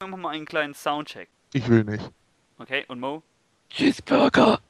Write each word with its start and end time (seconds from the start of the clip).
machen 0.00 0.12
wir 0.12 0.16
mal 0.18 0.30
einen 0.30 0.46
kleinen 0.46 0.74
Soundcheck. 0.74 1.28
Ich 1.52 1.68
will 1.68 1.82
nicht. 1.82 2.12
Okay, 2.56 2.84
und 2.86 3.00
Mo? 3.00 3.24
Cheeseburger. 3.68 4.60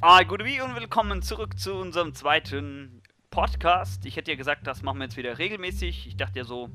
Ah, 0.00 0.22
gute 0.22 0.46
wie 0.46 0.62
und 0.62 0.74
willkommen 0.74 1.20
zurück 1.20 1.58
zu 1.58 1.74
unserem 1.74 2.14
zweiten 2.14 3.02
Podcast. 3.28 4.06
Ich 4.06 4.16
hätte 4.16 4.30
ja 4.30 4.38
gesagt, 4.38 4.66
das 4.66 4.80
machen 4.80 4.96
wir 4.96 5.04
jetzt 5.04 5.18
wieder 5.18 5.36
regelmäßig. 5.36 6.06
Ich 6.06 6.16
dachte 6.16 6.38
ja 6.38 6.44
so, 6.46 6.70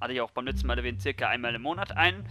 hatte 0.00 0.14
ich 0.14 0.22
auch 0.22 0.30
beim 0.30 0.46
letzten 0.46 0.66
Mal 0.68 0.78
erwähnt, 0.78 1.02
circa 1.02 1.28
einmal 1.28 1.54
im 1.54 1.60
Monat 1.60 1.94
ein. 1.94 2.24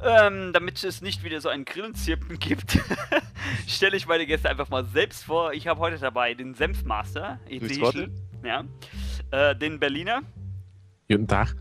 Ähm, 0.00 0.52
damit 0.52 0.82
es 0.84 1.00
nicht 1.00 1.22
wieder 1.22 1.40
so 1.40 1.48
ein 1.48 1.64
Grillenzirpen 1.64 2.38
gibt, 2.38 2.78
stelle 3.66 3.96
ich 3.96 4.06
meine 4.06 4.26
Gäste 4.26 4.50
einfach 4.50 4.68
mal 4.68 4.84
selbst 4.84 5.24
vor. 5.24 5.52
Ich 5.52 5.66
habe 5.66 5.80
heute 5.80 5.98
dabei 5.98 6.34
den 6.34 6.54
Senfmaster. 6.54 7.38
Ischl, 7.48 8.10
ja, 8.44 8.64
äh, 9.30 9.56
den 9.56 9.80
Berliner. 9.80 10.22
Guten 11.08 11.28
Tag. 11.28 11.56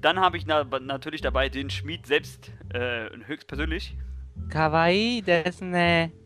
Dann 0.00 0.20
habe 0.20 0.36
ich 0.36 0.46
na 0.46 0.64
natürlich 0.64 1.22
dabei 1.22 1.48
den 1.48 1.70
Schmied 1.70 2.06
selbst, 2.06 2.52
äh, 2.70 3.08
höchstpersönlich. 3.26 3.96
Kawaii 4.50 5.22
ne. 5.60 6.12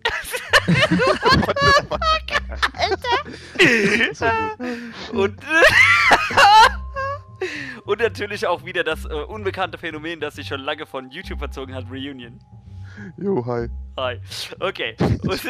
So 4.12 4.26
gut. 5.10 5.12
Und, 5.12 5.40
und 7.88 8.00
natürlich 8.00 8.46
auch 8.46 8.66
wieder 8.66 8.84
das 8.84 9.06
äh, 9.06 9.08
unbekannte 9.08 9.78
Phänomen, 9.78 10.20
das 10.20 10.34
sich 10.34 10.46
schon 10.46 10.60
lange 10.60 10.84
von 10.84 11.10
YouTube 11.10 11.38
verzogen 11.38 11.74
hat, 11.74 11.86
Reunion. 11.90 12.38
Jo, 13.16 13.44
hi. 13.46 13.66
Hi. 13.96 14.20
Okay. 14.60 14.94
Und, 15.00 15.40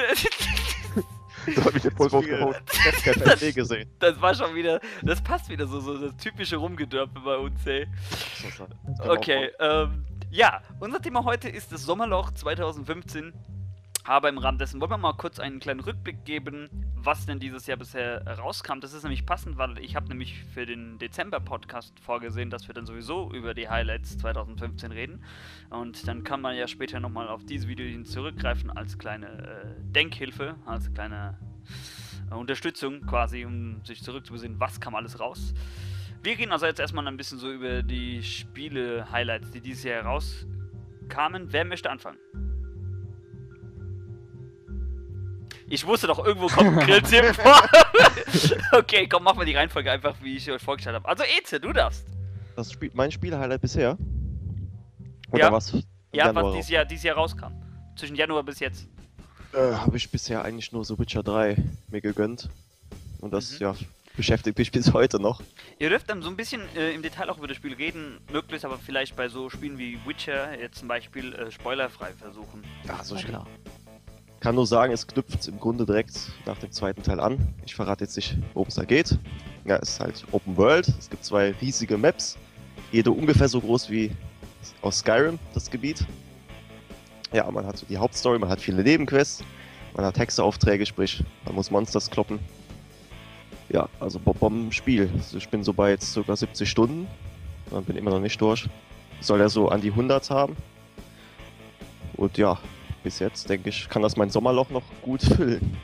Da 1.56 1.64
hab 1.64 1.74
ich 1.74 1.82
den. 1.82 1.92
Ich 1.96 2.86
hab 2.86 3.02
kein 3.02 3.14
Fernsehen 3.14 3.54
gesehen. 3.54 3.90
das 3.98 4.20
war 4.20 4.34
schon 4.34 4.54
wieder, 4.54 4.80
das 5.02 5.20
passt 5.20 5.48
wieder 5.48 5.66
so, 5.66 5.80
so 5.80 5.98
das 5.98 6.16
typische 6.16 6.56
Rumgedörpe 6.56 7.18
bei 7.20 7.36
uns, 7.36 7.66
ey. 7.66 7.88
Okay, 9.00 9.50
ähm, 9.58 10.04
ja, 10.30 10.60
unser 10.78 11.00
Thema 11.00 11.24
heute 11.24 11.48
ist 11.48 11.72
das 11.72 11.82
Sommerloch 11.82 12.30
2015. 12.32 13.32
Aber 14.08 14.30
im 14.30 14.38
Rahmen 14.38 14.56
dessen 14.56 14.80
wollen 14.80 14.92
wir 14.92 14.96
mal 14.96 15.12
kurz 15.12 15.38
einen 15.38 15.60
kleinen 15.60 15.80
Rückblick 15.80 16.24
geben, 16.24 16.70
was 16.94 17.26
denn 17.26 17.40
dieses 17.40 17.66
Jahr 17.66 17.76
bisher 17.76 18.26
rauskam. 18.38 18.80
Das 18.80 18.94
ist 18.94 19.02
nämlich 19.02 19.26
passend, 19.26 19.58
weil 19.58 19.78
ich 19.80 19.96
habe 19.96 20.08
nämlich 20.08 20.44
für 20.54 20.64
den 20.64 20.98
Dezember-Podcast 20.98 22.00
vorgesehen, 22.00 22.48
dass 22.48 22.68
wir 22.68 22.74
dann 22.74 22.86
sowieso 22.86 23.30
über 23.34 23.52
die 23.52 23.68
Highlights 23.68 24.16
2015 24.16 24.92
reden. 24.92 25.22
Und 25.68 26.08
dann 26.08 26.24
kann 26.24 26.40
man 26.40 26.56
ja 26.56 26.66
später 26.68 27.00
nochmal 27.00 27.28
auf 27.28 27.44
diese 27.44 27.68
Videos 27.68 28.08
zurückgreifen 28.08 28.70
als 28.70 28.96
kleine 28.96 29.26
äh, 29.26 29.74
Denkhilfe, 29.92 30.54
als 30.64 30.90
kleine 30.94 31.38
äh, 32.30 32.34
Unterstützung 32.34 33.02
quasi, 33.02 33.44
um 33.44 33.84
sich 33.84 34.02
zurückzubesinnen, 34.02 34.58
was 34.58 34.80
kam 34.80 34.94
alles 34.94 35.20
raus. 35.20 35.52
Wir 36.22 36.38
reden 36.38 36.52
also 36.52 36.64
jetzt 36.64 36.80
erstmal 36.80 37.06
ein 37.06 37.18
bisschen 37.18 37.38
so 37.38 37.52
über 37.52 37.82
die 37.82 38.22
Spiele-Highlights, 38.22 39.50
die 39.50 39.60
dieses 39.60 39.84
Jahr 39.84 40.06
rauskamen. 40.06 41.52
Wer 41.52 41.66
möchte 41.66 41.90
anfangen? 41.90 42.16
Ich 45.70 45.86
wusste 45.86 46.06
doch, 46.06 46.24
irgendwo 46.24 46.46
kommt 46.48 46.78
ein 46.78 46.78
Grilltipp 46.86 47.34
vor. 47.34 47.62
okay, 48.78 49.06
komm, 49.08 49.22
mach 49.24 49.34
mal 49.34 49.44
die 49.44 49.54
Reihenfolge 49.54 49.90
einfach, 49.90 50.14
wie 50.22 50.36
ich 50.36 50.50
euch 50.50 50.62
vorgestellt 50.62 50.96
habe. 50.96 51.08
Also, 51.08 51.24
Eze, 51.24 51.60
du 51.60 51.72
darfst. 51.72 52.04
Das 52.56 52.72
Spiel, 52.72 52.90
mein 52.94 53.10
Spielhighlight 53.12 53.60
bisher? 53.60 53.96
Oder 55.30 55.44
Ja. 55.44 55.52
was? 55.52 55.72
Ja, 56.12 56.26
Januar 56.26 56.44
was 56.44 56.54
dieses 56.54 56.70
Jahr, 56.70 56.84
dieses 56.84 57.04
Jahr 57.04 57.16
rauskam. 57.16 57.52
Zwischen 57.96 58.16
Januar 58.16 58.42
bis 58.42 58.60
jetzt. 58.60 58.86
Äh, 59.52 59.58
Habe 59.74 59.96
ich 59.96 60.10
bisher 60.10 60.42
eigentlich 60.44 60.72
nur 60.72 60.84
so 60.84 60.98
Witcher 60.98 61.22
3 61.22 61.56
mir 61.90 62.00
gegönnt. 62.00 62.48
Und 63.20 63.32
das, 63.32 63.52
Mhm. 63.52 63.58
ja, 63.60 63.74
beschäftigt 64.16 64.56
mich 64.58 64.70
bis 64.72 64.92
heute 64.94 65.20
noch. 65.20 65.42
Ihr 65.78 65.90
dürft 65.90 66.08
dann 66.08 66.22
so 66.22 66.28
ein 66.30 66.36
bisschen 66.36 66.62
äh, 66.76 66.92
im 66.92 67.02
Detail 67.02 67.28
auch 67.30 67.38
über 67.38 67.46
das 67.48 67.56
Spiel 67.56 67.74
reden, 67.74 68.18
möglichst 68.32 68.64
aber 68.64 68.78
vielleicht 68.78 69.16
bei 69.16 69.28
so 69.28 69.50
Spielen 69.50 69.78
wie 69.78 69.98
Witcher 70.06 70.58
jetzt 70.58 70.78
zum 70.78 70.88
Beispiel 70.88 71.34
äh, 71.34 71.50
spoilerfrei 71.50 72.12
versuchen. 72.14 72.64
Ja, 72.84 73.02
so 73.04 73.14
klar. 73.16 73.46
Kann 74.40 74.54
nur 74.54 74.66
sagen, 74.66 74.92
es 74.92 75.06
knüpft 75.06 75.48
im 75.48 75.58
Grunde 75.58 75.84
direkt 75.84 76.30
nach 76.46 76.58
dem 76.58 76.70
zweiten 76.70 77.02
Teil 77.02 77.18
an. 77.18 77.54
Ich 77.66 77.74
verrate 77.74 78.04
jetzt 78.04 78.14
nicht, 78.16 78.36
worum 78.54 78.68
es 78.68 78.76
da 78.76 78.84
geht. 78.84 79.18
Ja, 79.64 79.76
es 79.76 79.90
ist 79.90 80.00
halt 80.00 80.24
Open 80.30 80.56
World. 80.56 80.86
Es 80.98 81.10
gibt 81.10 81.24
zwei 81.24 81.52
riesige 81.60 81.98
Maps. 81.98 82.36
Jede 82.92 83.10
ungefähr 83.10 83.48
so 83.48 83.60
groß 83.60 83.90
wie 83.90 84.12
aus 84.80 85.00
Skyrim, 85.00 85.38
das 85.54 85.70
Gebiet. 85.70 86.06
Ja, 87.32 87.50
man 87.50 87.66
hat 87.66 87.76
so 87.78 87.86
die 87.86 87.98
Hauptstory, 87.98 88.38
man 88.38 88.48
hat 88.48 88.60
viele 88.60 88.82
Nebenquests, 88.82 89.44
man 89.94 90.04
hat 90.04 90.18
Hexeaufträge, 90.18 90.86
sprich, 90.86 91.22
man 91.44 91.54
muss 91.54 91.70
Monsters 91.70 92.10
kloppen. 92.10 92.38
Ja, 93.68 93.88
also 94.00 94.18
Bomben-Spiel. 94.18 95.10
Also 95.14 95.36
ich 95.36 95.48
bin 95.48 95.62
so 95.62 95.74
bei 95.74 95.90
jetzt 95.90 96.12
sogar 96.12 96.36
70 96.36 96.70
Stunden. 96.70 97.06
Man 97.70 97.84
bin 97.84 97.96
immer 97.96 98.10
noch 98.10 98.20
nicht 98.20 98.40
durch. 98.40 98.66
Soll 99.20 99.40
er 99.40 99.50
so 99.50 99.68
an 99.68 99.82
die 99.82 99.90
100 99.90 100.30
haben. 100.30 100.56
Und 102.14 102.38
ja, 102.38 102.58
bis 103.08 103.20
jetzt, 103.20 103.48
denke 103.48 103.70
ich, 103.70 103.88
kann 103.88 104.02
das 104.02 104.18
mein 104.18 104.28
Sommerloch 104.28 104.68
noch 104.68 104.82
gut 105.00 105.22
füllen. 105.22 105.78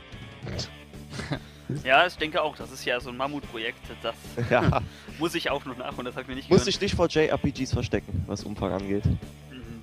Ja, 1.83 2.05
ich 2.05 2.15
denke 2.17 2.39
auch, 2.39 2.55
das 2.55 2.71
ist 2.71 2.85
ja 2.85 2.99
so 2.99 3.09
ein 3.09 3.17
Mammutprojekt, 3.17 3.79
das 4.03 4.13
ja, 4.51 4.79
muss 5.17 5.33
ich 5.33 5.49
auch 5.49 5.65
noch 5.65 5.75
nach 5.75 5.97
und 5.97 6.05
das 6.05 6.15
ich 6.15 6.27
mir 6.27 6.35
nicht 6.35 6.51
muss 6.51 6.67
ich 6.67 6.79
nicht 6.79 6.93
vor 6.93 7.07
JRPGs 7.07 7.73
verstecken, 7.73 8.23
was 8.27 8.43
Umfang 8.43 8.73
angeht. 8.73 9.01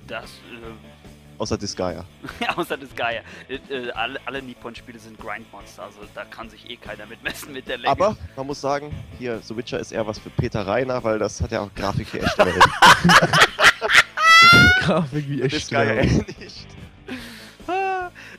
Das, 0.07 0.29
Außer 1.37 1.57
Disgaea. 1.57 2.05
äh, 2.39 2.47
außer 2.55 2.77
das 2.77 2.95
Gaia. 2.95 3.21
Äh, 3.49 3.55
äh, 3.69 3.91
alle, 3.91 4.21
alle 4.25 4.41
Nippon-Spiele 4.41 4.97
sind 4.99 5.19
Grindmonster, 5.19 5.83
also 5.83 5.99
da 6.15 6.23
kann 6.23 6.49
sich 6.49 6.69
eh 6.69 6.77
keiner 6.77 7.05
mitmessen 7.07 7.51
mit 7.51 7.67
der 7.67 7.79
Länge. 7.79 7.89
Aber 7.89 8.15
man 8.37 8.47
muss 8.47 8.61
sagen, 8.61 8.95
hier, 9.19 9.41
The 9.41 9.57
Witcher 9.57 9.79
ist 9.79 9.91
eher 9.91 10.07
was 10.07 10.19
für 10.19 10.29
Peter 10.29 10.65
Reiner, 10.65 11.03
weil 11.03 11.19
das 11.19 11.41
hat 11.41 11.51
ja 11.51 11.59
auch 11.59 11.73
Grafik 11.75 12.13
wie 12.13 12.19
echte 12.19 12.45
Welt. 12.45 12.63
Grafik 14.79 15.27
wie 15.27 15.41
echt. 15.41 15.55
Disgaea 15.55 16.03
nicht. 16.05 16.67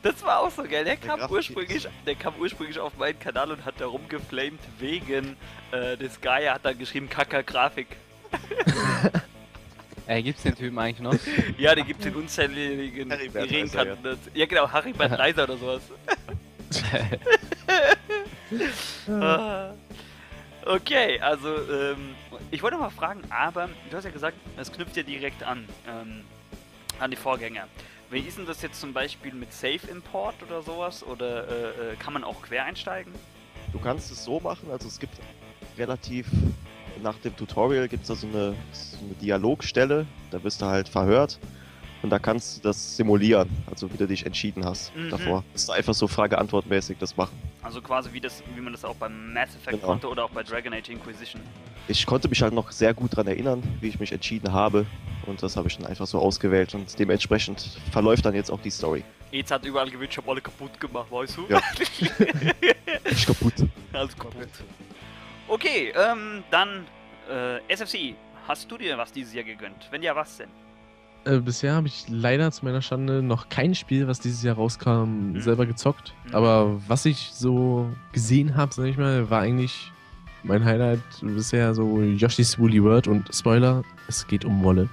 Das 0.04 0.22
war 0.22 0.40
auch 0.40 0.50
so 0.50 0.62
geil. 0.64 0.84
Der 0.84 0.98
kam, 0.98 1.18
Grafik 1.18 1.34
ursprünglich, 1.34 1.88
der 2.06 2.14
kam 2.14 2.34
ursprünglich 2.38 2.78
auf 2.78 2.94
meinen 2.98 3.18
Kanal 3.18 3.50
und 3.50 3.64
hat 3.64 3.76
da 3.78 3.86
rumgeflamed 3.86 4.60
wegen 4.78 5.36
äh, 5.72 5.96
des 5.96 6.20
Gaia, 6.20 6.54
hat 6.54 6.64
da 6.66 6.74
geschrieben 6.74 7.08
Kacker 7.08 7.42
Grafik. 7.42 7.88
Äh, 10.06 10.22
gibt's 10.22 10.42
den 10.42 10.54
Typen 10.54 10.78
eigentlich 10.78 11.00
noch? 11.00 11.14
Ja, 11.56 11.74
den 11.74 11.86
gibt's 11.86 12.04
in 12.04 12.14
unzähligen 12.14 13.10
Heribert 13.10 13.50
Reinkarnationen. 13.50 14.18
Ja. 14.34 14.44
genau, 14.44 14.70
Haribert 14.70 15.10
Leiser 15.18 15.44
oder 15.44 15.56
sowas. 15.56 15.82
Ah. 19.08 19.70
okay, 20.64 21.18
also 21.18 21.48
ähm, 21.48 22.14
ich 22.50 22.62
wollte 22.62 22.76
mal 22.76 22.90
fragen, 22.90 23.22
aber 23.30 23.68
du 23.90 23.96
hast 23.96 24.04
ja 24.04 24.10
gesagt, 24.10 24.36
es 24.56 24.70
knüpft 24.70 24.96
ja 24.96 25.02
direkt 25.02 25.42
an, 25.42 25.66
ähm, 25.88 26.22
an 27.00 27.10
die 27.10 27.16
Vorgänger. 27.16 27.66
Wie 28.14 28.20
ist 28.20 28.38
denn 28.38 28.46
das 28.46 28.62
jetzt 28.62 28.80
zum 28.80 28.92
Beispiel 28.92 29.34
mit 29.34 29.52
Safe 29.52 29.88
Import 29.90 30.36
oder 30.44 30.62
sowas? 30.62 31.02
Oder 31.02 31.48
äh, 31.48 31.94
äh, 31.94 31.96
kann 31.96 32.12
man 32.12 32.22
auch 32.22 32.42
quer 32.42 32.64
einsteigen? 32.64 33.12
Du 33.72 33.80
kannst 33.80 34.12
es 34.12 34.24
so 34.24 34.38
machen, 34.38 34.70
also 34.70 34.86
es 34.86 35.00
gibt 35.00 35.14
relativ 35.76 36.28
nach 37.02 37.16
dem 37.16 37.36
Tutorial 37.36 37.88
gibt 37.88 38.02
es 38.02 38.08
da 38.08 38.14
so 38.14 38.28
eine, 38.28 38.54
so 38.70 38.98
eine 38.98 39.14
Dialogstelle, 39.20 40.06
da 40.30 40.44
wirst 40.44 40.62
du 40.62 40.66
halt 40.66 40.88
verhört 40.88 41.40
und 42.04 42.10
da 42.10 42.18
kannst 42.18 42.58
du 42.58 42.60
das 42.68 42.96
simulieren, 42.98 43.48
also 43.70 43.90
wie 43.90 43.96
du 43.96 44.06
dich 44.06 44.26
entschieden 44.26 44.62
hast 44.62 44.94
Mhm. 44.94 45.08
davor. 45.08 45.42
Das 45.54 45.62
ist 45.62 45.70
einfach 45.70 45.94
so 45.94 46.06
Frage-Antwort-mäßig 46.06 46.98
das 46.98 47.16
machen. 47.16 47.32
Also 47.62 47.80
quasi 47.80 48.12
wie, 48.12 48.20
das, 48.20 48.42
wie 48.54 48.60
man 48.60 48.74
das 48.74 48.84
auch 48.84 48.94
beim 48.96 49.32
Mass 49.32 49.48
Effect 49.56 49.70
Genau. 49.80 49.86
konnte 49.86 50.08
oder 50.10 50.24
auch 50.26 50.30
bei 50.30 50.42
Dragon 50.42 50.74
Age 50.74 50.90
Inquisition. 50.90 51.40
Ich 51.88 52.04
konnte 52.04 52.28
mich 52.28 52.42
halt 52.42 52.52
noch 52.52 52.70
sehr 52.72 52.92
gut 52.92 53.14
daran 53.14 53.26
erinnern, 53.28 53.62
wie 53.80 53.88
ich 53.88 53.98
mich 53.98 54.12
entschieden 54.12 54.52
habe 54.52 54.84
und 55.24 55.42
das 55.42 55.56
habe 55.56 55.68
ich 55.68 55.78
dann 55.78 55.86
einfach 55.86 56.06
so 56.06 56.18
ausgewählt 56.18 56.74
und 56.74 56.98
dementsprechend 56.98 57.78
verläuft 57.90 58.26
dann 58.26 58.34
jetzt 58.34 58.50
auch 58.50 58.60
die 58.60 58.70
Story. 58.70 59.02
Jetzt 59.30 59.50
hat 59.50 59.64
überall 59.64 59.88
gewünscht, 59.90 60.12
ich 60.12 60.18
hab 60.18 60.28
alle 60.28 60.42
kaputt 60.42 60.78
gemacht, 60.78 61.10
weißt 61.10 61.38
du? 61.38 61.46
Ja. 61.48 61.60
Ich 63.10 63.26
kaputt. 63.26 63.54
Alles 63.92 64.16
kaputt. 64.16 64.48
Okay, 65.48 65.92
ähm, 65.96 66.42
dann 66.50 66.86
äh, 67.30 67.60
SFC. 67.72 68.14
Hast 68.46 68.70
du 68.70 68.76
dir 68.78 68.96
was 68.98 69.10
dieses 69.12 69.32
Jahr 69.34 69.44
gegönnt? 69.44 69.88
Wenn 69.90 70.02
ja, 70.02 70.14
was 70.14 70.36
denn? 70.36 70.48
Äh, 71.24 71.38
bisher 71.38 71.74
habe 71.74 71.86
ich 71.86 72.04
leider 72.08 72.50
zu 72.52 72.64
meiner 72.64 72.82
Schande 72.82 73.22
noch 73.22 73.48
kein 73.48 73.74
Spiel, 73.74 74.06
was 74.06 74.20
dieses 74.20 74.42
Jahr 74.42 74.56
rauskam, 74.56 75.32
Mhm. 75.32 75.40
selber 75.40 75.64
gezockt. 75.66 76.12
Mhm. 76.28 76.34
Aber 76.34 76.80
was 76.86 77.04
ich 77.06 77.30
so 77.32 77.88
gesehen 78.12 78.56
habe, 78.56 78.74
sag 78.74 78.84
ich 78.84 78.98
mal, 78.98 79.30
war 79.30 79.40
eigentlich 79.40 79.90
mein 80.42 80.64
Highlight 80.64 81.00
bisher 81.22 81.74
so 81.74 82.00
Yoshi's 82.02 82.58
Woolly 82.58 82.82
World 82.82 83.08
und 83.08 83.34
Spoiler, 83.34 83.82
es 84.08 84.26
geht 84.26 84.44
um 84.44 84.62
Wolle. 84.62 84.88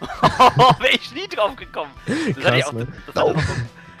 Wäre 0.80 0.92
ich 0.92 1.14
nie 1.14 1.28
drauf 1.28 1.54
gekommen. 1.56 1.90
Das 2.06 2.16
hatte, 2.16 2.40
ja 2.40 2.50
Krass, 2.50 2.64
auch, 2.68 2.72
ne? 2.72 2.84
den- 2.86 2.92
das, 3.06 3.14
hatte 3.16 3.32
doch, 3.34 3.42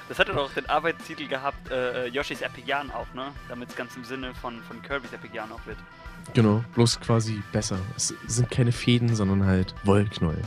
das 0.08 0.18
hatte 0.18 0.32
doch 0.34 0.52
den 0.54 0.68
Arbeitstitel 0.68 1.26
gehabt, 1.28 1.70
äh, 1.70 2.06
äh, 2.06 2.08
Yoshi's 2.08 2.42
Epic 2.42 2.66
Yarn 2.66 2.90
auch, 2.90 3.06
ne? 3.14 3.28
Damit 3.48 3.68
es 3.70 3.76
ganz 3.76 3.94
im 3.96 4.02
Sinne 4.04 4.34
von, 4.34 4.60
von 4.64 4.82
Kirby's 4.82 5.12
Epic 5.12 5.34
Yarn 5.34 5.52
auch 5.52 5.64
wird. 5.66 5.78
Genau, 6.34 6.64
bloß 6.74 6.98
quasi 7.00 7.40
besser. 7.52 7.78
Es 7.96 8.12
sind 8.26 8.50
keine 8.50 8.72
Fäden, 8.72 9.14
sondern 9.14 9.46
halt 9.46 9.74
Wollknäuel. 9.84 10.42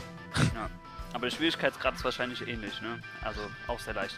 Aber 1.20 1.28
der 1.28 1.36
Schwierigkeitsgrad 1.36 1.96
ist 1.96 2.04
wahrscheinlich 2.04 2.48
ähnlich, 2.48 2.80
ne? 2.80 2.98
Also 3.22 3.42
auch 3.66 3.78
sehr 3.78 3.92
leicht. 3.92 4.16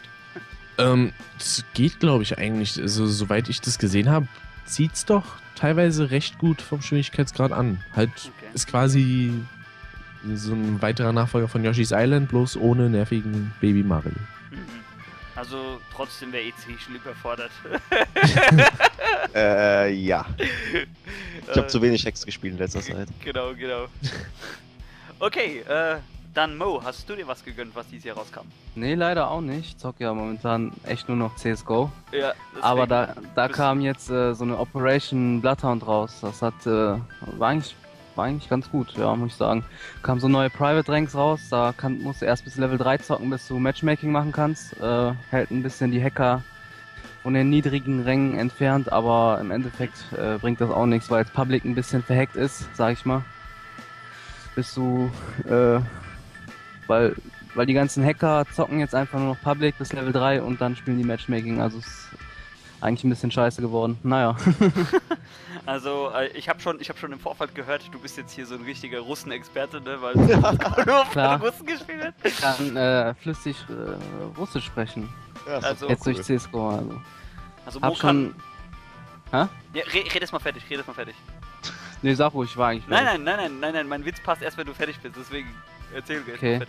Ähm, 0.77 1.11
das 1.37 1.65
geht, 1.73 1.99
glaube 1.99 2.23
ich, 2.23 2.37
eigentlich. 2.37 2.79
Also, 2.79 3.05
soweit 3.07 3.49
ich 3.49 3.59
das 3.59 3.77
gesehen 3.77 4.09
habe, 4.09 4.25
zieht's 4.65 5.03
doch 5.03 5.25
teilweise 5.55 6.11
recht 6.11 6.39
gut 6.39 6.61
vom 6.61 6.81
Schwierigkeitsgrad 6.81 7.51
an. 7.51 7.83
Halt 7.93 8.09
Okay. 8.15 8.47
ist 8.53 8.67
quasi 8.67 9.33
so 10.33 10.53
ein 10.53 10.81
weiterer 10.81 11.11
Nachfolger 11.11 11.49
von 11.49 11.65
Yoshi's 11.65 11.91
Island, 11.91 12.29
bloß 12.29 12.55
ohne 12.55 12.89
nervigen 12.89 13.53
Baby 13.59 13.83
Mario. 13.83 14.13
Mhm. 14.51 14.59
Also 15.35 15.81
trotzdem 15.93 16.31
wäre 16.31 16.43
EC 16.45 16.79
schon 16.79 16.95
überfordert. 16.95 17.51
Äh, 19.35 19.91
ja. 19.95 20.25
Ich 20.37 21.49
habe 21.49 21.61
Äh, 21.61 21.67
zu 21.67 21.81
wenig 21.81 22.05
Hex 22.05 22.23
gespielt 22.25 22.53
in 22.53 22.59
letzter 22.59 22.81
Zeit. 22.81 23.07
Genau, 23.23 23.53
genau. 23.55 23.87
Okay, 25.19 25.59
äh, 25.67 25.97
dann 26.33 26.57
Mo, 26.57 26.81
hast 26.83 27.07
du 27.09 27.15
dir 27.15 27.27
was 27.27 27.43
gegönnt, 27.43 27.75
was 27.75 27.87
dieses 27.87 28.05
Jahr 28.05 28.17
rauskam? 28.17 28.41
Nee, 28.75 28.95
leider 28.95 29.29
auch 29.29 29.41
nicht. 29.41 29.69
Ich 29.69 29.77
zock 29.77 29.95
ja 29.99 30.13
momentan 30.13 30.71
echt 30.85 31.07
nur 31.07 31.17
noch 31.17 31.35
CSGO. 31.35 31.91
Ja, 32.11 32.33
Aber 32.61 32.87
da, 32.87 33.15
da 33.35 33.47
kam 33.47 33.81
jetzt 33.81 34.09
äh, 34.09 34.33
so 34.33 34.43
eine 34.43 34.57
Operation 34.57 35.41
Bloodhound 35.41 35.85
raus. 35.85 36.19
Das 36.21 36.41
hat, 36.41 36.65
äh, 36.65 36.97
war, 37.37 37.49
eigentlich, 37.49 37.75
war 38.15 38.25
eigentlich 38.25 38.49
ganz 38.49 38.69
gut, 38.69 38.93
ja, 38.97 39.15
muss 39.15 39.31
ich 39.31 39.35
sagen. 39.35 39.63
Kam 40.01 40.19
so 40.19 40.27
neue 40.27 40.49
Private 40.49 40.91
Ranks 40.91 41.15
raus. 41.15 41.41
Da 41.49 41.73
kann, 41.75 42.01
musst 42.01 42.21
du 42.21 42.25
erst 42.25 42.45
bis 42.45 42.57
Level 42.57 42.77
3 42.77 42.97
zocken, 42.97 43.29
bis 43.29 43.47
du 43.47 43.59
Matchmaking 43.59 44.11
machen 44.11 44.31
kannst. 44.31 44.79
Äh, 44.81 45.13
hält 45.29 45.51
ein 45.51 45.61
bisschen 45.61 45.91
die 45.91 46.03
Hacker 46.03 46.41
von 47.21 47.33
den 47.33 47.49
niedrigen 47.49 48.01
Rängen 48.03 48.37
entfernt, 48.37 48.91
aber 48.91 49.37
im 49.39 49.49
Endeffekt 49.51 50.11
äh, 50.17 50.37
bringt 50.39 50.59
das 50.59 50.69
auch 50.69 50.85
nichts, 50.85 51.09
weil 51.09 51.23
es 51.23 51.29
Public 51.31 51.63
ein 51.63 51.73
bisschen 51.73 52.03
verhackt 52.03 52.35
ist, 52.35 52.67
sag 52.75 52.93
ich 52.93 53.05
mal. 53.05 53.23
Bist 54.55 54.75
du, 54.75 55.09
äh, 55.49 55.79
weil, 56.87 57.15
weil 57.55 57.65
die 57.65 57.73
ganzen 57.73 58.03
Hacker 58.05 58.45
zocken 58.53 58.79
jetzt 58.79 58.95
einfach 58.95 59.19
nur 59.19 59.29
noch 59.35 59.41
Public 59.41 59.77
bis 59.77 59.93
Level 59.93 60.11
3 60.13 60.41
und 60.41 60.61
dann 60.61 60.75
spielen 60.75 60.97
die 60.97 61.03
Matchmaking, 61.03 61.59
also 61.61 61.77
es 61.77 61.87
ist 61.87 62.07
eigentlich 62.81 63.03
ein 63.05 63.09
bisschen 63.09 63.31
scheiße 63.31 63.61
geworden. 63.61 63.97
Naja. 64.03 64.35
Also, 65.65 66.11
äh, 66.13 66.27
ich 66.37 66.49
habe 66.49 66.59
schon, 66.59 66.81
ich 66.81 66.89
hab 66.89 66.97
schon 66.99 67.13
im 67.13 67.19
Vorfeld 67.19 67.55
gehört, 67.55 67.83
du 67.93 67.99
bist 67.99 68.17
jetzt 68.17 68.33
hier 68.33 68.45
so 68.45 68.55
ein 68.55 68.63
richtiger 68.63 68.99
Russen-Experte, 68.99 69.79
ne? 69.79 69.97
Weil 70.01 70.13
du 70.15 70.25
nur 70.25 71.05
Klar. 71.11 71.39
Russen 71.41 71.65
gespielt 71.65 72.01
wird. 72.03 72.13
Ich 72.23 72.37
kann 72.41 72.75
äh, 72.75 73.13
flüssig 73.13 73.55
äh, 73.69 74.37
Russisch 74.37 74.65
sprechen. 74.65 75.07
Ja, 75.47 75.59
ist 75.59 75.63
Also- 75.65 75.87
Jetzt 75.87 76.05
cool. 76.05 76.13
durch 76.15 76.25
CSGO, 76.25 76.69
also. 76.69 77.01
Also, 77.65 77.79
Mo 77.79 77.85
Hab 77.87 77.95
schon. 77.97 78.35
kann. 79.31 79.49
Ja, 79.73 79.83
re 79.83 80.03
red 80.13 80.21
erst 80.21 80.33
mal 80.33 80.39
fertig, 80.39 80.63
red 80.69 80.77
erst 80.79 80.87
mal 80.87 80.93
fertig. 80.95 81.15
Nee, 82.01 82.13
sag 82.13 82.33
ruhig, 82.33 82.57
war 82.57 82.69
eigentlich. 82.69 82.87
Nein, 82.89 83.05
nein, 83.05 83.23
nein, 83.23 83.37
nein, 83.37 83.59
nein, 83.61 83.73
nein, 83.73 83.87
mein 83.87 84.05
Witz 84.05 84.19
passt 84.21 84.41
erst, 84.41 84.57
wenn 84.57 84.67
du 84.67 84.73
fertig 84.73 84.99
bist, 84.99 85.15
deswegen 85.17 85.47
erzähl 85.93 86.21
Okay. 86.35 86.61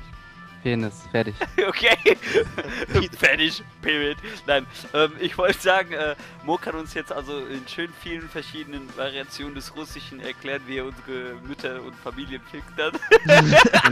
Penis, 0.62 1.02
fertig. 1.10 1.34
Okay. 1.68 1.96
fertig, 3.18 3.62
period. 3.82 4.16
Nein, 4.46 4.66
ähm, 4.94 5.12
ich 5.20 5.36
wollte 5.36 5.60
sagen, 5.60 5.92
äh, 5.92 6.16
Mo 6.42 6.56
kann 6.56 6.74
uns 6.74 6.94
jetzt 6.94 7.12
also 7.12 7.38
in 7.46 7.68
schön 7.68 7.92
vielen 8.02 8.28
verschiedenen 8.30 8.88
Variationen 8.96 9.54
des 9.54 9.76
Russischen 9.76 10.20
erklären, 10.20 10.62
wie 10.66 10.78
er 10.78 10.86
unsere 10.86 11.34
Mütter 11.46 11.82
und 11.82 11.94
Familien 11.96 12.40
fickt 12.50 12.80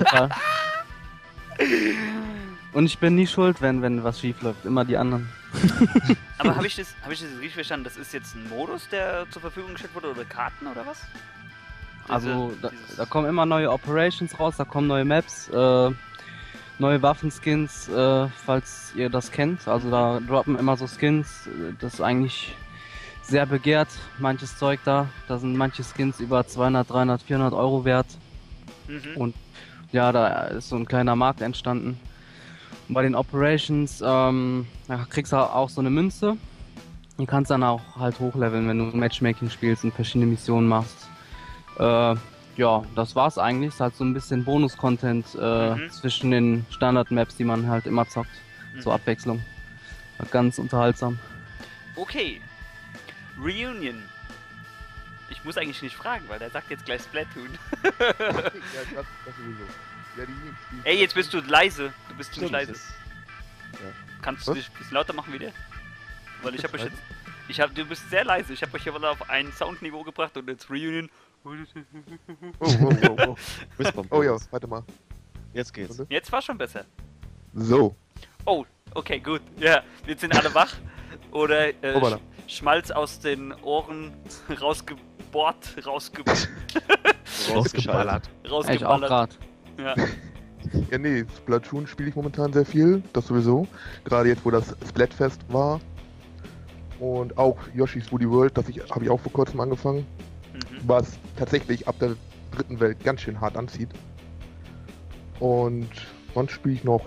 Fall. 0.06 0.30
Und 2.72 2.86
ich 2.86 2.98
bin 2.98 3.14
nie 3.14 3.26
schuld, 3.26 3.60
wenn, 3.60 3.82
wenn 3.82 4.02
was 4.02 4.20
schief 4.20 4.40
läuft. 4.40 4.64
Immer 4.64 4.86
die 4.86 4.96
anderen. 4.96 5.28
Aber 6.38 6.56
habe 6.56 6.66
ich, 6.66 6.76
das, 6.76 6.94
hab 7.02 7.12
ich 7.12 7.20
das 7.20 7.28
richtig 7.32 7.54
verstanden? 7.54 7.84
Das 7.84 7.98
ist 7.98 8.14
jetzt 8.14 8.34
ein 8.34 8.48
Modus, 8.48 8.88
der 8.88 9.26
zur 9.30 9.42
Verfügung 9.42 9.72
gestellt 9.72 9.94
wurde 9.94 10.10
oder 10.10 10.24
Karten 10.24 10.66
oder 10.66 10.86
was? 10.86 11.02
Diese- 12.06 12.12
Also 12.14 12.52
da, 12.60 12.70
da 12.96 13.04
kommen 13.06 13.28
immer 13.28 13.46
neue 13.46 13.70
Operations 13.70 14.38
raus, 14.38 14.56
da 14.56 14.64
kommen 14.64 14.86
neue 14.86 15.04
Maps, 15.04 15.48
äh, 15.48 15.90
neue 16.78 17.02
Waffenskins, 17.02 17.88
äh, 17.88 18.26
falls 18.44 18.92
ihr 18.96 19.08
das 19.10 19.30
kennt. 19.30 19.66
Also 19.68 19.90
da 19.90 20.20
droppen 20.20 20.58
immer 20.58 20.76
so 20.76 20.86
Skins, 20.86 21.46
äh, 21.46 21.72
das 21.80 21.94
ist 21.94 22.00
eigentlich 22.00 22.54
sehr 23.22 23.46
begehrt, 23.46 23.88
manches 24.18 24.56
Zeug 24.58 24.80
da. 24.84 25.08
Da 25.28 25.38
sind 25.38 25.56
manche 25.56 25.84
Skins 25.84 26.18
über 26.20 26.46
200, 26.46 26.90
300, 26.90 27.22
400 27.22 27.52
Euro 27.54 27.84
wert. 27.84 28.06
Mhm. 28.88 29.16
Und 29.16 29.34
ja, 29.92 30.10
da 30.10 30.44
ist 30.44 30.68
so 30.70 30.76
ein 30.76 30.86
kleiner 30.86 31.14
Markt 31.14 31.40
entstanden. 31.40 32.00
Und 32.88 32.94
bei 32.94 33.02
den 33.02 33.14
Operations 33.14 34.02
ähm, 34.04 34.66
ja, 34.88 35.06
kriegst 35.08 35.32
du 35.32 35.36
auch 35.36 35.68
so 35.68 35.80
eine 35.80 35.90
Münze. 35.90 36.36
Die 37.18 37.26
kannst 37.26 37.50
dann 37.52 37.62
auch 37.62 37.80
halt 37.96 38.18
hochleveln, 38.18 38.66
wenn 38.66 38.78
du 38.78 38.96
Matchmaking 38.96 39.50
spielst 39.50 39.84
und 39.84 39.94
verschiedene 39.94 40.26
Missionen 40.26 40.66
machst. 40.66 41.08
Äh, 41.78 42.14
ja, 42.56 42.82
das 42.94 43.14
war's 43.16 43.38
eigentlich. 43.38 43.72
Ist 43.74 43.80
halt 43.80 43.94
so 43.96 44.04
ein 44.04 44.12
bisschen 44.14 44.44
Bonus-Content 44.44 45.26
äh, 45.40 45.74
Mhm. 45.74 45.90
zwischen 45.90 46.30
den 46.30 46.66
Standard-Maps, 46.70 47.36
die 47.36 47.44
man 47.44 47.66
halt 47.68 47.86
immer 47.86 48.06
zockt. 48.08 48.30
Zur 48.80 48.92
Mhm. 48.92 49.00
Abwechslung. 49.00 49.44
War 50.18 50.26
Ganz 50.28 50.58
unterhaltsam. 50.58 51.18
Okay. 51.96 52.40
Reunion. 53.38 54.02
Ich 55.30 55.42
muss 55.44 55.56
eigentlich 55.56 55.80
nicht 55.82 55.96
fragen, 55.96 56.24
weil 56.28 56.38
der 56.38 56.50
sagt 56.50 56.70
jetzt 56.70 56.84
gleich 56.84 57.02
Splatoon. 57.02 57.48
ja, 57.82 57.90
das, 57.90 59.06
das 59.24 59.36
sowieso. 59.36 59.64
Ja, 60.18 60.26
die, 60.26 60.32
die, 60.32 60.88
Ey, 60.88 61.00
jetzt 61.00 61.14
bist 61.14 61.32
du 61.32 61.40
leise. 61.40 61.92
Du 62.08 62.14
bist 62.14 62.34
Stimmt, 62.34 62.50
leise. 62.52 62.72
das- 62.72 62.92
Kannst 64.20 64.46
du 64.46 64.50
Was? 64.52 64.58
dich 64.58 64.68
ein 64.68 64.78
bisschen 64.78 64.94
lauter 64.94 65.14
machen 65.14 65.32
wie 65.32 65.38
der? 65.38 65.52
Weil 66.42 66.54
ich 66.54 66.62
habe 66.62 66.74
euch 66.74 66.84
jetzt. 66.84 66.98
Ich 67.48 67.60
hab, 67.60 67.74
du 67.74 67.84
bist 67.84 68.08
sehr 68.10 68.24
leise. 68.24 68.52
Ich 68.52 68.62
habe 68.62 68.74
euch 68.76 68.82
hier 68.84 68.94
auf 68.94 69.30
ein 69.30 69.50
Soundniveau 69.52 70.04
gebracht 70.04 70.36
und 70.36 70.48
jetzt 70.48 70.70
Reunion. 70.70 71.10
Oh, 71.44 71.50
oh, 72.60 72.66
oh, 73.18 73.36
oh. 73.78 74.02
Oh 74.10 74.22
ja, 74.22 74.36
warte 74.50 74.66
mal. 74.66 74.82
Jetzt 75.52 75.74
geht's. 75.74 76.02
Jetzt 76.08 76.30
war 76.30 76.40
schon 76.40 76.56
besser. 76.56 76.84
So. 77.54 77.94
Oh, 78.44 78.64
okay, 78.94 79.18
gut. 79.18 79.42
Ja, 79.58 79.82
jetzt 80.06 80.20
sind 80.20 80.36
alle 80.36 80.54
wach. 80.54 80.74
Oder 81.32 81.68
äh. 81.82 82.00
Sch 82.00 82.18
Schmalz 82.58 82.90
aus 82.90 83.18
den 83.20 83.52
Ohren 83.62 84.12
rausgebohrt, 84.60 85.86
rausge 85.86 86.22
Rausgeschaltet. 87.54 87.74
geballert. 87.84 88.30
Ich 88.44 88.50
auch 88.50 88.56
rausgeballert. 88.56 89.08
grad. 89.08 89.38
Ja. 89.78 89.94
Ja, 90.90 90.96
nee, 90.96 91.24
Splatoon 91.38 91.88
spiele 91.88 92.08
ich 92.10 92.14
momentan 92.14 92.52
sehr 92.52 92.64
viel, 92.64 93.02
das 93.12 93.26
sowieso. 93.26 93.66
Gerade 94.04 94.28
jetzt, 94.28 94.44
wo 94.44 94.50
das 94.50 94.76
Splatfest 94.88 95.40
war. 95.52 95.80
Und 97.00 97.36
auch 97.36 97.58
Yoshi's 97.74 98.12
Woody 98.12 98.30
World, 98.30 98.56
das 98.56 98.68
ich, 98.68 98.78
habe 98.90 99.04
ich 99.04 99.10
auch 99.10 99.18
vor 99.20 99.32
kurzem 99.32 99.58
angefangen, 99.60 100.06
Mhm. 100.54 100.58
was 100.86 101.18
tatsächlich 101.36 101.86
ab 101.88 101.96
der 102.00 102.14
dritten 102.50 102.80
Welt 102.80 103.02
ganz 103.04 103.22
schön 103.22 103.40
hart 103.40 103.56
anzieht. 103.56 103.88
Und 105.40 105.88
sonst 106.34 106.52
spiele 106.52 106.74
ich 106.74 106.84
noch 106.84 107.02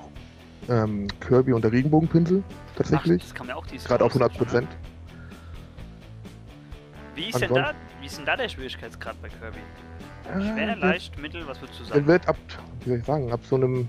ähm, 0.70 1.08
Kirby 1.20 1.54
und 1.54 1.64
der 1.64 1.72
Regenbogenpinsel, 1.72 2.44
Ach, 2.48 2.76
tatsächlich. 2.78 3.22
das 3.22 3.34
kann 3.36 3.48
mir 3.48 3.56
auch 3.56 3.66
dieses 3.68 3.88
Gerade 3.88 4.04
auf 4.04 4.14
Jahr 4.16 4.30
100 4.30 4.38
Prozent. 4.38 4.68
Wie 7.16 7.30
ist 7.30 7.40
denn 7.42 7.54
da, 7.54 7.74
wie 8.02 8.06
ist 8.08 8.18
denn 8.18 8.26
da 8.26 8.36
der 8.36 8.50
Schwierigkeitsgrad 8.50 9.16
bei 9.22 9.30
Kirby? 9.30 9.60
Schwer, 10.54 10.70
Äh, 10.76 10.80
leicht, 10.80 11.18
mittel, 11.20 11.48
was 11.48 11.62
würdest 11.62 11.80
du 11.80 11.84
Er 11.84 11.90
sagen? 11.90 12.08
wird 12.08 12.28
ab, 12.28 12.36
wie 12.84 12.90
soll 12.90 12.98
ich 13.00 13.06
sagen, 13.06 13.32
ab 13.32 13.40
so 13.48 13.56
einem, 13.56 13.88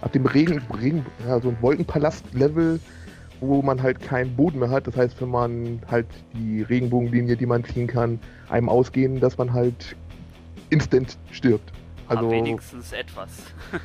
ab 0.00 0.12
dem 0.12 0.24
Regen, 0.26 0.62
Regen 0.80 1.04
ja, 1.26 1.40
so 1.40 1.48
ein 1.48 1.58
Wolkenpalast-Level, 1.60 2.80
wo 3.42 3.60
man 3.60 3.82
halt 3.82 4.00
keinen 4.00 4.34
Boden 4.36 4.60
mehr 4.60 4.70
hat. 4.70 4.86
Das 4.86 4.96
heißt, 4.96 5.20
wenn 5.20 5.30
man 5.30 5.82
halt 5.90 6.06
die 6.32 6.62
Regenbogenlinie, 6.62 7.36
die 7.36 7.46
man 7.46 7.64
ziehen 7.64 7.88
kann, 7.88 8.18
einem 8.48 8.68
ausgehen, 8.68 9.20
dass 9.20 9.36
man 9.36 9.52
halt 9.52 9.96
instant 10.70 11.18
stirbt. 11.30 11.72
Aber 12.06 12.20
Also, 12.20 12.30
wenigstens 12.30 12.92
etwas. 12.92 13.30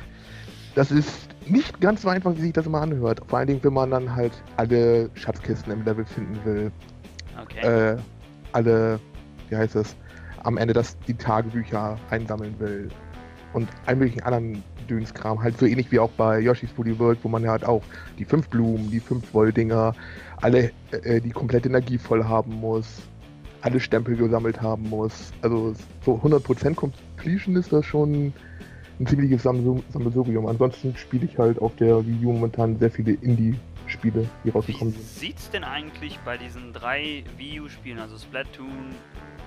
das 0.74 0.90
ist 0.90 1.28
nicht 1.46 1.80
ganz 1.80 2.02
so 2.02 2.08
einfach, 2.08 2.34
wie 2.36 2.40
sich 2.40 2.52
das 2.52 2.66
immer 2.66 2.80
anhört. 2.80 3.20
Vor 3.26 3.38
allen 3.38 3.48
Dingen, 3.48 3.60
wenn 3.64 3.72
man 3.72 3.90
dann 3.90 4.14
halt 4.14 4.32
alle 4.56 5.10
Schatzkisten 5.14 5.72
im 5.72 5.84
Level 5.84 6.04
finden 6.04 6.38
will. 6.44 6.72
Okay. 7.42 7.94
Äh, 7.94 7.96
alle, 8.52 9.00
wie 9.48 9.56
heißt 9.56 9.76
es, 9.76 9.96
am 10.44 10.56
Ende 10.56 10.72
das, 10.72 10.96
die 11.06 11.14
Tagebücher 11.14 11.98
einsammeln 12.10 12.54
will. 12.58 12.88
Und 13.54 13.68
allen 13.86 13.98
möglichen 13.98 14.22
anderen 14.22 14.62
Dönskram. 14.88 15.42
Halt 15.42 15.58
so 15.58 15.66
ähnlich 15.66 15.90
wie 15.92 15.98
auch 15.98 16.10
bei 16.10 16.40
Yoshi's 16.40 16.70
Woolly 16.76 16.98
World, 16.98 17.18
wo 17.22 17.28
man 17.28 17.42
ja 17.44 17.50
halt 17.52 17.64
auch 17.64 17.82
die 18.18 18.24
fünf 18.24 18.48
Blumen, 18.48 18.90
die 18.90 19.00
fünf 19.00 19.32
Wolldinger, 19.34 19.94
alle 20.38 20.70
äh, 20.90 21.20
die 21.20 21.30
komplette 21.30 21.68
Energie 21.68 21.98
voll 21.98 22.24
haben 22.24 22.54
muss, 22.54 23.02
alle 23.60 23.80
Stempel 23.80 24.16
gesammelt 24.16 24.60
haben 24.60 24.88
muss. 24.88 25.32
Also 25.42 25.74
so 26.04 26.14
100% 26.16 26.74
Completion 26.74 27.56
ist 27.56 27.72
das 27.72 27.84
schon 27.84 28.32
ein 29.00 29.06
ziemliches 29.06 29.44
Sammelsur- 29.44 29.82
Sammelsurium. 29.90 30.46
Ansonsten 30.46 30.96
spiele 30.96 31.26
ich 31.26 31.38
halt 31.38 31.60
auf 31.60 31.74
der 31.76 32.04
Wii 32.06 32.26
U 32.26 32.32
momentan 32.32 32.78
sehr 32.78 32.90
viele 32.90 33.12
Indie-Spiele, 33.12 34.22
die 34.22 34.48
Wie 34.48 34.50
rausgekommen 34.50 34.92
sind. 34.94 35.04
sieht's 35.04 35.50
denn 35.50 35.64
eigentlich 35.64 36.18
bei 36.24 36.36
diesen 36.36 36.72
drei 36.72 37.22
Wii 37.36 37.60
U-Spielen, 37.60 37.98
also 38.00 38.16
Splatoon, 38.18 38.90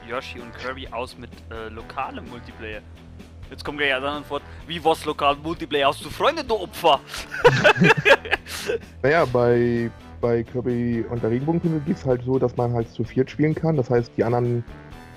Yoshi 0.10 0.40
und 0.40 0.54
Kirby, 0.58 0.88
aus 0.88 1.18
mit 1.18 1.30
äh, 1.52 1.68
lokalem 1.70 2.30
Multiplayer? 2.30 2.82
Jetzt 3.52 3.66
kommt 3.66 3.80
gleich 3.80 3.94
eine 3.94 4.08
Antwort. 4.08 4.42
Wie 4.66 4.84
was 4.84 5.04
lokal 5.04 5.36
Multiplayer? 5.36 5.90
Hast 5.90 6.04
du 6.04 6.10
Freunde, 6.10 6.44
du 6.44 6.56
Opfer? 6.56 7.00
Naja, 9.04 9.26
bei, 9.26 9.90
bei 10.22 10.44
Kirby 10.44 11.04
und 11.10 11.22
der 11.22 11.32
Regenbogenpinsel 11.32 11.82
geht 11.82 11.98
es 11.98 12.06
halt 12.06 12.24
so, 12.24 12.38
dass 12.40 12.56
man 12.56 12.74
halt 12.74 12.90
zu 12.90 13.04
viert 13.04 13.30
spielen 13.30 13.56
kann. 13.56 13.76
Das 13.76 13.90
heißt, 13.90 14.12
die 14.16 14.24
anderen 14.24 14.64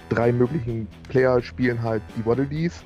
drei 0.09 0.33
möglichen 0.33 0.89
Player 1.09 1.43
spielen 1.43 1.83
halt 1.83 2.03
die 2.17 2.25
Waddle 2.25 2.47
Dees, 2.47 2.83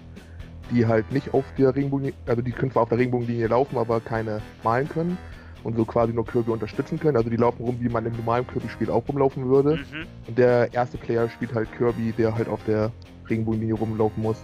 die 0.70 0.86
halt 0.86 1.10
nicht 1.12 1.32
auf 1.32 1.44
der 1.56 1.74
Regenbogen, 1.74 2.12
also 2.26 2.42
die 2.42 2.50
können 2.50 2.72
zwar 2.72 2.82
auf 2.82 2.88
der 2.88 2.98
Regenbogenlinie 2.98 3.46
laufen, 3.46 3.78
aber 3.78 4.00
keine 4.00 4.42
malen 4.64 4.88
können. 4.88 5.16
und 5.64 5.76
so 5.76 5.84
quasi 5.84 6.12
nur 6.12 6.26
Kirby 6.26 6.50
unterstützen 6.50 6.98
können. 7.00 7.16
Also 7.16 7.30
die 7.30 7.36
laufen 7.36 7.64
rum, 7.64 7.76
wie 7.80 7.88
man 7.88 8.04
im 8.06 8.12
normalen 8.16 8.46
Kirby-Spiel 8.46 8.90
auch 8.90 9.06
rumlaufen 9.08 9.48
würde. 9.48 9.76
Mhm. 9.76 10.06
Und 10.26 10.38
der 10.38 10.72
erste 10.72 10.98
Player 10.98 11.28
spielt 11.28 11.54
halt 11.54 11.68
Kirby, 11.76 12.12
der 12.12 12.34
halt 12.34 12.48
auf 12.48 12.60
der 12.66 12.92
Regenbogenlinie 13.28 13.74
rumlaufen 13.74 14.22
muss. 14.22 14.42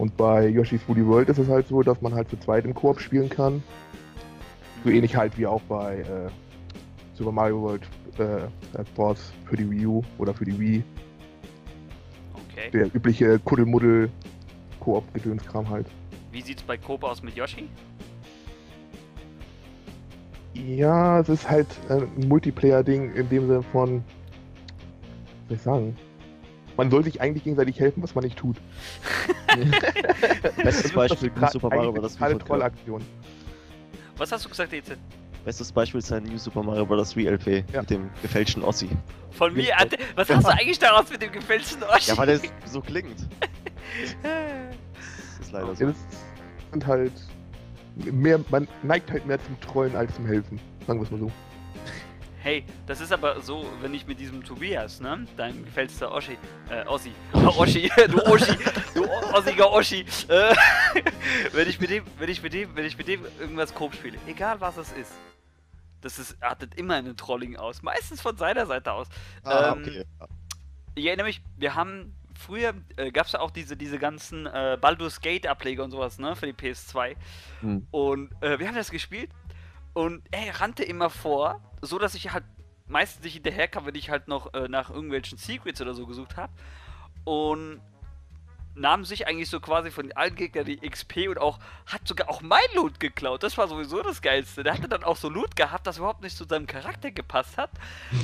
Und 0.00 0.16
bei 0.16 0.48
Yoshi's 0.48 0.80
Woolly 0.88 1.06
World 1.06 1.28
ist 1.28 1.36
es 1.36 1.48
halt 1.48 1.68
so, 1.68 1.82
dass 1.82 2.00
man 2.00 2.14
halt 2.14 2.30
zu 2.30 2.38
zweit 2.38 2.64
im 2.64 2.72
Koop 2.72 2.98
spielen 3.00 3.28
kann. 3.28 3.62
So 4.82 4.88
ähnlich 4.88 5.14
halt 5.14 5.36
wie 5.36 5.46
auch 5.46 5.60
bei 5.68 5.98
äh, 5.98 6.30
Super 7.12 7.32
Mario 7.32 7.60
World 7.60 7.82
äh, 8.16 8.84
Sports 8.86 9.30
für 9.44 9.58
die 9.58 9.70
Wii 9.70 9.84
U 9.84 10.02
oder 10.16 10.32
für 10.32 10.46
die 10.46 10.58
Wii. 10.58 10.82
Okay. 12.32 12.70
Der 12.72 12.86
übliche 12.94 13.38
Kuddelmuddel 13.40 14.08
Koop-Gedönskram 14.80 15.68
halt. 15.68 15.86
Wie 16.32 16.40
sieht's 16.40 16.62
bei 16.62 16.78
Coop 16.78 17.04
aus 17.04 17.22
mit 17.22 17.36
Yoshi? 17.36 17.68
Ja, 20.54 21.20
es 21.20 21.28
ist 21.28 21.50
halt 21.50 21.68
äh, 21.90 21.96
ein 21.96 22.26
Multiplayer-Ding 22.26 23.12
in 23.16 23.28
dem 23.28 23.48
Sinne 23.48 23.62
von, 23.64 24.02
was 25.48 25.48
soll 25.48 25.56
ich 25.56 25.62
sagen? 25.62 25.96
Man 26.78 26.90
soll 26.90 27.04
sich 27.04 27.20
eigentlich 27.20 27.44
gegenseitig 27.44 27.78
helfen, 27.78 28.02
was 28.02 28.14
man 28.14 28.24
nicht 28.24 28.38
tut. 28.38 28.56
Bestes 30.62 30.92
Beispiel 30.92 31.30
Das 31.30 31.40
New 31.40 31.46
ist 31.46 31.52
Super 31.52 31.68
Mario 31.68 31.92
Bros. 31.92 32.20
eine. 32.20 32.38
Trollaktion. 32.38 33.02
Was 34.16 34.32
hast 34.32 34.44
du 34.44 34.48
gesagt, 34.48 34.72
EZ? 34.72 34.92
Bestes 35.44 35.72
Beispiel 35.72 35.98
ist 35.98 36.12
ein 36.12 36.24
New 36.24 36.36
Super 36.38 36.62
Mario 36.62 36.84
Bros. 36.86 37.16
Wii 37.16 37.26
LP 37.28 37.64
Ja. 37.72 37.80
mit 37.80 37.90
dem 37.90 38.10
gefälschten 38.22 38.62
Ossi. 38.62 38.88
Von 39.30 39.54
mir? 39.54 39.72
Was 40.16 40.28
hast 40.30 40.44
du 40.46 40.50
eigentlich 40.50 40.78
daraus 40.78 41.10
mit 41.10 41.22
dem 41.22 41.32
gefälschten 41.32 41.82
Oschi? 41.84 42.10
Ja, 42.10 42.18
weil 42.18 42.26
der 42.26 42.40
so 42.66 42.80
klingt. 42.80 43.16
Das 44.22 45.46
ist 45.46 45.52
leider 45.52 45.74
so. 45.74 45.86
das 45.86 45.96
sind 46.70 46.86
halt 46.86 47.12
mehr, 47.96 48.38
man 48.50 48.68
neigt 48.82 49.10
halt 49.10 49.26
mehr 49.26 49.38
zum 49.42 49.58
Trollen 49.60 49.96
als 49.96 50.14
zum 50.14 50.26
Helfen. 50.26 50.60
Sagen 50.86 51.00
wir 51.00 51.04
es 51.04 51.10
mal 51.10 51.18
so. 51.18 51.30
Hey, 52.42 52.64
das 52.86 53.02
ist 53.02 53.12
aber 53.12 53.42
so, 53.42 53.70
wenn 53.82 53.92
ich 53.92 54.06
mit 54.06 54.18
diesem 54.18 54.42
Tobias, 54.42 54.98
ne, 54.98 55.26
dein 55.36 55.62
gefällster 55.62 56.10
Oschi, 56.10 56.38
äh, 56.70 56.86
Ossi, 56.86 57.12
Oschi, 57.34 57.90
du 58.08 58.18
Oschi, 58.24 58.56
du 58.94 59.04
ossiger 59.34 59.70
Oschi, 59.70 60.06
äh, 60.28 60.54
wenn 61.52 61.68
ich 61.68 61.78
mit 61.78 61.90
dem, 61.90 62.04
wenn 62.18 62.30
ich 62.30 62.42
mit 62.42 62.54
dem, 62.54 62.74
wenn 62.74 62.86
ich 62.86 62.96
mit 62.96 63.08
dem 63.08 63.26
irgendwas 63.38 63.74
grob 63.74 63.94
spiele, 63.94 64.16
egal 64.26 64.58
was 64.58 64.78
es 64.78 64.90
ist, 64.92 65.12
das 66.00 66.18
ist, 66.18 66.42
artet 66.42 66.76
immer 66.76 66.94
einen 66.94 67.14
Trolling 67.14 67.56
aus, 67.56 67.82
meistens 67.82 68.22
von 68.22 68.34
seiner 68.38 68.64
Seite 68.64 68.92
aus. 68.92 69.08
Ah, 69.44 69.72
ähm, 69.72 69.82
okay. 69.82 70.04
Ich 70.94 71.04
erinnere 71.04 71.26
mich, 71.26 71.42
wir 71.58 71.74
haben 71.74 72.14
früher 72.38 72.72
äh, 72.96 73.10
gab 73.10 73.26
es 73.26 73.32
ja 73.32 73.40
auch 73.40 73.50
diese, 73.50 73.76
diese 73.76 73.98
ganzen 73.98 74.46
äh, 74.46 74.78
Baldur's 74.80 75.20
Gate 75.20 75.46
Ableger 75.46 75.84
und 75.84 75.90
sowas, 75.90 76.18
ne, 76.18 76.34
für 76.36 76.46
die 76.46 76.54
PS2. 76.54 77.16
Hm. 77.60 77.86
Und 77.90 78.32
äh, 78.40 78.58
wir 78.58 78.66
haben 78.66 78.76
das 78.76 78.90
gespielt 78.90 79.30
und 80.00 80.22
er 80.30 80.60
rannte 80.60 80.82
immer 80.82 81.10
vor, 81.10 81.60
so 81.82 81.98
dass 81.98 82.14
ich 82.14 82.32
halt 82.32 82.44
meistens 82.86 83.22
nicht 83.22 83.34
hinterherkam, 83.34 83.84
wenn 83.84 83.94
ich 83.94 84.08
halt 84.08 84.28
noch 84.28 84.54
äh, 84.54 84.66
nach 84.66 84.88
irgendwelchen 84.88 85.36
Secrets 85.36 85.80
oder 85.82 85.92
so 85.92 86.06
gesucht 86.06 86.38
habe. 86.38 86.52
Und 87.24 87.82
nahm 88.74 89.04
sich 89.04 89.26
eigentlich 89.26 89.50
so 89.50 89.60
quasi 89.60 89.90
von 89.90 90.10
allen 90.12 90.34
Gegnern 90.36 90.64
die 90.64 90.78
XP 90.78 91.28
und 91.28 91.38
auch 91.38 91.58
hat 91.84 92.08
sogar 92.08 92.30
auch 92.30 92.40
mein 92.40 92.64
Loot 92.74 92.98
geklaut. 92.98 93.42
Das 93.42 93.58
war 93.58 93.68
sowieso 93.68 94.00
das 94.00 94.22
Geilste. 94.22 94.62
Der 94.62 94.72
hatte 94.72 94.88
dann 94.88 95.04
auch 95.04 95.16
so 95.16 95.28
Loot 95.28 95.54
gehabt, 95.54 95.86
das 95.86 95.98
überhaupt 95.98 96.22
nicht 96.22 96.34
zu 96.34 96.44
seinem 96.44 96.66
Charakter 96.66 97.10
gepasst 97.10 97.58
hat. 97.58 97.70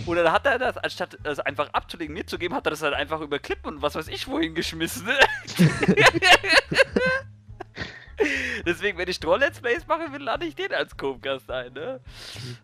Und 0.06 0.16
dann 0.16 0.32
hat 0.32 0.46
er 0.46 0.58
das, 0.58 0.78
anstatt 0.78 1.18
es 1.24 1.40
einfach 1.40 1.68
abzulegen, 1.74 2.14
mir 2.14 2.26
zu 2.26 2.38
geben, 2.38 2.54
hat 2.54 2.66
er 2.66 2.70
das 2.70 2.80
halt 2.80 2.94
einfach 2.94 3.20
über 3.20 3.38
Klippen 3.38 3.74
und 3.74 3.82
was 3.82 3.96
weiß 3.96 4.08
ich 4.08 4.26
wohin 4.28 4.54
geschmissen. 4.54 5.06
Deswegen, 8.66 8.98
wenn 8.98 9.08
ich 9.08 9.20
Troll-Let's 9.20 9.60
Plays 9.60 9.86
machen 9.86 10.12
will, 10.12 10.22
lade 10.22 10.46
ich 10.46 10.54
den 10.54 10.72
als 10.72 10.96
Coop-Gast 10.96 11.50
ein, 11.50 11.72
ne? 11.72 12.00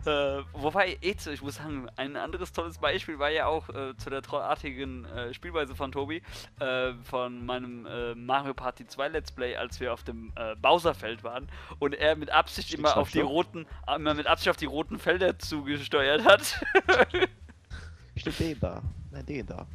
äh, 0.07 0.43
wobei, 0.53 0.97
ich 1.01 1.43
muss 1.43 1.57
sagen, 1.57 1.89
ein 1.97 2.17
anderes 2.17 2.53
tolles 2.53 2.79
Beispiel 2.79 3.19
war 3.19 3.31
ja 3.31 3.47
auch 3.47 3.69
äh, 3.69 3.97
zu 3.97 4.11
der 4.11 4.23
trollartigen 4.23 5.05
äh, 5.05 5.35
Spielweise 5.35 5.75
von 5.75 5.93
Tobi, 5.93 6.23
äh, 6.61 6.93
von 7.05 7.45
meinem 7.45 7.87
äh, 7.87 8.15
Mario 8.15 8.55
Party 8.55 8.87
2 8.87 9.09
Let's 9.09 9.33
Play, 9.33 9.57
als 9.57 9.81
wir 9.81 9.93
auf 9.93 10.03
dem 10.03 10.33
äh, 10.37 10.55
Bowserfeld 10.57 11.23
waren 11.23 11.49
und 11.79 11.95
er 11.95 12.17
mit 12.17 12.31
Absicht 12.31 12.69
Schnick, 12.69 12.81
immer 12.81 12.97
auf 12.97 13.11
die 13.11 13.21
roten, 13.21 13.67
immer 13.95 14.15
mit 14.15 14.27
Absicht 14.27 14.49
auf 14.49 14.57
die 14.57 14.67
roten 14.67 14.99
Felder 14.99 15.39
zugesteuert 15.39 16.25
hat. 16.25 16.61
Stimmt 18.17 18.39
den 18.39 18.61
da. 18.61 18.83
Nein, 19.11 19.27
den 19.27 19.47
da. 19.47 19.67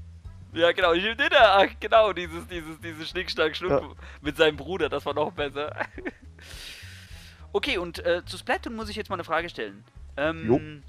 Ja, 0.54 0.72
genau, 0.72 0.94
ich 0.94 1.04
nehme 1.04 1.16
den 1.18 1.30
da. 1.30 1.58
Ach, 1.60 1.68
genau, 1.80 2.14
dieses, 2.14 2.48
dieses, 2.48 2.80
dieses 2.80 3.10
Schnickschnack 3.10 3.60
Ja. 3.62 3.82
mit 4.22 4.38
seinem 4.38 4.58
Bruder, 4.58 4.90
das 4.90 5.06
war 5.06 5.14
noch 5.14 5.32
besser. 5.32 5.76
okay, 7.54 7.78
und 7.78 8.00
äh, 8.06 8.24
zu 8.26 8.38
Splatoon 8.38 8.76
muss 8.76 8.90
ich 8.90 8.96
jetzt 8.96 9.10
mal 9.10 9.16
eine 9.16 9.24
Frage 9.24 9.50
stellen. 9.50 9.84
Jo. 10.18 10.56
Ähm, 10.58 10.84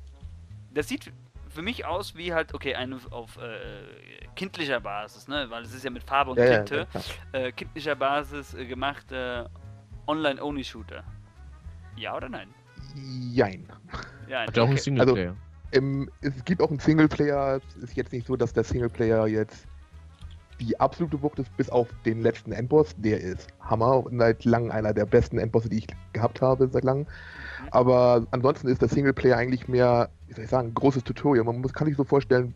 das 0.72 0.88
sieht 0.88 1.12
für 1.48 1.62
mich 1.62 1.84
aus 1.84 2.14
wie 2.14 2.32
halt, 2.32 2.54
okay, 2.54 2.74
eine 2.74 2.98
auf 3.10 3.36
äh, 3.38 4.26
kindlicher 4.36 4.80
Basis, 4.80 5.28
ne? 5.28 5.46
Weil 5.50 5.62
es 5.64 5.74
ist 5.74 5.84
ja 5.84 5.90
mit 5.90 6.04
Farbe 6.04 6.30
und 6.32 6.38
Ja, 6.38 6.58
Tinte. 6.62 6.86
ja, 7.32 7.38
äh, 7.40 7.52
kindlicher 7.52 7.94
Basis 7.96 8.54
äh, 8.54 8.64
gemacht 8.64 9.10
äh, 9.12 9.44
Online-Only-Shooter. 10.06 11.02
Ja 11.96 12.16
oder 12.16 12.28
nein? 12.28 12.48
Jein. 13.32 13.68
Ja, 14.28 14.42
Hat 14.42 14.56
ja 14.56 14.62
auch 14.62 14.66
einen 14.66 14.74
okay. 14.74 14.82
Singleplayer. 14.82 15.36
Ähm, 15.72 16.10
es 16.20 16.44
gibt 16.44 16.62
auch 16.62 16.70
einen 16.70 16.78
Singleplayer. 16.78 17.60
Es 17.76 17.76
ist 17.82 17.96
jetzt 17.96 18.12
nicht 18.12 18.26
so, 18.26 18.36
dass 18.36 18.52
der 18.52 18.64
Singleplayer 18.64 19.26
jetzt 19.26 19.66
die 20.60 20.78
absolute 20.80 21.22
Wucht 21.22 21.38
ist, 21.38 21.56
bis 21.56 21.68
auf 21.68 21.88
den 22.04 22.22
letzten 22.22 22.52
Endboss. 22.52 22.94
Der 22.96 23.20
ist 23.20 23.48
Hammer 23.60 24.04
und 24.04 24.18
seit 24.18 24.44
langem 24.44 24.70
einer 24.70 24.92
der 24.92 25.06
besten 25.06 25.38
Endbosse, 25.38 25.68
die 25.68 25.78
ich 25.78 25.86
gehabt 26.12 26.40
habe, 26.40 26.68
seit 26.68 26.84
langem. 26.84 27.06
Aber 27.70 28.26
ansonsten 28.30 28.68
ist 28.68 28.82
der 28.82 28.88
Singleplayer 28.88 29.36
eigentlich 29.36 29.68
mehr, 29.68 30.10
wie 30.26 30.34
soll 30.34 30.44
ich 30.44 30.50
sagen, 30.50 30.68
ein 30.68 30.74
großes 30.74 31.04
Tutorial. 31.04 31.44
Man 31.44 31.60
muss, 31.60 31.72
kann 31.72 31.86
sich 31.86 31.96
so 31.96 32.04
vorstellen 32.04 32.54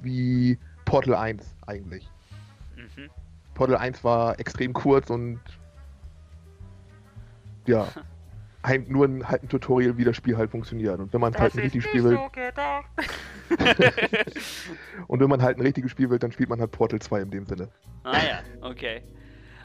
wie 0.00 0.58
Portal 0.84 1.14
1 1.14 1.44
eigentlich. 1.66 2.10
Mhm. 2.76 3.10
Portal 3.54 3.76
1 3.76 4.02
war 4.02 4.38
extrem 4.40 4.72
kurz 4.72 5.10
und 5.10 5.40
ja, 7.66 7.86
ein, 8.64 8.86
nur 8.88 9.04
ein, 9.06 9.28
halt 9.28 9.42
ein 9.42 9.48
Tutorial, 9.48 9.98
wie 9.98 10.04
das 10.04 10.16
Spiel 10.16 10.38
halt 10.38 10.50
funktioniert. 10.50 10.98
Und 10.98 11.12
wenn 11.12 11.20
man 11.20 11.34
halt 11.34 11.54
ein 11.54 11.60
richtiges 11.60 11.86
Spiel 11.86 12.02
will, 12.02 12.18
und 15.06 15.20
wenn 15.20 15.28
man 15.28 15.42
halt 15.42 15.58
ein 15.58 15.60
richtiges 15.60 15.90
Spiel 15.90 16.08
will, 16.08 16.18
dann 16.18 16.32
spielt 16.32 16.48
man 16.48 16.58
halt 16.58 16.70
Portal 16.70 16.98
2 16.98 17.20
in 17.20 17.30
dem 17.30 17.44
Sinne. 17.44 17.68
Ah 18.04 18.16
ja, 18.16 18.40
okay. 18.62 19.02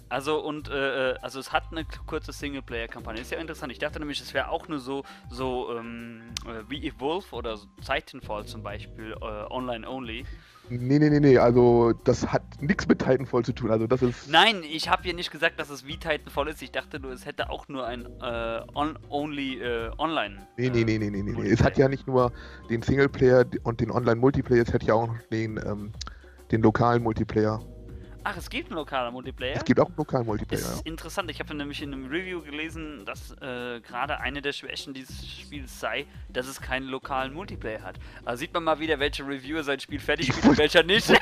Also 0.10 0.44
und 0.44 0.70
äh, 0.70 1.12
äh, 1.12 1.16
also 1.22 1.40
es 1.40 1.54
hat 1.54 1.66
eine 1.72 1.86
kurze 2.08 2.34
Singleplayer-Kampagne. 2.34 3.22
Ist 3.22 3.32
ja 3.32 3.38
interessant. 3.38 3.72
Ich 3.72 3.80
dachte 3.80 4.00
nämlich, 4.00 4.20
es 4.20 4.34
wäre 4.34 4.50
auch 4.50 4.68
nur 4.68 4.80
so 4.80 5.04
so 5.30 5.78
ähm, 5.78 6.34
äh, 6.46 6.64
wie 6.68 6.86
Evolve 6.86 7.34
oder 7.34 7.56
so 7.56 7.68
Titanfall 7.86 8.46
zum 8.46 8.64
Beispiel 8.64 9.14
äh, 9.14 9.26
online 9.50 9.88
only. 9.88 10.26
Nee, 10.70 11.00
nee, 11.00 11.10
nee, 11.10 11.20
nee, 11.20 11.38
also 11.38 11.94
das 12.04 12.32
hat 12.32 12.44
nichts 12.62 12.88
mit 12.88 13.00
Titanfall 13.00 13.44
zu 13.44 13.54
tun. 13.54 13.72
Also 13.72 13.88
das 13.88 14.02
ist. 14.02 14.30
Nein, 14.30 14.62
ich 14.64 14.90
habe 14.90 15.08
ja 15.08 15.14
nicht 15.14 15.32
gesagt, 15.32 15.60
dass 15.60 15.70
es 15.70 15.86
wie 15.86 15.98
Titanfall 15.98 16.48
ist. 16.50 16.62
Ich 16.62 16.72
dachte 16.72 17.00
nur, 17.00 17.12
es 17.12 17.26
hätte 17.26 17.50
auch 17.50 17.68
nur 17.68 17.86
ein 17.86 18.06
äh, 18.22 18.62
on 18.76 18.98
only 19.10 19.60
äh, 19.62 19.92
online. 19.98 20.48
Nee, 20.58 20.70
nee, 20.70 20.84
nee, 20.84 20.98
nee, 20.98 21.10
nee, 21.10 21.22
nee. 21.22 21.50
Es 21.50 21.64
hat 21.64 21.78
ja 21.78 21.88
nicht 21.88 22.08
nur 22.08 22.32
den 22.70 22.82
Singleplayer 22.82 23.46
und 23.64 23.80
den 23.82 23.92
Online-Multiplayer, 23.92 24.64
es 24.64 24.74
hat 24.74 24.84
ja 24.84 24.94
auch 24.94 25.08
noch 25.08 25.22
den, 25.32 25.58
ähm, 25.58 25.92
den 26.52 26.62
lokalen 26.62 27.04
Multiplayer. 27.04 27.62
Ach, 28.24 28.36
es 28.36 28.50
gibt 28.50 28.68
einen 28.68 28.76
lokalen 28.76 29.14
Multiplayer. 29.14 29.56
Es 29.58 29.64
gibt 29.64 29.80
auch 29.80 29.88
einen 29.88 29.96
lokalen 29.96 30.26
Multiplayer, 30.26 30.62
ja. 30.62 30.74
ist 30.74 30.86
interessant. 30.86 31.32
Ich 31.32 31.40
habe 31.40 31.54
nämlich 31.56 31.82
in 31.82 31.94
einem 31.94 32.08
Review 32.08 32.42
gelesen, 32.42 33.06
dass 33.06 33.32
äh, 33.42 33.80
gerade 33.80 34.20
eine 34.20 34.42
der 34.42 34.52
Schwächen 34.52 34.94
dieses 34.94 35.26
Spiels 35.26 35.80
sei, 35.80 36.06
dass 36.28 36.48
es 36.48 36.60
keinen 36.60 36.88
lokalen 36.88 37.34
Multiplayer 37.34 37.82
hat. 37.82 37.98
Also 38.26 38.42
sieht 38.42 38.54
man 38.54 38.64
mal 38.66 38.80
wieder, 38.80 39.00
welcher 39.00 39.26
Reviewer 39.26 39.64
sein 39.64 39.80
Spiel 39.80 40.00
fertig 40.00 40.28
spielt 40.28 40.46
und 40.46 40.58
welcher 40.58 40.84
nicht. 40.84 41.12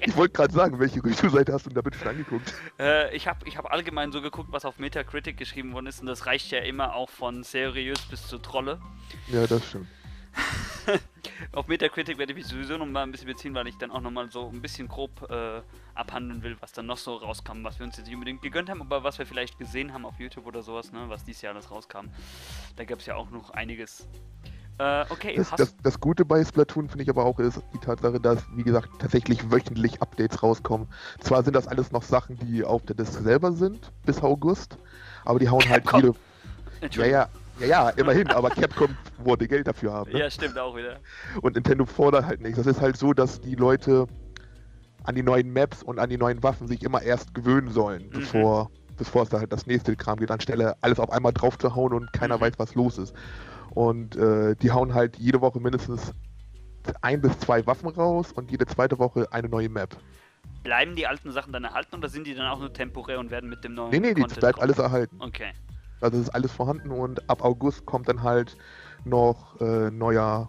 Ich 0.00 0.16
wollte 0.16 0.34
gerade 0.34 0.52
sagen, 0.52 0.78
welche 0.80 1.02
Review-Seite 1.02 1.52
hast 1.52 1.66
du 1.66 1.70
da 1.70 1.80
bitte 1.80 1.98
schon 1.98 2.08
angeguckt? 2.08 2.52
äh, 2.78 3.14
ich 3.14 3.28
habe 3.28 3.46
ich 3.46 3.56
hab 3.56 3.72
allgemein 3.72 4.12
so 4.12 4.20
geguckt, 4.20 4.50
was 4.50 4.64
auf 4.64 4.78
Metacritic 4.78 5.36
geschrieben 5.36 5.72
worden 5.72 5.86
ist 5.86 6.00
und 6.00 6.06
das 6.06 6.26
reicht 6.26 6.50
ja 6.50 6.58
immer 6.58 6.94
auch 6.94 7.08
von 7.08 7.44
seriös 7.44 8.00
bis 8.10 8.26
zu 8.26 8.38
Trolle. 8.38 8.80
Ja, 9.28 9.46
das 9.46 9.66
stimmt. 9.66 9.86
Auf 11.52 11.68
Metacritic 11.68 12.18
werde 12.18 12.32
ich 12.32 12.38
mich 12.38 12.46
sowieso 12.46 12.76
noch 12.76 12.86
mal 12.86 13.02
ein 13.02 13.12
bisschen 13.12 13.28
beziehen, 13.28 13.54
weil 13.54 13.66
ich 13.66 13.76
dann 13.78 13.90
auch 13.90 14.00
noch 14.00 14.10
mal 14.10 14.30
so 14.30 14.48
ein 14.48 14.60
bisschen 14.60 14.88
grob 14.88 15.28
äh, 15.30 15.62
abhandeln 15.94 16.42
will, 16.42 16.56
was 16.60 16.72
dann 16.72 16.86
noch 16.86 16.98
so 16.98 17.16
rauskam, 17.16 17.62
was 17.62 17.78
wir 17.78 17.86
uns 17.86 17.96
jetzt 17.96 18.06
nicht 18.06 18.14
unbedingt 18.14 18.42
gegönnt 18.42 18.68
haben, 18.68 18.80
aber 18.80 19.04
was 19.04 19.18
wir 19.18 19.26
vielleicht 19.26 19.58
gesehen 19.58 19.92
haben 19.92 20.04
auf 20.04 20.18
YouTube 20.18 20.46
oder 20.46 20.62
sowas, 20.62 20.92
ne, 20.92 21.04
was 21.08 21.24
dieses 21.24 21.42
Jahr 21.42 21.54
alles 21.54 21.70
rauskam. 21.70 22.06
Da 22.76 22.84
gab 22.84 22.98
es 22.98 23.06
ja 23.06 23.16
auch 23.16 23.30
noch 23.30 23.50
einiges. 23.50 24.06
Äh, 24.78 25.04
okay, 25.08 25.36
Das, 25.36 25.50
das, 25.52 25.76
das 25.82 26.00
Gute 26.00 26.24
bei 26.24 26.44
Splatoon 26.44 26.88
finde 26.88 27.04
ich 27.04 27.08
aber 27.08 27.24
auch 27.24 27.38
ist 27.38 27.62
die 27.72 27.78
Tatsache, 27.78 28.18
dass, 28.18 28.44
wie 28.56 28.64
gesagt, 28.64 28.88
tatsächlich 28.98 29.50
wöchentlich 29.52 30.02
Updates 30.02 30.42
rauskommen. 30.42 30.88
Zwar 31.20 31.44
sind 31.44 31.54
das 31.54 31.68
alles 31.68 31.92
noch 31.92 32.02
Sachen, 32.02 32.36
die 32.38 32.64
auf 32.64 32.82
der 32.82 32.96
Disk 32.96 33.20
selber 33.20 33.52
sind, 33.52 33.92
bis 34.04 34.20
August, 34.20 34.76
aber 35.24 35.38
die 35.38 35.48
hauen 35.48 35.62
halt 35.68 35.84
jede. 35.92 36.14
Ja, 36.90 37.06
ja, 37.06 37.28
ja, 37.60 37.66
ja, 37.66 37.88
immerhin, 37.90 38.28
aber 38.28 38.50
Capcom 38.50 38.88
wollte 39.18 39.46
Geld 39.48 39.66
dafür 39.66 39.92
haben. 39.92 40.12
Ne? 40.12 40.20
Ja, 40.20 40.30
stimmt 40.30 40.58
auch 40.58 40.76
wieder. 40.76 40.98
Und 41.42 41.54
Nintendo 41.54 41.84
fordert 41.86 42.26
halt 42.26 42.40
nichts. 42.40 42.56
Das 42.58 42.66
ist 42.66 42.80
halt 42.80 42.96
so, 42.96 43.12
dass 43.12 43.40
die 43.40 43.54
Leute 43.54 44.06
an 45.04 45.14
die 45.14 45.22
neuen 45.22 45.52
Maps 45.52 45.82
und 45.82 45.98
an 45.98 46.08
die 46.10 46.16
neuen 46.16 46.42
Waffen 46.42 46.66
sich 46.66 46.82
immer 46.82 47.02
erst 47.02 47.34
gewöhnen 47.34 47.70
sollen, 47.70 48.04
Mhm. 48.04 48.10
bevor, 48.12 48.70
bevor 48.96 49.22
es 49.24 49.28
da 49.28 49.38
halt 49.38 49.52
das 49.52 49.66
nächste 49.66 49.94
Kram 49.96 50.18
geht, 50.18 50.30
anstelle 50.30 50.74
alles 50.80 50.98
auf 50.98 51.10
einmal 51.10 51.32
drauf 51.32 51.58
zu 51.58 51.74
hauen 51.74 51.92
und 51.92 52.12
keiner 52.12 52.36
Mhm. 52.38 52.42
weiß, 52.42 52.52
was 52.58 52.74
los 52.74 52.98
ist. 52.98 53.14
Und 53.70 54.16
äh, 54.16 54.54
die 54.56 54.70
hauen 54.70 54.94
halt 54.94 55.16
jede 55.18 55.40
Woche 55.40 55.60
mindestens 55.60 56.12
ein 57.02 57.20
bis 57.20 57.38
zwei 57.38 57.66
Waffen 57.66 57.88
raus 57.88 58.32
und 58.32 58.50
jede 58.50 58.66
zweite 58.66 58.98
Woche 58.98 59.26
eine 59.32 59.48
neue 59.48 59.68
Map. 59.68 59.96
Bleiben 60.62 60.96
die 60.96 61.06
alten 61.06 61.30
Sachen 61.30 61.52
dann 61.52 61.64
erhalten 61.64 61.96
oder 61.96 62.08
sind 62.08 62.26
die 62.26 62.34
dann 62.34 62.46
auch 62.46 62.58
nur 62.58 62.72
temporär 62.72 63.18
und 63.18 63.30
werden 63.30 63.50
mit 63.50 63.64
dem 63.64 63.74
neuen 63.74 63.90
Nee, 63.90 64.00
nee, 64.00 64.12
Content 64.14 64.36
die 64.36 64.40
bleibt 64.40 64.54
kommen? 64.58 64.62
alles 64.70 64.78
erhalten. 64.78 65.16
Okay. 65.20 65.52
Also 66.04 66.18
es 66.18 66.24
ist 66.24 66.34
alles 66.34 66.52
vorhanden 66.52 66.90
und 66.90 67.28
ab 67.30 67.42
August 67.44 67.86
kommt 67.86 68.08
dann 68.08 68.22
halt 68.22 68.56
noch 69.04 69.60
äh, 69.60 69.90
neuer 69.90 70.48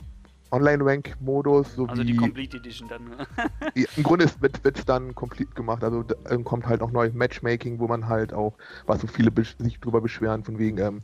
Online-Rank-Modus, 0.51 1.75
sowie 1.75 1.89
Also 1.89 2.03
die 2.03 2.15
Complete 2.15 2.57
Edition 2.57 2.87
dann. 2.87 3.05
ne? 3.05 3.27
Ja, 3.75 3.85
Im 3.97 4.03
Grunde 4.03 4.29
wird 4.39 4.77
es 4.77 4.85
dann 4.85 5.15
komplett 5.15 5.55
gemacht. 5.55 5.83
Also 5.83 6.03
da 6.03 6.15
ähm, 6.29 6.43
kommt 6.43 6.65
halt 6.67 6.81
auch 6.81 6.91
neues 6.91 7.13
Matchmaking, 7.13 7.79
wo 7.79 7.87
man 7.87 8.07
halt 8.07 8.33
auch, 8.33 8.53
was 8.85 9.01
so 9.01 9.07
viele 9.07 9.31
sich 9.59 9.79
drüber 9.79 10.01
beschweren, 10.01 10.43
von 10.43 10.59
wegen 10.59 10.77
ähm, 10.77 11.01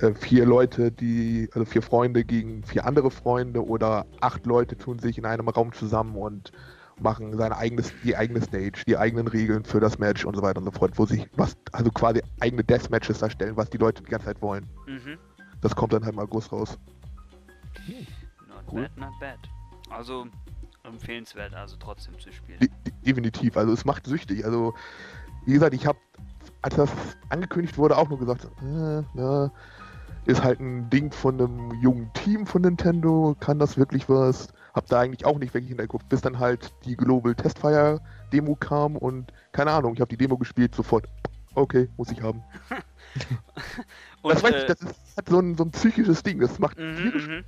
äh, 0.00 0.14
vier 0.14 0.46
Leute, 0.46 0.92
die, 0.92 1.48
also 1.52 1.64
vier 1.64 1.82
Freunde 1.82 2.24
gegen 2.24 2.62
vier 2.62 2.86
andere 2.86 3.10
Freunde 3.10 3.66
oder 3.66 4.06
acht 4.20 4.46
Leute 4.46 4.76
tun 4.76 4.98
sich 4.98 5.18
in 5.18 5.26
einem 5.26 5.48
Raum 5.48 5.72
zusammen 5.72 6.16
und 6.16 6.52
machen 7.00 7.36
seine 7.36 7.56
eigenes, 7.56 7.92
die 8.04 8.16
eigene 8.16 8.40
Stage, 8.42 8.82
die 8.86 8.96
eigenen 8.96 9.28
Regeln 9.28 9.64
für 9.64 9.80
das 9.80 9.98
Match 9.98 10.24
und 10.24 10.34
so 10.36 10.42
weiter 10.42 10.58
und 10.58 10.64
so 10.64 10.70
fort, 10.72 10.92
wo 10.96 11.06
sich 11.06 11.28
was, 11.36 11.56
also 11.72 11.90
quasi 11.90 12.22
eigene 12.40 12.64
Deathmatches 12.64 13.22
erstellen, 13.22 13.56
was 13.56 13.70
die 13.70 13.78
Leute 13.78 14.02
die 14.02 14.10
ganze 14.10 14.26
Zeit 14.26 14.42
wollen. 14.42 14.66
mhm. 14.86 15.18
Das 15.60 15.74
kommt 15.74 15.92
dann 15.92 16.04
halt 16.04 16.14
im 16.14 16.20
August 16.20 16.52
raus. 16.52 16.78
Not 18.46 18.62
Cool. 18.70 18.82
bad, 18.82 18.96
not 18.96 19.12
bad. 19.20 19.38
Also 19.90 20.26
empfehlenswert, 20.84 21.54
also 21.54 21.76
trotzdem 21.78 22.18
zu 22.18 22.30
spielen. 22.32 22.58
De 22.60 22.68
de- 22.86 22.92
definitiv. 23.04 23.56
Also 23.56 23.72
es 23.72 23.84
macht 23.84 24.06
süchtig. 24.06 24.44
Also 24.44 24.74
wie 25.46 25.52
gesagt, 25.54 25.74
ich 25.74 25.86
habe, 25.86 25.98
als 26.62 26.76
das 26.76 26.90
angekündigt 27.30 27.76
wurde, 27.78 27.96
auch 27.96 28.08
nur 28.08 28.18
gesagt, 28.18 28.46
äh, 28.62 29.02
ja, 29.18 29.50
ist 30.28 30.44
halt 30.44 30.60
ein 30.60 30.90
Ding 30.90 31.10
von 31.12 31.40
einem 31.40 31.72
jungen 31.82 32.12
Team 32.12 32.46
von 32.46 32.62
Nintendo. 32.62 33.34
Kann 33.40 33.58
das 33.58 33.76
wirklich 33.78 34.08
was? 34.08 34.48
Hab 34.74 34.86
da 34.86 35.00
eigentlich 35.00 35.24
auch 35.24 35.38
nicht 35.38 35.54
wirklich 35.54 35.70
hintergeguckt, 35.70 36.08
bis 36.08 36.20
dann 36.20 36.38
halt 36.38 36.72
die 36.84 36.96
Global 36.96 37.34
Testfire 37.34 38.00
Demo 38.32 38.54
kam 38.54 38.96
und 38.96 39.32
keine 39.52 39.72
Ahnung, 39.72 39.94
ich 39.94 40.00
habe 40.00 40.10
die 40.10 40.18
Demo 40.18 40.36
gespielt, 40.38 40.74
sofort. 40.74 41.06
Okay, 41.54 41.88
muss 41.96 42.10
ich 42.10 42.22
haben. 42.22 42.44
Und, 44.22 44.32
das 44.34 44.42
äh, 44.44 44.58
ich, 44.58 44.66
das 44.66 44.80
ist 44.82 44.94
halt 45.16 45.28
so 45.28 45.40
ein, 45.40 45.56
so 45.56 45.64
ein 45.64 45.70
psychisches 45.72 46.22
Ding. 46.22 46.40
Das 46.40 46.58
macht 46.58 46.76
Mhm, 46.76 46.94
tierisch 46.94 47.28
mhm. 47.28 47.44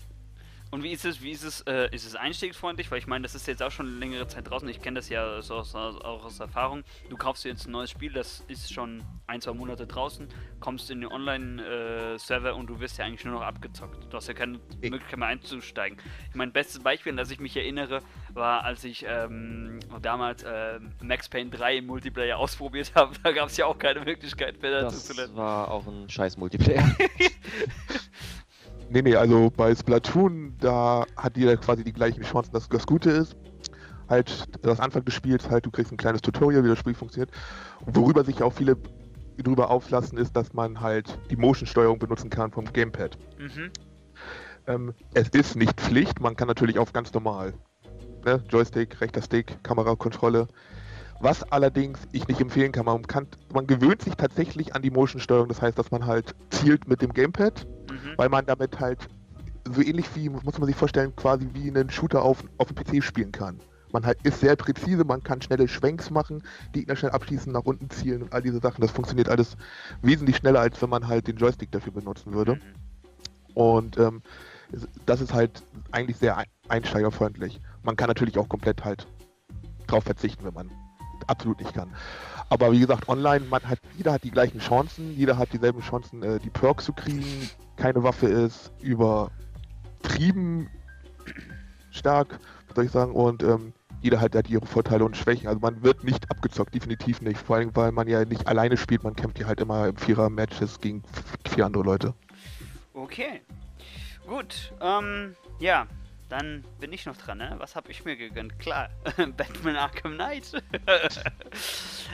Und 0.73 0.85
wie 0.85 0.93
ist 0.93 1.05
es, 1.05 1.21
wie 1.21 1.33
ist 1.33 1.43
es, 1.43 1.63
äh, 1.63 1.89
ist 1.93 2.07
es 2.07 2.15
einstiegsfreundlich? 2.15 2.91
Weil 2.93 2.99
ich 2.99 3.09
meine, 3.09 3.23
das 3.25 3.35
ist 3.35 3.49
jetzt 3.49 3.61
auch 3.61 3.73
schon 3.73 3.99
längere 3.99 4.29
Zeit 4.29 4.49
draußen. 4.49 4.69
Ich 4.69 4.81
kenne 4.81 5.01
das 5.01 5.09
ja 5.09 5.43
so 5.43 5.55
aus, 5.57 5.75
auch 5.75 6.25
aus 6.25 6.39
Erfahrung. 6.39 6.85
Du 7.09 7.17
kaufst 7.17 7.45
dir 7.45 7.49
jetzt 7.49 7.67
ein 7.67 7.73
neues 7.73 7.91
Spiel, 7.91 8.13
das 8.13 8.45
ist 8.47 8.73
schon 8.73 9.03
ein, 9.27 9.41
zwei 9.41 9.53
Monate 9.53 9.87
draußen, 9.89 10.29
kommst 10.61 10.89
in 10.93 11.01
den 11.01 11.11
Online-Server 11.11 12.55
und 12.55 12.69
du 12.69 12.79
wirst 12.79 12.99
ja 12.99 13.05
eigentlich 13.05 13.25
nur 13.25 13.35
noch 13.35 13.43
abgezockt. 13.43 14.13
Du 14.13 14.17
hast 14.17 14.29
ja 14.29 14.35
keine 14.35 14.61
Nee. 14.81 14.91
Möglichkeit 14.91 15.19
mehr 15.19 15.29
einzusteigen. 15.29 15.99
Ich 16.29 16.37
mein 16.37 16.53
bestes 16.53 16.81
Beispiel, 16.81 17.11
an 17.13 17.17
das 17.17 17.31
ich 17.33 17.41
mich 17.41 17.57
erinnere, 17.57 18.01
war, 18.33 18.63
als 18.65 18.85
ich 18.85 19.05
ähm, 19.09 19.81
damals 20.01 20.45
äh, 20.45 20.79
Max 21.03 21.29
Payne 21.29 21.51
3 21.51 21.79
im 21.79 21.87
Multiplayer 21.87 22.39
ausprobiert 22.39 22.93
habe. 22.95 23.15
Da 23.25 23.33
gab 23.33 23.49
es 23.49 23.57
ja 23.57 23.67
auch 23.67 23.77
keine 23.79 24.01
Möglichkeit 24.05 24.63
mehr 24.63 24.71
dazu 24.83 24.95
Das 24.97 25.07
zu 25.07 25.15
lernen. 25.15 25.35
war 25.37 25.69
auch 25.71 25.87
ein 25.89 26.09
scheiß 26.09 26.37
Multiplayer. 26.37 26.89
Nee, 28.93 29.03
nee, 29.03 29.15
also 29.15 29.53
bei 29.57 29.73
Splatoon, 29.73 30.57
da 30.59 31.07
hat 31.17 31.37
jeder 31.37 31.57
quasi 31.57 31.85
die 31.85 31.93
gleichen 31.93 32.25
Chancen, 32.25 32.53
dass 32.53 32.69
das 32.69 32.85
Gute 32.87 33.11
ist. 33.11 33.37
Halt, 34.09 34.49
das 34.63 34.81
Anfang 34.81 35.05
des 35.05 35.15
Spiels, 35.15 35.49
halt, 35.49 35.65
du 35.65 35.71
kriegst 35.71 35.93
ein 35.93 35.97
kleines 35.97 36.23
Tutorial, 36.23 36.65
wie 36.65 36.69
das 36.69 36.79
Spiel 36.81 36.95
funktioniert. 36.95 37.31
Und 37.87 37.95
worüber 37.95 38.25
sich 38.25 38.43
auch 38.43 38.53
viele 38.53 38.77
drüber 39.39 39.71
auflassen, 39.71 40.19
ist, 40.19 40.35
dass 40.35 40.53
man 40.53 40.81
halt 40.81 41.17
die 41.31 41.37
Motion-Steuerung 41.37 42.01
benutzen 42.01 42.31
kann 42.31 42.51
vom 42.51 42.65
Gamepad. 42.65 43.17
Mhm. 43.39 43.71
Ähm, 44.67 44.95
es 45.15 45.29
ist 45.29 45.55
nicht 45.55 45.81
Pflicht, 45.81 46.21
man 46.21 46.35
kann 46.35 46.49
natürlich 46.49 46.79
auf 46.81 46.93
ganz 46.93 47.13
normal. 47.15 47.55
Ne? 48.25 48.43
Joystick, 48.51 49.01
rechter 49.01 49.23
Stick, 49.23 49.63
Kamerakontrolle. 49.63 50.49
Was 51.21 51.45
allerdings 51.45 52.01
ich 52.11 52.27
nicht 52.27 52.41
empfehlen 52.41 52.73
kann, 52.73 52.87
man, 52.87 53.07
kann, 53.07 53.29
man 53.55 53.69
gewöhnt 53.69 54.03
sich 54.03 54.15
tatsächlich 54.15 54.75
an 54.75 54.83
die 54.83 54.91
Motion-Steuerung, 54.91 55.49
das 55.49 55.63
heißt, 55.63 55.79
dass 55.79 55.93
man 55.93 56.07
halt 56.07 56.35
zielt 56.51 56.89
mit 56.89 57.03
dem 57.03 57.13
Gamepad 57.13 57.67
Mhm. 58.05 58.13
weil 58.17 58.29
man 58.29 58.47
damit 58.47 58.79
halt 58.81 59.09
so 59.73 59.83
ähnlich 59.83 60.07
wie, 60.15 60.29
muss 60.29 60.59
man 60.59 60.67
sich 60.67 60.77
vorstellen, 60.77 61.15
quasi 61.17 61.49
wie 61.53 61.69
einen 61.69 61.91
Shooter 61.91 62.23
auf, 62.23 62.43
auf 62.59 62.73
dem 62.73 62.77
PC 62.77 63.05
spielen 63.05 63.33
kann. 63.33 63.61
Man 63.93 64.07
halt 64.07 64.19
ist 64.23 64.41
sehr 64.41 64.57
präzise, 64.57 65.05
man 65.05 65.23
kann 65.23 65.43
schnelle 65.43 65.67
Schwenks 65.67 66.11
machen, 66.11 66.43
Gegner 66.73 66.97
schnell 66.97 67.11
abschießen, 67.11 67.53
nach 67.53 67.65
unten 67.65 67.91
zielen 67.91 68.23
und 68.23 68.33
all 68.33 68.41
diese 68.41 68.61
Sachen. 68.61 68.81
Das 68.81 68.91
funktioniert 68.93 69.29
alles 69.29 69.57
wesentlich 70.03 70.37
schneller, 70.37 70.61
als 70.61 70.81
wenn 70.81 70.91
man 70.91 71.09
halt 71.09 71.27
den 71.27 71.37
Joystick 71.37 71.73
dafür 71.73 71.93
benutzen 71.93 72.33
würde. 72.33 72.55
Mhm. 72.55 72.61
Und 73.55 73.99
ähm, 73.99 74.23
das 75.07 75.21
ist 75.21 75.35
halt 75.35 75.63
eigentlich 75.91 76.17
sehr 76.17 76.37
ein- 76.37 76.47
einsteigerfreundlich. 76.69 77.61
Man 77.83 77.97
kann 77.97 78.07
natürlich 78.09 78.39
auch 78.39 78.49
komplett 78.49 78.85
halt 78.85 79.07
drauf 79.89 80.05
verzichten, 80.05 80.45
wenn 80.45 80.55
man 80.55 80.71
absolut 81.27 81.59
nicht 81.59 81.75
kann. 81.75 81.91
Aber 82.49 82.73
wie 82.73 82.81
gesagt, 82.81 83.09
online, 83.09 83.45
man 83.47 83.63
hat, 83.65 83.79
jeder 83.97 84.13
hat 84.13 84.25
die 84.25 84.31
gleichen 84.31 84.61
Chancen, 84.61 85.17
jeder 85.17 85.37
hat 85.37 85.53
dieselben 85.53 85.81
Chancen, 85.81 86.23
äh, 86.23 86.39
die 86.39 86.51
Perks 86.51 86.85
zu 86.85 86.93
kriegen. 86.93 87.51
Keine 87.81 88.03
Waffe 88.03 88.27
ist 88.27 88.71
übertrieben 88.83 90.69
stark, 91.91 92.39
soll 92.75 92.85
ich 92.85 92.91
sagen, 92.91 93.13
und 93.13 93.43
ähm, 93.43 93.73
jeder 94.03 94.21
hat, 94.21 94.35
hat 94.35 94.51
ihre 94.51 94.67
Vorteile 94.67 95.03
und 95.03 95.17
Schwächen. 95.17 95.49
Also 95.49 95.61
man 95.61 95.83
wird 95.83 96.05
nicht 96.05 96.31
abgezockt, 96.31 96.75
definitiv 96.75 97.23
nicht. 97.23 97.39
Vor 97.41 97.57
allem, 97.57 97.75
weil 97.75 97.91
man 97.91 98.07
ja 98.07 98.23
nicht 98.27 98.47
alleine 98.47 98.77
spielt, 98.77 99.03
man 99.03 99.17
kämpft 99.17 99.39
ja 99.39 99.47
halt 99.47 99.61
immer 99.61 99.89
im 99.89 99.97
Vierer-Matches 99.97 100.79
gegen 100.81 101.03
vier 101.49 101.65
andere 101.65 101.83
Leute. 101.83 102.13
Okay. 102.93 103.41
Gut. 104.27 104.75
Ähm, 104.83 105.35
ja. 105.59 105.87
Dann 106.31 106.65
bin 106.79 106.93
ich 106.93 107.07
noch 107.07 107.17
dran, 107.17 107.39
ne? 107.39 107.57
Was 107.59 107.75
habe 107.75 107.91
ich 107.91 108.05
mir 108.05 108.17
gegönnt? 108.17 108.57
Klar, 108.61 108.89
Batman 109.37 109.77
Arkham 109.77 110.15
Knight. 110.15 110.53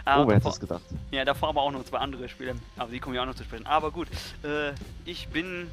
Oh, 0.04 0.28
wer 0.28 0.36
hätte 0.36 0.48
es 0.48 0.60
gedacht? 0.60 0.82
Ja, 1.10 1.24
davor 1.24 1.48
aber 1.48 1.62
auch 1.62 1.72
noch 1.72 1.84
zwei 1.84 1.98
andere 1.98 2.28
Spiele. 2.28 2.54
Aber 2.76 2.90
die 2.92 3.00
kommen 3.00 3.16
ja 3.16 3.22
auch 3.22 3.26
noch 3.26 3.34
zu 3.34 3.42
sprechen. 3.42 3.66
Aber 3.66 3.90
gut, 3.90 4.06
äh, 4.44 4.72
ich 5.04 5.26
bin 5.28 5.68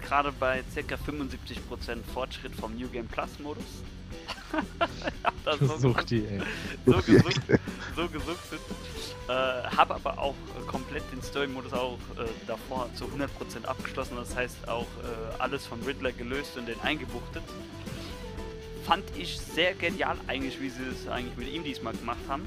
gerade 0.00 0.32
bei 0.32 0.62
ca. 0.74 0.94
75% 0.94 2.02
Fortschritt 2.14 2.54
vom 2.54 2.74
New 2.76 2.88
Game 2.88 3.06
Plus 3.06 3.38
Modus. 3.38 3.64
Hab 5.24 5.34
da 5.44 5.56
so, 5.56 5.76
Sucht 5.76 6.10
die, 6.10 6.24
ey. 6.24 6.40
so 6.84 6.92
gesucht, 7.02 7.40
so 7.96 8.08
gesuchtet. 8.08 8.60
Äh, 9.28 9.32
habe 9.32 9.94
aber 9.96 10.18
auch 10.18 10.34
äh, 10.34 10.66
komplett 10.66 11.02
den 11.12 11.20
Story-Modus 11.20 11.72
auch 11.72 11.98
äh, 12.16 12.28
davor 12.46 12.88
zu 12.94 13.06
100% 13.06 13.64
abgeschlossen. 13.66 14.16
Das 14.16 14.36
heißt 14.36 14.68
auch 14.68 14.82
äh, 14.82 15.40
alles 15.40 15.66
von 15.66 15.82
Riddler 15.82 16.12
gelöst 16.12 16.56
und 16.56 16.66
den 16.66 16.80
eingebuchtet. 16.80 17.42
Fand 18.84 19.04
ich 19.16 19.38
sehr 19.40 19.74
genial 19.74 20.16
eigentlich, 20.28 20.60
wie 20.60 20.70
sie 20.70 20.84
es 20.84 21.08
eigentlich 21.08 21.36
mit 21.36 21.52
ihm 21.52 21.64
diesmal 21.64 21.94
gemacht 21.94 22.20
haben. 22.28 22.46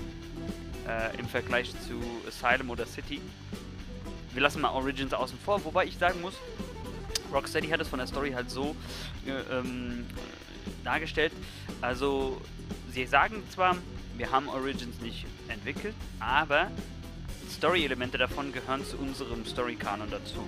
Äh, 0.88 1.18
Im 1.20 1.28
Vergleich 1.28 1.72
zu 1.88 2.02
Asylum 2.28 2.70
oder 2.70 2.86
City. 2.86 3.20
Wir 4.34 4.42
lassen 4.42 4.62
mal 4.62 4.70
Origins 4.70 5.14
außen 5.14 5.38
vor, 5.44 5.64
wobei 5.66 5.86
ich 5.86 5.98
sagen 5.98 6.22
muss, 6.22 6.36
Rocksteady 7.34 7.68
hat 7.68 7.82
es 7.82 7.88
von 7.88 8.00
der 8.00 8.08
Story 8.08 8.32
halt 8.32 8.50
so 8.50 8.76
äh, 9.26 9.32
ähm, 9.54 10.06
dargestellt. 10.90 11.34
Also, 11.82 12.42
sie 12.92 13.06
sagen 13.06 13.44
zwar, 13.54 13.78
wir 14.18 14.32
haben 14.32 14.50
Origins 14.50 15.00
nicht 15.02 15.26
entwickelt, 15.48 15.96
aber 16.20 16.72
Story-Elemente 17.50 18.18
davon 18.18 18.52
gehören 18.52 18.84
zu 18.86 18.98
unserem 18.98 19.46
Story-Kanon 19.46 20.10
dazu. 20.10 20.48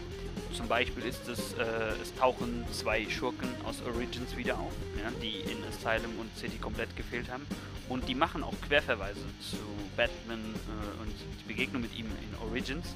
Zum 0.53 0.67
Beispiel 0.67 1.03
ist 1.03 1.27
es, 1.27 1.53
äh, 1.53 1.63
es 2.01 2.13
tauchen 2.15 2.65
zwei 2.71 3.07
Schurken 3.09 3.49
aus 3.65 3.81
Origins 3.85 4.35
wieder 4.35 4.55
auf, 4.59 4.73
ja, 5.01 5.09
die 5.21 5.39
in 5.51 5.63
Asylum 5.69 6.11
und 6.19 6.35
City 6.37 6.57
komplett 6.57 6.95
gefehlt 6.97 7.29
haben. 7.31 7.45
Und 7.87 8.07
die 8.07 8.15
machen 8.15 8.43
auch 8.43 8.53
Querverweise 8.67 9.25
zu 9.39 9.57
Batman 9.95 10.39
äh, 10.39 11.01
und 11.01 11.13
die 11.39 11.47
Begegnung 11.47 11.81
mit 11.81 11.93
ihm 11.95 12.05
in 12.05 12.49
Origins. 12.49 12.95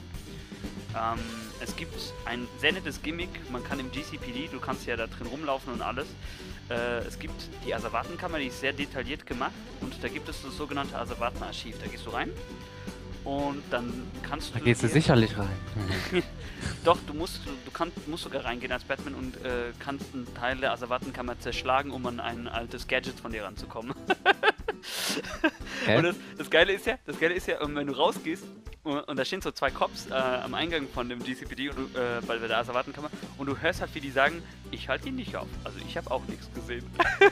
Ähm, 0.96 1.20
es 1.62 1.76
gibt 1.76 1.94
ein 2.26 2.48
sehr 2.60 2.72
nettes 2.74 3.02
Gimmick, 3.02 3.30
man 3.52 3.64
kann 3.64 3.80
im 3.80 3.92
GCPD, 3.92 4.48
du 4.52 4.60
kannst 4.60 4.86
ja 4.86 4.96
da 4.96 5.08
drin 5.08 5.28
rumlaufen 5.28 5.74
und 5.74 5.82
alles. 5.82 6.08
Äh, 6.70 7.00
es 7.00 7.20
gibt 7.20 7.50
die 7.66 7.74
Asservatenkammer, 7.74 8.40
die 8.40 8.48
ist 8.48 8.60
sehr 8.62 8.74
detailliert 8.74 9.26
gemacht 9.26 9.52
und 9.82 9.94
da 10.02 10.08
gibt 10.08 10.30
es 10.30 10.42
das 10.42 10.56
sogenannte 10.56 10.98
Asservatenarchiv. 10.98 11.76
Da 11.84 11.88
gehst 11.88 12.06
du 12.06 12.12
rein 12.12 12.30
und 13.24 13.62
dann 13.72 14.08
kannst 14.28 14.54
Da 14.56 14.60
du. 14.60 14.66
gehst 14.66 14.84
du 14.84 14.88
sicherlich 14.88 15.38
rein. 15.38 15.50
Doch, 16.86 16.98
du 17.08 17.14
musst, 17.14 17.42
du, 17.46 17.50
du 17.66 17.72
kannst, 17.72 18.08
musst 18.08 18.24
sogar 18.24 18.46
reingehen 18.46 18.72
als 18.72 18.84
Batman 18.84 19.16
und 19.16 19.36
äh, 19.44 19.72
kannst 19.80 20.06
einen 20.14 20.32
Teil 20.36 20.58
der 20.58 20.72
Asservatenkammer 20.72 21.40
zerschlagen, 21.40 21.92
um 21.92 22.06
an 22.06 22.20
ein 22.20 22.48
altes 22.48 22.88
Gadget 22.88 23.20
von 23.20 23.32
dir 23.32 23.44
ranzukommen. 23.44 23.94
Hä? 25.86 25.98
Und 25.98 26.04
das, 26.04 26.16
das 26.38 26.50
Geile 26.50 26.74
ist 26.74 26.86
ja, 26.86 26.98
das 27.06 27.20
Geile 27.20 27.34
ist 27.34 27.48
ja, 27.48 27.58
wenn 27.62 27.88
du 27.88 27.94
rausgehst 27.94 28.44
und, 28.84 29.00
und 29.00 29.18
da 29.18 29.26
stehen 29.26 29.42
so 29.42 29.52
zwei 29.52 29.72
Cops 29.72 30.08
äh, 30.08 30.14
am 30.14 30.54
Eingang 30.54 30.88
von 30.88 31.10
dem 31.10 31.24
GCPD 31.24 31.70
und 31.70 31.78
du, 31.78 32.00
äh, 32.00 32.22
bei 32.26 32.38
der 32.38 32.58
Asservatenkammer 32.58 33.10
und 33.38 33.48
du 33.48 33.58
hörst 33.58 33.82
halt, 33.82 33.94
wie 33.96 34.00
die 34.00 34.12
sagen, 34.12 34.44
ich 34.72 34.88
halte 34.88 35.10
ihn 35.10 35.16
nicht 35.16 35.36
auf. 35.36 35.48
Also 35.64 35.80
ich 35.86 35.98
habe 35.98 36.12
auch 36.12 36.24
nichts 36.28 36.50
gesehen. 36.54 36.86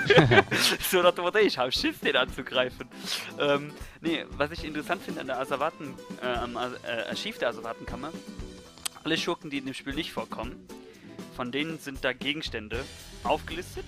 so 0.79 1.01
nach 1.01 1.13
dem 1.13 1.23
Motto, 1.23 1.37
ich 1.37 1.57
habe 1.57 1.71
Schiss, 1.71 1.99
den 1.99 2.15
anzugreifen. 2.15 2.87
Ähm, 3.39 3.71
nee, 4.01 4.25
was 4.31 4.51
ich 4.51 4.63
interessant 4.63 5.03
finde 5.03 5.21
an 5.21 5.27
der 5.27 5.39
Asservaten, 5.39 5.93
äh, 6.21 6.25
am 6.25 6.55
äh, 6.55 7.09
Archiv 7.09 7.37
der 7.37 7.49
Asservatenkammer, 7.49 8.11
alle 9.03 9.17
Schurken, 9.17 9.49
die 9.49 9.59
in 9.59 9.65
dem 9.65 9.73
Spiel 9.73 9.93
nicht 9.93 10.11
vorkommen, 10.11 10.67
von 11.35 11.51
denen 11.51 11.77
sind 11.77 12.03
da 12.03 12.13
Gegenstände 12.13 12.83
aufgelistet. 13.23 13.85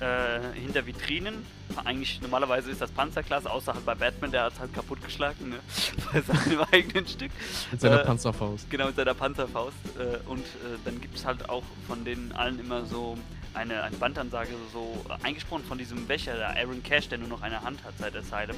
Äh, 0.00 0.40
hinter 0.58 0.84
Vitrinen. 0.86 1.46
Eigentlich 1.84 2.20
normalerweise 2.20 2.70
ist 2.70 2.80
das 2.80 2.90
Panzerklasse, 2.90 3.50
außer 3.50 3.74
halt 3.74 3.86
bei 3.86 3.94
Batman, 3.94 4.30
der 4.32 4.44
hat 4.44 4.52
es 4.54 4.60
halt 4.60 4.74
kaputtgeschlagen, 4.74 5.50
ne? 5.50 5.56
bei 6.12 6.20
seinem 6.20 6.60
eigenen 6.72 7.06
Stück. 7.06 7.30
Mit 7.70 7.80
seiner 7.80 8.00
Äh, 8.02 8.04
Panzerfaust. 8.04 8.68
Genau, 8.70 8.86
mit 8.86 8.96
seiner 8.96 9.14
Panzerfaust. 9.14 9.76
Äh, 9.98 10.28
und 10.28 10.40
äh, 10.40 10.78
dann 10.84 11.00
gibt 11.00 11.16
es 11.16 11.24
halt 11.24 11.48
auch 11.48 11.62
von 11.86 12.04
denen 12.04 12.32
allen 12.32 12.58
immer 12.58 12.84
so 12.84 13.16
eine, 13.54 13.82
eine 13.84 13.96
Bandansage, 13.96 14.50
so 14.72 15.04
äh, 15.08 15.26
eingesprochen 15.26 15.64
von 15.64 15.78
diesem 15.78 16.08
Wächter, 16.08 16.36
der 16.36 16.50
Aaron 16.56 16.82
Cash, 16.82 17.08
der 17.08 17.18
nur 17.18 17.28
noch 17.28 17.42
eine 17.42 17.62
Hand 17.62 17.84
hat 17.84 17.94
seit 17.98 18.16
Asylum. 18.16 18.56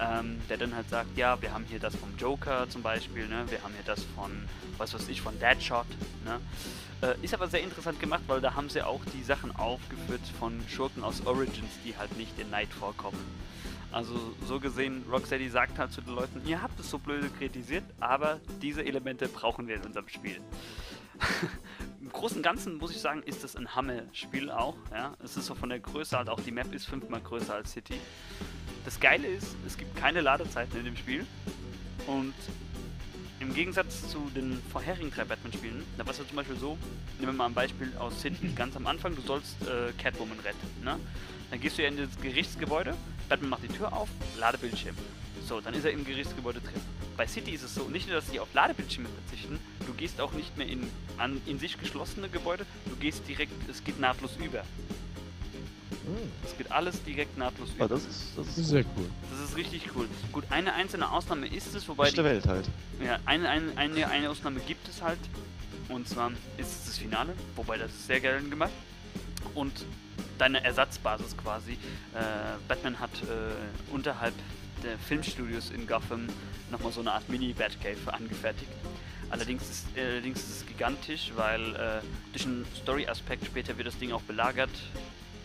Ähm, 0.00 0.40
der 0.48 0.56
dann 0.56 0.74
halt 0.74 0.88
sagt, 0.88 1.16
ja, 1.16 1.40
wir 1.40 1.52
haben 1.52 1.64
hier 1.64 1.78
das 1.78 1.94
vom 1.94 2.16
Joker 2.16 2.68
zum 2.68 2.82
Beispiel, 2.82 3.28
ne? 3.28 3.44
wir 3.48 3.62
haben 3.62 3.74
hier 3.74 3.84
das 3.84 4.02
von, 4.16 4.48
was 4.78 4.94
weiß 4.94 5.08
ich, 5.08 5.20
von 5.20 5.38
Deadshot. 5.38 5.86
Ne? 6.24 6.40
Äh, 7.02 7.14
ist 7.22 7.34
aber 7.34 7.48
sehr 7.48 7.62
interessant 7.62 8.00
gemacht, 8.00 8.22
weil 8.26 8.40
da 8.40 8.54
haben 8.54 8.68
sie 8.68 8.82
auch 8.82 9.04
die 9.12 9.22
Sachen 9.22 9.54
aufgeführt 9.54 10.22
von 10.38 10.60
Schurken 10.68 11.04
aus 11.04 11.26
Origins, 11.26 11.70
die 11.84 11.96
halt 11.96 12.16
nicht 12.16 12.38
in 12.38 12.50
Night 12.50 12.72
vorkommen. 12.72 13.18
Also 13.92 14.14
so 14.46 14.58
gesehen, 14.58 15.04
Rocksteady 15.10 15.50
sagt 15.50 15.78
halt 15.78 15.92
zu 15.92 16.00
den 16.00 16.14
Leuten, 16.14 16.40
ihr 16.46 16.62
habt 16.62 16.80
es 16.80 16.88
so 16.88 16.98
blöde 16.98 17.28
kritisiert, 17.28 17.84
aber 18.00 18.40
diese 18.62 18.84
Elemente 18.84 19.28
brauchen 19.28 19.68
wir 19.68 19.76
in 19.76 19.82
unserem 19.82 20.08
Spiel. 20.08 20.40
Im 22.00 22.08
Großen 22.10 22.38
und 22.38 22.42
Ganzen 22.42 22.78
muss 22.78 22.90
ich 22.90 23.00
sagen, 23.00 23.22
ist 23.22 23.44
das 23.44 23.54
ein 23.54 23.74
Hammer-Spiel 23.74 24.50
auch. 24.50 24.76
Ja? 24.90 25.14
Es 25.22 25.36
ist 25.36 25.46
so 25.46 25.54
von 25.54 25.68
der 25.68 25.78
Größe 25.78 26.16
halt 26.16 26.30
auch, 26.30 26.40
die 26.40 26.50
Map 26.50 26.72
ist 26.72 26.86
fünfmal 26.86 27.20
größer 27.20 27.54
als 27.54 27.72
City. 27.72 28.00
Das 28.84 28.98
Geile 28.98 29.26
ist, 29.28 29.54
es 29.66 29.76
gibt 29.76 29.96
keine 29.96 30.20
Ladezeiten 30.20 30.78
in 30.78 30.84
dem 30.84 30.96
Spiel. 30.96 31.26
Und 32.06 32.34
im 33.42 33.54
Gegensatz 33.54 34.08
zu 34.08 34.30
den 34.34 34.60
vorherigen 34.70 35.10
drei 35.10 35.24
Batman-Spielen, 35.24 35.82
da 35.98 36.04
war 36.04 36.12
es 36.12 36.18
ja 36.18 36.26
zum 36.26 36.36
Beispiel 36.36 36.56
so, 36.56 36.78
nehmen 37.18 37.32
wir 37.32 37.38
mal 37.38 37.46
ein 37.46 37.54
Beispiel 37.54 37.92
aus 37.98 38.20
City, 38.20 38.48
ganz 38.54 38.76
am 38.76 38.86
Anfang, 38.86 39.16
du 39.16 39.22
sollst 39.22 39.56
äh, 39.62 39.92
Catwoman 40.00 40.38
retten. 40.40 40.84
Ne? 40.84 40.98
Dann 41.50 41.60
gehst 41.60 41.76
du 41.76 41.82
ja 41.82 41.88
in 41.88 41.96
das 41.96 42.08
Gerichtsgebäude, 42.20 42.94
Batman 43.28 43.50
macht 43.50 43.64
die 43.64 43.68
Tür 43.68 43.92
auf, 43.92 44.08
Ladebildschirm. 44.38 44.96
So, 45.46 45.60
dann 45.60 45.74
ist 45.74 45.84
er 45.84 45.90
im 45.90 46.04
Gerichtsgebäude 46.04 46.60
drin. 46.60 46.80
Bei 47.16 47.26
City 47.26 47.50
ist 47.50 47.64
es 47.64 47.74
so, 47.74 47.88
nicht 47.88 48.06
nur, 48.06 48.16
dass 48.16 48.30
sie 48.30 48.38
auf 48.38 48.54
Ladebildschirme 48.54 49.08
verzichten, 49.26 49.58
du 49.86 49.92
gehst 49.94 50.20
auch 50.20 50.32
nicht 50.32 50.56
mehr 50.56 50.68
in 50.68 50.88
an 51.18 51.40
in 51.46 51.58
sich 51.58 51.78
geschlossene 51.78 52.28
Gebäude, 52.28 52.64
du 52.86 52.96
gehst 52.96 53.28
direkt, 53.28 53.52
es 53.68 53.82
geht 53.82 53.98
nahtlos 54.00 54.36
über. 54.36 54.64
Es 56.44 56.56
geht 56.56 56.70
alles 56.72 57.02
direkt 57.04 57.36
nahtlos 57.38 57.68
Ah, 57.72 57.84
über. 57.84 57.88
das 57.88 58.04
ist, 58.04 58.32
das 58.36 58.46
ist 58.58 58.68
sehr 58.68 58.84
cool. 58.96 59.06
Das 59.30 59.48
ist 59.50 59.56
richtig 59.56 59.82
cool. 59.94 60.08
Gut, 60.32 60.44
eine 60.50 60.72
einzelne 60.74 61.10
Ausnahme 61.10 61.46
ist 61.46 61.74
es, 61.74 61.86
wobei 61.88 62.04
beste 62.04 62.22
die, 62.22 62.28
Welt 62.28 62.46
halt. 62.46 62.68
ja, 63.04 63.18
eine, 63.24 63.48
eine, 63.48 63.76
eine, 63.76 64.08
eine 64.08 64.30
Ausnahme 64.30 64.60
gibt 64.60 64.88
es 64.88 65.00
halt. 65.02 65.18
Und 65.88 66.08
zwar 66.08 66.30
ist 66.56 66.68
es 66.72 66.84
das 66.86 66.98
Finale, 66.98 67.34
wobei 67.56 67.76
das 67.78 67.90
ist 67.90 68.06
sehr 68.06 68.20
geil 68.20 68.42
gemacht. 68.48 68.70
Und 69.54 69.72
deine 70.38 70.62
Ersatzbasis 70.64 71.36
quasi. 71.36 71.72
Äh, 71.72 71.76
Batman 72.68 72.98
hat 72.98 73.10
äh, 73.22 73.92
unterhalb 73.92 74.34
der 74.82 74.98
Filmstudios 74.98 75.70
in 75.70 75.86
Gotham 75.86 76.26
nochmal 76.70 76.92
so 76.92 77.00
eine 77.00 77.12
Art 77.12 77.28
Mini-Batcave 77.28 78.12
angefertigt. 78.12 78.70
Allerdings 79.30 79.62
ist, 79.70 79.86
äh, 79.96 80.00
allerdings 80.04 80.40
ist 80.40 80.50
es 80.62 80.66
gigantisch, 80.66 81.32
weil 81.36 81.74
äh, 81.76 82.00
durch 82.32 82.44
einen 82.46 82.66
Story-Aspekt 82.82 83.46
später 83.46 83.76
wird 83.76 83.86
das 83.88 83.98
Ding 83.98 84.12
auch 84.12 84.22
belagert, 84.22 84.70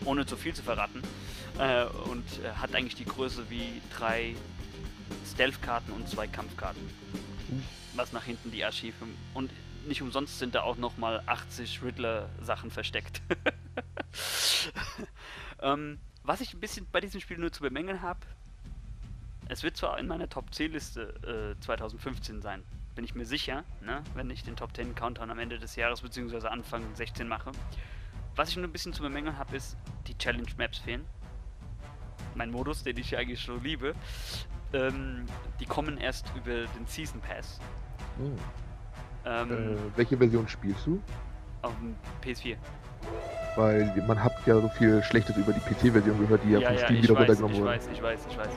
ohne 0.04 0.26
zu 0.26 0.36
viel 0.36 0.54
zu 0.54 0.62
verraten. 0.62 1.02
Äh, 1.58 1.86
und 2.10 2.24
äh, 2.44 2.52
hat 2.52 2.74
eigentlich 2.74 2.94
die 2.94 3.04
Größe 3.04 3.50
wie 3.50 3.80
drei 3.96 4.34
Stealth-Karten 5.26 5.92
und 5.92 6.08
zwei 6.08 6.26
Kampfkarten. 6.26 6.82
Was 7.94 8.12
nach 8.12 8.24
hinten 8.24 8.50
die 8.50 8.64
Archive. 8.64 8.94
Und 9.34 9.50
nicht 9.86 10.02
umsonst 10.02 10.38
sind 10.38 10.54
da 10.54 10.62
auch 10.62 10.76
nochmal 10.76 11.22
80 11.26 11.82
Riddler-Sachen 11.82 12.70
versteckt. 12.70 13.22
ähm, 15.62 15.98
was 16.22 16.40
ich 16.40 16.52
ein 16.52 16.60
bisschen 16.60 16.86
bei 16.92 17.00
diesem 17.00 17.20
Spiel 17.20 17.38
nur 17.38 17.50
zu 17.50 17.62
bemängeln 17.62 18.02
habe, 18.02 18.20
es 19.48 19.62
wird 19.62 19.76
zwar 19.76 19.98
in 19.98 20.06
meiner 20.06 20.28
Top 20.28 20.54
10 20.54 20.72
Liste 20.72 21.56
äh, 21.56 21.60
2015 21.62 22.42
sein, 22.42 22.62
bin 22.94 23.04
ich 23.04 23.14
mir 23.14 23.24
sicher, 23.24 23.64
ne? 23.80 24.02
wenn 24.14 24.28
ich 24.28 24.44
den 24.44 24.56
Top 24.56 24.76
10 24.76 24.94
Countdown 24.94 25.30
am 25.30 25.38
Ende 25.38 25.58
des 25.58 25.76
Jahres 25.76 26.02
bzw. 26.02 26.48
Anfang 26.48 26.94
16 26.94 27.26
mache. 27.26 27.52
Was 28.38 28.50
ich 28.50 28.56
nur 28.56 28.66
ein 28.66 28.72
bisschen 28.72 28.92
zu 28.92 29.02
bemängeln 29.02 29.36
habe, 29.36 29.56
ist, 29.56 29.76
die 30.06 30.16
Challenge 30.16 30.46
Maps 30.58 30.78
fehlen. 30.78 31.04
Mein 32.36 32.52
Modus, 32.52 32.84
den 32.84 32.96
ich 32.96 33.10
ja 33.10 33.18
eigentlich 33.18 33.40
schon 33.40 33.60
liebe. 33.64 33.94
Ähm, 34.72 35.26
die 35.58 35.66
kommen 35.66 35.98
erst 35.98 36.32
über 36.36 36.52
den 36.52 36.86
Season 36.86 37.20
Pass. 37.20 37.58
Hm. 38.16 38.36
Ähm, 39.26 39.50
Äh, 39.50 39.76
welche 39.96 40.16
Version 40.16 40.46
spielst 40.46 40.86
du? 40.86 41.02
Auf 41.62 41.72
dem 41.80 41.96
PS4. 42.22 42.56
Weil 43.56 43.92
man 44.06 44.22
hat 44.22 44.46
ja 44.46 44.60
so 44.60 44.68
viel 44.68 45.02
Schlechtes 45.02 45.36
über 45.36 45.52
die 45.52 45.58
PC-Version 45.58 46.20
gehört, 46.20 46.44
die 46.44 46.50
ja, 46.52 46.60
Ja, 46.60 46.68
von 46.68 46.76
ja, 46.78 46.84
Steam 46.84 46.96
ich 46.98 47.02
wieder 47.02 47.14
weiß, 47.14 47.20
runtergenommen 47.22 47.54
ich 47.56 47.60
wurde. 47.60 47.70
weiß, 47.72 47.88
ich 47.92 48.02
weiß, 48.02 48.26
ich 48.30 48.38
weiß. 48.38 48.52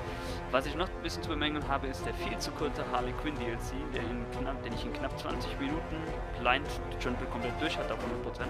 Was 0.52 0.65
ich 0.67 0.76
noch 0.76 0.88
ein 0.89 1.02
bisschen 1.02 1.24
zu 1.24 1.30
bemängeln 1.30 1.67
habe, 1.67 1.88
ist 1.88 2.06
der 2.06 2.13
viel 2.13 2.38
zu 2.38 2.52
kurze 2.52 2.86
Harley 2.91 3.13
Quinn 3.24 3.34
DLC, 3.34 3.74
der 3.96 4.04
in 4.04 4.24
knapp, 4.39 4.62
den 4.62 4.74
ich 4.74 4.86
in 4.86 4.94
knapp 4.94 5.17
20 5.17 5.60
Minuten 5.60 5.96
blind 6.39 6.67
schon 7.00 7.15
komplett 7.32 7.60
durch 7.60 7.76
hatte 7.76 7.96
auf 7.96 8.00
100%. 8.00 8.46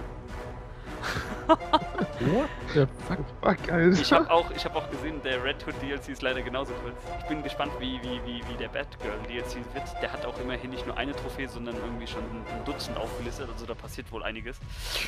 What 1.46 2.48
the 2.72 2.86
fuck? 3.08 3.18
Fuck, 3.40 3.72
Alter. 3.72 4.00
Ich 4.00 4.12
habe 4.12 4.30
auch, 4.30 4.50
ich 4.52 4.64
hab 4.64 4.76
auch 4.76 4.88
gesehen, 4.90 5.20
der 5.24 5.42
Red 5.42 5.66
Hood 5.66 5.74
DLC 5.82 6.10
ist 6.10 6.22
leider 6.22 6.40
genauso 6.42 6.72
kurz. 6.74 6.94
Ich 7.20 7.28
bin 7.28 7.42
gespannt, 7.42 7.72
wie, 7.80 8.00
wie, 8.02 8.20
wie, 8.24 8.42
wie 8.48 8.56
der 8.58 8.68
Batgirl 8.68 9.18
DLC 9.28 9.56
wird. 9.74 9.84
Der 10.00 10.12
hat 10.12 10.24
auch 10.24 10.38
immerhin 10.40 10.70
nicht 10.70 10.86
nur 10.86 10.96
eine 10.96 11.12
Trophäe, 11.12 11.48
sondern 11.48 11.74
irgendwie 11.76 12.06
schon 12.06 12.22
ein, 12.22 12.44
ein 12.58 12.64
Dutzend 12.64 12.96
aufgelistet, 12.96 13.48
also 13.52 13.66
da 13.66 13.74
passiert 13.74 14.10
wohl 14.12 14.22
einiges. 14.22 14.58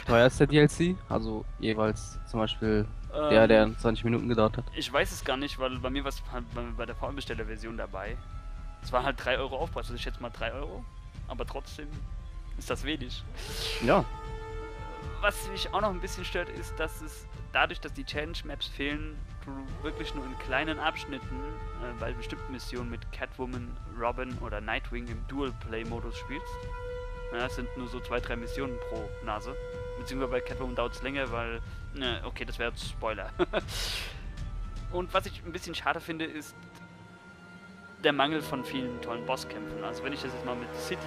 Teuer 0.06 0.26
ist 0.26 0.40
der 0.40 0.46
DLC? 0.48 0.96
Also 1.08 1.44
jeweils 1.60 2.18
zum 2.28 2.40
Beispiel 2.40 2.86
der, 3.12 3.42
Ähm, 3.42 3.48
der 3.48 3.78
20 3.78 4.04
Minuten 4.04 4.28
gedauert 4.28 4.56
hat. 4.56 4.64
Ich 4.74 4.92
weiß 4.92 5.12
es 5.12 5.24
gar 5.24 5.36
nicht, 5.36 5.58
weil 5.58 5.78
bei 5.78 5.90
mir 5.90 6.02
war 6.02 6.08
es 6.10 6.22
halt 6.32 6.52
bei, 6.54 6.62
bei 6.76 6.86
der 6.86 6.96
Vollbesteller-Version 6.96 7.76
dabei. 7.76 8.16
Es 8.82 8.92
war 8.92 9.04
halt 9.04 9.24
3 9.24 9.38
Euro 9.38 9.56
Aufpreis, 9.56 9.86
also 9.86 9.94
ich 9.94 10.02
schätze 10.02 10.20
mal 10.20 10.30
3 10.30 10.52
Euro. 10.52 10.84
Aber 11.28 11.46
trotzdem 11.46 11.88
ist 12.58 12.68
das 12.68 12.84
wenig. 12.84 13.22
Ja, 13.84 14.04
Was 15.24 15.48
mich 15.48 15.72
auch 15.72 15.80
noch 15.80 15.88
ein 15.88 16.02
bisschen 16.02 16.22
stört, 16.22 16.50
ist, 16.50 16.78
dass 16.78 17.00
es 17.00 17.26
dadurch, 17.50 17.80
dass 17.80 17.94
die 17.94 18.04
Challenge-Maps 18.04 18.66
fehlen, 18.66 19.16
du 19.46 19.82
wirklich 19.82 20.14
nur 20.14 20.22
in 20.22 20.38
kleinen 20.40 20.78
Abschnitten 20.78 21.40
äh, 21.82 21.98
bei 21.98 22.12
bestimmten 22.12 22.52
Missionen 22.52 22.90
mit 22.90 23.10
Catwoman, 23.10 23.74
Robin 23.98 24.36
oder 24.44 24.60
Nightwing 24.60 25.06
im 25.08 25.26
Dual-Play-Modus 25.28 26.18
spielst. 26.18 26.54
Ja, 27.32 27.46
es 27.46 27.56
sind 27.56 27.74
nur 27.78 27.88
so 27.88 28.00
zwei, 28.00 28.20
drei 28.20 28.36
Missionen 28.36 28.76
pro 28.90 29.08
Nase. 29.24 29.56
Beziehungsweise 29.98 30.30
bei 30.30 30.40
Catwoman 30.42 30.74
dauert 30.74 30.92
es 30.92 31.00
länger, 31.00 31.32
weil. 31.32 31.62
Ne, 31.94 32.20
okay, 32.24 32.44
das 32.44 32.58
wäre 32.58 32.72
jetzt 32.72 32.86
Spoiler. 32.86 33.30
Und 34.92 35.14
was 35.14 35.24
ich 35.24 35.42
ein 35.42 35.52
bisschen 35.52 35.74
schade 35.74 36.00
finde, 36.00 36.26
ist 36.26 36.54
der 38.04 38.12
Mangel 38.12 38.42
von 38.42 38.64
vielen 38.64 39.00
tollen 39.00 39.24
Bosskämpfen. 39.26 39.82
Also 39.82 40.04
wenn 40.04 40.12
ich 40.12 40.22
das 40.22 40.32
jetzt 40.32 40.44
mal 40.44 40.54
mit 40.54 40.68
City 40.76 41.00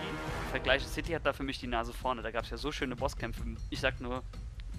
vergleiche, 0.50 0.88
City 0.88 1.14
hat 1.14 1.26
da 1.26 1.34
für 1.34 1.44
mich 1.44 1.60
die 1.60 1.68
Nase 1.68 1.94
vorne. 1.94 2.22
Da 2.22 2.32
gab 2.32 2.44
es 2.44 2.50
ja 2.50 2.58
so 2.58 2.72
schöne 2.72 2.96
Bosskämpfe. 2.96 3.44
Ich 3.70 3.80
sag 3.80 4.02
nur 4.02 4.24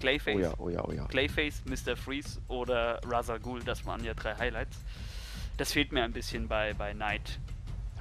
Clayface, 0.01 0.37
Oh 0.37 0.41
ja, 0.41 0.55
oh 0.59 0.69
ja, 0.69 0.85
oh 0.85 0.93
ja. 0.93 1.07
Clayface, 1.07 1.63
Mr. 1.65 1.97
Freeze 1.97 2.41
oder 2.49 3.01
Ra's 3.05 3.31
al 3.31 3.41
Ghul. 3.41 3.63
Das 3.63 3.85
waren 3.87 4.05
ja 4.05 4.15
drei 4.15 4.35
Highlights. 4.37 4.79
Das 5.57 5.73
fehlt 5.73 5.93
mir 5.93 6.05
ein 6.05 6.13
bisschen 6.13 6.49
bei, 6.49 6.75
bei 6.75 6.93
Knight. 6.93 7.39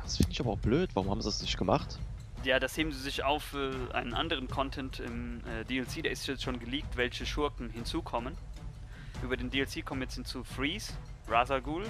Das 0.03 0.17
finde 0.17 0.31
ich 0.31 0.39
aber 0.39 0.51
auch 0.51 0.59
blöd. 0.59 0.89
Warum 0.93 1.09
haben 1.09 1.21
sie 1.21 1.27
das 1.27 1.41
nicht 1.41 1.57
gemacht? 1.57 1.99
Ja, 2.43 2.59
das 2.59 2.77
heben 2.77 2.91
sie 2.91 2.99
sich 2.99 3.23
auf 3.23 3.43
für 3.43 3.73
einen 3.93 4.13
anderen 4.13 4.47
Content 4.47 4.99
im 4.99 5.41
äh, 5.45 5.65
DLC. 5.65 6.03
Da 6.03 6.09
ist 6.09 6.27
jetzt 6.27 6.43
schon 6.43 6.59
geleakt, 6.59 6.95
welche 6.97 7.25
Schurken 7.25 7.69
hinzukommen. 7.71 8.37
Über 9.23 9.35
den 9.35 9.49
DLC 9.49 9.83
kommen 9.83 10.01
jetzt 10.03 10.13
hinzu 10.15 10.43
Freeze, 10.43 10.93
Ghul, 11.27 11.85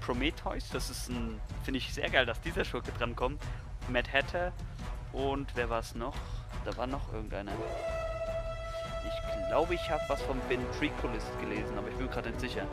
Prometheus. 0.00 0.68
Das 0.70 0.90
ist 0.90 1.08
ein, 1.08 1.40
finde 1.64 1.78
ich 1.78 1.92
sehr 1.92 2.08
geil, 2.08 2.26
dass 2.26 2.40
dieser 2.40 2.64
Schurke 2.64 2.92
drankommt. 2.92 3.42
Mad 3.88 4.08
Hatter 4.12 4.52
und 5.12 5.54
wer 5.54 5.70
war 5.70 5.80
es 5.80 5.94
noch? 5.94 6.14
Da 6.64 6.76
war 6.76 6.86
noch 6.86 7.12
irgendeiner. 7.12 7.52
Ich 9.06 9.48
glaube, 9.48 9.74
ich 9.74 9.90
habe 9.90 10.02
was 10.08 10.20
von 10.22 10.38
Ventriculist 10.48 11.26
gelesen, 11.40 11.78
aber 11.78 11.88
ich 11.88 11.96
bin 11.96 12.10
gerade 12.10 12.28
nicht 12.28 12.40
sicher. 12.40 12.66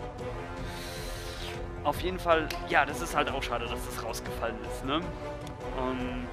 Auf 1.83 2.01
jeden 2.01 2.19
Fall, 2.19 2.49
ja, 2.67 2.85
das 2.85 3.01
ist 3.01 3.15
halt 3.15 3.29
auch 3.29 3.43
schade, 3.43 3.65
dass 3.67 3.85
das 3.85 4.03
rausgefallen 4.03 4.57
ist, 4.71 4.83
ne? 4.85 4.95
Und 5.77 6.27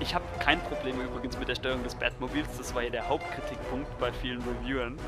ich 0.00 0.14
habe 0.14 0.24
kein 0.40 0.60
Problem 0.60 1.00
übrigens 1.00 1.38
mit 1.38 1.48
der 1.48 1.54
Steuerung 1.54 1.82
des 1.82 1.94
Batmobils. 1.94 2.48
Das 2.58 2.74
war 2.74 2.82
ja 2.82 2.90
der 2.90 3.08
Hauptkritikpunkt 3.08 3.98
bei 3.98 4.12
vielen 4.12 4.42
Reviewern, 4.42 4.98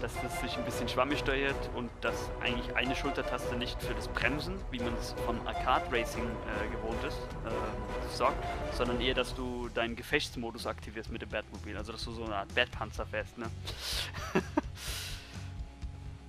dass 0.00 0.12
das 0.20 0.40
sich 0.40 0.56
ein 0.56 0.64
bisschen 0.64 0.88
schwammig 0.88 1.20
steuert 1.20 1.54
und 1.74 1.90
dass 2.00 2.30
eigentlich 2.42 2.74
eine 2.74 2.96
Schultertaste 2.96 3.54
nicht 3.56 3.80
für 3.82 3.94
das 3.94 4.08
Bremsen, 4.08 4.56
wie 4.70 4.80
man 4.80 4.92
es 4.94 5.14
von 5.24 5.38
Arcade 5.46 5.84
Racing 5.92 6.24
äh, 6.24 6.68
gewohnt 6.74 7.02
ist, 7.04 7.16
äh, 7.46 8.16
sorgt, 8.16 8.44
sondern 8.74 9.00
eher, 9.00 9.14
dass 9.14 9.34
du 9.34 9.68
deinen 9.74 9.96
Gefechtsmodus 9.96 10.66
aktivierst 10.66 11.10
mit 11.10 11.22
dem 11.22 11.28
Batmobil. 11.28 11.76
Also, 11.76 11.92
dass 11.92 12.04
du 12.04 12.12
so 12.12 12.24
eine 12.24 12.36
Art 12.36 12.54
Batpanzer 12.54 13.06
fährst, 13.06 13.38
ne? 13.38 13.46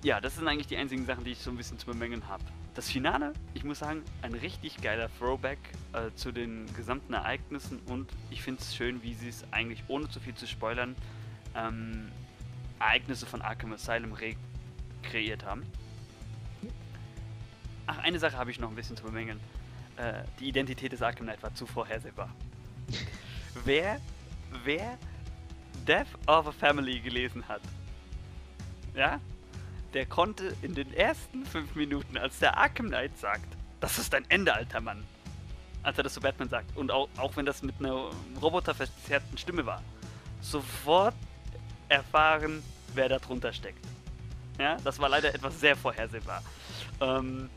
ja, 0.06 0.20
das 0.20 0.36
sind 0.36 0.46
eigentlich 0.46 0.68
die 0.68 0.76
einzigen 0.76 1.04
Sachen, 1.04 1.24
die 1.24 1.32
ich 1.32 1.38
so 1.40 1.50
ein 1.50 1.56
bisschen 1.56 1.80
zu 1.80 1.86
bemängeln 1.86 2.28
habe. 2.28 2.44
Das 2.74 2.88
Finale, 2.88 3.32
ich 3.54 3.64
muss 3.64 3.80
sagen, 3.80 4.04
ein 4.22 4.34
richtig 4.34 4.80
geiler 4.80 5.10
Throwback 5.18 5.58
äh, 5.94 6.14
zu 6.14 6.30
den 6.30 6.72
gesamten 6.74 7.12
Ereignissen 7.12 7.80
und 7.86 8.08
ich 8.30 8.40
finde 8.40 8.62
es 8.62 8.76
schön, 8.76 9.02
wie 9.02 9.14
sie 9.14 9.28
es 9.28 9.44
eigentlich, 9.50 9.82
ohne 9.88 10.08
zu 10.08 10.20
viel 10.20 10.36
zu 10.36 10.46
spoilern, 10.46 10.94
ähm, 11.56 12.12
Ereignisse 12.78 13.26
von 13.26 13.42
Arkham 13.42 13.72
Asylum 13.72 14.12
rekreiert 14.12 15.44
haben. 15.44 15.64
Ach, 17.88 17.98
eine 17.98 18.20
Sache 18.20 18.36
habe 18.36 18.52
ich 18.52 18.60
noch 18.60 18.68
ein 18.68 18.76
bisschen 18.76 18.96
zu 18.96 19.02
bemängeln. 19.02 19.40
Äh, 19.96 20.22
die 20.38 20.46
Identität 20.46 20.92
des 20.92 21.02
Arkham 21.02 21.26
Knight 21.26 21.42
war 21.42 21.52
zu 21.52 21.66
vorhersehbar. 21.66 22.30
wer, 23.64 24.00
wer 24.62 24.98
Death 25.84 26.14
of 26.28 26.46
a 26.46 26.52
Family 26.52 27.00
gelesen 27.00 27.48
hat, 27.48 27.62
ja, 28.94 29.20
der 29.96 30.04
konnte 30.04 30.54
in 30.60 30.74
den 30.74 30.92
ersten 30.92 31.46
fünf 31.46 31.74
Minuten, 31.74 32.18
als 32.18 32.38
der 32.38 32.58
Arkham 32.58 32.88
Knight 32.88 33.16
sagt, 33.18 33.46
das 33.80 33.96
ist 33.96 34.12
dein 34.12 34.28
Ende, 34.28 34.52
alter 34.52 34.82
Mann, 34.82 35.02
als 35.82 35.96
er 35.96 36.04
das 36.04 36.12
zu 36.12 36.20
Batman 36.20 36.50
sagt, 36.50 36.76
und 36.76 36.90
auch, 36.90 37.08
auch 37.16 37.34
wenn 37.38 37.46
das 37.46 37.62
mit 37.62 37.76
einer 37.78 38.10
roboterverzerrten 38.42 39.38
Stimme 39.38 39.64
war, 39.64 39.82
sofort 40.42 41.14
erfahren, 41.88 42.62
wer 42.92 43.08
da 43.08 43.18
drunter 43.18 43.54
steckt. 43.54 43.82
Ja, 44.58 44.76
das 44.84 44.98
war 44.98 45.08
leider 45.08 45.34
etwas 45.34 45.60
sehr 45.60 45.74
vorhersehbar. 45.74 46.42
Ähm, 47.00 47.48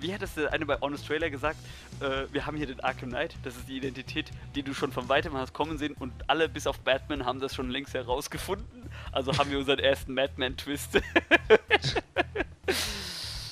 wie 0.00 0.14
hat 0.14 0.22
es 0.22 0.34
der 0.34 0.52
eine 0.52 0.66
bei 0.66 0.78
Honest 0.80 1.06
Trailer 1.06 1.30
gesagt? 1.30 1.58
Äh, 2.00 2.32
wir 2.32 2.46
haben 2.46 2.56
hier 2.56 2.66
den 2.66 2.80
Arkham 2.80 3.10
Knight, 3.10 3.36
das 3.42 3.56
ist 3.56 3.68
die 3.68 3.76
Identität, 3.76 4.30
die 4.54 4.62
du 4.62 4.74
schon 4.74 4.92
von 4.92 5.08
weitem 5.08 5.34
hast 5.34 5.52
kommen 5.52 5.78
sehen 5.78 5.94
und 5.98 6.12
alle 6.26 6.48
bis 6.48 6.66
auf 6.66 6.78
Batman 6.80 7.24
haben 7.24 7.40
das 7.40 7.54
schon 7.54 7.70
längst 7.70 7.94
herausgefunden. 7.94 8.88
Also 9.12 9.36
haben 9.36 9.50
wir 9.50 9.58
unseren 9.58 9.78
ersten 9.78 10.14
Madman-Twist. 10.14 11.00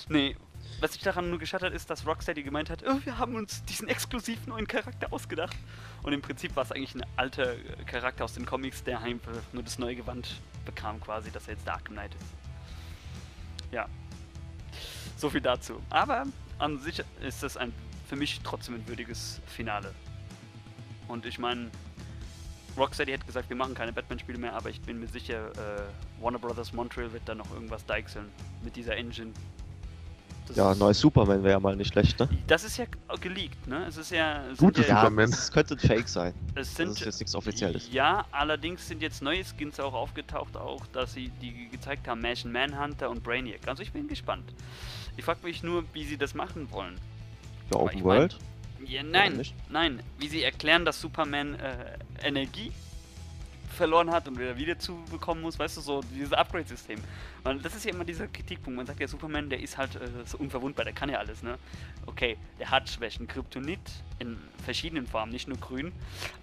nee, 0.08 0.36
was 0.80 0.92
sich 0.92 1.02
daran 1.02 1.30
nur 1.30 1.38
gescheitert 1.38 1.72
ist, 1.72 1.88
dass 1.88 2.06
Rocksteady 2.06 2.42
gemeint 2.42 2.70
hat, 2.70 2.84
oh, 2.86 2.98
wir 3.04 3.18
haben 3.18 3.34
uns 3.34 3.64
diesen 3.64 3.88
exklusiven 3.88 4.48
neuen 4.48 4.66
Charakter 4.66 5.12
ausgedacht. 5.12 5.56
Und 6.02 6.12
im 6.12 6.20
Prinzip 6.20 6.54
war 6.54 6.64
es 6.64 6.72
eigentlich 6.72 6.94
ein 6.94 7.04
alter 7.16 7.54
Charakter 7.86 8.24
aus 8.24 8.34
den 8.34 8.44
Comics, 8.44 8.84
der 8.84 9.00
nur 9.52 9.62
das 9.62 9.78
neue 9.78 9.96
Gewand 9.96 10.40
bekam 10.64 11.00
quasi, 11.00 11.30
dass 11.30 11.48
er 11.48 11.54
jetzt 11.54 11.66
der 11.66 11.74
Arkham 11.74 11.94
Knight 11.94 12.14
ist. 12.14 13.72
Ja, 13.72 13.88
so 15.16 15.30
viel 15.30 15.40
dazu. 15.40 15.80
Aber 15.90 16.24
an 16.58 16.78
sich 16.78 17.02
ist 17.20 17.42
das 17.42 17.56
ein, 17.56 17.72
für 18.08 18.16
mich 18.16 18.40
trotzdem 18.44 18.76
ein 18.76 18.88
würdiges 18.88 19.40
Finale. 19.46 19.92
Und 21.08 21.26
ich 21.26 21.38
meine, 21.38 21.70
Rocksteady 22.76 23.12
hat 23.12 23.26
gesagt, 23.26 23.48
wir 23.48 23.56
machen 23.56 23.74
keine 23.74 23.92
Batman-Spiele 23.92 24.38
mehr, 24.38 24.52
aber 24.52 24.70
ich 24.70 24.80
bin 24.80 25.00
mir 25.00 25.08
sicher, 25.08 25.50
äh, 25.52 26.22
Warner 26.22 26.38
Brothers 26.38 26.72
Montreal 26.72 27.12
wird 27.12 27.22
da 27.26 27.34
noch 27.34 27.50
irgendwas 27.52 27.84
deichseln 27.86 28.26
mit 28.62 28.76
dieser 28.76 28.96
Engine. 28.96 29.32
Das 30.46 30.56
ja, 30.56 30.74
neues 30.76 31.00
Superman 31.00 31.42
wäre 31.42 31.54
ja 31.54 31.60
mal 31.60 31.74
nicht 31.74 31.92
schlecht, 31.92 32.20
ne? 32.20 32.28
Das 32.46 32.62
ist 32.62 32.76
ja 32.76 32.84
geleakt, 33.20 33.66
ne? 33.66 33.84
Es 33.88 33.96
ist 33.96 34.12
ja. 34.12 34.44
Gute 34.56 34.82
ja, 34.82 35.00
Superman. 35.00 35.30
Es 35.30 35.50
könnte 35.50 35.74
ein 35.74 35.78
Fake 35.80 36.08
sein. 36.08 36.34
Es 36.54 36.72
sind, 36.76 36.90
das 36.90 37.00
ist 37.00 37.04
jetzt 37.04 37.20
nichts 37.20 37.34
Offizielles. 37.34 37.88
Ja, 37.90 38.26
allerdings 38.30 38.86
sind 38.86 39.02
jetzt 39.02 39.22
neue 39.22 39.42
Skins 39.44 39.80
auch 39.80 39.92
aufgetaucht, 39.92 40.56
auch 40.56 40.86
dass 40.88 41.14
sie 41.14 41.30
die 41.42 41.68
gezeigt 41.68 42.06
haben, 42.06 42.20
Martian 42.20 42.52
Manhunter 42.52 43.10
und 43.10 43.24
Brainiac. 43.24 43.66
Also 43.66 43.82
ich 43.82 43.92
bin 43.92 44.06
gespannt. 44.06 44.52
Ich 45.16 45.24
frage 45.24 45.40
mich 45.42 45.62
nur, 45.62 45.84
wie 45.92 46.04
sie 46.04 46.16
das 46.16 46.34
machen 46.34 46.70
wollen. 46.70 46.98
Für 47.68 47.80
Open 47.80 48.04
World? 48.04 48.38
Mein, 48.78 48.90
ja, 48.90 49.02
nein, 49.02 49.42
nein. 49.68 50.02
Wie 50.18 50.28
sie 50.28 50.42
erklären, 50.42 50.84
dass 50.84 51.00
Superman 51.00 51.54
äh, 51.54 51.98
Energie 52.22 52.72
verloren 53.76 54.10
hat 54.10 54.26
und 54.26 54.38
wieder 54.38 54.56
wieder 54.56 54.78
zu 54.78 55.02
bekommen 55.10 55.42
muss, 55.42 55.58
weißt 55.58 55.76
du, 55.76 55.80
so 55.80 56.00
dieses 56.14 56.32
Upgrade-System. 56.32 57.00
Und 57.44 57.64
das 57.64 57.74
ist 57.74 57.84
ja 57.84 57.92
immer 57.92 58.04
dieser 58.04 58.26
Kritikpunkt. 58.26 58.76
Man 58.76 58.86
sagt 58.86 58.98
ja, 58.98 59.06
Superman, 59.06 59.48
der 59.48 59.60
ist 59.60 59.78
halt 59.78 59.94
äh, 59.96 60.08
so 60.24 60.38
unverwundbar, 60.38 60.84
der 60.84 60.94
kann 60.94 61.08
ja 61.08 61.18
alles, 61.18 61.42
ne? 61.42 61.58
Okay, 62.06 62.36
der 62.58 62.70
hat 62.70 62.88
Schwächen. 62.88 63.28
Kryptonit 63.28 63.78
in 64.18 64.38
verschiedenen 64.64 65.06
Formen, 65.06 65.30
nicht 65.30 65.46
nur 65.46 65.58
grün. 65.58 65.92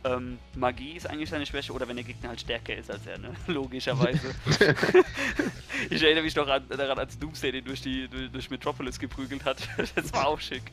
Ähm, 0.04 0.38
Magie 0.56 0.94
ist 0.94 1.10
eigentlich 1.10 1.30
seine 1.30 1.46
Schwäche 1.46 1.74
oder 1.74 1.88
wenn 1.88 1.96
der 1.96 2.06
Gegner 2.06 2.30
halt 2.30 2.42
stärker 2.42 2.76
ist 2.76 2.90
als 2.90 3.06
er, 3.06 3.18
ne? 3.18 3.34
Logischerweise. 3.48 4.34
ich 5.90 6.04
erinnere 6.04 6.24
mich 6.24 6.36
noch 6.36 6.48
an, 6.48 6.64
daran, 6.70 7.00
als 7.00 7.18
Doomsday 7.18 7.52
den 7.52 7.66
durch, 7.66 7.82
die, 7.82 8.08
durch, 8.08 8.32
durch 8.32 8.50
Metropolis 8.50 9.00
geprügelt 9.00 9.44
hat. 9.44 9.58
das 9.96 10.14
war 10.14 10.28
auch 10.28 10.40
schick. 10.40 10.64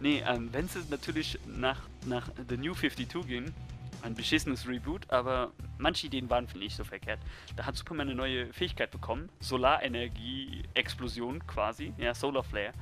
nee, 0.00 0.22
ähm, 0.26 0.48
wenn 0.52 0.68
sie 0.68 0.80
natürlich 0.90 1.38
nach, 1.46 1.80
nach 2.06 2.30
The 2.48 2.56
New 2.56 2.74
52 2.74 3.26
gehen, 3.26 3.54
ein 4.02 4.14
beschissenes 4.14 4.68
Reboot, 4.68 5.10
aber 5.10 5.52
manche 5.78 6.06
Ideen 6.06 6.30
waren 6.30 6.46
nicht 6.54 6.76
so 6.76 6.84
verkehrt. 6.84 7.20
Da 7.56 7.66
hat 7.66 7.76
Superman 7.76 8.08
eine 8.08 8.16
neue 8.16 8.52
Fähigkeit 8.52 8.90
bekommen, 8.90 9.28
Solarenergie-Explosion 9.40 11.46
quasi, 11.46 11.92
ja, 11.98 12.14
Solar 12.14 12.44
Flare. 12.44 12.72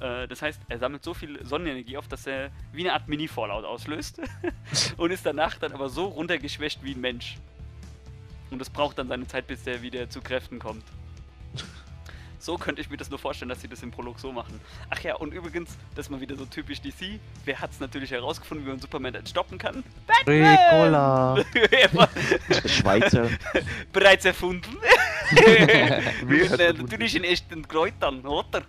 Äh, 0.00 0.28
das 0.28 0.42
heißt, 0.42 0.60
er 0.68 0.78
sammelt 0.78 1.04
so 1.04 1.14
viel 1.14 1.44
Sonnenenergie 1.44 1.96
auf, 1.96 2.08
dass 2.08 2.26
er 2.26 2.50
wie 2.72 2.82
eine 2.82 2.92
Art 2.92 3.08
Mini-Fallout 3.08 3.64
auslöst 3.64 4.20
und 4.96 5.10
ist 5.10 5.26
danach 5.26 5.58
dann 5.58 5.72
aber 5.72 5.88
so 5.88 6.06
runtergeschwächt 6.06 6.82
wie 6.82 6.92
ein 6.92 7.00
Mensch. 7.00 7.36
Und 8.50 8.62
es 8.62 8.70
braucht 8.70 8.98
dann 8.98 9.08
seine 9.08 9.26
Zeit, 9.26 9.46
bis 9.46 9.66
er 9.66 9.82
wieder 9.82 10.08
zu 10.08 10.20
Kräften 10.20 10.58
kommt. 10.58 10.84
So 12.46 12.56
könnte 12.56 12.80
ich 12.80 12.88
mir 12.88 12.96
das 12.96 13.10
nur 13.10 13.18
vorstellen, 13.18 13.48
dass 13.48 13.60
sie 13.60 13.66
das 13.66 13.82
im 13.82 13.90
Prolog 13.90 14.20
so 14.20 14.30
machen. 14.30 14.60
Ach 14.88 15.00
ja, 15.00 15.16
und 15.16 15.34
übrigens, 15.34 15.76
das 15.96 16.06
ist 16.06 16.10
mal 16.10 16.20
wieder 16.20 16.36
so 16.36 16.46
typisch 16.46 16.80
DC. 16.80 17.18
Wer 17.44 17.60
hat 17.60 17.72
es 17.72 17.80
natürlich 17.80 18.12
herausgefunden, 18.12 18.64
wie 18.64 18.70
man 18.70 18.78
Superman 18.78 19.14
dann 19.14 19.26
stoppen 19.26 19.58
kann? 19.58 19.82
Batman! 20.06 20.56
Ricola! 20.56 21.44
Schweizer. 22.68 23.28
Bereits 23.92 24.26
erfunden. 24.26 24.76
Mit, 26.28 26.52
äh, 26.60 26.72
natürlich 26.72 27.16
in 27.16 27.24
echten 27.24 27.66
Kräutern, 27.66 28.24
oder? 28.24 28.62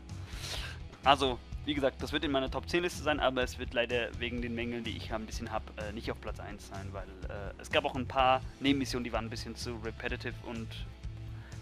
Also, 1.03 1.37
wie 1.65 1.75
gesagt, 1.75 2.01
das 2.01 2.11
wird 2.11 2.23
in 2.23 2.31
meiner 2.31 2.49
Top 2.49 2.67
10 2.67 2.81
Liste 2.81 3.03
sein, 3.03 3.19
aber 3.19 3.43
es 3.43 3.59
wird 3.59 3.75
leider 3.75 4.09
wegen 4.17 4.41
den 4.41 4.55
Mängeln, 4.55 4.85
die 4.85 4.97
ich 4.97 5.13
ein 5.13 5.27
bisschen 5.27 5.51
habe, 5.51 5.65
äh, 5.77 5.93
nicht 5.93 6.09
auf 6.09 6.19
Platz 6.19 6.39
1 6.39 6.69
sein, 6.69 6.87
weil 6.93 7.07
äh, 7.29 7.53
es 7.61 7.69
gab 7.69 7.85
auch 7.85 7.95
ein 7.95 8.07
paar 8.07 8.41
Nebenmissionen, 8.59 9.03
die 9.03 9.13
waren 9.13 9.25
ein 9.25 9.29
bisschen 9.29 9.55
zu 9.55 9.75
repetitive 9.85 10.33
und 10.47 10.67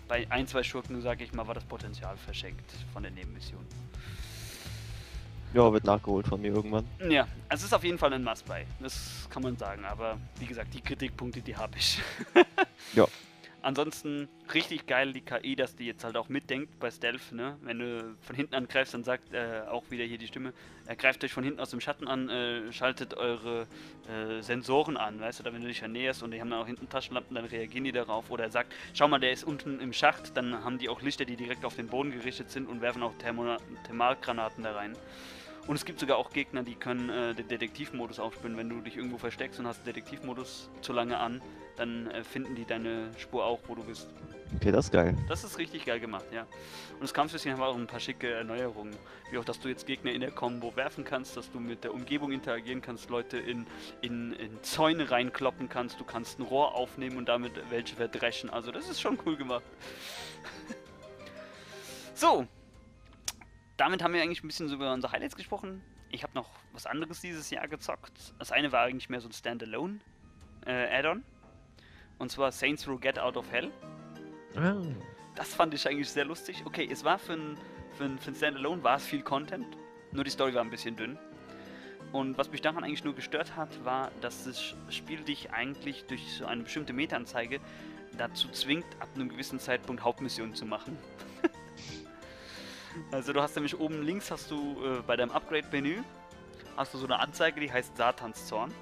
bei 0.08 0.30
ein, 0.30 0.48
zwei 0.48 0.64
Schurken, 0.64 1.02
sage 1.02 1.24
ich 1.24 1.34
mal, 1.34 1.48
war 1.48 1.54
das 1.54 1.66
Potenzial 1.66 2.18
verschenkt 2.18 2.72
von 2.94 3.04
der 3.04 3.12
Nebenmission. 3.12 3.66
Ja, 5.54 5.72
wird 5.72 5.86
nachgeholt 5.86 6.28
von 6.28 6.42
mir 6.42 6.52
irgendwann. 6.52 6.86
Ja, 7.10 7.28
es 7.48 7.64
ist 7.64 7.74
auf 7.74 7.84
jeden 7.84 7.98
Fall 7.98 8.12
ein 8.12 8.24
Must-Buy. 8.24 8.66
Das 8.82 9.28
kann 9.30 9.42
man 9.42 9.56
sagen, 9.58 9.86
aber 9.86 10.18
wie 10.40 10.46
gesagt, 10.48 10.74
die 10.74 10.82
Kritikpunkte, 10.82 11.42
die 11.42 11.56
habe 11.56 11.78
ich. 11.78 12.02
ja. 12.94 13.08
Ansonsten 13.66 14.30
richtig 14.54 14.86
geil 14.86 15.12
die 15.12 15.22
KI, 15.22 15.56
dass 15.56 15.76
die 15.76 15.88
jetzt 15.88 16.04
halt 16.04 16.18
auch 16.18 16.30
mitdenkt 16.30 16.80
bei 16.80 16.92
Stealth, 16.92 17.32
ne? 17.32 17.58
Wenn 17.64 17.80
du 17.80 18.16
von 18.22 18.36
hinten 18.36 18.54
angreifst, 18.54 18.94
dann 18.94 19.04
sagt 19.04 19.34
äh, 19.34 19.64
auch 19.68 19.90
wieder 19.90 20.04
hier 20.04 20.20
die 20.20 20.28
Stimme, 20.28 20.54
er 20.86 20.96
greift 20.96 21.24
euch 21.24 21.34
von 21.34 21.44
hinten 21.44 21.60
aus 21.60 21.72
dem 21.72 21.82
Schatten 21.82 22.08
an, 22.08 22.30
äh, 22.30 22.72
schaltet 22.72 23.16
eure 23.16 23.66
äh, 24.08 24.44
Sensoren 24.44 24.98
an, 24.98 25.20
weißt 25.20 25.40
du, 25.40 25.44
da 25.44 25.52
wenn 25.52 25.64
du 25.64 25.68
dich 25.68 25.82
ernährst 25.82 26.22
und 26.22 26.30
die 26.30 26.40
haben 26.40 26.52
dann 26.52 26.62
auch 26.62 26.68
hinten 26.68 26.90
Taschenlampen, 26.90 27.34
dann 27.34 27.46
reagieren 27.46 27.86
die 27.86 27.92
darauf. 27.92 28.30
Oder 28.30 28.44
er 28.44 28.52
sagt, 28.52 28.72
schau 28.94 29.08
mal, 29.08 29.20
der 29.20 29.32
ist 29.32 29.44
unten 29.44 29.80
im 29.80 29.94
Schacht, 29.94 30.38
dann 30.38 30.64
haben 30.64 30.78
die 30.78 30.88
auch 30.88 31.02
Lichter, 31.02 31.26
die 31.26 31.36
direkt 31.36 31.66
auf 31.66 31.76
den 31.76 31.88
Boden 31.88 32.12
gerichtet 32.12 32.52
sind 32.52 32.70
und 32.70 32.82
werfen 32.82 33.02
auch 33.02 33.16
Thermo 33.18 33.58
Thermalgranaten 33.88 34.64
da 34.64 34.74
rein. 34.74 34.96
Und 35.66 35.76
es 35.76 35.86
gibt 35.86 36.00
sogar 36.00 36.18
auch 36.18 36.30
Gegner, 36.30 36.62
die 36.62 36.76
können 36.76 37.10
äh, 37.10 37.34
den 37.34 37.48
Detektivmodus 37.48 38.20
aufspielen. 38.20 38.58
Wenn 38.58 38.70
du 38.70 38.82
dich 38.82 38.96
irgendwo 38.96 39.18
versteckst 39.18 39.60
und 39.60 39.66
hast 39.66 39.80
den 39.80 39.86
Detektivmodus 39.86 40.70
zu 40.82 40.94
lange 40.94 41.18
an, 41.18 41.42
dann 41.76 42.08
äh, 42.08 42.24
finden 42.24 42.56
die 42.56 42.66
deine 42.66 43.12
Spur 43.18 43.46
auch, 43.46 43.60
wo 43.68 43.76
du 43.76 43.84
bist. 43.84 44.08
Okay, 44.56 44.72
das 44.72 44.86
ist 44.86 44.92
geil. 44.92 45.16
Das 45.28 45.44
ist 45.44 45.58
richtig 45.58 45.86
geil 45.86 46.00
gemacht, 46.00 46.26
ja. 46.32 46.44
Und 46.94 47.02
das 47.02 47.14
Kampfsystem 47.14 47.58
hat 47.58 47.62
auch 47.62 47.76
ein 47.76 47.88
paar 47.88 48.00
schicke 48.00 48.32
Erneuerungen. 48.32 48.96
Wie 49.32 49.38
auch, 49.38 49.44
dass 49.44 49.60
du 49.60 49.68
jetzt 49.68 49.86
Gegner 49.86 50.12
in 50.12 50.22
der 50.22 50.32
Combo 50.32 50.76
werfen 50.76 51.04
kannst, 51.04 51.36
dass 51.36 51.52
du 51.52 51.60
mit 51.60 51.84
der 51.84 51.94
Umgebung 51.94 52.32
interagieren 52.32 52.82
kannst, 52.82 53.10
Leute 53.10 53.38
in, 53.38 53.66
in, 54.02 54.34
in 54.34 54.64
Zäune 54.64 55.10
reinkloppen 55.10 55.68
kannst, 55.68 56.00
du 56.00 56.04
kannst 56.04 56.40
ein 56.40 56.44
Rohr 56.44 56.76
aufnehmen 56.76 57.18
und 57.18 57.28
damit 57.28 57.54
welche 57.70 57.96
verdreschen. 57.96 58.50
Also 58.50 58.72
das 58.72 58.88
ist 58.88 59.02
schon 59.02 59.18
cool 59.26 59.36
gemacht. 59.36 59.64
so, 62.14 62.48
damit 63.78 64.04
haben 64.04 64.14
wir 64.14 64.22
eigentlich 64.22 64.44
ein 64.44 64.48
bisschen 64.48 64.72
über 64.72 64.94
unsere 64.94 65.12
Highlights 65.12 65.36
gesprochen. 65.36 65.82
Ich 66.12 66.24
habe 66.24 66.34
noch 66.34 66.50
was 66.72 66.86
anderes 66.86 67.20
dieses 67.20 67.50
Jahr 67.50 67.68
gezockt. 67.68 68.34
Das 68.40 68.52
eine 68.52 68.72
war 68.72 68.84
eigentlich 68.84 69.10
mehr 69.10 69.20
so 69.20 69.28
ein 69.28 69.34
Standalone 69.34 70.00
äh, 70.66 70.98
Add-on. 70.98 71.24
Und 72.18 72.32
zwar 72.32 72.52
Saints 72.52 72.88
Row 72.88 73.00
Get 73.00 73.20
Out 73.20 73.38
of 73.38 73.52
Hell. 73.52 73.72
Oh. 74.56 74.86
Das 75.36 75.54
fand 75.54 75.74
ich 75.74 75.88
eigentlich 75.88 76.10
sehr 76.10 76.26
lustig. 76.26 76.64
Okay, 76.66 76.88
es 76.90 77.04
war 77.04 77.20
für 77.20 77.34
ein, 77.34 77.58
für 77.98 78.06
ein, 78.06 78.18
für 78.18 78.32
ein 78.32 78.36
Standalone 78.36 78.84
war 78.84 78.98
es 78.98 79.06
viel 79.06 79.22
Content. 79.22 79.78
Nur 80.12 80.24
die 80.24 80.30
Story 80.30 80.54
war 80.54 80.62
ein 80.62 80.70
bisschen 80.70 80.96
dünn. 80.96 81.18
Und 82.14 82.38
was 82.38 82.50
mich 82.50 82.62
daran 82.62 82.84
eigentlich 82.84 83.04
nur 83.04 83.16
gestört 83.16 83.58
hat, 83.58 83.84
war, 83.84 84.12
dass 84.22 84.46
das 84.46 84.74
Spiel 84.90 85.20
dich 85.20 85.52
eigentlich 85.52 86.06
durch 86.06 86.38
so 86.38 86.46
eine 86.46 86.64
bestimmte 86.64 86.94
Meta-Anzeige 86.94 87.60
dazu 88.18 88.48
zwingt, 88.50 88.86
ab 89.00 89.10
einem 89.16 89.28
gewissen 89.28 89.60
Zeitpunkt 89.60 90.04
Hauptmissionen 90.04 90.56
zu 90.56 90.66
machen. 90.66 90.98
Also 93.12 93.34
du 93.34 93.42
hast 93.42 93.56
nämlich 93.56 93.78
oben 93.78 94.04
links 94.04 94.32
hast 94.32 94.50
du 94.50 94.78
äh, 94.82 95.02
bei 95.06 95.18
deinem 95.18 95.32
Upgrade-Menü 95.32 95.98
hast 96.78 96.94
du 96.94 96.98
so 96.98 97.06
eine 97.06 97.20
Anzeige, 97.20 97.60
die 97.60 97.72
heißt 97.72 97.98
Satans 97.98 98.48
Zorn. 98.48 98.74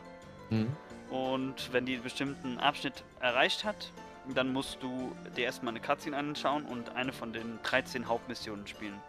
Mhm. 0.49 0.71
Und 1.13 1.71
wenn 1.71 1.85
die 1.85 1.93
einen 1.93 2.03
bestimmten 2.03 2.57
Abschnitt 2.57 3.03
erreicht 3.19 3.63
hat, 3.63 3.91
dann 4.33 4.51
musst 4.51 4.81
du 4.81 5.15
dir 5.37 5.45
erstmal 5.45 5.73
eine 5.73 5.79
Cutscene 5.79 6.17
anschauen 6.17 6.65
und 6.65 6.95
eine 6.95 7.13
von 7.13 7.33
den 7.33 7.59
13 7.63 8.07
Hauptmissionen 8.07 8.65
spielen, 8.65 8.99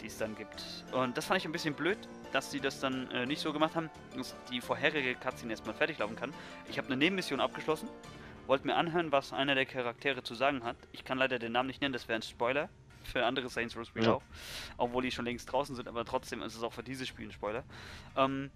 die 0.00 0.06
es 0.06 0.18
dann 0.18 0.34
gibt. 0.34 0.64
Und 0.92 1.16
das 1.16 1.26
fand 1.26 1.38
ich 1.38 1.44
ein 1.46 1.52
bisschen 1.52 1.74
blöd, 1.74 1.98
dass 2.32 2.50
sie 2.50 2.60
das 2.60 2.80
dann 2.80 3.08
äh, 3.12 3.26
nicht 3.26 3.40
so 3.40 3.52
gemacht 3.52 3.76
haben, 3.76 3.88
dass 4.16 4.34
die 4.50 4.60
vorherige 4.60 5.14
Cutscene 5.14 5.52
erstmal 5.52 5.74
fertig 5.74 5.98
laufen 5.98 6.16
kann. 6.16 6.32
Ich 6.68 6.78
habe 6.78 6.88
eine 6.88 6.96
Nebenmission 6.96 7.40
abgeschlossen 7.40 7.88
wollte 8.46 8.66
mir 8.66 8.74
anhören, 8.74 9.12
was 9.12 9.32
einer 9.32 9.54
der 9.54 9.66
Charaktere 9.66 10.22
zu 10.22 10.34
sagen 10.34 10.64
hat. 10.64 10.76
Ich 10.92 11.04
kann 11.04 11.18
leider 11.18 11.38
den 11.38 11.52
Namen 11.52 11.68
nicht 11.68 11.80
nennen, 11.80 11.92
das 11.92 12.08
wäre 12.08 12.18
ein 12.18 12.22
Spoiler 12.22 12.68
für 13.04 13.24
andere 13.24 13.48
Saints 13.48 13.76
Row 13.76 13.86
Spiele 13.86 14.06
Ja. 14.06 14.12
auch. 14.14 14.22
Obwohl 14.76 15.02
die 15.02 15.10
schon 15.10 15.24
längst 15.24 15.50
draußen 15.50 15.74
sind, 15.74 15.88
aber 15.88 16.04
trotzdem 16.04 16.42
ist 16.42 16.54
es 16.54 16.62
auch 16.62 16.72
für 16.72 16.82
dieses 16.82 17.08
Spiel 17.08 17.28
ein 17.28 17.32
Spoiler. 17.32 17.64
Ähm, 18.16 18.50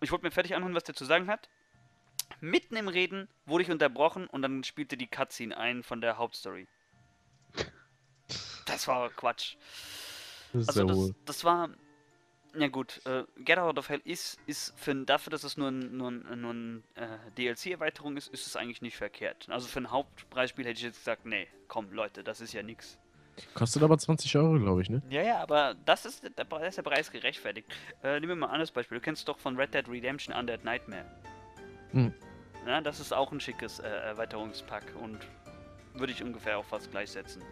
ich 0.00 0.10
wollte 0.12 0.24
mir 0.24 0.30
fertig 0.30 0.54
anhören, 0.54 0.74
was 0.74 0.84
der 0.84 0.94
zu 0.94 1.04
sagen 1.04 1.28
hat. 1.28 1.48
Mitten 2.44 2.76
im 2.76 2.88
Reden 2.88 3.26
wurde 3.46 3.64
ich 3.64 3.70
unterbrochen 3.70 4.26
und 4.26 4.42
dann 4.42 4.64
spielte 4.64 4.98
die 4.98 5.06
Cutscene 5.06 5.56
ein 5.56 5.82
von 5.82 6.02
der 6.02 6.18
Hauptstory. 6.18 6.66
Das 8.66 8.86
war 8.86 9.08
Quatsch. 9.08 9.56
Das 10.52 10.68
Also 10.68 10.84
das, 10.84 11.12
das 11.24 11.44
war. 11.44 11.70
Ja 12.56 12.68
gut, 12.68 13.00
äh, 13.06 13.24
Get 13.38 13.58
Out 13.58 13.78
of 13.78 13.88
Hell 13.88 14.00
ist, 14.04 14.38
ist 14.46 14.78
für, 14.78 14.94
dafür, 14.94 15.32
dass 15.32 15.42
es 15.42 15.56
nur 15.56 15.70
ein, 15.70 15.96
nur 15.96 16.10
ein, 16.12 16.40
nur 16.40 16.52
ein 16.52 16.84
äh, 16.94 17.18
DLC-Erweiterung 17.36 18.16
ist, 18.16 18.28
ist 18.28 18.46
es 18.46 18.54
eigentlich 18.54 18.80
nicht 18.80 18.96
verkehrt. 18.96 19.48
Also 19.48 19.66
für 19.66 19.80
ein 19.80 19.90
Hauptpreisspiel 19.90 20.64
hätte 20.64 20.78
ich 20.78 20.84
jetzt 20.84 20.98
gesagt, 20.98 21.26
nee, 21.26 21.48
komm 21.66 21.90
Leute, 21.90 22.22
das 22.22 22.40
ist 22.40 22.52
ja 22.52 22.62
nix. 22.62 22.96
Kostet 23.54 23.82
aber 23.82 23.98
20 23.98 24.36
Euro, 24.36 24.60
glaube 24.60 24.82
ich, 24.82 24.90
ne? 24.90 25.02
Ja, 25.10 25.22
ja, 25.22 25.42
aber 25.42 25.74
das 25.84 26.04
ist, 26.04 26.22
der, 26.22 26.30
da 26.44 26.58
ist 26.58 26.76
der 26.76 26.82
Preis 26.82 27.10
gerechtfertigt. 27.10 27.66
Äh, 28.04 28.20
nehmen 28.20 28.28
wir 28.28 28.36
mal 28.36 28.46
ein 28.46 28.52
anderes 28.52 28.70
Beispiel. 28.70 28.98
Du 28.98 29.02
kennst 29.02 29.26
doch 29.26 29.38
von 29.38 29.56
Red 29.56 29.74
Dead 29.74 29.88
Redemption 29.88 30.32
Undead 30.36 30.62
Nightmare. 30.62 31.06
Hm. 31.90 32.14
Ja, 32.66 32.80
das 32.80 33.00
ist 33.00 33.12
auch 33.12 33.30
ein 33.32 33.40
schickes 33.40 33.78
äh, 33.78 33.88
Erweiterungspack 33.88 34.84
und 35.00 35.18
würde 35.94 36.12
ich 36.12 36.22
ungefähr 36.22 36.58
auch 36.58 36.64
fast 36.64 36.90
gleichsetzen. 36.90 37.42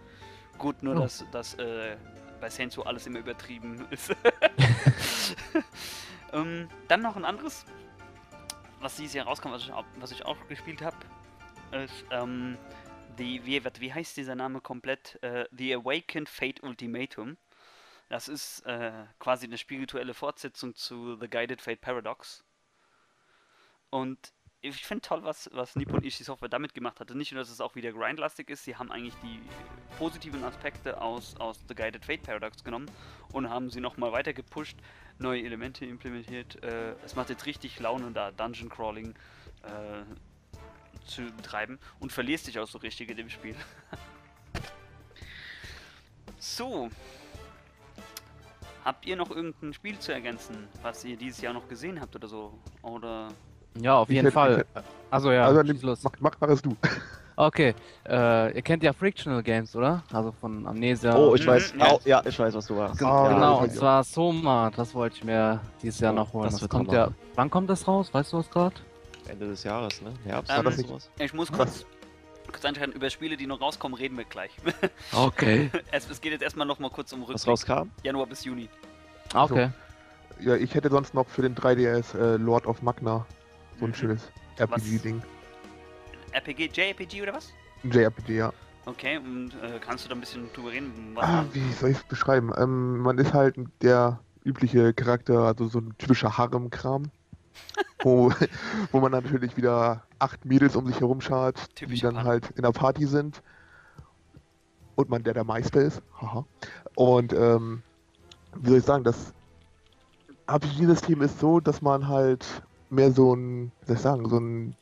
Gut, 0.59 0.83
nur 0.83 0.97
Oh. 0.97 1.01
dass, 1.01 1.25
dass 1.31 1.55
äh, 1.55 1.97
bei 2.41 2.49
Row 2.49 2.87
alles 2.87 3.07
immer 3.07 3.21
übertrieben 3.21 3.87
ist. 3.91 4.15
ähm, 6.33 6.69
dann 6.89 7.03
noch 7.03 7.17
ein 7.17 7.25
anderes, 7.25 7.65
was 8.81 8.97
dieses 8.97 9.15
Jahr 9.15 9.27
rauskam, 9.27 9.51
was 9.51 9.63
ich 9.63 9.73
auch, 9.73 9.85
was 9.97 10.11
ich 10.11 10.25
auch 10.25 10.37
gespielt 10.49 10.83
habe, 10.83 10.97
ist 11.73 12.05
ähm, 12.11 12.59
die, 13.19 13.45
wie, 13.47 13.63
wie 13.65 13.93
heißt 13.93 14.17
dieser 14.17 14.35
Name 14.35 14.61
komplett? 14.61 15.23
Äh, 15.23 15.47
The 15.53 15.75
Awakened 15.77 16.29
Fate 16.29 16.63
Ultimatum. 16.63 17.37
Das 18.09 18.29
ist 18.29 18.61
äh, 18.67 18.93
quasi 19.19 19.47
eine 19.47 19.57
spirituelle 19.57 20.15
Fortsetzung 20.15 20.75
zu 20.75 21.17
The 21.17 21.29
Guided 21.29 21.63
Fate 21.63 21.81
Paradox. 21.81 22.45
Und 23.91 24.33
ich 24.63 24.87
finde 24.87 25.03
toll, 25.03 25.25
was, 25.25 25.51
was 25.53 25.75
Nippon 25.75 26.05
Ishi 26.05 26.23
Software 26.23 26.49
damit 26.49 26.73
gemacht 26.73 27.01
hatte. 27.01 27.17
Nicht 27.17 27.33
nur, 27.33 27.41
dass 27.41 27.51
es 27.51 27.61
auch 27.61 27.75
wieder 27.75 27.93
grindlastig 27.93 28.49
ist, 28.49 28.65
sie 28.65 28.77
haben 28.77 28.93
eigentlich 28.93 29.17
die 29.17 29.41
positiven 29.99 30.45
Aspekte 30.45 31.01
aus, 31.01 31.37
aus 31.37 31.59
The 31.67 31.75
Guided 31.75 32.05
Fate 32.05 32.23
Paradox 32.23 32.63
genommen 32.63 32.89
und 33.33 33.51
haben 33.51 33.71
sie 33.71 33.81
nochmal 33.81 34.13
weiter 34.13 34.33
gepusht, 34.33 34.77
neue 35.19 35.43
Elemente 35.43 35.85
implementiert. 35.85 36.63
Äh, 36.63 36.93
es 37.05 37.17
macht 37.17 37.31
jetzt 37.31 37.45
richtig 37.45 37.81
Laune, 37.81 38.13
da 38.13 38.31
Dungeon 38.31 38.69
Crawling 38.69 39.15
äh, 39.65 40.05
zu 41.07 41.23
betreiben 41.37 41.81
und 41.99 42.13
verlierst 42.13 42.47
dich 42.47 42.61
auch 42.61 42.69
so 42.69 42.79
richtig 42.79 43.11
in 43.11 43.17
dem 43.17 43.31
Spiel. 43.31 43.57
so. 46.39 46.89
Habt 48.85 49.07
ihr 49.07 49.17
noch 49.17 49.31
irgendein 49.31 49.75
Spiel 49.75 49.99
zu 49.99 50.13
ergänzen, 50.13 50.69
was 50.83 51.05
ihr 51.05 51.17
dieses 51.17 51.41
Jahr 51.41 51.53
noch 51.53 51.69
gesehen 51.69 52.01
habt 52.01 52.15
oder 52.15 52.29
so? 52.29 52.59
Oder 52.83 53.33
Ja, 53.81 53.97
auf 53.97 54.09
Ich 54.09 54.15
jeden 54.15 54.27
hätte- 54.27 54.35
Fall. 54.35 54.65
Also 55.11 55.31
ja, 55.33 55.47
also 55.47 55.63
nimm, 55.63 55.79
los. 55.83 56.03
mach, 56.03 56.13
mach, 56.21 56.33
mach 56.41 56.49
es 56.49 56.63
du. 56.63 56.75
Okay, 57.37 57.75
äh, 58.09 58.55
ihr 58.55 58.63
kennt 58.63 58.83
ja 58.83 58.93
Frictional 58.93 59.43
Games, 59.43 59.75
oder? 59.75 60.03
Also 60.13 60.33
von 60.33 60.67
Amnesia. 60.67 61.17
Oh, 61.17 61.35
ich 61.35 61.47
weiß, 61.47 61.75
ja. 61.79 61.93
oh, 61.93 62.01
ja, 62.05 62.23
ich 62.25 62.39
weiß, 62.39 62.55
was 62.55 62.67
du 62.67 62.77
warst. 62.77 63.03
Ah, 63.03 63.25
ja, 63.29 63.35
Genau, 63.35 63.59
und 63.63 63.73
zwar 63.73 64.05
Soma, 64.05 64.71
das 64.75 64.95
wollte 64.95 65.17
ich 65.17 65.25
mir 65.25 65.61
dieses 65.83 66.01
Jahr 66.01 66.13
Oh, 66.13 66.17
noch 66.17 66.33
holen. 66.33 66.45
das 66.45 66.55
Das, 66.55 66.63
wird 66.63 66.71
kommt 66.73 66.93
ja. 66.93 67.09
Wann 67.35 67.51
kommt 67.51 67.71
das 67.71 67.89
raus? 67.89 68.13
Weißt 68.13 68.33
du 68.33 68.39
was 68.39 68.51
gerade? 68.51 68.75
Ende 69.29 69.49
des 69.49 69.65
Jahres, 69.65 70.01
ne? 70.03 70.13
Herbst 70.25 70.51
Ähm, 70.53 70.61
oder 70.61 70.71
das 70.71 70.77
nicht- 70.79 70.89
sowas. 70.89 71.11
ich 71.19 71.33
muss 71.33 71.51
kurz, 71.51 71.87
kurz 72.51 72.65
einschreiten, 72.65 72.93
über 72.93 73.09
Spiele, 73.09 73.37
die 73.39 73.47
noch 73.47 73.61
rauskommen, 73.63 73.97
reden 73.97 74.17
wir 74.19 74.25
gleich. 74.25 74.51
Okay. 75.17 75.71
es, 75.91 76.09
es 76.11 76.21
geht 76.21 76.33
jetzt 76.33 76.43
erstmal 76.43 76.67
noch 76.67 76.79
mal 76.79 76.91
kurz 76.91 77.13
um 77.15 77.23
Was 77.23 77.29
Rückblick. 77.31 77.49
rauskam? 77.49 77.91
Januar 78.03 78.27
bis 78.27 78.45
Juni. 78.45 78.69
Okay. 79.35 79.71
Ja, 80.41 80.55
ich 80.57 80.75
hätte 80.75 80.91
sonst 80.91 81.15
noch 81.15 81.29
für 81.29 81.43
den 81.43 81.55
3DS 81.55 82.15
äh, 82.19 82.37
Lord 82.37 82.67
of 82.67 82.83
Magna 82.83 83.25
so 83.79 83.85
ein 83.87 83.91
Mhm. 83.91 83.95
schönes 83.95 84.33
RPG-Ding. 84.59 85.23
RPG, 86.33 86.71
JRPG 86.73 87.23
oder 87.23 87.35
was? 87.35 87.53
JRPG, 87.83 88.37
ja. 88.37 88.53
Okay, 88.87 89.19
und 89.19 89.53
äh, 89.63 89.79
kannst 89.81 90.05
du 90.05 90.09
da 90.09 90.15
ein 90.15 90.21
bisschen 90.21 90.53
drüber 90.53 90.71
reden? 90.71 90.93
Was 91.15 91.25
Ah, 91.25 91.45
wie 91.53 91.73
soll 91.73 91.91
ich 91.91 91.99
es 91.99 92.05
beschreiben? 92.05 92.53
Ähm, 92.57 92.99
man 92.99 93.19
ist 93.19 93.33
halt 93.33 93.55
der 93.81 94.19
übliche 94.45 94.93
Charakter, 94.93 95.41
also 95.41 95.67
so 95.69 95.79
ein 95.79 95.95
typischer 95.99 96.37
Harem-Kram. 96.37 97.11
wo, 98.03 98.33
wo 98.91 99.01
man 99.01 99.13
natürlich 99.13 99.57
wieder 99.57 100.03
acht 100.19 100.45
Mädels 100.45 100.75
um 100.75 100.87
sich 100.87 100.99
herum 101.01 101.21
schart, 101.21 101.69
die 101.81 102.01
dann 102.01 102.15
Pan. 102.15 102.25
halt 102.25 102.51
in 102.57 102.63
der 102.63 102.73
Party 102.73 103.07
sind. 103.07 103.43
Und 104.97 105.09
man 105.11 105.23
der 105.23 105.35
der 105.35 105.45
Meister 105.45 105.81
ist. 105.83 106.03
Haha. 106.21 106.45
Und 106.97 107.33
ähm, 107.35 107.83
wie 108.57 108.71
soll 108.71 108.79
ich 108.79 108.85
sagen, 108.85 109.05
das 109.05 109.33
RPG-System 110.49 111.23
ist 111.23 111.39
so, 111.39 111.61
dass 111.61 111.83
man 111.83 112.09
halt 112.09 112.45
mehr 112.93 113.11
so 113.11 113.35
ein, 113.35 113.73
wie 113.81 113.87
soll 113.87 113.97
ich 113.97 114.03
sagen, 114.03 114.29
so 114.29 114.39
ein 114.39 114.77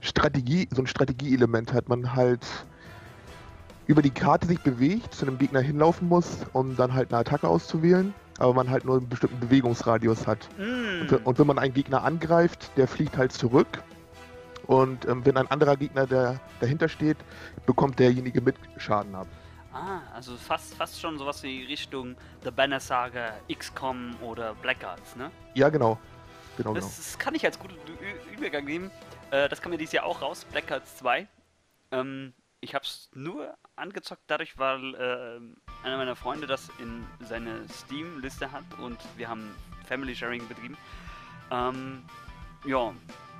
Strategie, 0.00 0.68
so 0.72 0.82
ein 0.82 0.86
Strategieelement 0.86 1.72
hat. 1.72 1.88
Man 1.88 2.14
halt 2.14 2.46
über 3.86 4.02
die 4.02 4.10
Karte 4.10 4.46
sich 4.46 4.60
bewegt, 4.60 5.14
zu 5.14 5.26
einem 5.26 5.38
Gegner 5.38 5.60
hinlaufen 5.60 6.08
muss, 6.08 6.38
um 6.52 6.76
dann 6.76 6.94
halt 6.94 7.12
eine 7.12 7.20
Attacke 7.20 7.48
auszuwählen, 7.48 8.12
aber 8.38 8.54
man 8.54 8.70
halt 8.70 8.84
nur 8.84 8.96
einen 8.96 9.08
bestimmten 9.08 9.38
Bewegungsradius 9.38 10.26
hat. 10.26 10.48
Mm. 10.58 11.02
Und, 11.02 11.26
und 11.26 11.38
wenn 11.38 11.46
man 11.46 11.58
einen 11.58 11.74
Gegner 11.74 12.02
angreift, 12.02 12.70
der 12.76 12.88
fliegt 12.88 13.16
halt 13.16 13.32
zurück. 13.32 13.82
Und 14.66 15.06
ähm, 15.06 15.24
wenn 15.24 15.36
ein 15.36 15.46
anderer 15.48 15.76
Gegner, 15.76 16.06
der 16.06 16.40
dahinter 16.60 16.88
steht, 16.88 17.18
bekommt 17.66 18.00
derjenige 18.00 18.40
mit 18.40 18.56
Schaden 18.78 19.14
ab. 19.14 19.28
Ah, 19.72 20.00
also 20.14 20.36
fast, 20.36 20.74
fast 20.74 21.00
schon 21.00 21.18
sowas 21.18 21.42
wie 21.42 21.64
Richtung 21.64 22.16
The 22.42 22.50
Banner 22.50 22.80
Saga, 22.80 23.34
XCOM 23.52 24.16
oder 24.22 24.54
Black 24.54 24.82
Arts, 24.82 25.14
ne? 25.16 25.30
Ja, 25.54 25.68
genau. 25.68 25.98
Genau, 26.56 26.72
genau. 26.72 26.74
Das, 26.74 26.96
das 26.96 27.18
kann 27.18 27.34
ich 27.34 27.44
als 27.44 27.58
guten 27.58 27.76
Übergang 28.34 28.64
nehmen. 28.64 28.90
Äh, 29.30 29.48
das 29.48 29.60
kam 29.60 29.72
ja 29.72 29.78
dieses 29.78 29.92
Jahr 29.92 30.04
auch 30.04 30.22
raus, 30.22 30.44
Black 30.50 30.70
Arts 30.70 30.96
2. 30.96 31.26
Ähm, 31.92 32.34
ich 32.60 32.74
hab's 32.74 33.10
nur 33.14 33.56
angezockt 33.76 34.22
dadurch, 34.26 34.58
weil 34.58 34.94
äh, 34.94 35.86
einer 35.86 35.96
meiner 35.96 36.16
Freunde 36.16 36.46
das 36.46 36.68
in 36.78 37.06
seine 37.20 37.68
Steam-Liste 37.68 38.50
hat 38.50 38.64
und 38.80 38.98
wir 39.16 39.28
haben 39.28 39.54
Family 39.86 40.14
Sharing 40.14 40.46
betrieben. 40.48 40.76
Ähm, 41.50 42.04
ja, 42.64 42.92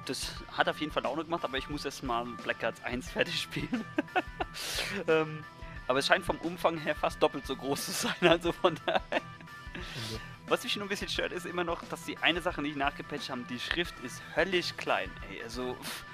das 0.05 0.33
hat 0.57 0.68
auf 0.68 0.79
jeden 0.81 0.92
Fall 0.92 1.02
Laune 1.02 1.24
gemacht, 1.24 1.44
aber 1.44 1.59
ich 1.59 1.68
muss 1.68 1.85
erst 1.85 2.02
mal 2.02 2.24
Black 2.44 2.62
Arts 2.62 2.83
1 2.85 3.11
fertig 3.12 3.40
spielen. 3.40 3.85
ähm, 5.09 5.44
aber 5.88 5.98
es 6.00 6.07
scheint 6.07 6.24
vom 6.24 6.38
Umfang 6.38 6.79
her 6.79 6.94
fast 6.94 7.22
doppelt 7.22 7.46
so 7.46 7.57
groß 7.57 7.87
zu 7.87 7.90
sein, 7.92 8.29
also 8.29 8.52
von 8.52 8.79
daher. 8.85 9.22
Was 10.49 10.63
mich 10.63 10.77
nur 10.77 10.87
ein 10.87 10.89
bisschen 10.89 11.09
stört, 11.09 11.33
ist 11.33 11.45
immer 11.45 11.65
noch, 11.65 11.83
dass 11.89 12.05
die 12.05 12.17
eine 12.19 12.41
Sache 12.41 12.63
nicht 12.63 12.77
nachgepatcht 12.77 13.31
haben. 13.31 13.47
Die 13.49 13.59
Schrift 13.59 13.95
ist 14.05 14.23
höllisch 14.37 14.77
klein, 14.77 15.11
ey. 15.31 15.43
Also, 15.43 15.75
pff, 15.75 16.05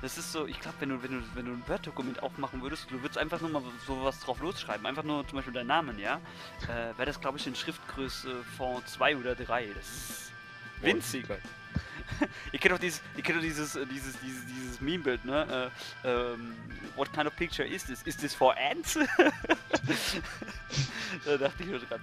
das 0.00 0.16
ist 0.16 0.30
so, 0.32 0.46
ich 0.46 0.60
glaube, 0.60 0.76
wenn 0.80 0.90
du, 0.90 1.02
wenn, 1.02 1.10
du, 1.10 1.22
wenn 1.34 1.44
du 1.44 1.52
ein 1.52 1.62
Word-Dokument 1.66 2.22
aufmachen 2.22 2.62
würdest, 2.62 2.90
du 2.90 3.02
würdest 3.02 3.18
einfach 3.18 3.40
nur 3.40 3.50
mal 3.50 3.62
sowas 3.86 4.20
drauf 4.20 4.40
losschreiben. 4.40 4.86
Einfach 4.86 5.02
nur 5.02 5.26
zum 5.26 5.36
Beispiel 5.36 5.52
deinen 5.52 5.66
Namen, 5.66 5.98
ja. 5.98 6.20
Äh, 6.64 6.96
Wäre 6.96 7.06
das, 7.06 7.20
glaube 7.20 7.38
ich, 7.38 7.46
in 7.46 7.54
Schriftgröße 7.54 8.44
von 8.56 8.86
2 8.86 9.16
oder 9.16 9.34
3. 9.34 9.66
Das 9.66 9.84
ist 9.84 10.32
winzig. 10.80 11.26
Ihr 12.52 12.58
kennt 12.58 12.74
doch 12.74 12.78
dieses, 12.78 13.02
ihr 13.16 13.22
kennt 13.22 13.38
doch 13.38 13.42
dieses, 13.42 13.76
äh, 13.76 13.86
dieses, 13.86 14.18
dieses, 14.20 14.44
dieses 14.46 14.80
Meme-Bild, 14.80 15.24
ne? 15.24 15.70
Äh, 16.04 16.08
ähm, 16.08 16.56
what 16.96 17.12
kind 17.12 17.26
of 17.26 17.34
picture 17.36 17.66
is 17.66 17.84
this? 17.84 18.02
Is 18.02 18.16
this 18.16 18.34
for 18.34 18.54
ants? 18.56 18.94
da 21.24 21.36
dachte 21.38 21.62
ich 21.62 21.68
nur 21.68 21.78
dran. 21.78 22.00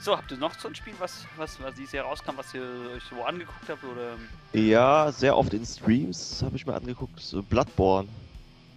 So, 0.00 0.16
habt 0.16 0.30
ihr 0.30 0.38
noch 0.38 0.58
so 0.58 0.66
ein 0.68 0.74
Spiel, 0.74 0.94
was, 0.98 1.26
was, 1.36 1.60
was 1.60 1.74
dieses 1.74 1.92
Jahr 1.92 2.06
rauskam, 2.06 2.30
was 2.36 2.54
ihr 2.54 2.62
euch 2.96 3.02
so 3.10 3.22
angeguckt 3.22 3.68
habt? 3.68 3.84
Oder. 3.84 4.16
Ja, 4.58 5.12
sehr 5.12 5.36
oft 5.36 5.52
in 5.52 5.64
Streams 5.66 6.42
habe 6.42 6.56
ich 6.56 6.64
mir 6.66 6.74
angeguckt. 6.74 7.20
So 7.20 7.42
Bloodborne. 7.42 8.08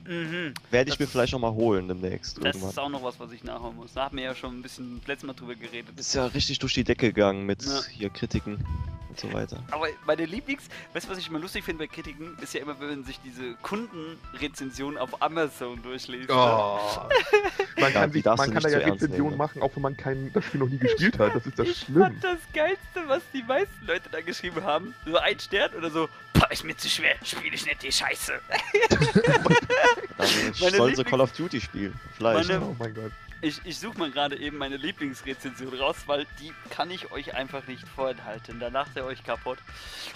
Mhm. 0.05 0.53
Werde 0.69 0.89
ich 0.89 0.95
Das 0.95 0.99
mir 0.99 1.05
ist- 1.05 1.11
vielleicht 1.13 1.31
noch 1.31 1.39
mal 1.39 1.53
holen 1.53 1.87
demnächst 1.87 2.37
Das 2.43 2.55
ist 2.57 2.61
irgendwann. 2.61 2.83
auch 2.83 2.89
noch 2.89 3.03
was, 3.03 3.17
was 3.21 3.31
ich 3.31 3.45
nachholen 3.45 3.77
muss. 3.77 3.93
Da 3.93 4.03
haben 4.05 4.17
wir 4.17 4.25
ja 4.25 4.35
schon 4.35 4.59
ein 4.59 4.61
bisschen 4.61 4.99
letztes 5.07 5.25
Mal 5.25 5.33
drüber 5.33 5.55
geredet. 5.55 5.97
Ist 5.97 6.13
ja 6.13 6.25
richtig 6.25 6.59
durch 6.59 6.73
die 6.73 6.83
Decke 6.83 7.07
gegangen 7.13 7.45
mit 7.45 7.63
Ja. 7.63 7.81
hier 7.89 8.09
Kritiken 8.09 8.57
und 9.13 9.19
so 9.19 9.33
weiter. 9.33 9.63
Aber 9.71 9.87
meine 10.05 10.25
Lieblings, 10.25 10.63
weißt 10.93 11.05
du, 11.07 11.11
was 11.11 11.17
ich 11.17 11.27
immer 11.29 11.39
lustig 11.39 11.63
finde 11.63 11.83
bei 11.83 11.87
Kritiken, 11.87 12.37
ist 12.41 12.53
ja 12.53 12.61
immer, 12.61 12.79
wenn 12.79 12.89
man 12.89 13.03
sich 13.03 13.19
diese 13.23 13.53
Kundenrezensionen 13.61 14.97
auf 14.97 15.21
Amazon 15.21 15.81
durchliest. 15.83 16.29
ne? 16.29 16.35
Oh. 16.35 16.79
Man 17.79 17.91
Ja, 17.93 18.01
kann, 18.01 18.11
die 18.11 18.19
sich, 18.21 18.25
man 18.25 18.51
kann 18.53 18.61
da 18.63 18.69
ja 18.69 18.77
Rezensionen 18.79 19.31
ne? 19.31 19.37
machen, 19.37 19.61
auch 19.61 19.71
wenn 19.75 19.81
man 19.81 19.97
kein, 19.97 20.31
das 20.33 20.45
Spiel 20.45 20.59
noch 20.59 20.67
nie 20.69 20.77
gespielt 20.77 21.17
hat. 21.19 21.35
Das 21.35 21.45
ist 21.45 21.57
das 21.59 21.67
Ich 21.67 21.85
fand 21.85 22.23
das 22.23 22.37
Geilste, 22.53 23.01
was 23.07 23.21
die 23.33 23.43
meisten 23.43 23.85
Leute 23.85 24.09
da 24.11 24.21
geschrieben 24.21 24.63
haben. 24.63 24.93
So 25.05 25.17
ein 25.17 25.39
Stern 25.39 25.71
oder 25.75 25.89
so. 25.89 26.07
Boah, 26.33 26.49
ist 26.51 26.63
mir 26.63 26.77
zu 26.77 26.87
schwer, 26.89 27.15
spiele 27.23 27.55
ich 27.55 27.65
nicht 27.65 27.81
die 27.83 27.91
Scheiße. 27.91 28.33
Dann 30.17 30.71
sollen 30.71 30.95
sie 30.95 31.03
Call 31.03 31.21
of 31.21 31.31
Duty 31.33 31.59
spielen. 31.61 31.99
Vielleicht. 32.15 32.47
Meine- 32.49 32.61
Oh 32.65 32.75
mein 32.79 32.93
Gott. 32.93 33.11
Ich, 33.43 33.59
ich 33.65 33.77
suche 33.77 33.97
mal 33.99 34.09
gerade 34.09 34.37
eben 34.39 34.57
meine 34.57 34.77
Lieblingsrezension 34.77 35.73
raus, 35.73 35.97
weil 36.05 36.25
die 36.39 36.53
kann 36.69 36.89
ich 36.89 37.11
euch 37.11 37.35
einfach 37.35 37.67
nicht 37.67 37.85
vorenthalten. 37.85 38.57
Danach 38.61 38.87
der 38.93 39.03
euch 39.03 39.21
kaputt. 39.21 39.57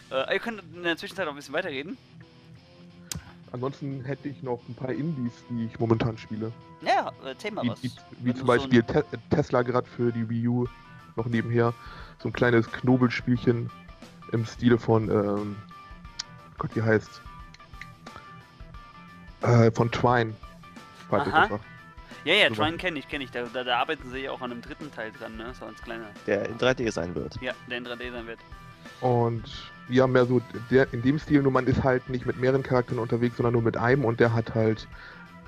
Äh, 0.09 0.33
ihr 0.35 0.39
könnt 0.39 0.63
in 0.73 0.83
der 0.83 0.95
Zwischenzeit 0.95 1.25
noch 1.25 1.33
ein 1.33 1.35
bisschen 1.35 1.53
weiterreden. 1.53 1.97
Ansonsten 3.51 4.03
hätte 4.05 4.29
ich 4.29 4.43
noch 4.43 4.61
ein 4.69 4.75
paar 4.75 4.91
Indies, 4.91 5.33
die 5.49 5.65
ich 5.65 5.77
momentan 5.77 6.17
spiele. 6.17 6.53
Ja, 6.81 7.11
erzähl 7.25 7.51
mal 7.51 7.63
Wie, 7.63 7.69
was. 7.69 7.83
wie, 7.83 7.91
wie 8.19 8.31
zum 8.31 8.39
so 8.41 8.45
Beispiel 8.45 8.79
ein- 8.81 8.87
Te 8.87 9.03
Tesla 9.29 9.61
gerade 9.61 9.87
für 9.89 10.13
die 10.13 10.29
Wii 10.29 10.47
U 10.47 10.67
noch 11.17 11.25
nebenher. 11.25 11.73
So 12.19 12.29
ein 12.29 12.33
kleines 12.33 12.71
Knobelspielchen 12.71 13.69
im 14.31 14.45
Stile 14.45 14.77
von, 14.79 15.09
ähm, 15.09 15.55
Gott, 16.57 16.73
wie 16.75 16.81
heißt 16.81 17.21
äh, 19.41 19.69
von 19.71 19.91
Twine. 19.91 20.33
ihr 21.11 21.17
Aha. 21.17 21.59
Ja, 22.27 22.33
ja. 22.33 22.49
Trine 22.49 22.75
kenne 22.75 22.99
ich, 22.99 23.07
kenne 23.07 23.23
ich. 23.23 23.31
Da, 23.31 23.43
da, 23.53 23.63
da 23.63 23.77
arbeiten 23.79 24.11
sie 24.11 24.19
ja 24.19 24.31
auch 24.31 24.41
an 24.41 24.51
einem 24.51 24.61
dritten 24.61 24.91
Teil 24.91 25.11
dran, 25.17 25.37
ne? 25.37 25.53
So 25.57 25.65
als 25.65 25.81
kleiner. 25.81 26.07
Der 26.25 26.49
in 26.49 26.57
3D 26.57 26.91
sein 26.91 27.15
wird. 27.15 27.41
Ja, 27.41 27.53
der 27.69 27.77
in 27.77 27.87
3D 27.87 28.11
sein 28.11 28.27
wird. 28.27 28.39
Und 28.99 29.43
ja, 29.87 30.05
mehr 30.07 30.25
so 30.25 30.41
der, 30.69 30.91
in 30.91 31.01
dem 31.01 31.19
Stil, 31.19 31.41
nur 31.41 31.53
man 31.53 31.67
ist 31.67 31.83
halt 31.83 32.09
nicht 32.09 32.25
mit 32.25 32.37
mehreren 32.37 32.63
Charakteren 32.63 32.99
unterwegs, 32.99 33.37
sondern 33.37 33.53
nur 33.53 33.61
mit 33.61 33.77
einem 33.77 34.03
und 34.03 34.19
der 34.19 34.33
hat 34.33 34.53
halt 34.53 34.87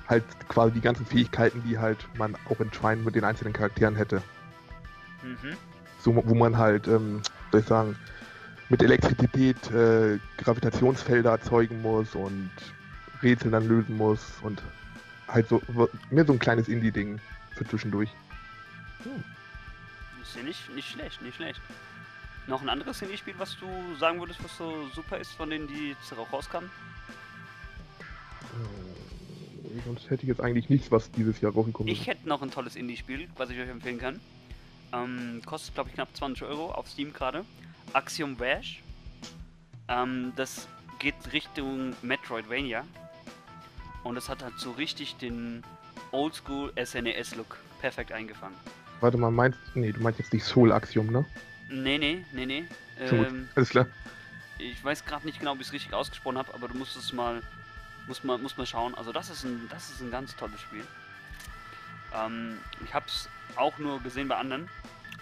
halt 0.08 0.24
quasi 0.48 0.72
die 0.72 0.80
ganzen 0.80 1.04
Fähigkeiten, 1.04 1.62
die 1.68 1.78
halt 1.78 1.98
man 2.16 2.34
auch 2.48 2.58
in 2.60 2.70
Trine 2.70 3.02
mit 3.02 3.14
den 3.14 3.24
einzelnen 3.24 3.52
Charakteren 3.52 3.94
hätte. 3.94 4.22
Mhm. 5.22 5.56
So, 5.98 6.16
wo 6.16 6.34
man 6.34 6.56
halt, 6.56 6.88
ähm, 6.88 7.20
soll 7.52 7.60
ich 7.60 7.66
sagen, 7.66 7.96
mit 8.70 8.82
Elektrizität 8.82 9.70
äh, 9.70 10.18
Gravitationsfelder 10.38 11.30
erzeugen 11.30 11.82
muss 11.82 12.14
und 12.14 12.50
Rätsel 13.22 13.50
dann 13.50 13.68
lösen 13.68 13.96
muss 13.98 14.38
und 14.42 14.62
halt 15.32 15.48
so 15.48 15.62
mehr 16.10 16.24
so 16.24 16.32
ein 16.32 16.38
kleines 16.38 16.68
Indie-Ding 16.68 17.20
für 17.54 17.66
zwischendurch. 17.66 18.10
Ist 20.22 20.36
ja 20.36 20.42
nicht, 20.42 20.70
nicht 20.74 20.88
schlecht, 20.88 21.22
nicht 21.22 21.36
schlecht. 21.36 21.60
Noch 22.46 22.62
ein 22.62 22.68
anderes 22.68 23.00
Handyspiel, 23.00 23.34
was 23.38 23.56
du 23.58 23.66
sagen 23.98 24.18
würdest, 24.20 24.42
was 24.42 24.56
so 24.56 24.88
super 24.94 25.18
ist, 25.18 25.32
von 25.32 25.50
denen, 25.50 25.68
die 25.68 25.90
jetzt 25.90 26.12
auch 26.18 26.32
rauskamen? 26.32 26.70
Äh, 28.52 29.80
sonst 29.86 30.10
hätte 30.10 30.22
ich 30.22 30.28
jetzt 30.28 30.40
eigentlich 30.40 30.68
nichts, 30.68 30.90
was 30.90 31.10
dieses 31.12 31.40
Jahr 31.40 31.52
rausgekommen 31.52 31.92
Ich 31.92 32.00
ist. 32.02 32.06
hätte 32.08 32.28
noch 32.28 32.42
ein 32.42 32.50
tolles 32.50 32.76
Indie-Spiel, 32.76 33.28
was 33.36 33.50
ich 33.50 33.58
euch 33.58 33.68
empfehlen 33.68 33.98
kann. 33.98 34.20
Ähm, 34.92 35.42
kostet, 35.46 35.74
glaube 35.74 35.90
ich, 35.90 35.94
knapp 35.94 36.08
20 36.16 36.42
Euro 36.44 36.72
auf 36.72 36.88
Steam 36.88 37.12
gerade. 37.12 37.44
Axiom 37.92 38.38
Vash. 38.38 38.82
Ähm, 39.88 40.32
das 40.36 40.66
geht 40.98 41.14
Richtung 41.32 41.94
Metroidvania. 42.02 42.84
Und 44.02 44.16
es 44.16 44.28
hat 44.28 44.42
halt 44.42 44.58
so 44.58 44.72
richtig 44.72 45.16
den 45.16 45.62
Oldschool 46.12 46.72
SNES-Look 46.82 47.58
perfekt 47.80 48.12
eingefangen. 48.12 48.56
Warte 49.00 49.16
mal, 49.16 49.30
meinst 49.30 49.58
nee, 49.74 49.92
du 49.92 50.00
meinst 50.00 50.18
jetzt 50.18 50.32
nicht 50.32 50.44
Soul 50.44 50.72
Axiom, 50.72 51.06
ne? 51.06 51.24
Nee, 51.68 51.98
nee, 51.98 52.24
nee, 52.32 52.46
nee. 52.46 52.64
Ähm, 52.98 53.48
Alles 53.54 53.70
klar. 53.70 53.86
ich 54.58 54.82
weiß 54.84 55.04
gerade 55.04 55.24
nicht 55.24 55.38
genau, 55.38 55.52
ob 55.52 55.60
ich 55.60 55.68
es 55.68 55.72
richtig 55.72 55.94
ausgesprochen 55.94 56.36
habe, 56.36 56.52
aber 56.52 56.68
du 56.68 56.76
musst 56.76 56.96
es 56.96 57.12
mal, 57.12 57.42
muss 58.06 58.24
mal, 58.24 58.38
muss 58.38 58.56
mal 58.56 58.66
schauen. 58.66 58.94
Also 58.94 59.12
das 59.12 59.30
ist 59.30 59.44
ein, 59.44 59.68
das 59.70 59.90
ist 59.90 60.00
ein 60.00 60.10
ganz 60.10 60.36
tolles 60.36 60.60
Spiel. 60.60 60.84
Ähm, 62.14 62.58
ich 62.84 62.92
habe 62.92 63.06
es 63.06 63.28
auch 63.56 63.78
nur 63.78 64.00
gesehen 64.00 64.28
bei 64.28 64.36
anderen, 64.36 64.68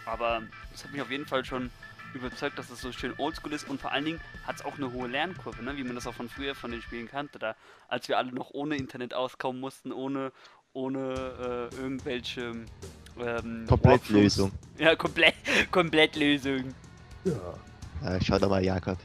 aber 0.06 0.42
es 0.74 0.84
hat 0.84 0.92
mich 0.92 1.02
auf 1.02 1.10
jeden 1.10 1.26
Fall 1.26 1.44
schon 1.44 1.70
überzeugt, 2.14 2.58
dass 2.58 2.70
es 2.70 2.80
so 2.80 2.92
schön 2.92 3.14
oldschool 3.18 3.52
ist 3.52 3.68
und 3.68 3.80
vor 3.80 3.92
allen 3.92 4.04
Dingen 4.04 4.20
hat 4.46 4.56
es 4.56 4.64
auch 4.64 4.76
eine 4.76 4.92
hohe 4.92 5.08
Lernkurve, 5.08 5.62
ne? 5.62 5.76
wie 5.76 5.84
man 5.84 5.94
das 5.94 6.06
auch 6.06 6.14
von 6.14 6.28
früher 6.28 6.54
von 6.54 6.70
den 6.70 6.82
Spielen 6.82 7.08
kannte, 7.08 7.38
da 7.38 7.54
als 7.88 8.08
wir 8.08 8.18
alle 8.18 8.32
noch 8.32 8.50
ohne 8.52 8.76
Internet 8.76 9.14
auskommen 9.14 9.60
mussten, 9.60 9.92
ohne 9.92 10.32
ohne 10.72 11.70
äh, 11.72 11.76
irgendwelche 11.76 12.54
ähm, 13.18 13.64
Komplettlösung. 13.66 14.52
Ja, 14.78 14.94
komplett, 14.94 15.34
Komplettlösung. 15.70 16.74
Ja. 17.24 17.32
Ja, 18.04 18.20
schau 18.22 18.38
doch 18.38 18.48
mal, 18.48 18.64
Jakob. 18.64 18.96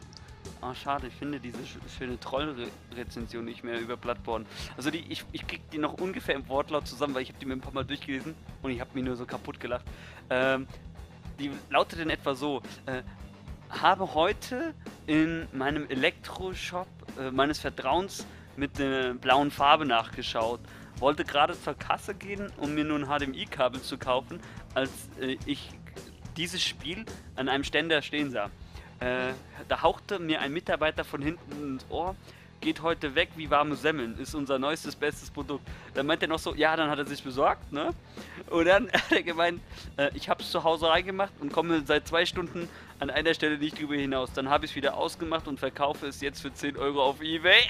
Ah, 0.61 0.73
schade, 0.75 1.07
ich 1.07 1.13
finde 1.15 1.39
diese 1.39 1.57
sch 1.65 1.77
schöne 1.97 2.19
Troll-Rezension 2.19 3.43
nicht 3.43 3.63
mehr 3.63 3.79
über 3.81 3.97
Bloodborne. 3.97 4.45
Also 4.77 4.91
die, 4.91 4.99
ich, 5.09 5.25
ich 5.31 5.45
krieg 5.45 5.61
die 5.71 5.77
noch 5.77 5.93
ungefähr 5.95 6.35
im 6.35 6.47
Wortlaut 6.47 6.87
zusammen, 6.87 7.15
weil 7.15 7.23
ich 7.23 7.29
habe 7.29 7.39
die 7.39 7.45
mir 7.45 7.53
ein 7.53 7.61
paar 7.61 7.73
Mal 7.73 7.83
durchgelesen 7.83 8.35
und 8.61 8.71
ich 8.71 8.79
habe 8.79 8.91
mir 8.93 9.03
nur 9.03 9.15
so 9.15 9.25
kaputt 9.25 9.59
gelacht. 9.59 9.83
Ähm, 10.29 10.67
die 11.43 11.51
lautet 11.69 11.99
in 11.99 12.09
etwa 12.09 12.35
so, 12.35 12.61
äh, 12.85 13.03
habe 13.69 14.13
heute 14.13 14.73
in 15.07 15.47
meinem 15.51 15.89
Elektroshop 15.89 16.87
äh, 17.19 17.31
meines 17.31 17.59
Vertrauens 17.59 18.25
mit 18.55 18.79
der 18.79 19.13
blauen 19.15 19.51
Farbe 19.51 19.85
nachgeschaut. 19.85 20.61
Wollte 20.99 21.25
gerade 21.25 21.59
zur 21.59 21.73
Kasse 21.73 22.13
gehen, 22.13 22.51
um 22.57 22.75
mir 22.75 22.85
nur 22.85 22.99
ein 22.99 23.07
HDMI-Kabel 23.07 23.81
zu 23.81 23.97
kaufen, 23.97 24.39
als 24.73 24.91
äh, 25.19 25.37
ich 25.45 25.71
dieses 26.37 26.63
Spiel 26.63 27.05
an 27.35 27.49
einem 27.49 27.63
Ständer 27.63 28.01
stehen 28.01 28.31
sah. 28.31 28.49
Äh, 28.99 29.33
da 29.67 29.81
hauchte 29.81 30.19
mir 30.19 30.39
ein 30.39 30.53
Mitarbeiter 30.53 31.03
von 31.03 31.21
hinten 31.21 31.73
ins 31.73 31.85
Ohr, 31.89 32.15
geht 32.63 32.81
heute 32.81 33.13
weg 33.13 33.29
wie 33.35 33.49
warme 33.49 33.75
Semmeln, 33.75 34.17
ist 34.17 34.33
unser 34.33 34.57
neuestes, 34.57 34.95
bestes 34.95 35.29
Produkt. 35.29 35.67
Dann 35.93 36.07
meint 36.07 36.21
er 36.21 36.29
noch 36.29 36.39
so, 36.39 36.55
ja, 36.55 36.75
dann 36.77 36.89
hat 36.89 36.97
er 36.97 37.05
sich 37.05 37.21
besorgt, 37.21 37.73
ne? 37.73 37.93
Und 38.49 38.65
dann 38.65 38.89
hat 38.93 39.11
er 39.11 39.21
gemeint, 39.21 39.61
äh, 39.97 40.09
ich 40.13 40.29
hab's 40.29 40.49
zu 40.49 40.63
Hause 40.63 40.87
reingemacht 40.87 41.33
und 41.41 41.51
komme 41.51 41.83
seit 41.85 42.07
zwei 42.07 42.25
Stunden 42.25 42.69
an 42.99 43.09
einer 43.09 43.33
Stelle 43.33 43.57
nicht 43.57 43.79
drüber 43.79 43.95
hinaus. 43.95 44.31
Dann 44.33 44.49
habe 44.49 44.65
ich 44.65 44.71
es 44.71 44.75
wieder 44.75 44.95
ausgemacht 44.95 45.47
und 45.47 45.59
verkaufe 45.59 46.07
es 46.07 46.21
jetzt 46.21 46.41
für 46.41 46.53
10 46.53 46.77
Euro 46.77 47.03
auf 47.03 47.21
Ebay. 47.21 47.67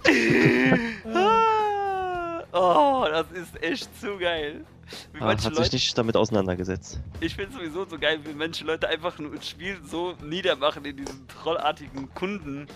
oh, 2.51 3.05
das 3.09 3.31
ist 3.31 3.61
echt 3.61 4.01
zu 4.01 4.17
geil. 4.17 4.65
Wie 5.13 5.19
Ah, 5.21 5.25
manche 5.25 5.45
hat 5.47 5.55
sich 5.55 5.71
nicht 5.71 5.97
damit 5.97 6.15
auseinandergesetzt. 6.17 6.99
ich 7.19 7.35
finde 7.35 7.53
sowieso 7.53 7.85
so 7.85 7.97
geil, 7.97 8.19
wie 8.25 8.33
manche 8.33 8.63
Leute 8.65 8.87
einfach 8.87 9.17
nur 9.19 9.31
ein 9.33 9.41
Spiel 9.41 9.77
so 9.85 10.15
niedermachen 10.23 10.83
in 10.85 10.97
diesen 10.97 11.27
trollartigen 11.27 12.13
Kunden. 12.13 12.67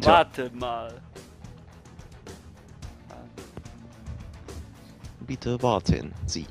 Tja, 0.00 0.12
Warte 0.12 0.50
mal. 0.54 1.00
bitte 5.26 5.60
warten 5.62 6.12
Sie. 6.26 6.46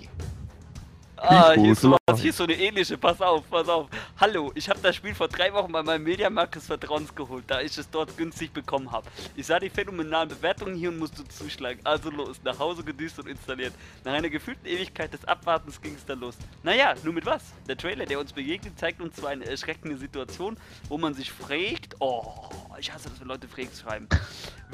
Ah, 1.18 1.54
hier 1.54 1.72
ist, 1.72 1.82
sowas, 1.82 2.00
hier 2.18 2.30
ist 2.30 2.38
so 2.38 2.44
eine 2.44 2.54
ähnliche. 2.54 2.98
Pass 2.98 3.22
auf, 3.22 3.50
pass 3.50 3.68
auf. 3.70 3.88
Hallo, 4.20 4.52
ich 4.54 4.70
habe 4.70 4.80
das 4.82 4.96
Spiel 4.96 5.16
vor 5.16 5.28
drei 5.28 5.54
Wochen 5.54 5.72
bei 5.72 5.82
meinem 5.82 6.04
Mediamarkt 6.04 6.56
des 6.56 6.68
Vertrauens 6.68 7.14
geholt, 7.16 7.46
da 7.48 7.62
ich 7.62 7.78
es 7.78 7.90
dort 7.90 8.18
günstig 8.18 8.52
bekommen 8.52 8.92
habe. 8.92 9.08
Ich 9.36 9.48
sah 9.48 9.60
die 9.60 9.70
phänomenalen 9.70 10.30
Bewertungen 10.30 10.76
hier 10.76 10.90
und 10.90 11.00
musste 11.00 11.26
zuschlagen. 11.28 11.80
Also 11.84 12.10
los, 12.10 12.40
nach 12.44 12.60
Hause 12.60 12.84
gedüst 12.84 13.18
und 13.20 13.28
installiert. 13.28 13.74
Nach 14.04 14.14
einer 14.14 14.30
gefühlten 14.30 14.68
Ewigkeit 14.68 15.14
des 15.14 15.24
Abwartens 15.26 15.82
ging 15.82 15.96
es 15.96 16.06
dann 16.06 16.20
los. 16.20 16.36
Naja, 16.64 16.94
nur 17.04 17.14
mit 17.14 17.26
was? 17.26 17.44
Der 17.68 17.78
Trailer, 17.78 18.06
der 18.06 18.20
uns 18.20 18.34
begegnet, 18.34 18.78
zeigt 18.78 19.02
uns 19.02 19.16
zwar 19.16 19.30
eine 19.30 19.46
erschreckende 19.46 19.98
Situation, 19.98 20.58
wo 20.90 20.98
man 20.98 21.14
sich 21.14 21.32
fragt, 21.32 21.96
oh, 22.00 22.50
ich 22.78 22.94
hasse 22.94 23.10
das, 23.10 23.20
wenn 23.22 23.28
Leute 23.28 23.48
Freaks 23.48 23.82
schreiben. 23.82 24.08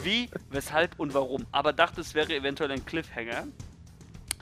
Wie, 0.02 0.30
weshalb 0.50 1.00
und 1.00 1.14
warum. 1.14 1.46
Aber 1.52 1.72
dachte, 1.72 2.02
es 2.02 2.16
wäre 2.16 2.34
eventuell 2.34 2.72
ein 2.72 2.86
Cliffhanger. 2.86 3.48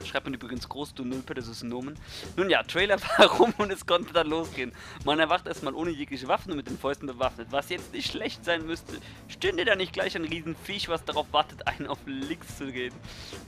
Schreibt 0.05 0.25
man 0.25 0.33
übrigens 0.33 0.67
groß, 0.69 0.93
du 0.93 1.03
Nulpe, 1.03 1.33
das 1.33 1.47
ist 1.47 1.63
ein 1.63 1.69
Nomen. 1.69 1.95
Nun 2.37 2.49
ja, 2.49 2.63
Trailer 2.63 2.97
war 3.17 3.27
rum 3.37 3.53
und 3.57 3.71
es 3.71 3.85
konnte 3.85 4.13
dann 4.13 4.27
losgehen. 4.27 4.71
Man 5.05 5.19
erwacht 5.19 5.47
erstmal 5.47 5.73
ohne 5.73 5.91
jegliche 5.91 6.27
Waffen 6.27 6.51
und 6.51 6.57
mit 6.57 6.69
den 6.69 6.77
Fäusten 6.77 7.07
bewaffnet. 7.07 7.47
Was 7.51 7.69
jetzt 7.69 7.93
nicht 7.93 8.11
schlecht 8.11 8.45
sein 8.45 8.65
müsste, 8.65 8.97
stünde 9.27 9.65
da 9.65 9.75
nicht 9.75 9.93
gleich 9.93 10.15
ein 10.15 10.25
Riesenviech, 10.25 10.89
was 10.89 11.03
darauf 11.05 11.27
wartet, 11.31 11.67
einen 11.67 11.87
auf 11.87 11.99
links 12.05 12.57
zu 12.57 12.71
gehen. 12.71 12.93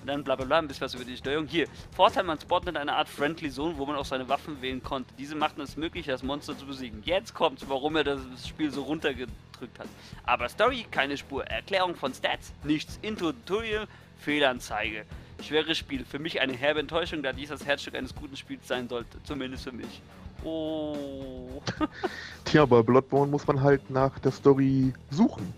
Und 0.02 0.08
dann 0.08 0.24
bla 0.24 0.36
bla 0.36 0.46
bla, 0.46 0.60
ein 0.60 0.68
bisschen 0.68 0.86
was 0.86 0.94
über 0.94 1.06
die 1.06 1.18
Steuerung. 1.18 1.48
Hier, 1.48 1.68
Vorteil, 1.96 2.24
man 2.24 2.40
spawnt 2.40 2.68
in 2.68 2.78
einer 2.78 2.96
Art 2.96 3.10
Friendly 3.10 3.50
Zone, 3.50 3.78
wo 3.78 3.86
man 3.86 3.96
auch 3.96 4.06
seine 4.06 4.28
Waffen 4.30 4.62
wählen 4.62 4.84
konnte. 4.84 5.14
Diese 5.18 5.36
machten 5.36 5.62
es 5.62 5.78
möglich, 5.78 6.06
das 6.06 6.24
Monster 6.24 6.58
zu 6.58 6.66
besiegen. 6.66 7.02
Jetzt 7.06 7.34
kommt's, 7.34 7.64
warum 7.68 7.96
er 7.96 8.04
das 8.04 8.48
Spiel 8.48 8.72
so 8.72 8.84
runtergedrückt 8.84 9.80
hat. 9.80 9.88
Aber 10.26 10.50
Story, 10.50 10.86
keine 10.90 11.18
Spur. 11.18 11.46
Erklärung 11.46 11.96
von 11.96 12.14
Stats, 12.14 12.54
nichts. 12.64 13.00
Intro-Tutorial, 13.02 13.88
Fehlanzeige. 14.18 15.06
Schweres 15.44 15.78
Spiel. 15.78 16.06
Für 16.06 16.20
mich 16.20 16.42
eine 16.42 16.54
herbe 16.54 16.80
Enttäuschung, 16.80 17.24
da 17.24 17.34
dies 17.34 17.50
das 17.50 17.66
Herzstück 17.66 17.96
eines 17.96 18.16
guten 18.16 18.36
Spiels 18.36 18.68
sein 18.68 18.88
sollte. 18.88 19.22
Zumindest 19.24 19.64
für 19.64 19.72
mich. 19.72 20.02
Oh. 20.44 21.62
Tja, 22.46 22.66
bei 22.66 22.82
Bloodborne 22.82 23.32
muss 23.32 23.46
man 23.46 23.62
halt 23.62 23.90
nach 23.90 24.18
der 24.20 24.32
Story 24.32 24.94
suchen. 25.10 25.54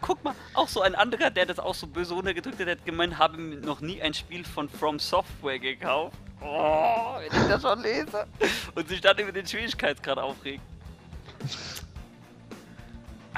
Guck 0.00 0.22
mal, 0.24 0.34
auch 0.54 0.68
so 0.68 0.82
ein 0.82 0.96
anderer, 0.96 1.30
der 1.30 1.46
das 1.46 1.60
auch 1.60 1.74
so 1.74 1.86
böse 1.86 2.14
runtergedrückt 2.14 2.58
hat, 2.58 2.68
hat 2.68 2.84
gemeint, 2.84 3.18
habe 3.18 3.38
noch 3.40 3.80
nie 3.80 4.02
ein 4.02 4.12
Spiel 4.14 4.44
von 4.44 4.68
From 4.68 4.98
Software 4.98 5.60
gekauft. 5.60 6.16
Oh, 6.40 7.14
wenn 7.18 7.26
ich 7.26 7.48
das 7.48 7.62
schon 7.62 7.80
lese. 7.82 8.26
Und 8.74 8.88
sich 8.88 9.00
dann 9.00 9.16
über 9.18 9.30
den 9.30 9.46
Schwierigkeitsgrad 9.46 10.18
aufregt. 10.18 10.62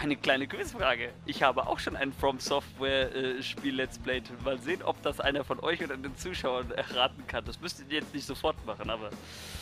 Eine 0.04 0.16
kleine 0.16 0.46
Quizfrage. 0.46 1.14
Ich 1.24 1.42
habe 1.42 1.66
auch 1.66 1.78
schon 1.78 1.96
ein 1.96 2.12
From 2.12 2.38
Software 2.38 3.10
äh, 3.16 3.42
Spiel 3.42 3.74
Let's 3.74 3.98
Play. 3.98 4.20
Mal 4.44 4.58
sehen, 4.60 4.82
ob 4.82 5.00
das 5.02 5.18
einer 5.18 5.44
von 5.44 5.58
euch 5.60 5.82
oder 5.82 5.96
den 5.96 6.14
Zuschauern 6.18 6.70
erraten 6.72 7.26
kann. 7.26 7.42
Das 7.46 7.58
müsstet 7.58 7.90
ihr 7.90 8.00
jetzt 8.00 8.12
nicht 8.12 8.26
sofort 8.26 8.54
machen, 8.66 8.90
aber. 8.90 9.08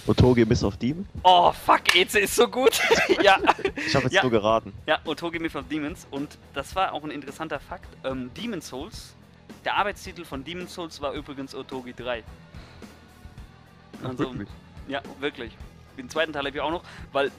Otogi 0.08 0.44
Miss 0.44 0.64
of 0.64 0.76
Demon? 0.78 1.08
Oh, 1.22 1.52
fuck, 1.52 1.94
Eze 1.94 2.18
ist 2.18 2.34
so 2.34 2.48
gut. 2.48 2.72
ja. 3.22 3.38
Ich 3.76 3.94
habe 3.94 4.06
jetzt 4.06 4.14
Ja. 4.14 4.22
nur 4.22 4.32
geraten. 4.32 4.72
Ja, 4.84 4.98
Otogi 5.04 5.38
Myth 5.38 5.54
of 5.54 5.68
Demons. 5.68 6.08
Und 6.10 6.36
das 6.54 6.74
war 6.74 6.92
auch 6.92 7.04
ein 7.04 7.12
interessanter 7.12 7.60
Fakt. 7.60 7.86
Ähm, 8.04 8.32
Demon 8.34 8.60
Souls, 8.60 9.14
der 9.64 9.76
Arbeitstitel 9.76 10.24
von 10.24 10.42
Demon 10.42 10.66
Souls 10.66 11.00
war 11.00 11.12
übrigens 11.12 11.54
Otogi 11.54 11.94
3. 11.94 12.24
Ach, 14.02 14.08
Also, 14.08 14.18
wirklich. 14.24 14.48
Ja, 14.88 15.02
wirklich. 15.20 15.52
Den 15.96 16.10
zweiten 16.10 16.32
Teil 16.32 16.46
habe 16.46 16.56
ich 16.56 16.60
auch 16.60 16.72
noch, 16.72 16.82
weil 17.12 17.30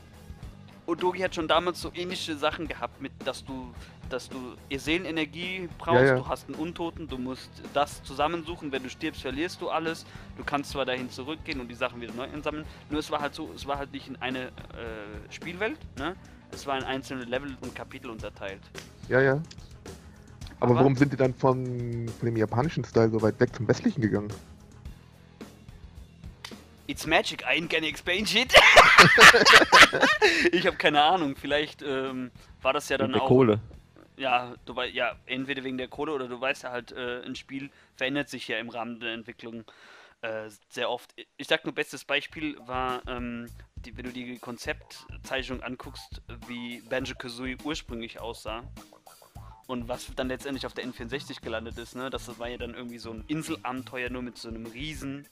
Odogi 0.86 1.20
hat 1.20 1.34
schon 1.36 1.48
damals 1.48 1.80
so 1.82 1.92
ähnliche 1.94 2.36
Sachen 2.36 2.68
gehabt, 2.68 3.02
mit 3.02 3.12
dass 3.26 3.44
du, 3.46 3.74
dass 4.10 4.28
du 4.28 4.38
ihr 4.70 4.80
Seelenenergie 4.80 5.70
brauchst, 5.78 6.02
Ja, 6.02 6.08
ja. 6.08 6.16
du 6.16 6.28
hast 6.28 6.48
einen 6.48 6.56
Untoten, 6.56 7.08
du 7.08 7.18
musst 7.18 7.50
das 7.74 8.04
zusammensuchen, 8.04 8.72
wenn 8.72 8.84
du 8.84 8.90
stirbst, 8.90 9.22
verlierst 9.22 9.62
du 9.62 9.70
alles. 9.70 10.06
Du 10.38 10.44
kannst 10.44 10.72
zwar 10.72 10.86
dahin 10.86 11.10
zurückgehen 11.10 11.62
und 11.62 11.70
die 11.70 11.76
Sachen 11.76 12.02
wieder 12.02 12.14
neu 12.14 12.24
einsammeln, 12.24 12.66
nur 12.90 13.00
es 13.00 13.10
war 13.12 13.22
halt 13.22 13.34
so, 13.34 13.50
es 13.56 13.66
war 13.66 13.78
halt 13.78 13.92
nicht 13.94 14.08
in 14.10 14.18
eine 14.18 14.48
äh, 14.48 14.52
Spielwelt, 15.30 15.80
ne? 15.98 16.16
Es 16.52 16.68
war 16.68 16.78
in 16.78 16.84
einzelne 16.84 17.24
Level 17.24 17.58
und 17.62 17.74
Kapitel 17.74 18.12
unterteilt. 18.12 18.62
Ja, 19.10 19.22
ja. 19.22 19.34
Aber, 20.60 20.72
Aber- 20.72 20.76
warum 20.82 20.96
sind 20.96 21.12
die 21.14 21.18
dann 21.18 21.34
von, 21.34 22.08
von 22.20 22.26
dem 22.26 22.36
japanischen 22.38 22.84
Style 22.86 23.10
so 23.10 23.22
weit 23.22 23.40
weg 23.40 23.56
zum 23.56 23.68
westlichen 23.68 24.02
gegangen? 24.02 24.32
It's 26.94 27.08
magic, 27.08 27.42
I 27.42 27.60
ain't 27.60 27.72
gonna 27.72 27.88
explain 27.88 28.24
shit. 28.24 28.54
ich 30.52 30.68
habe 30.68 30.78
keine 30.78 31.02
Ahnung, 31.02 31.36
vielleicht 31.36 31.82
ähm, 31.82 32.30
war 32.62 32.72
das 32.72 32.88
ja 32.88 33.00
dann 33.00 33.14
der 33.14 33.24
auch. 33.24 33.28
Kohle. 33.28 33.60
Ja, 34.16 34.54
du 34.66 34.76
weißt, 34.76 34.94
ja, 34.94 35.16
entweder 35.26 35.64
wegen 35.64 35.80
der 35.80 35.88
Kohle 35.88 36.14
oder 36.14 36.28
du 36.28 36.40
weißt 36.40 36.62
ja 36.62 36.70
halt, 36.70 36.92
äh, 36.92 37.24
ein 37.26 37.34
Spiel 37.36 37.72
verändert 37.96 38.30
sich 38.30 38.48
ja 38.48 38.60
im 38.60 38.70
Rahmen 38.70 39.00
der 39.00 39.14
Entwicklung 39.14 39.64
äh, 40.22 40.52
sehr 40.70 40.88
oft. 40.92 41.16
Ich 41.36 41.48
sag 41.48 41.66
nur, 41.66 41.74
bestes 41.74 42.06
Beispiel 42.06 42.60
war, 42.68 43.02
ähm, 43.08 43.48
die, 43.78 43.98
wenn 43.98 44.06
du 44.06 44.12
die 44.12 44.38
Konzeptzeichnung 44.38 45.64
anguckst, 45.64 46.22
wie 46.46 46.82
Banjo-Kazooie 46.82 47.58
ursprünglich 47.64 48.22
aussah. 48.22 48.66
Und 49.66 49.88
was 49.88 50.14
dann 50.16 50.28
letztendlich 50.28 50.68
auf 50.68 50.76
der 50.76 50.86
N64 50.86 51.42
gelandet 51.42 51.80
ist, 51.80 51.96
ne? 51.96 52.12
Das 52.12 52.38
war 52.38 52.50
ja 52.50 52.58
dann 52.58 52.76
irgendwie 52.76 53.00
so 53.00 53.10
ein 53.10 53.24
Inselabenteuer 53.28 54.12
nur 54.12 54.22
mit 54.22 54.38
so 54.38 54.50
einem 54.50 54.68
Riesen. 54.68 55.26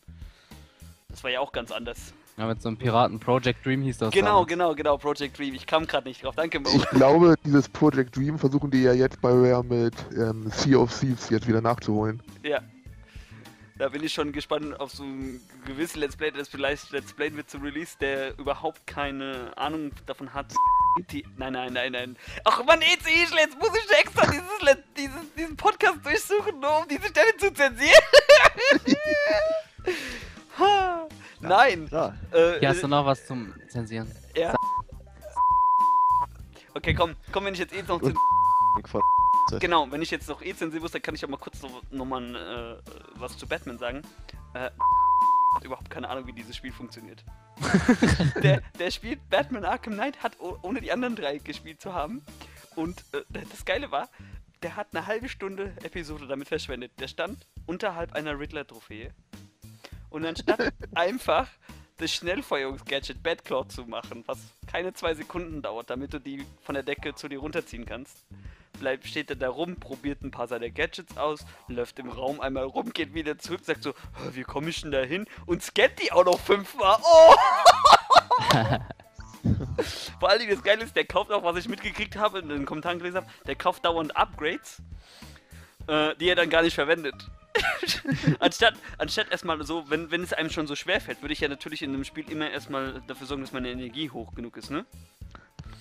Das 1.11 1.23
war 1.23 1.31
ja 1.31 1.39
auch 1.39 1.51
ganz 1.51 1.71
anders. 1.71 2.13
Ja, 2.37 2.47
mit 2.47 2.61
so 2.61 2.69
einem 2.69 2.77
Piraten 2.77 3.19
Project 3.19 3.65
Dream 3.65 3.81
hieß 3.83 3.97
das. 3.97 4.13
Genau, 4.13 4.27
damals. 4.27 4.47
genau, 4.47 4.75
genau, 4.75 4.97
Project 4.97 5.37
Dream. 5.37 5.53
Ich 5.53 5.67
kam 5.67 5.85
gerade 5.85 6.07
nicht 6.07 6.23
drauf. 6.23 6.35
Danke, 6.35 6.59
Mo. 6.59 6.69
Ich 6.73 6.89
glaube, 6.89 7.35
dieses 7.45 7.67
Project 7.69 8.15
Dream 8.15 8.39
versuchen 8.39 8.71
die 8.71 8.83
ja 8.83 8.93
jetzt 8.93 9.21
bei 9.21 9.29
Rare 9.29 9.63
mit 9.63 9.93
ähm, 10.15 10.49
Sea 10.49 10.77
of 10.77 10.97
Thieves 10.97 11.29
jetzt 11.29 11.47
wieder 11.47 11.61
nachzuholen. 11.61 12.23
Ja. 12.41 12.61
Da 13.77 13.89
bin 13.89 14.03
ich 14.03 14.13
schon 14.13 14.31
gespannt 14.31 14.79
auf 14.79 14.91
so 14.91 15.03
ein 15.03 15.41
gewisses 15.65 15.95
Let's 15.95 16.15
Play, 16.15 16.31
das 16.31 16.47
vielleicht 16.47 16.91
Let's 16.91 17.13
Play 17.13 17.35
wird 17.35 17.49
zum 17.49 17.63
Release, 17.63 17.97
der 17.99 18.37
überhaupt 18.37 18.85
keine 18.87 19.51
Ahnung 19.57 19.91
davon 20.05 20.33
hat. 20.33 20.53
Nein, 21.37 21.53
nein, 21.53 21.73
nein, 21.73 21.91
nein. 21.91 22.17
Ach 22.43 22.63
man, 22.63 22.81
EC, 22.81 23.07
jetzt 23.07 23.59
muss 23.59 23.71
ich 23.75 23.99
extra 23.99 24.25
dieses, 24.27 24.77
dieses, 24.97 25.33
diesen 25.35 25.57
Podcast 25.57 25.97
durchsuchen, 26.03 26.59
nur 26.59 26.81
um 26.81 26.87
diese 26.87 27.07
Stelle 27.07 27.35
zu 27.37 27.51
zensieren. 27.53 28.03
Nein. 31.39 31.87
Äh, 32.31 32.59
Hier 32.59 32.69
hast 32.69 32.83
du 32.83 32.87
noch 32.87 33.05
was 33.05 33.25
zum 33.25 33.53
Zensieren. 33.67 34.11
ja. 34.35 34.53
Okay, 36.73 36.93
komm, 36.93 37.15
komm, 37.33 37.45
wenn 37.45 37.53
ich 37.53 37.59
jetzt 37.59 37.73
eh 37.73 37.81
noch 37.83 37.99
Von 37.99 39.01
Genau, 39.59 39.91
wenn 39.91 40.01
ich 40.01 40.11
jetzt 40.11 40.29
noch 40.29 40.41
eh 40.41 40.53
zensieren 40.55 40.81
muss, 40.81 40.91
dann 40.91 41.01
kann 41.01 41.15
ich 41.15 41.25
auch 41.25 41.29
mal 41.29 41.37
kurz 41.37 41.61
noch, 41.61 41.81
noch 41.91 42.05
mal 42.05 42.35
äh, 42.35 42.91
was 43.15 43.37
zu 43.37 43.45
Batman 43.47 43.77
sagen. 43.77 44.01
Äh, 44.53 44.69
hat 45.55 45.63
überhaupt 45.65 45.89
keine 45.89 46.07
Ahnung, 46.07 46.25
wie 46.27 46.33
dieses 46.33 46.55
Spiel 46.55 46.71
funktioniert. 46.71 47.25
der, 48.41 48.61
der 48.79 48.91
spielt 48.91 49.29
Batman 49.29 49.65
Arkham 49.65 49.93
Knight, 49.93 50.23
hat 50.23 50.33
oh- 50.39 50.57
ohne 50.61 50.79
die 50.79 50.91
anderen 50.93 51.15
drei 51.17 51.39
gespielt 51.39 51.81
zu 51.81 51.93
haben. 51.93 52.23
Und 52.75 53.03
äh, 53.11 53.41
das 53.49 53.65
Geile 53.65 53.91
war, 53.91 54.07
der 54.63 54.77
hat 54.77 54.87
eine 54.93 55.05
halbe 55.07 55.27
Stunde 55.27 55.73
Episode 55.83 56.27
damit 56.27 56.47
verschwendet. 56.47 56.93
Der 56.99 57.09
stand 57.09 57.45
unterhalb 57.65 58.13
einer 58.13 58.39
Riddler-Trophäe. 58.39 59.11
Und 60.11 60.25
anstatt 60.25 60.73
einfach 60.93 61.47
das 61.97 62.13
Schnellfeuerungsgadget 62.13 63.23
Batclaw 63.23 63.67
zu 63.67 63.85
machen, 63.85 64.23
was 64.27 64.37
keine 64.67 64.93
zwei 64.93 65.13
Sekunden 65.13 65.61
dauert, 65.61 65.89
damit 65.89 66.13
du 66.13 66.19
die 66.19 66.45
von 66.61 66.75
der 66.75 66.83
Decke 66.83 67.15
zu 67.15 67.27
dir 67.27 67.39
runterziehen 67.39 67.85
kannst, 67.85 68.17
bleibt, 68.79 69.07
steht 69.07 69.29
er 69.29 69.35
da 69.35 69.49
rum, 69.49 69.75
probiert 69.77 70.21
ein 70.21 70.31
paar 70.31 70.47
seiner 70.47 70.69
Gadgets 70.69 71.17
aus, 71.17 71.45
läuft 71.67 71.99
im 71.99 72.09
Raum 72.09 72.41
einmal 72.41 72.65
rum, 72.65 72.91
geht 72.91 73.13
wieder 73.13 73.37
zurück, 73.37 73.61
sagt 73.63 73.83
so, 73.83 73.91
"Hä, 73.91 74.31
wie 74.33 74.43
komme 74.43 74.69
ich 74.69 74.81
denn 74.81 74.91
da 74.91 75.01
hin? 75.01 75.27
Und 75.45 75.63
scannt 75.63 76.01
die 76.01 76.11
auch 76.11 76.25
noch 76.25 76.39
fünfmal. 76.39 76.97
Oh! 77.01 77.35
Vor 80.19 80.29
allen 80.29 80.39
Dingen 80.39 80.51
das 80.53 80.63
Geile 80.63 80.83
ist, 80.83 80.95
der 80.95 81.05
kauft 81.05 81.31
auch, 81.31 81.43
was 81.43 81.55
ich 81.57 81.69
mitgekriegt 81.69 82.15
habe, 82.15 82.39
in 82.39 82.49
den 82.49 82.65
Kommentaren 82.65 82.99
gelesen 82.99 83.17
habe, 83.17 83.27
der 83.45 83.55
kauft 83.55 83.85
dauernd 83.85 84.15
Upgrades, 84.15 84.81
äh, 85.87 86.15
die 86.15 86.29
er 86.29 86.35
dann 86.35 86.49
gar 86.49 86.63
nicht 86.63 86.75
verwendet. 86.75 87.15
anstatt, 88.39 88.75
anstatt 88.97 89.31
erstmal 89.31 89.63
so, 89.65 89.89
wenn, 89.89 90.11
wenn 90.11 90.23
es 90.23 90.33
einem 90.33 90.49
schon 90.49 90.67
so 90.67 90.75
schwer 90.75 91.01
fällt, 91.01 91.21
würde 91.21 91.33
ich 91.33 91.39
ja 91.39 91.47
natürlich 91.47 91.81
in 91.81 91.93
einem 91.93 92.03
Spiel 92.03 92.29
immer 92.29 92.49
erstmal 92.49 93.01
dafür 93.07 93.27
sorgen, 93.27 93.43
dass 93.43 93.51
meine 93.51 93.69
Energie 93.69 94.09
hoch 94.09 94.33
genug 94.33 94.57
ist, 94.57 94.71
ne? 94.71 94.85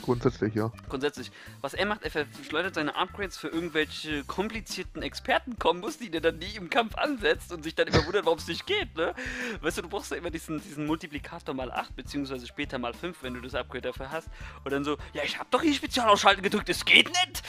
Grundsätzlich, 0.03 0.55
ja. 0.55 0.73
Grundsätzlich. 0.89 1.31
Was 1.61 1.75
er 1.75 1.87
macht, 1.87 2.03
er 2.03 2.11
verschleudert 2.11 2.75
seine 2.75 2.95
Upgrades 2.97 3.37
für 3.37 3.49
irgendwelche 3.49 4.25
komplizierten 4.25 5.03
Expertenkombos, 5.03 5.99
die 5.99 6.11
der 6.11 6.21
dann 6.21 6.39
nie 6.39 6.57
im 6.57 6.71
Kampf 6.71 6.95
ansetzt 6.97 7.53
und 7.53 7.63
sich 7.63 7.75
dann 7.75 7.89
immer 7.89 8.05
wundert, 8.07 8.25
warum 8.25 8.39
es 8.39 8.49
nicht 8.49 8.67
geht, 8.67 8.97
ne? 8.97 9.15
Weißt 9.61 9.79
du, 9.79 9.83
du 9.83 9.89
brauchst 9.89 10.11
ja 10.11 10.17
immer 10.17 10.31
diesen, 10.31 10.63
diesen 10.63 10.87
Multiplikator 10.87 11.55
mal 11.55 11.71
8, 11.71 11.95
beziehungsweise 11.97 12.47
später 12.47 12.79
mal 12.79 12.95
5, 12.95 13.23
wenn 13.23 13.35
du 13.35 13.41
das 13.41 13.55
Upgrade 13.55 13.83
dafür 13.83 14.11
hast. 14.11 14.29
Und 14.65 14.73
dann 14.73 14.85
so, 14.85 14.97
ja, 15.13 15.23
ich 15.25 15.39
hab 15.39 15.51
doch 15.51 15.63
die 15.63 15.75
Spezialausschalten 15.75 16.43
gedrückt, 16.43 16.69
es 16.69 16.85
geht 16.85 17.09
nicht! 17.09 17.43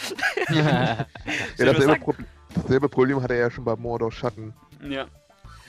ja 0.49 0.95
Soll 0.95 1.05
ich 1.25 1.27
was 1.27 1.57
dasselbe, 1.57 1.81
sagen? 1.83 2.03
Pro 2.03 2.15
dasselbe 2.55 2.89
Problem 2.89 3.21
hatte 3.21 3.33
er 3.33 3.41
ja 3.41 3.51
schon 3.51 3.65
bei 3.65 3.75
Mordor 3.75 4.11
Schatten. 4.11 4.53
Ja. 4.87 5.07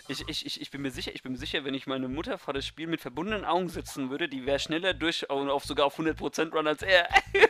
Ich, 0.08 0.28
ich, 0.28 0.46
ich, 0.46 0.60
ich 0.60 0.70
bin 0.70 0.82
mir 0.82 0.90
sicher, 0.90 1.12
ich 1.14 1.22
bin 1.22 1.32
mir 1.32 1.38
sicher, 1.38 1.64
wenn 1.64 1.74
ich 1.74 1.86
meine 1.86 2.08
Mutter 2.08 2.36
vor 2.36 2.52
das 2.52 2.66
Spiel 2.66 2.86
mit 2.86 3.00
verbundenen 3.00 3.44
Augen 3.44 3.68
sitzen 3.68 4.10
würde, 4.10 4.28
die 4.28 4.46
wäre 4.46 4.58
schneller 4.58 4.94
durch 4.94 5.28
und 5.30 5.48
auf 5.48 5.64
sogar 5.64 5.86
auf 5.86 5.98
100% 5.98 6.52
Run 6.52 6.66
als 6.66 6.82
er. 6.82 7.08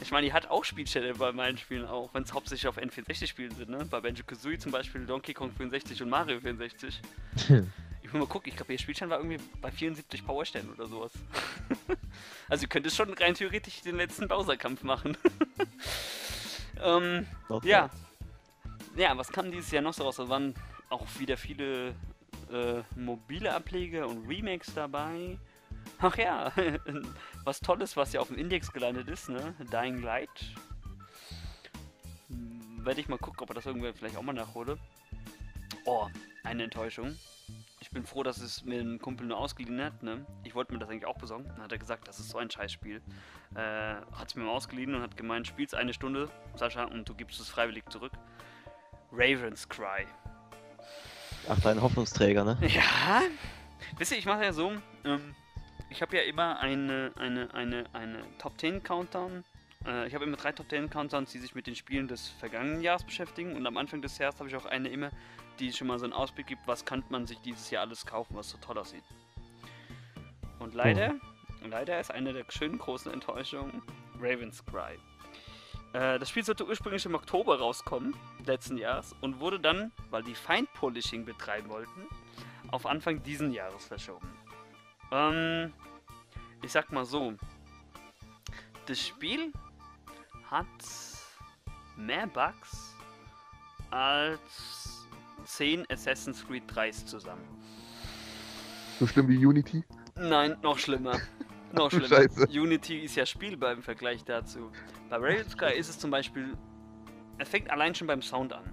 ich 0.00 0.10
meine, 0.10 0.26
die 0.26 0.32
hat 0.32 0.48
auch 0.48 0.64
Spielstände 0.64 1.14
bei 1.14 1.32
meinen 1.32 1.58
Spielen 1.58 1.86
auch, 1.86 2.12
wenn 2.14 2.22
es 2.22 2.32
hauptsächlich 2.32 2.68
auf 2.68 2.78
N64 2.78 3.26
Spielen 3.26 3.54
sind, 3.54 3.68
ne? 3.68 3.86
Bei 3.90 4.00
Banjo-Kazooie 4.00 4.58
zum 4.58 4.72
Beispiel, 4.72 5.04
Donkey 5.04 5.34
Kong 5.34 5.52
64 5.52 6.02
und 6.02 6.08
Mario 6.08 6.40
64. 6.40 7.00
Ich 8.04 8.12
muss 8.12 8.20
mal 8.20 8.28
gucken, 8.28 8.50
ich 8.50 8.56
glaube, 8.56 8.70
ihr 8.70 8.78
Spielstand 8.78 9.10
war 9.10 9.18
irgendwie 9.18 9.42
bei 9.62 9.72
74 9.72 10.26
Powerständen 10.26 10.74
oder 10.74 10.86
sowas. 10.86 11.10
also 12.50 12.64
ihr 12.64 12.68
könnt 12.68 12.86
es 12.86 12.94
schon 12.94 13.10
rein 13.14 13.32
theoretisch 13.32 13.80
den 13.80 13.96
letzten 13.96 14.28
Bowser-Kampf 14.28 14.82
machen. 14.82 15.16
Ähm, 16.82 17.26
Not 17.48 17.64
ja. 17.64 17.90
Ja, 18.96 19.16
was 19.16 19.30
kam 19.30 19.50
dieses 19.50 19.70
Jahr 19.70 19.82
noch 19.82 19.94
so 19.94 20.04
raus? 20.04 20.16
Da 20.16 20.28
waren 20.28 20.54
auch 20.88 21.06
wieder 21.18 21.36
viele 21.36 21.94
äh, 22.50 22.82
mobile 22.96 23.52
Ableger 23.52 24.06
und 24.06 24.28
Remakes 24.28 24.72
dabei. 24.74 25.38
Ach 25.98 26.16
ja, 26.16 26.52
was 27.44 27.60
Tolles, 27.60 27.96
was 27.96 28.12
ja 28.12 28.20
auf 28.20 28.28
dem 28.28 28.38
Index 28.38 28.72
gelandet 28.72 29.08
ist, 29.08 29.28
ne? 29.28 29.54
Dying 29.72 30.02
Light. 30.02 30.44
Hm, 32.28 32.84
Werde 32.84 33.00
ich 33.00 33.08
mal 33.08 33.18
gucken, 33.18 33.40
ob 33.40 33.50
er 33.50 33.54
das 33.54 33.66
irgendwer 33.66 33.94
vielleicht 33.94 34.16
auch 34.16 34.22
mal 34.22 34.32
nachhole. 34.32 34.78
Oh, 35.84 36.08
eine 36.44 36.64
Enttäuschung. 36.64 37.16
Ich 37.84 37.90
bin 37.90 38.06
froh, 38.06 38.22
dass 38.22 38.38
es 38.38 38.64
mir 38.64 38.80
ein 38.80 38.98
Kumpel 38.98 39.26
nur 39.26 39.36
ausgeliehen 39.36 39.78
hat, 39.84 40.02
ne? 40.02 40.24
Ich 40.42 40.54
wollte 40.54 40.72
mir 40.72 40.78
das 40.78 40.88
eigentlich 40.88 41.04
auch 41.04 41.18
besorgen. 41.18 41.44
Dann 41.48 41.64
hat 41.64 41.70
er 41.70 41.76
gesagt, 41.76 42.08
das 42.08 42.18
ist 42.18 42.30
so 42.30 42.38
ein 42.38 42.50
Scheißspiel. 42.50 43.02
Äh, 43.54 43.58
hat 43.58 44.28
es 44.28 44.34
mir 44.36 44.44
mal 44.44 44.52
ausgeliehen 44.52 44.94
und 44.94 45.02
hat 45.02 45.18
gemeint, 45.18 45.46
spiel's 45.46 45.74
eine 45.74 45.92
Stunde, 45.92 46.30
Sascha, 46.56 46.84
und 46.84 47.06
du 47.06 47.14
gibst 47.14 47.38
es 47.40 47.50
freiwillig 47.50 47.84
zurück. 47.90 48.12
Raven's 49.12 49.68
Cry. 49.68 50.06
Ach, 51.46 51.60
dein 51.60 51.82
Hoffnungsträger, 51.82 52.42
ne? 52.42 52.56
Ja. 52.68 53.20
Wisst 53.98 54.12
ihr, 54.12 54.18
ich 54.18 54.24
mache 54.24 54.44
ja 54.44 54.54
so, 54.54 54.72
ähm, 55.04 55.34
ich 55.90 56.00
habe 56.00 56.16
ja 56.16 56.22
immer 56.22 56.60
eine, 56.60 57.12
eine, 57.18 57.52
eine, 57.52 57.84
eine 57.92 58.20
Top 58.38 58.58
10 58.58 58.82
Countdown. 58.82 59.44
Äh, 59.86 60.08
ich 60.08 60.14
habe 60.14 60.24
immer 60.24 60.38
drei 60.38 60.52
Top 60.52 60.70
10 60.70 60.88
Countdowns, 60.88 61.32
die 61.32 61.38
sich 61.38 61.54
mit 61.54 61.66
den 61.66 61.76
Spielen 61.76 62.08
des 62.08 62.28
vergangenen 62.28 62.80
Jahres 62.80 63.04
beschäftigen. 63.04 63.54
Und 63.54 63.66
am 63.66 63.76
Anfang 63.76 64.00
des 64.00 64.16
Jahres 64.16 64.38
habe 64.38 64.48
ich 64.48 64.56
auch 64.56 64.64
eine 64.64 64.88
immer, 64.88 65.10
die 65.58 65.72
schon 65.72 65.86
mal 65.86 65.98
so 65.98 66.04
einen 66.04 66.12
Ausblick 66.12 66.46
gibt, 66.46 66.66
was 66.66 66.84
kann 66.84 67.04
man 67.10 67.26
sich 67.26 67.38
dieses 67.40 67.70
Jahr 67.70 67.82
alles 67.82 68.04
kaufen, 68.06 68.36
was 68.36 68.50
so 68.50 68.58
toll 68.58 68.78
aussieht. 68.78 69.04
Und 70.58 70.74
leider, 70.74 71.14
leider 71.62 72.00
ist 72.00 72.10
eine 72.10 72.32
der 72.32 72.44
schönen 72.48 72.78
großen 72.78 73.12
Enttäuschungen 73.12 73.82
Raven's 74.20 74.64
Cry. 74.64 74.98
Äh, 75.92 76.18
das 76.18 76.28
Spiel 76.28 76.44
sollte 76.44 76.66
ursprünglich 76.66 77.06
im 77.06 77.14
Oktober 77.14 77.58
rauskommen, 77.58 78.16
letzten 78.44 78.76
Jahres, 78.76 79.14
und 79.20 79.40
wurde 79.40 79.60
dann, 79.60 79.92
weil 80.10 80.22
die 80.22 80.34
Feinpolishing 80.34 81.24
betreiben 81.24 81.68
wollten, 81.68 82.08
auf 82.70 82.86
Anfang 82.86 83.22
diesen 83.22 83.52
Jahres 83.52 83.86
verschoben. 83.86 84.28
Ähm, 85.12 85.72
ich 86.62 86.72
sag 86.72 86.90
mal 86.92 87.04
so, 87.04 87.34
das 88.86 89.00
Spiel 89.00 89.52
hat 90.50 90.66
mehr 91.96 92.26
Bugs 92.26 92.96
als 93.90 94.83
10 95.44 95.84
Assassin's 95.90 96.44
Creed 96.46 96.64
3s 96.70 97.06
zusammen. 97.06 97.44
So 98.98 99.06
schlimm 99.06 99.28
wie 99.28 99.44
Unity. 99.44 99.84
Nein, 100.16 100.56
noch 100.62 100.78
schlimmer. 100.78 101.20
Noch 101.72 101.90
schlimmer. 101.90 102.08
Scheiße. 102.08 102.48
Unity 102.48 103.00
ist 103.00 103.16
ja 103.16 103.26
spielbar 103.26 103.72
im 103.72 103.82
Vergleich 103.82 104.24
dazu. 104.24 104.70
Bei 105.10 105.16
Raven 105.16 105.48
Sky 105.48 105.74
ist 105.76 105.88
es 105.88 105.98
zum 105.98 106.10
Beispiel, 106.10 106.56
es 107.38 107.48
fängt 107.48 107.70
allein 107.70 107.94
schon 107.94 108.06
beim 108.06 108.22
Sound 108.22 108.52
an. 108.52 108.64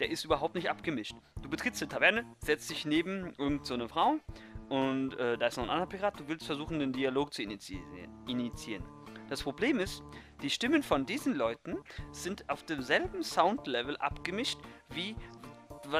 Der 0.00 0.10
ist 0.10 0.24
überhaupt 0.24 0.54
nicht 0.54 0.70
abgemischt. 0.70 1.14
Du 1.42 1.48
betrittst 1.48 1.82
eine 1.82 1.90
Taverne, 1.90 2.24
setzt 2.38 2.70
dich 2.70 2.86
neben 2.86 3.34
irgendeine 3.38 3.64
so 3.64 3.74
eine 3.74 3.88
Frau 3.88 4.18
und 4.68 5.18
äh, 5.18 5.36
da 5.36 5.48
ist 5.48 5.58
noch 5.58 5.64
ein 5.64 5.70
anderer 5.70 5.88
Pirat, 5.88 6.18
du 6.18 6.28
willst 6.28 6.46
versuchen, 6.46 6.78
den 6.78 6.92
Dialog 6.92 7.34
zu 7.34 7.42
initiieren. 7.42 8.84
Das 9.28 9.42
Problem 9.42 9.78
ist, 9.78 10.02
die 10.42 10.50
Stimmen 10.50 10.82
von 10.82 11.06
diesen 11.06 11.34
Leuten 11.34 11.76
sind 12.10 12.48
auf 12.48 12.64
demselben 12.64 13.22
Soundlevel 13.22 13.96
abgemischt 13.98 14.58
wie 14.90 15.14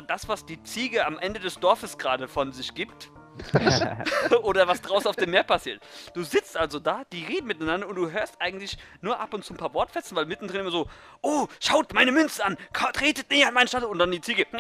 das, 0.00 0.28
was 0.28 0.46
die 0.46 0.62
Ziege 0.62 1.04
am 1.04 1.18
Ende 1.18 1.40
des 1.40 1.60
Dorfes 1.60 1.98
gerade 1.98 2.28
von 2.28 2.52
sich 2.52 2.74
gibt. 2.74 3.10
oder 4.42 4.68
was 4.68 4.82
draußen 4.82 5.08
auf 5.08 5.16
dem 5.16 5.30
Meer 5.30 5.44
passiert. 5.44 5.80
Du 6.14 6.22
sitzt 6.22 6.56
also 6.56 6.78
da, 6.78 7.02
die 7.12 7.24
reden 7.24 7.46
miteinander 7.46 7.88
und 7.88 7.96
du 7.96 8.10
hörst 8.10 8.36
eigentlich 8.40 8.78
nur 9.00 9.18
ab 9.20 9.32
und 9.34 9.44
zu 9.44 9.54
ein 9.54 9.56
paar 9.56 9.72
Wortfetzen, 9.74 10.16
weil 10.16 10.26
mittendrin 10.26 10.60
immer 10.60 10.70
so, 10.70 10.86
oh, 11.22 11.46
schaut 11.60 11.92
meine 11.94 12.12
Münze 12.12 12.44
an, 12.44 12.56
tretet 12.92 13.30
näher 13.30 13.48
an 13.48 13.54
meinen 13.54 13.68
Stand 13.68 13.84
und 13.84 13.98
dann 13.98 14.10
die 14.10 14.20
Ziege. 14.20 14.46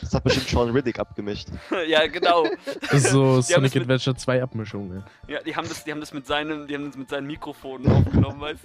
das 0.00 0.14
hat 0.14 0.24
bestimmt 0.24 0.48
Sean 0.48 0.70
Riddick 0.70 0.98
abgemischt. 0.98 1.48
ja, 1.86 2.06
genau. 2.06 2.46
Das 2.80 3.04
ist 3.04 3.10
so 3.10 3.40
Sonic 3.40 3.76
Adventure 3.76 4.16
2 4.16 4.42
Abmischung, 4.42 4.88
ne? 4.88 5.04
Ja, 5.28 5.40
die 5.42 5.54
haben 5.54 5.68
das, 5.68 5.84
die 5.84 5.92
haben 5.92 6.00
das 6.00 6.12
mit 6.12 6.26
seinem, 6.26 6.66
die 6.66 6.74
haben 6.74 6.86
das 6.86 6.96
mit 6.96 7.08
seinen 7.08 7.26
Mikrofonen 7.26 7.90
aufgenommen, 7.90 8.40
weißt 8.40 8.64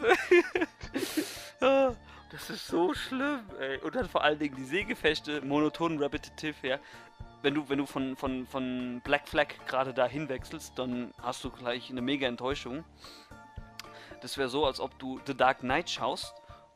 du? 1.59 1.95
Das 2.31 2.49
ist 2.49 2.67
so 2.67 2.93
schlimm, 2.93 3.39
ey. 3.59 3.77
Und 3.79 3.95
dann 3.95 4.09
vor 4.09 4.23
allen 4.23 4.37
Dingen 4.37 4.55
die 4.55 4.65
Sägefechte, 4.65 5.41
monoton, 5.41 5.97
repetitiv, 5.97 6.61
ja 6.63 6.77
wenn 7.41 7.53
du, 7.53 7.69
wenn 7.69 7.77
du 7.77 7.85
von, 7.85 8.15
von, 8.15 8.47
von 8.47 9.01
Black 9.03 9.27
Flag 9.27 9.47
gerade 9.67 9.93
da 9.93 10.07
hinwechselst, 10.07 10.73
dann 10.77 11.13
hast 11.21 11.43
du 11.43 11.49
gleich 11.49 11.89
eine 11.89 12.01
mega 12.01 12.27
Enttäuschung. 12.27 12.83
Das 14.21 14.37
wäre 14.37 14.49
so, 14.49 14.65
als 14.65 14.79
ob 14.79 14.97
du 14.99 15.19
The 15.25 15.35
Dark 15.35 15.59
Knight 15.59 15.89
schaust 15.89 16.33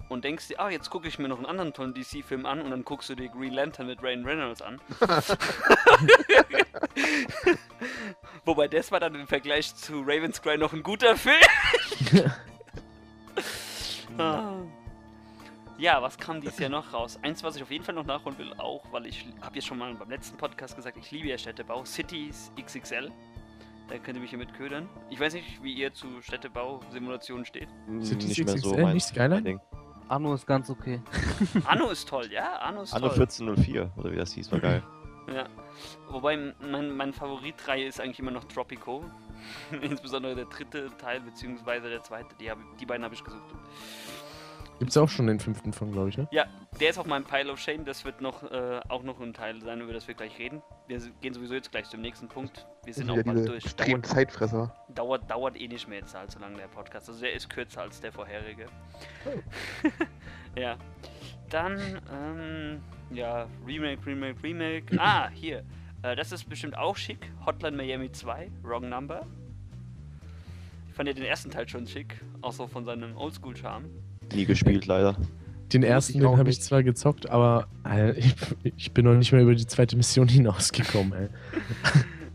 und 0.09 0.23
denkst 0.23 0.49
dir, 0.49 0.59
ah, 0.59 0.69
jetzt 0.69 0.89
gucke 0.89 1.07
ich 1.07 1.17
mir 1.17 1.27
noch 1.27 1.37
einen 1.37 1.45
anderen 1.45 1.73
tollen 1.73 1.93
DC-Film 1.93 2.45
an 2.45 2.61
und 2.61 2.71
dann 2.71 2.85
guckst 2.85 3.09
du 3.09 3.15
dir 3.15 3.29
Green 3.29 3.53
Lantern 3.53 3.87
mit 3.87 4.03
Ryan 4.03 4.25
Reynolds 4.25 4.61
an. 4.61 4.79
Wobei 8.45 8.67
das 8.67 8.91
war 8.91 8.99
dann 8.99 9.15
im 9.15 9.27
Vergleich 9.27 9.75
zu 9.75 10.01
Raven's 10.01 10.41
Cry 10.41 10.57
noch 10.57 10.73
ein 10.73 10.83
guter 10.83 11.17
Film. 11.17 11.37
ah. 14.17 14.61
Ja, 15.81 15.99
was 15.99 16.15
kam 16.15 16.39
dieses 16.39 16.59
Jahr 16.59 16.69
noch 16.69 16.93
raus? 16.93 17.17
Eins, 17.23 17.43
was 17.43 17.55
ich 17.55 17.63
auf 17.63 17.71
jeden 17.71 17.83
Fall 17.83 17.95
noch 17.95 18.05
nachholen 18.05 18.37
will, 18.37 18.53
auch, 18.59 18.83
weil 18.91 19.07
ich 19.07 19.25
habe 19.41 19.55
jetzt 19.55 19.65
schon 19.65 19.79
mal 19.79 19.91
beim 19.95 20.11
letzten 20.11 20.37
Podcast 20.37 20.75
gesagt, 20.75 20.95
ich 20.95 21.09
liebe 21.09 21.27
ja 21.27 21.39
Städtebau. 21.39 21.83
Cities 21.85 22.51
XXL. 22.63 23.11
Da 23.87 23.97
könnt 23.97 24.15
ihr 24.15 24.21
mich 24.21 24.29
hiermit 24.29 24.53
ködern. 24.53 24.87
Ich 25.09 25.19
weiß 25.19 25.33
nicht, 25.33 25.63
wie 25.63 25.73
ihr 25.73 25.91
zu 25.91 26.21
Städtebau-Simulationen 26.21 27.45
steht. 27.45 27.67
Cities 27.99 28.37
nicht 28.37 28.45
mehr 28.45 28.57
so 28.59 28.77
mein, 28.77 28.93
nicht 28.93 29.07
Skyline? 29.07 29.59
Anno 30.07 30.35
ist 30.35 30.45
ganz 30.45 30.69
okay. 30.69 31.01
Anno 31.65 31.89
ist 31.89 32.07
toll, 32.07 32.31
ja, 32.31 32.57
Anno 32.57 32.83
ist 32.83 32.93
Anno 32.93 33.07
toll. 33.07 33.15
Anno 33.15 33.23
1404, 33.23 33.91
oder 33.97 34.11
wie 34.11 34.17
das 34.17 34.33
hieß, 34.33 34.51
war 34.51 34.59
geil. 34.59 34.83
Ja. 35.33 35.47
Wobei 36.09 36.35
mein, 36.59 36.97
mein 36.97 37.13
Favoritreihe 37.13 37.85
ist 37.85 38.01
eigentlich 38.01 38.19
immer 38.19 38.31
noch 38.31 38.43
Tropico. 38.45 39.05
Insbesondere 39.81 40.35
der 40.35 40.45
dritte 40.45 40.89
Teil, 40.97 41.21
beziehungsweise 41.21 41.89
der 41.89 42.03
zweite. 42.03 42.35
Die, 42.39 42.49
hab, 42.49 42.57
die 42.79 42.85
beiden 42.85 43.05
habe 43.05 43.15
ich 43.15 43.23
gesucht. 43.23 43.45
Gibt's 44.81 44.97
auch 44.97 45.09
schon 45.09 45.27
den 45.27 45.39
fünften 45.39 45.73
von, 45.73 45.91
glaube 45.91 46.09
ich, 46.09 46.17
ne? 46.17 46.27
Ja, 46.31 46.47
der 46.79 46.89
ist 46.89 46.97
auf 46.97 47.05
meinem 47.05 47.23
Pile 47.23 47.51
of 47.51 47.59
Shame. 47.59 47.85
Das 47.85 48.03
wird 48.03 48.19
noch 48.19 48.41
äh, 48.51 48.79
auch 48.89 49.03
noch 49.03 49.19
ein 49.21 49.31
Teil 49.31 49.61
sein, 49.61 49.79
über 49.79 49.93
das 49.93 50.07
wir 50.07 50.15
gleich 50.15 50.39
reden. 50.39 50.63
Wir 50.87 50.99
gehen 51.21 51.35
sowieso 51.35 51.53
jetzt 51.53 51.69
gleich 51.69 51.87
zum 51.87 52.01
nächsten 52.01 52.27
Punkt. 52.27 52.65
Wir 52.83 52.95
sind 52.95 53.07
auch 53.11 53.21
bald 53.21 53.47
durch. 53.47 53.75
Dauert, 53.75 54.07
Zeitfresser. 54.07 54.75
Dauert, 54.89 55.29
dauert 55.29 55.55
eh 55.61 55.67
nicht 55.67 55.87
mehr 55.87 55.99
jetzt 55.99 56.15
allzu 56.15 56.39
lange 56.39 56.57
der 56.57 56.67
Podcast. 56.67 57.07
Also 57.09 57.21
der 57.21 57.31
ist 57.33 57.47
kürzer 57.47 57.81
als 57.81 58.01
der 58.01 58.11
vorherige. 58.11 58.65
Oh. 59.27 59.89
ja. 60.59 60.77
Dann, 61.51 62.01
ähm, 62.11 62.81
ja, 63.11 63.47
Remake, 63.67 64.03
Remake, 64.03 64.41
Remake. 64.41 64.99
ah, 64.99 65.29
hier. 65.29 65.63
Äh, 66.01 66.15
das 66.15 66.31
ist 66.31 66.49
bestimmt 66.49 66.75
auch 66.75 66.97
schick. 66.97 67.31
Hotline 67.45 67.77
Miami 67.77 68.11
2, 68.11 68.49
Wrong 68.63 68.89
Number. 68.89 69.27
Ich 70.89 70.95
fand 70.95 71.07
ja 71.07 71.13
den 71.13 71.25
ersten 71.25 71.51
Teil 71.51 71.69
schon 71.69 71.85
schick, 71.85 72.19
auch 72.41 72.51
so 72.51 72.65
von 72.65 72.83
seinem 72.83 73.15
Oldschool-Charme 73.15 74.00
nie 74.33 74.45
gespielt, 74.45 74.85
leider. 74.85 75.15
Den 75.73 75.83
ersten, 75.83 76.19
den 76.19 76.37
habe 76.37 76.49
ich 76.49 76.61
zwar 76.61 76.83
gezockt, 76.83 77.29
aber 77.29 77.67
äh, 77.87 78.11
ich, 78.17 78.35
ich, 78.75 78.91
bin 78.91 79.05
noch 79.05 79.13
nicht 79.13 79.31
mehr 79.31 79.41
über 79.41 79.55
die 79.55 79.65
zweite 79.65 79.95
Mission 79.95 80.27
hinausgekommen, 80.29 81.13
ey. 81.13 81.27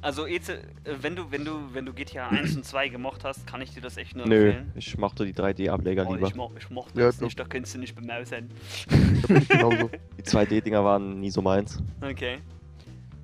Also 0.01 0.26
Eze, 0.26 0.61
wenn 1.01 1.16
du, 1.16 1.30
wenn 1.30 1.44
du, 1.44 1.59
wenn 1.72 1.84
du 1.84 1.92
GTA 1.92 2.28
1 2.28 2.57
und 2.57 2.64
2 2.64 2.88
gemocht 2.88 3.24
hast, 3.24 3.47
kann 3.47 3.61
ich 3.61 3.74
dir 3.74 3.80
das 3.80 3.97
echt 3.97 4.16
nur 4.16 4.26
Nö, 4.26 4.51
empfehlen. 4.51 4.72
ich 4.76 4.97
mochte 4.97 5.26
die 5.26 5.34
3D-Ableger 5.34 6.07
oh, 6.07 6.14
lieber. 6.14 6.28
Ich, 6.28 6.34
mo 6.34 6.53
ich 6.57 6.70
mochte 6.70 6.99
ja, 6.99 7.07
das 7.07 7.20
nicht, 7.20 7.38
da 7.38 7.44
kannst 7.44 7.74
du 7.74 7.78
nicht 7.78 7.94
bemausen. 7.94 8.49
die 8.88 10.22
2D-Dinger 10.22 10.84
waren 10.84 11.20
nie 11.20 11.30
so 11.30 11.42
meins. 11.42 11.82
Okay. 12.01 12.38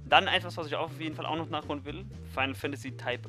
Dann 0.09 0.27
etwas, 0.27 0.57
was 0.57 0.67
ich 0.67 0.75
auf 0.75 1.01
jeden 1.01 1.15
Fall 1.15 1.25
auch 1.25 1.37
noch 1.37 1.49
nachholen 1.49 1.85
will. 1.85 2.05
Final 2.35 2.55
Fantasy 2.55 2.91
Type 2.91 3.29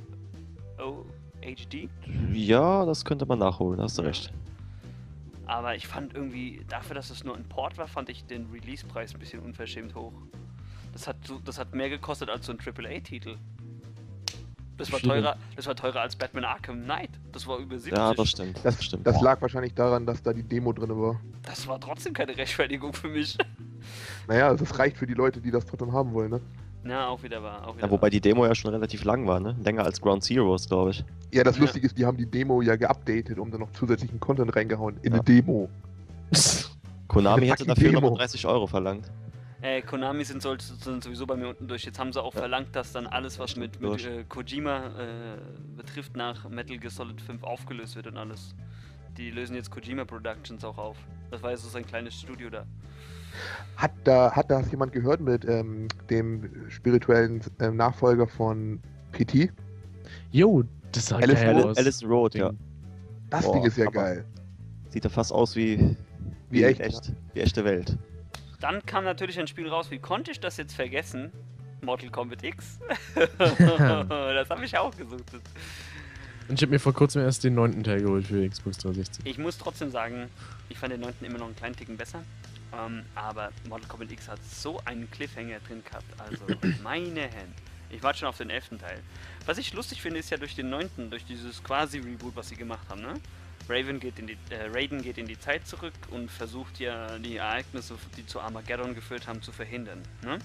O 0.80 1.06
HD. 1.42 1.90
Ja, 2.34 2.86
das 2.86 3.06
könnte 3.06 3.26
man 3.26 3.40
nachholen, 3.40 3.80
hast 3.82 3.98
du 3.98 4.02
recht. 4.02 4.34
Aber 5.46 5.76
ich 5.76 5.88
fand 5.88 6.14
irgendwie, 6.14 6.66
dafür, 6.70 6.96
dass 6.96 7.10
es 7.10 7.24
nur 7.24 7.36
ein 7.36 7.44
Port 7.44 7.78
war, 7.78 7.88
fand 7.88 8.10
ich 8.10 8.26
den 8.26 8.50
Release-Preis 8.52 9.14
ein 9.14 9.20
bisschen 9.20 9.42
unverschämt 9.42 9.96
hoch. 9.96 10.14
Das 10.94 11.08
hat, 11.08 11.18
so, 11.26 11.40
das 11.40 11.58
hat 11.60 11.74
mehr 11.74 11.90
gekostet 11.90 12.30
als 12.30 12.46
so 12.46 12.54
ein 12.54 12.60
AAA-Titel. 12.60 13.38
Das 14.78 14.92
war 14.92 15.00
teurer, 15.00 15.38
das 15.56 15.68
war 15.68 15.76
teurer 15.76 16.02
als 16.02 16.16
Batman 16.16 16.46
Arkham 16.46 16.84
Knight. 16.84 17.12
Das 17.32 17.46
war 17.46 17.60
über 17.60 17.78
70. 17.78 17.96
Ja, 17.96 18.14
das 18.14 18.30
stimmt. 18.30 18.60
Das, 18.64 18.84
stimmt. 18.84 19.06
das 19.06 19.22
lag 19.22 19.40
wahrscheinlich 19.42 19.74
daran, 19.74 20.06
dass 20.06 20.24
da 20.24 20.34
die 20.34 20.44
Demo 20.44 20.74
drin 20.74 20.90
war. 20.90 21.20
Das 21.44 21.68
war 21.68 21.80
trotzdem 21.80 22.14
keine 22.14 22.36
Rechtfertigung 22.36 22.94
für 22.94 23.10
mich. 23.10 23.38
Naja, 24.28 24.54
das 24.56 24.80
reicht 24.80 24.98
für 24.98 25.06
die 25.06 25.14
Leute, 25.14 25.42
die 25.42 25.52
das 25.52 25.66
trotzdem 25.66 25.92
haben 25.92 26.14
wollen, 26.14 26.32
ne? 26.32 26.42
Ja, 26.86 27.08
auch 27.08 27.24
wieder 27.24 27.42
wahr. 27.42 27.68
Auch 27.68 27.76
wieder 27.76 27.86
ja, 27.86 27.92
wobei 27.92 28.10
die 28.10 28.20
Demo 28.20 28.46
ja 28.46 28.54
schon 28.54 28.74
relativ 28.74 29.04
lang 29.06 29.26
war, 29.26 29.40
ne? 29.40 29.56
Länger 29.64 29.86
als 29.86 30.02
Ground 30.02 30.24
Zeroes, 30.24 30.68
glaube 30.68 30.92
ich. 30.92 31.06
Ja, 31.32 31.44
das 31.44 31.56
ja. 31.56 31.62
Lustige 31.62 31.86
ist, 31.86 31.98
die 31.98 32.06
haben 32.06 32.18
die 32.18 32.26
Demo 32.26 32.62
ja 32.62 32.76
geupdatet, 32.76 33.40
um 33.40 33.50
dann 33.50 33.62
noch 33.62 33.72
zusätzlichen 33.72 34.20
Content 34.20 34.56
reingehauen 34.56 34.98
in 35.02 35.14
ja. 35.14 35.20
eine 35.20 35.24
Demo. 35.24 35.70
Konami 37.08 37.48
hätte 37.48 37.66
dafür 37.66 37.92
Demo. 37.92 38.10
noch 38.10 38.18
30 38.18 38.46
Euro 38.48 38.68
verlangt. 38.68 39.10
Äh, 39.62 39.82
Konami 39.82 40.26
sind, 40.26 40.42
sind, 40.42 41.04
sowieso 41.04 41.26
bei 41.26 41.38
mir 41.38 41.48
unten 41.48 41.70
durch. 41.70 41.86
Jetzt 41.86 41.98
haben 41.98 42.12
sie 42.12 42.22
auch 42.22 42.34
ja. 42.34 42.42
verlangt, 42.42 42.76
dass 42.76 42.92
dann 42.92 43.08
alles, 43.08 43.40
was 43.40 43.56
mit, 43.56 43.80
mit 43.80 44.06
äh, 44.06 44.26
Kojima 44.28 44.88
äh, 44.88 45.38
betrifft, 45.78 46.18
nach 46.18 46.50
Metal 46.50 46.78
Gear 46.78 46.92
Solid 46.92 47.22
5 47.22 47.44
aufgelöst 47.44 47.96
wird 47.96 48.08
und 48.08 48.18
alles. 48.18 48.56
Die 49.18 49.32
lösen 49.32 49.56
jetzt 49.56 49.72
Kojima 49.72 50.04
Productions 50.04 50.66
auch 50.66 50.78
auf. 50.78 50.98
Das 51.32 51.42
war 51.42 51.52
jetzt 51.52 51.64
so 51.64 51.70
sein 51.70 51.86
kleines 51.86 52.20
Studio 52.20 52.50
da. 52.50 52.66
Hat 53.76 53.92
da 54.04 54.32
hat 54.32 54.52
das 54.52 54.70
jemand 54.72 54.92
gehört 54.92 55.20
mit 55.20 55.46
ähm, 55.46 55.88
dem 56.10 56.70
spirituellen 56.70 57.42
äh, 57.60 57.72
Nachfolger 57.72 58.28
von 58.28 58.80
PT? 59.12 59.52
Jo, 60.32 60.64
das 60.92 61.08
sah 61.08 61.18
Alice 61.18 61.42
geil 61.42 61.64
aus. 61.64 61.78
Alice 61.78 62.04
Road, 62.04 62.36
ja. 62.36 62.52
Das 63.30 63.46
Boah, 63.46 63.54
Ding 63.54 63.64
ist 63.64 63.78
ja 63.78 63.90
geil. 63.90 64.26
Sieht 64.90 65.04
ja 65.04 65.10
fast 65.10 65.32
aus 65.32 65.56
wie, 65.56 65.78
wie, 66.50 66.60
wie 66.60 66.64
echt, 66.64 66.80
echt, 66.80 67.14
wie 67.34 67.40
echte 67.40 67.66
Welt. 67.66 67.98
Dann 68.60 68.86
kam 68.86 69.04
natürlich 69.04 69.40
ein 69.40 69.48
Spiel 69.48 69.68
raus, 69.68 69.92
wie 69.92 70.00
konnte 70.00 70.32
ich 70.32 70.40
das 70.40 70.58
jetzt 70.58 70.74
vergessen? 70.74 71.32
Mortal 71.82 72.10
Kombat 72.10 72.44
X. 72.44 72.80
das 73.40 74.50
habe 74.50 74.66
ich 74.66 74.78
auch 74.78 74.96
gesucht. 74.96 75.34
Und 76.48 76.56
ich 76.56 76.62
habe 76.62 76.72
mir 76.72 76.80
vor 76.80 76.94
kurzem 76.94 77.22
erst 77.22 77.44
den 77.44 77.56
neunten 77.56 77.84
Teil 77.84 78.02
geholt 78.02 78.28
für 78.28 78.48
Xbox 78.48 78.78
360. 78.78 79.26
Ich 79.26 79.38
muss 79.38 79.58
trotzdem 79.58 79.92
sagen, 79.92 80.30
ich 80.70 80.78
fand 80.78 80.94
den 80.94 81.02
neunten 81.02 81.26
immer 81.26 81.40
noch 81.40 81.48
einen 81.48 81.56
kleinen 81.56 81.76
Ticken 81.76 81.98
besser. 81.98 82.24
Ähm, 82.78 83.06
aber 83.16 83.52
Mortal 83.68 83.88
Kombat 83.88 84.12
X 84.12 84.28
hat 84.28 84.40
so 84.44 84.82
einen 84.86 85.10
Cliffhanger 85.12 85.60
drin 85.68 85.84
gehabt. 85.84 86.06
Also, 86.20 86.46
meine 86.84 87.22
Hände. 87.22 87.54
Ich 87.90 88.02
warte 88.02 88.20
schon 88.20 88.28
auf 88.30 88.38
den 88.38 88.50
elften 88.50 88.80
Teil. 88.80 89.00
Was 89.46 89.60
ich 89.60 89.74
lustig 89.74 90.02
finde, 90.02 90.20
ist 90.20 90.32
ja 90.32 90.38
durch 90.38 90.56
den 90.56 90.70
neunten, 90.70 91.12
durch 91.12 91.26
dieses 91.26 91.64
quasi 91.64 92.00
Reboot, 92.00 92.36
was 92.36 92.50
sie 92.50 92.56
gemacht 92.56 92.88
haben, 92.90 93.02
ne? 93.02 93.14
Raven 93.70 94.00
geht 94.00 94.20
in 94.20 94.28
die, 94.28 94.38
äh, 94.50 94.68
Raiden 94.74 95.02
geht 95.02 95.18
in 95.18 95.28
die 95.28 95.40
Zeit 95.40 95.66
zurück 95.68 95.94
und 96.10 96.30
versucht 96.30 96.80
ja 96.80 97.18
die 97.18 97.38
Ereignisse, 97.38 97.96
die 98.18 98.26
zu 98.26 98.42
Armageddon 98.42 98.94
geführt 98.94 99.28
haben, 99.28 99.42
zu 99.42 99.52
verhindern. 99.52 100.02
Ne? 100.22 100.40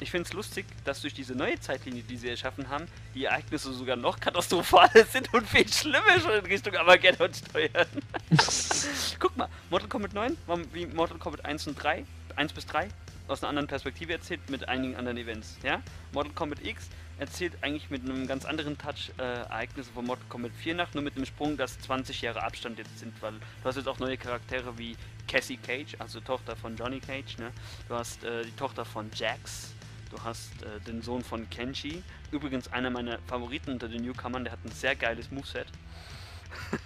Ich 0.00 0.10
finde 0.10 0.28
es 0.28 0.32
lustig, 0.32 0.64
dass 0.84 1.00
durch 1.00 1.14
diese 1.14 1.34
neue 1.34 1.58
Zeitlinie, 1.58 2.02
die 2.02 2.16
sie 2.16 2.28
erschaffen 2.28 2.68
haben, 2.68 2.86
die 3.14 3.24
Ereignisse 3.24 3.72
sogar 3.72 3.96
noch 3.96 4.20
katastrophaler 4.20 5.04
sind 5.12 5.32
und 5.34 5.48
viel 5.48 5.68
schlimmer 5.68 6.20
schon 6.20 6.32
in 6.32 6.46
Richtung 6.46 6.76
Armageddon 6.76 7.32
steuern. 7.34 7.88
Guck 9.18 9.36
mal, 9.36 9.48
Mortal 9.70 9.88
Kombat 9.88 10.12
9 10.12 10.36
war 10.46 10.58
wie 10.72 10.86
Mortal 10.86 11.18
Kombat 11.18 11.44
1 11.44 11.66
und 11.66 11.82
3, 11.82 12.04
1 12.36 12.52
bis 12.52 12.66
3, 12.66 12.88
aus 13.26 13.42
einer 13.42 13.50
anderen 13.50 13.66
Perspektive 13.66 14.12
erzählt 14.12 14.48
mit 14.48 14.68
einigen 14.68 14.94
anderen 14.94 15.18
Events. 15.18 15.58
Ja? 15.64 15.82
Mortal 16.12 16.32
Kombat 16.32 16.64
X 16.64 16.88
erzählt 17.18 17.54
eigentlich 17.62 17.90
mit 17.90 18.04
einem 18.04 18.26
ganz 18.28 18.44
anderen 18.44 18.78
Touch 18.78 19.10
äh, 19.18 19.22
Ereignisse 19.22 19.90
von 19.92 20.06
Mortal 20.06 20.24
Kombat 20.28 20.52
4 20.52 20.74
nach, 20.76 20.94
nur 20.94 21.02
mit 21.02 21.16
dem 21.16 21.24
Sprung, 21.24 21.56
dass 21.56 21.78
20 21.80 22.22
Jahre 22.22 22.42
Abstand 22.42 22.78
jetzt 22.78 22.98
sind, 22.98 23.20
weil 23.20 23.32
du 23.32 23.64
hast 23.64 23.76
jetzt 23.76 23.88
auch 23.88 23.98
neue 23.98 24.16
Charaktere 24.16 24.78
wie 24.78 24.96
Cassie 25.26 25.56
Cage, 25.56 25.96
also 25.98 26.20
Tochter 26.20 26.56
von 26.56 26.76
Johnny 26.76 27.00
Cage, 27.00 27.38
ne? 27.38 27.50
Du 27.88 27.94
hast 27.94 28.24
äh, 28.24 28.44
die 28.44 28.52
Tochter 28.52 28.84
von 28.84 29.10
Jax, 29.14 29.74
Du 30.10 30.22
hast 30.22 30.62
äh, 30.62 30.80
den 30.86 31.02
Sohn 31.02 31.22
von 31.22 31.48
Kenshi. 31.50 32.02
Übrigens 32.30 32.68
einer 32.72 32.90
meiner 32.90 33.18
Favoriten 33.26 33.72
unter 33.72 33.88
den 33.88 34.02
Newcomern, 34.02 34.44
der 34.44 34.52
hat 34.52 34.64
ein 34.64 34.72
sehr 34.72 34.96
geiles 34.96 35.30
Moveset. 35.30 35.66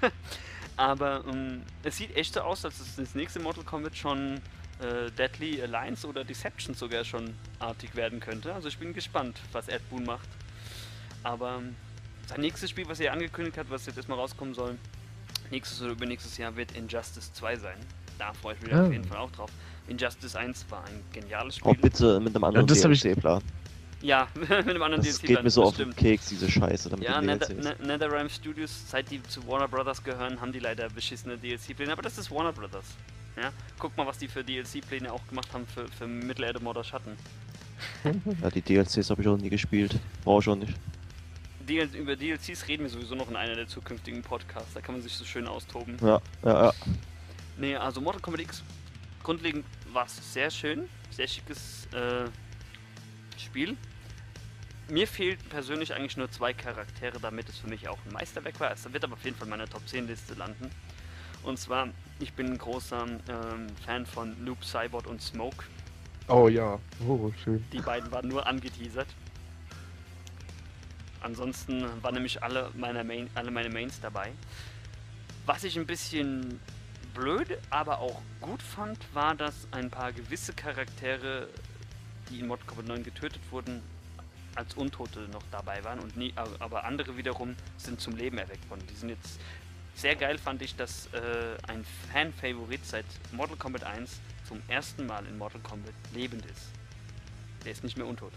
Aber 0.76 1.24
ähm, 1.28 1.62
es 1.82 1.96
sieht 1.96 2.16
echt 2.16 2.34
so 2.34 2.40
aus, 2.40 2.64
als 2.64 2.80
es 2.80 2.96
das 2.96 3.14
nächste 3.14 3.40
Mortal 3.40 3.64
Kombat 3.64 3.96
schon 3.96 4.40
äh, 4.80 5.10
Deadly 5.12 5.62
Alliance 5.62 6.06
oder 6.06 6.24
Deception 6.24 6.74
sogar 6.74 7.04
schon 7.04 7.34
artig 7.58 7.94
werden 7.94 8.20
könnte. 8.20 8.52
Also 8.54 8.68
ich 8.68 8.78
bin 8.78 8.92
gespannt, 8.92 9.40
was 9.52 9.68
Ed 9.68 9.88
Boon 9.90 10.04
macht. 10.04 10.28
Aber 11.22 11.58
ähm, 11.58 11.76
sein 12.26 12.40
nächstes 12.40 12.70
Spiel, 12.70 12.88
was 12.88 13.00
er 13.00 13.12
angekündigt 13.12 13.58
hat, 13.58 13.70
was 13.70 13.86
jetzt 13.86 13.96
erstmal 13.96 14.18
rauskommen 14.18 14.54
soll, 14.54 14.78
nächstes 15.50 15.80
oder 15.82 15.92
übernächstes 15.92 16.38
Jahr 16.38 16.56
wird 16.56 16.72
Injustice 16.72 17.32
2 17.34 17.56
sein. 17.56 17.78
Da 18.22 18.32
freue 18.34 18.54
ich 18.54 18.62
mich 18.62 18.72
Ah. 18.72 18.86
auf 18.86 18.92
jeden 18.92 19.04
Fall 19.04 19.18
auch 19.18 19.30
drauf. 19.32 19.50
Injustice 19.88 20.36
1 20.36 20.64
war 20.70 20.84
ein 20.84 21.00
geniales 21.12 21.56
Spiel. 21.56 21.72
Auch 21.72 21.76
bitte 21.76 22.20
mit 22.20 22.34
einem 22.36 22.44
anderen 22.44 22.66
das 22.68 22.84
ich- 22.84 23.00
DLC-Plan. 23.02 23.42
Ja, 24.00 24.28
mit 24.34 24.48
einem 24.50 24.80
anderen 24.82 25.02
Das 25.04 25.18
DLC 25.18 25.26
geht 25.26 25.42
mir 25.42 25.50
so 25.50 25.62
das 25.62 25.68
auf 25.70 25.76
den 25.76 25.92
stimmt. 25.92 25.96
Keks, 25.96 26.26
diese 26.28 26.48
Scheiße. 26.48 26.88
Damit 26.88 27.04
Ja, 27.08 27.20
Nether. 27.20 27.52
Ne- 27.54 27.76
NetherRealm 27.84 28.28
Studios, 28.28 28.70
seit 28.88 29.10
die 29.10 29.20
zu 29.24 29.44
Warner 29.48 29.66
Brothers 29.66 30.02
gehören, 30.04 30.40
haben 30.40 30.52
die 30.52 30.60
leider 30.60 30.88
beschissene 30.88 31.36
DLC-Pläne, 31.36 31.90
aber 31.92 32.02
das 32.02 32.16
ist 32.16 32.30
Warner 32.30 32.52
Brothers. 32.52 32.84
Ja, 33.36 33.50
guck 33.80 33.96
mal, 33.96 34.06
was 34.06 34.18
die 34.18 34.28
für 34.28 34.44
DLC-Pläne 34.44 35.12
auch 35.12 35.26
gemacht 35.28 35.48
haben 35.52 35.66
für, 35.66 35.88
für 35.88 36.06
Mittelerde 36.06 36.60
Modder 36.60 36.84
Schatten. 36.84 37.16
Ja, 38.42 38.50
die 38.50 38.62
DLCs 38.62 39.10
habe 39.10 39.22
ich 39.22 39.26
auch 39.28 39.36
nie 39.36 39.50
gespielt. 39.50 39.98
Brauche 40.22 40.42
ich 40.42 40.48
auch 40.48 40.54
nicht. 40.54 40.74
DL 41.68 41.88
über 41.96 42.14
DLCs 42.14 42.68
reden 42.68 42.84
wir 42.84 42.90
sowieso 42.90 43.14
noch 43.16 43.28
in 43.30 43.34
einer 43.36 43.54
der 43.56 43.66
zukünftigen 43.66 44.22
Podcasts, 44.22 44.74
da 44.74 44.80
kann 44.80 44.94
man 44.96 45.02
sich 45.02 45.12
so 45.14 45.24
schön 45.24 45.46
austoben. 45.48 45.96
Ja, 46.00 46.20
ja, 46.44 46.64
ja. 46.66 46.72
Nee, 47.56 47.76
also 47.76 48.00
Mortal 48.00 48.20
Kombat 48.20 48.40
X, 48.40 48.62
grundlegend 49.22 49.64
war 49.92 50.06
es 50.06 50.32
sehr 50.32 50.50
schön, 50.50 50.88
sehr 51.10 51.28
schickes 51.28 51.86
äh, 51.92 52.28
Spiel. 53.38 53.76
Mir 54.88 55.06
fehlt 55.06 55.48
persönlich 55.48 55.94
eigentlich 55.94 56.16
nur 56.16 56.30
zwei 56.30 56.52
Charaktere, 56.52 57.18
damit 57.20 57.48
es 57.48 57.58
für 57.58 57.68
mich 57.68 57.88
auch 57.88 57.98
ein 58.06 58.12
Meisterwerk 58.12 58.58
war. 58.60 58.72
Es 58.72 58.90
wird 58.92 59.04
aber 59.04 59.14
auf 59.14 59.24
jeden 59.24 59.36
Fall 59.36 59.46
in 59.46 59.50
meiner 59.50 59.68
Top 59.68 59.86
10 59.86 60.06
Liste 60.06 60.34
landen. 60.34 60.70
Und 61.42 61.58
zwar, 61.58 61.88
ich 62.20 62.32
bin 62.34 62.46
ein 62.46 62.58
großer 62.58 63.04
ähm, 63.06 63.66
Fan 63.84 64.06
von 64.06 64.44
Noob 64.44 64.64
Cybot 64.64 65.06
und 65.06 65.20
Smoke. 65.20 65.64
Oh 66.28 66.48
ja. 66.48 66.78
Oh, 67.06 67.32
schön. 67.42 67.64
Die 67.72 67.80
beiden 67.80 68.10
waren 68.12 68.28
nur 68.28 68.46
angeteasert. 68.46 69.08
Ansonsten 71.20 71.84
waren 72.02 72.14
nämlich 72.14 72.42
alle, 72.42 72.70
meine 72.74 73.04
Main, 73.04 73.30
alle 73.34 73.50
meine 73.50 73.70
Mains 73.70 74.00
dabei. 74.00 74.32
Was 75.46 75.64
ich 75.64 75.76
ein 75.76 75.86
bisschen 75.86 76.60
blöd, 77.14 77.58
aber 77.70 77.98
auch 78.00 78.20
gut 78.40 78.62
fand, 78.62 78.98
war, 79.14 79.34
dass 79.34 79.66
ein 79.70 79.90
paar 79.90 80.12
gewisse 80.12 80.52
Charaktere, 80.52 81.48
die 82.30 82.40
in 82.40 82.46
Mortal 82.46 82.66
Kombat 82.66 82.86
9 82.86 83.04
getötet 83.04 83.40
wurden, 83.50 83.82
als 84.54 84.74
Untote 84.74 85.20
noch 85.32 85.42
dabei 85.50 85.82
waren 85.84 85.98
und 86.00 86.16
nie, 86.16 86.32
aber 86.58 86.84
andere 86.84 87.16
wiederum 87.16 87.56
sind 87.78 88.00
zum 88.00 88.16
Leben 88.16 88.38
erweckt 88.38 88.68
worden. 88.68 88.82
Die 88.90 88.94
sind 88.94 89.08
jetzt 89.08 89.40
sehr 89.94 90.14
geil, 90.16 90.38
fand 90.38 90.62
ich, 90.62 90.76
dass 90.76 91.06
äh, 91.12 91.56
ein 91.68 91.84
Fan-Favorit 92.12 92.84
seit 92.84 93.06
Mortal 93.32 93.56
Kombat 93.56 93.84
1 93.84 94.20
zum 94.46 94.60
ersten 94.68 95.06
Mal 95.06 95.24
in 95.26 95.38
Mortal 95.38 95.60
Kombat 95.62 95.94
lebend 96.12 96.44
ist. 96.46 96.68
Der 97.64 97.72
ist 97.72 97.84
nicht 97.84 97.96
mehr 97.96 98.06
untot. 98.06 98.32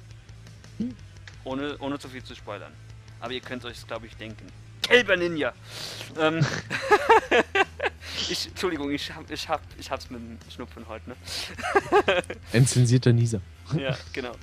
Ohne, 1.43 1.77
ohne 1.79 1.99
zu 1.99 2.07
viel 2.09 2.23
zu 2.23 2.35
spoilern. 2.35 2.71
Aber 3.19 3.33
ihr 3.33 3.41
könnt 3.41 3.65
euch 3.65 3.85
glaube 3.87 4.07
ich, 4.07 4.15
denken. 4.15 4.47
Gelber 4.83 5.17
Ninja! 5.17 5.53
ähm, 6.19 6.45
ich, 8.29 8.47
Entschuldigung, 8.47 8.91
ich, 8.91 9.13
hab, 9.13 9.29
ich, 9.29 9.47
hab, 9.49 9.61
ich 9.77 9.89
hab's 9.89 10.09
mit 10.09 10.19
dem 10.19 10.37
Schnupfen 10.49 10.87
heute, 10.87 11.09
ne? 11.09 11.15
Ein 12.53 12.67
zensierter 12.67 13.13
Nieser. 13.13 13.41
ja, 13.77 13.97
genau. 14.13 14.33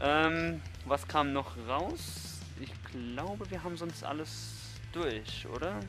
Ähm, 0.00 0.60
was 0.84 1.06
kam 1.06 1.32
noch 1.32 1.56
raus? 1.68 2.40
Ich 2.60 2.72
glaube, 2.92 3.50
wir 3.50 3.62
haben 3.62 3.76
sonst 3.76 4.04
alles 4.04 4.54
durch, 4.92 5.46
oder? 5.54 5.80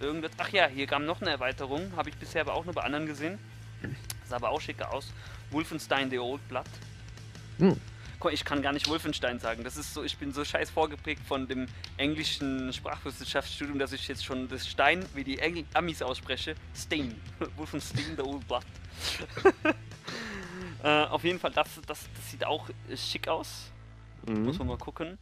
Irgendwas. 0.00 0.32
Ach 0.38 0.48
ja, 0.50 0.66
hier 0.66 0.86
kam 0.86 1.04
noch 1.04 1.20
eine 1.20 1.30
Erweiterung. 1.30 1.92
Habe 1.96 2.10
ich 2.10 2.16
bisher 2.16 2.42
aber 2.42 2.54
auch 2.54 2.64
nur 2.64 2.74
bei 2.74 2.82
anderen 2.82 3.06
gesehen. 3.06 3.38
Sah 4.28 4.36
aber 4.36 4.50
auch 4.50 4.60
schicker 4.60 4.92
aus. 4.92 5.12
Wolfenstein 5.50 6.10
The 6.10 6.18
Old 6.18 6.46
Blood. 6.48 6.66
Hm. 7.58 7.80
Ich 8.32 8.44
kann 8.44 8.62
gar 8.62 8.72
nicht 8.72 8.88
Wolfenstein 8.88 9.38
sagen. 9.38 9.64
Das 9.64 9.76
ist 9.76 9.94
so, 9.94 10.02
ich 10.02 10.16
bin 10.18 10.32
so 10.32 10.44
scheiß 10.44 10.70
vorgeprägt 10.70 11.22
von 11.26 11.46
dem 11.48 11.66
englischen 11.96 12.72
Sprachwissenschaftsstudium, 12.72 13.78
dass 13.78 13.92
ich 13.92 14.06
jetzt 14.08 14.24
schon 14.24 14.48
das 14.48 14.66
Stein, 14.68 15.04
wie 15.14 15.24
die 15.24 15.38
Engl 15.38 15.64
Amis 15.74 16.02
ausspreche, 16.02 16.54
Stein. 16.74 17.20
Wolfenstein 17.56 18.16
The 18.16 18.22
Old 18.22 18.46
Blood. 18.46 18.64
äh, 20.82 21.04
auf 21.04 21.24
jeden 21.24 21.38
Fall, 21.38 21.52
das, 21.52 21.68
das, 21.86 22.08
das 22.14 22.30
sieht 22.30 22.44
auch 22.44 22.68
schick 22.94 23.28
aus. 23.28 23.70
Muss 24.26 24.54
Mhm. 24.54 24.58
man 24.58 24.66
mal 24.68 24.78
gucken. 24.78 25.18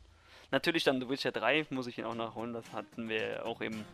Natürlich 0.51 0.85
dann 0.85 1.01
The 1.01 1.09
Witcher 1.09 1.33
3, 1.33 1.67
muss 1.71 1.87
ich 1.87 1.99
ihn 1.99 2.05
auch 2.05 2.15
nachholen. 2.15 2.53
Das 2.53 2.65
hatten 2.73 3.09
wir 3.09 3.45
auch 3.45 3.61
eben. 3.61 3.85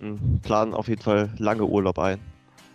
Mhm. 0.00 0.40
Planen 0.42 0.74
auf 0.74 0.88
jeden 0.88 1.00
Fall 1.02 1.30
lange 1.38 1.64
Urlaub 1.64 1.98
ein. 1.98 2.20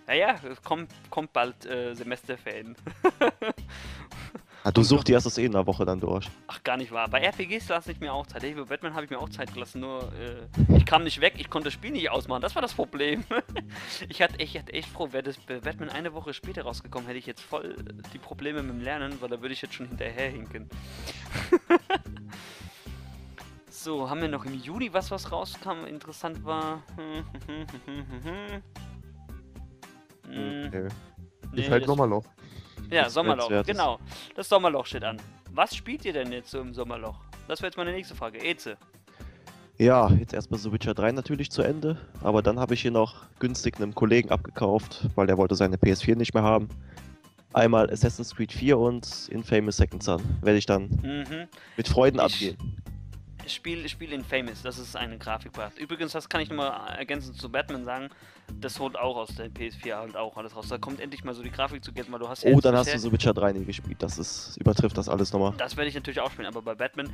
Naja, 0.08 0.36
es 0.50 0.62
kommt, 0.62 0.92
kommt 1.10 1.32
bald 1.34 1.66
äh, 1.66 1.94
Semesterferien. 1.94 2.76
Ah, 4.66 4.72
du 4.72 4.82
suchst 4.82 5.10
die 5.10 5.12
erst 5.12 5.26
das 5.26 5.38
eh 5.38 5.44
in 5.46 5.54
einer 5.54 5.68
Woche 5.68 5.84
dann 5.84 6.00
durch. 6.00 6.30
Ach, 6.48 6.64
gar 6.64 6.78
nicht 6.78 6.92
wahr. 6.94 7.10
Bei 7.10 7.20
RPGs 7.20 7.68
lasse 7.68 7.92
ich 7.92 8.00
mir 8.00 8.14
auch 8.14 8.26
Zeit. 8.26 8.44
Hey, 8.44 8.54
bei 8.54 8.64
Batman 8.64 8.94
habe 8.94 9.04
ich 9.04 9.10
mir 9.12 9.20
auch 9.20 9.28
Zeit 9.28 9.54
gelassen, 9.54 9.82
nur 9.82 10.10
äh, 10.14 10.76
ich 10.78 10.86
kam 10.86 11.04
nicht 11.04 11.20
weg, 11.20 11.34
ich 11.38 11.50
konnte 11.50 11.66
das 11.66 11.74
Spiel 11.74 11.92
nicht 11.92 12.10
ausmachen. 12.10 12.42
Das 12.42 12.56
war 12.56 12.62
das 12.62 12.74
Problem. 12.74 13.26
ich 14.10 14.22
hatte 14.22 14.42
ich 14.42 14.58
hatte 14.58 14.72
echt 14.72 14.88
froh, 14.88 15.12
wäre 15.12 15.24
das 15.24 15.38
Batman 15.38 15.90
eine 15.90 16.14
Woche 16.14 16.34
später 16.34 16.64
rausgekommen, 16.64 17.08
hätte 17.08 17.20
ich 17.20 17.26
jetzt 17.26 17.42
voll 17.42 17.76
die 18.14 18.18
Probleme 18.20 18.64
mit 18.64 18.72
dem 18.76 18.82
Lernen, 18.82 19.22
weil 19.22 19.28
da 19.30 19.42
würde 19.42 19.54
ich 19.54 19.62
jetzt 19.62 19.74
schon 19.74 19.88
hinterher 19.90 20.30
hinken. 20.30 20.70
so, 23.70 24.10
haben 24.10 24.22
wir 24.22 24.30
noch 24.30 24.46
im 24.46 24.54
Juni 24.54 24.94
was, 24.94 25.12
was 25.12 25.30
rauskam, 25.30 25.84
interessant 25.86 26.46
war? 26.46 26.82
Hm, 26.96 27.26
Nö. 30.30 30.88
nee, 31.52 31.62
ist 31.62 31.70
halt 31.70 31.84
das- 31.84 31.88
Sommerloch. 31.88 32.24
Ja, 32.90 33.02
Nichts 33.02 33.14
Sommerloch, 33.14 33.50
genau. 33.66 34.00
Das 34.36 34.50
Sommerloch 34.50 34.86
steht 34.86 35.04
an. 35.04 35.18
Was 35.52 35.76
spielt 35.76 36.04
ihr 36.06 36.14
denn 36.14 36.32
jetzt 36.32 36.52
so 36.52 36.60
im 36.60 36.74
Sommerloch? 36.74 37.20
Das 37.48 37.60
wäre 37.62 37.68
jetzt 37.68 37.78
meine 37.78 37.92
nächste 37.92 38.16
Frage. 38.16 38.40
Eze. 38.44 38.78
Ja, 39.78 40.10
jetzt 40.12 40.34
erstmal 40.34 40.60
The 40.60 40.72
Witcher 40.72 40.94
3 40.94 41.12
natürlich 41.14 41.50
zu 41.50 41.62
Ende. 41.64 41.98
Aber 42.22 42.42
dann 42.42 42.60
habe 42.60 42.74
ich 42.76 42.82
hier 42.82 42.92
noch 42.92 43.26
günstig 43.40 43.78
einem 43.78 43.96
Kollegen 43.96 44.30
abgekauft, 44.30 45.08
weil 45.16 45.28
der 45.28 45.38
wollte 45.38 45.56
seine 45.56 45.78
PS4 45.78 46.16
nicht 46.16 46.34
mehr 46.34 46.44
haben. 46.44 46.70
Einmal 47.54 47.90
Assassin's 47.92 48.36
Creed 48.36 48.52
4 48.52 48.78
und 48.78 49.28
Infamous 49.30 49.78
Second 49.78 50.04
Son. 50.04 50.22
Werde 50.42 50.58
ich 50.58 50.66
dann 50.66 50.90
Mhm. 51.04 51.48
mit 51.78 51.88
Freuden 51.88 52.18
Ich- 52.20 52.24
abgehen. 52.24 52.82
Spiel, 53.48 53.88
Spiel 53.90 54.14
in 54.14 54.24
Famous, 54.24 54.62
das 54.62 54.78
ist 54.78 54.96
eine 54.96 55.18
Grafikpracht. 55.18 55.78
Übrigens, 55.78 56.14
das 56.14 56.30
kann 56.30 56.42
ich 56.42 56.50
nochmal 56.50 56.96
ergänzend 56.98 57.38
zu 57.38 57.50
Batman 57.50 57.86
sagen, 57.86 58.10
das 58.60 58.80
holt 58.80 58.98
auch 58.98 59.18
aus 59.18 59.36
der 59.36 59.50
PS4 59.50 59.96
halt 59.96 60.16
auch 60.16 60.36
alles 60.38 60.56
raus. 60.56 60.68
Da 60.70 60.78
kommt 60.78 61.00
endlich 61.00 61.24
mal 61.24 61.34
so 61.34 61.44
die 61.44 61.52
Grafik 61.52 61.84
zu 61.84 61.92
Geld, 61.94 62.12
weil 62.12 62.20
du 62.20 62.30
hast 62.30 62.44
ja 62.44 62.52
Oh, 62.52 62.60
dann 62.62 62.76
hast 62.76 62.94
du 62.94 62.98
The 62.98 63.12
Witcher 63.12 63.34
3 63.34 63.54
nie 63.54 63.66
gespielt. 63.66 64.02
Das 64.02 64.18
ist, 64.18 64.58
übertrifft 64.58 64.98
das 64.98 65.10
alles 65.10 65.32
nochmal. 65.34 65.54
Das 65.58 65.76
werde 65.78 65.90
ich 65.90 65.96
natürlich 65.96 66.20
auch 66.20 66.32
spielen, 66.32 66.48
aber 66.48 66.62
bei 66.62 66.76
Batman, 66.76 67.10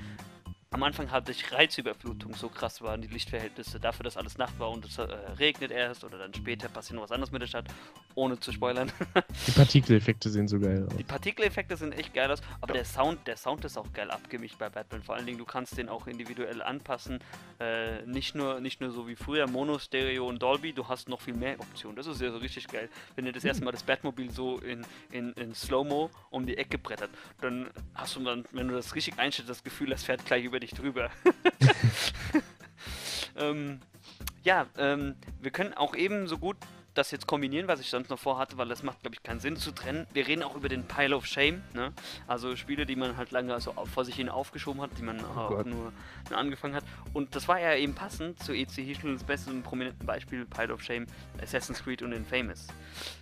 am 0.71 0.83
Anfang 0.83 1.09
hatte 1.09 1.31
ich 1.31 1.51
Reizüberflutung, 1.51 2.35
so 2.35 2.47
krass 2.47 2.81
waren 2.81 3.01
die 3.01 3.07
Lichtverhältnisse, 3.07 3.79
dafür, 3.79 4.03
dass 4.03 4.17
alles 4.17 4.37
Nacht 4.37 4.59
war 4.59 4.69
und 4.69 4.85
es 4.85 4.99
äh, 4.99 5.03
regnet 5.39 5.71
erst 5.71 6.03
oder 6.03 6.19
dann 6.19 6.31
später 6.31 6.69
passiert 6.69 6.95
noch 6.95 7.03
was 7.03 7.11
anderes 7.11 7.31
mit 7.31 7.41
der 7.41 7.47
Stadt, 7.47 7.65
ohne 8.13 8.39
zu 8.39 8.51
spoilern. 8.51 8.91
Die 9.47 9.51
Partikeleffekte 9.51 10.29
sehen 10.29 10.47
so 10.47 10.59
geil 10.59 10.85
aus. 10.87 10.95
Die 10.95 11.03
Partikeleffekte 11.03 11.75
sind 11.75 11.93
echt 11.93 12.13
geil 12.13 12.31
aus, 12.31 12.41
aber 12.61 12.73
der 12.73 12.85
Sound, 12.85 13.25
der 13.25 13.35
Sound 13.37 13.65
ist 13.65 13.77
auch 13.77 13.91
geil 13.93 14.11
abgemischt 14.11 14.59
bei 14.59 14.69
Batman. 14.69 15.01
Vor 15.01 15.15
allen 15.15 15.25
Dingen, 15.25 15.39
du 15.39 15.45
kannst 15.45 15.75
den 15.75 15.89
auch 15.89 16.05
individuell 16.05 16.61
anpassen. 16.61 17.19
Äh, 17.59 18.05
nicht, 18.05 18.35
nur, 18.35 18.59
nicht 18.59 18.79
nur 18.79 18.91
so 18.91 19.07
wie 19.07 19.15
früher 19.15 19.47
Mono, 19.47 19.79
Stereo 19.79 20.27
und 20.27 20.41
Dolby, 20.41 20.73
du 20.73 20.87
hast 20.87 21.09
noch 21.09 21.21
viel 21.21 21.33
mehr 21.33 21.59
Optionen. 21.59 21.95
Das 21.95 22.05
ist 22.05 22.21
ja 22.21 22.31
so 22.31 22.37
richtig 22.37 22.67
geil. 22.67 22.89
Wenn 23.15 23.25
dir 23.25 23.31
das 23.31 23.43
erste 23.43 23.63
Mal 23.63 23.71
das 23.71 23.83
Batmobil 23.83 24.29
so 24.31 24.59
in, 24.59 24.85
in, 25.11 25.33
in 25.33 25.55
Slow-Mo 25.55 26.11
um 26.29 26.45
die 26.45 26.57
Ecke 26.57 26.77
brettert, 26.77 27.09
dann 27.41 27.69
hast 27.95 28.15
du 28.15 28.23
dann, 28.23 28.45
wenn 28.51 28.67
du 28.67 28.75
das 28.75 28.93
richtig 28.93 29.17
einstellst, 29.17 29.49
das 29.49 29.63
Gefühl, 29.63 29.89
das 29.89 30.03
fährt 30.03 30.25
gleich 30.25 30.43
über 30.43 30.58
dich 30.59 30.71
drüber. 30.71 31.09
ähm, 33.37 33.79
ja, 34.43 34.65
ähm, 34.77 35.15
wir 35.41 35.51
können 35.51 35.73
auch 35.73 35.95
eben 35.95 36.27
so 36.27 36.37
gut 36.37 36.57
das 36.95 37.11
jetzt 37.11 37.27
kombinieren, 37.27 37.67
was 37.67 37.79
ich 37.79 37.89
sonst 37.89 38.09
noch 38.09 38.19
vorhatte, 38.19 38.57
weil 38.57 38.67
das 38.67 38.83
macht, 38.83 38.99
glaube 39.01 39.15
ich, 39.15 39.23
keinen 39.23 39.39
Sinn 39.39 39.55
zu 39.55 39.71
trennen. 39.71 40.05
Wir 40.11 40.27
reden 40.27 40.43
auch 40.43 40.55
über 40.55 40.67
den 40.67 40.83
Pile 40.83 41.15
of 41.15 41.25
Shame, 41.25 41.61
ne? 41.73 41.93
Also 42.27 42.55
Spiele, 42.57 42.85
die 42.85 42.95
man 42.97 43.15
halt 43.15 43.31
lange 43.31 43.57
so 43.61 43.71
auf- 43.75 43.89
vor 43.89 44.03
sich 44.03 44.15
hin 44.15 44.27
aufgeschoben 44.27 44.81
hat, 44.81 44.89
die 44.97 45.03
man 45.03 45.23
auch 45.23 45.49
Gott. 45.49 45.65
nur, 45.67 45.93
nur 46.29 46.37
angefangen 46.37 46.75
hat. 46.75 46.83
Und 47.13 47.35
das 47.35 47.47
war 47.47 47.59
ja 47.59 47.75
eben 47.75 47.93
passend 47.93 48.41
zu 48.43 48.53
EC 48.53 48.83
Hischels 48.83 49.23
bestem 49.23 49.61
prominenten 49.61 50.05
Beispiel, 50.05 50.45
Pile 50.45 50.73
of 50.73 50.81
Shame, 50.81 51.05
Assassin's 51.41 51.81
Creed 51.81 52.01
und 52.01 52.11
Infamous. 52.11 52.67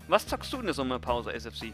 Was 0.08 0.26
zockst 0.26 0.52
du 0.54 0.60
in 0.60 0.66
der 0.66 0.74
Sommerpause, 0.74 1.32
SFC? 1.34 1.74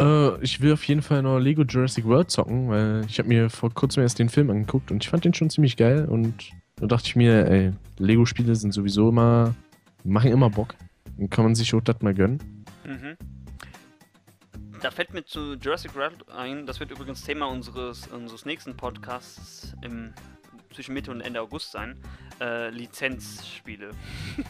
Äh, 0.00 0.42
ich 0.42 0.60
will 0.60 0.72
auf 0.72 0.84
jeden 0.84 1.02
Fall 1.02 1.22
noch 1.22 1.38
Lego 1.38 1.62
Jurassic 1.62 2.04
World 2.06 2.30
zocken, 2.30 2.68
weil 2.68 3.04
ich 3.06 3.18
habe 3.18 3.28
mir 3.28 3.50
vor 3.50 3.72
kurzem 3.72 4.02
erst 4.02 4.18
den 4.18 4.28
Film 4.28 4.50
angeguckt 4.50 4.90
und 4.90 5.04
ich 5.04 5.10
fand 5.10 5.24
den 5.24 5.34
schon 5.34 5.50
ziemlich 5.50 5.76
geil 5.76 6.06
und 6.06 6.50
da 6.76 6.86
dachte 6.86 7.08
ich 7.08 7.16
mir, 7.16 7.46
ey, 7.46 7.72
Lego-Spiele 7.98 8.54
sind 8.56 8.72
sowieso 8.72 9.10
immer, 9.10 9.54
machen 10.02 10.32
immer 10.32 10.48
Bock. 10.48 10.74
Dann 11.18 11.28
kann 11.28 11.44
man 11.44 11.54
sich 11.54 11.74
auch 11.74 11.82
das 11.82 12.00
mal 12.00 12.14
gönnen. 12.14 12.64
Mhm. 12.86 13.16
Da 14.80 14.90
fällt 14.90 15.12
mir 15.12 15.22
zu 15.24 15.56
Jurassic 15.56 15.94
World 15.94 16.26
ein, 16.30 16.64
das 16.64 16.80
wird 16.80 16.90
übrigens 16.90 17.22
Thema 17.22 17.46
unseres, 17.46 18.06
unseres 18.06 18.46
nächsten 18.46 18.74
Podcasts 18.74 19.74
im, 19.82 20.14
zwischen 20.72 20.94
Mitte 20.94 21.10
und 21.10 21.20
Ende 21.20 21.42
August 21.42 21.72
sein. 21.72 21.98
Äh, 22.40 22.70
Lizenzspiele. 22.70 23.90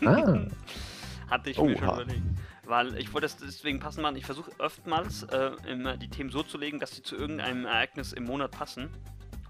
Ah, 0.04 0.46
Hatte 1.30 1.50
ich 1.50 1.58
mir 1.60 1.76
schon 1.76 1.88
Oha. 1.88 2.02
überlegt. 2.02 2.22
Weil 2.70 2.96
ich 2.98 3.12
wollte 3.12 3.26
es 3.26 3.36
deswegen 3.36 3.80
passen 3.80 4.00
machen. 4.00 4.14
Ich 4.14 4.24
versuche 4.24 4.52
oftmals 4.58 5.24
äh, 5.24 5.50
immer 5.68 5.96
die 5.96 6.08
Themen 6.08 6.30
so 6.30 6.44
zu 6.44 6.56
legen, 6.56 6.78
dass 6.78 6.94
sie 6.94 7.02
zu 7.02 7.16
irgendeinem 7.16 7.66
Ereignis 7.66 8.12
im 8.12 8.22
Monat 8.22 8.52
passen. 8.52 8.90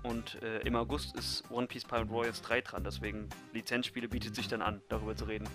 Und 0.03 0.43
äh, 0.43 0.61
im 0.61 0.75
August 0.75 1.14
ist 1.18 1.45
One 1.51 1.66
Piece 1.66 1.85
Pirate 1.85 2.11
Royals 2.11 2.41
3 2.41 2.62
dran, 2.62 2.83
deswegen 2.83 3.29
Lizenzspiele 3.53 4.09
bietet 4.09 4.35
sich 4.35 4.49
dann 4.49 4.62
an, 4.62 4.81
darüber 4.89 5.14
zu 5.14 5.27
reden. 5.27 5.47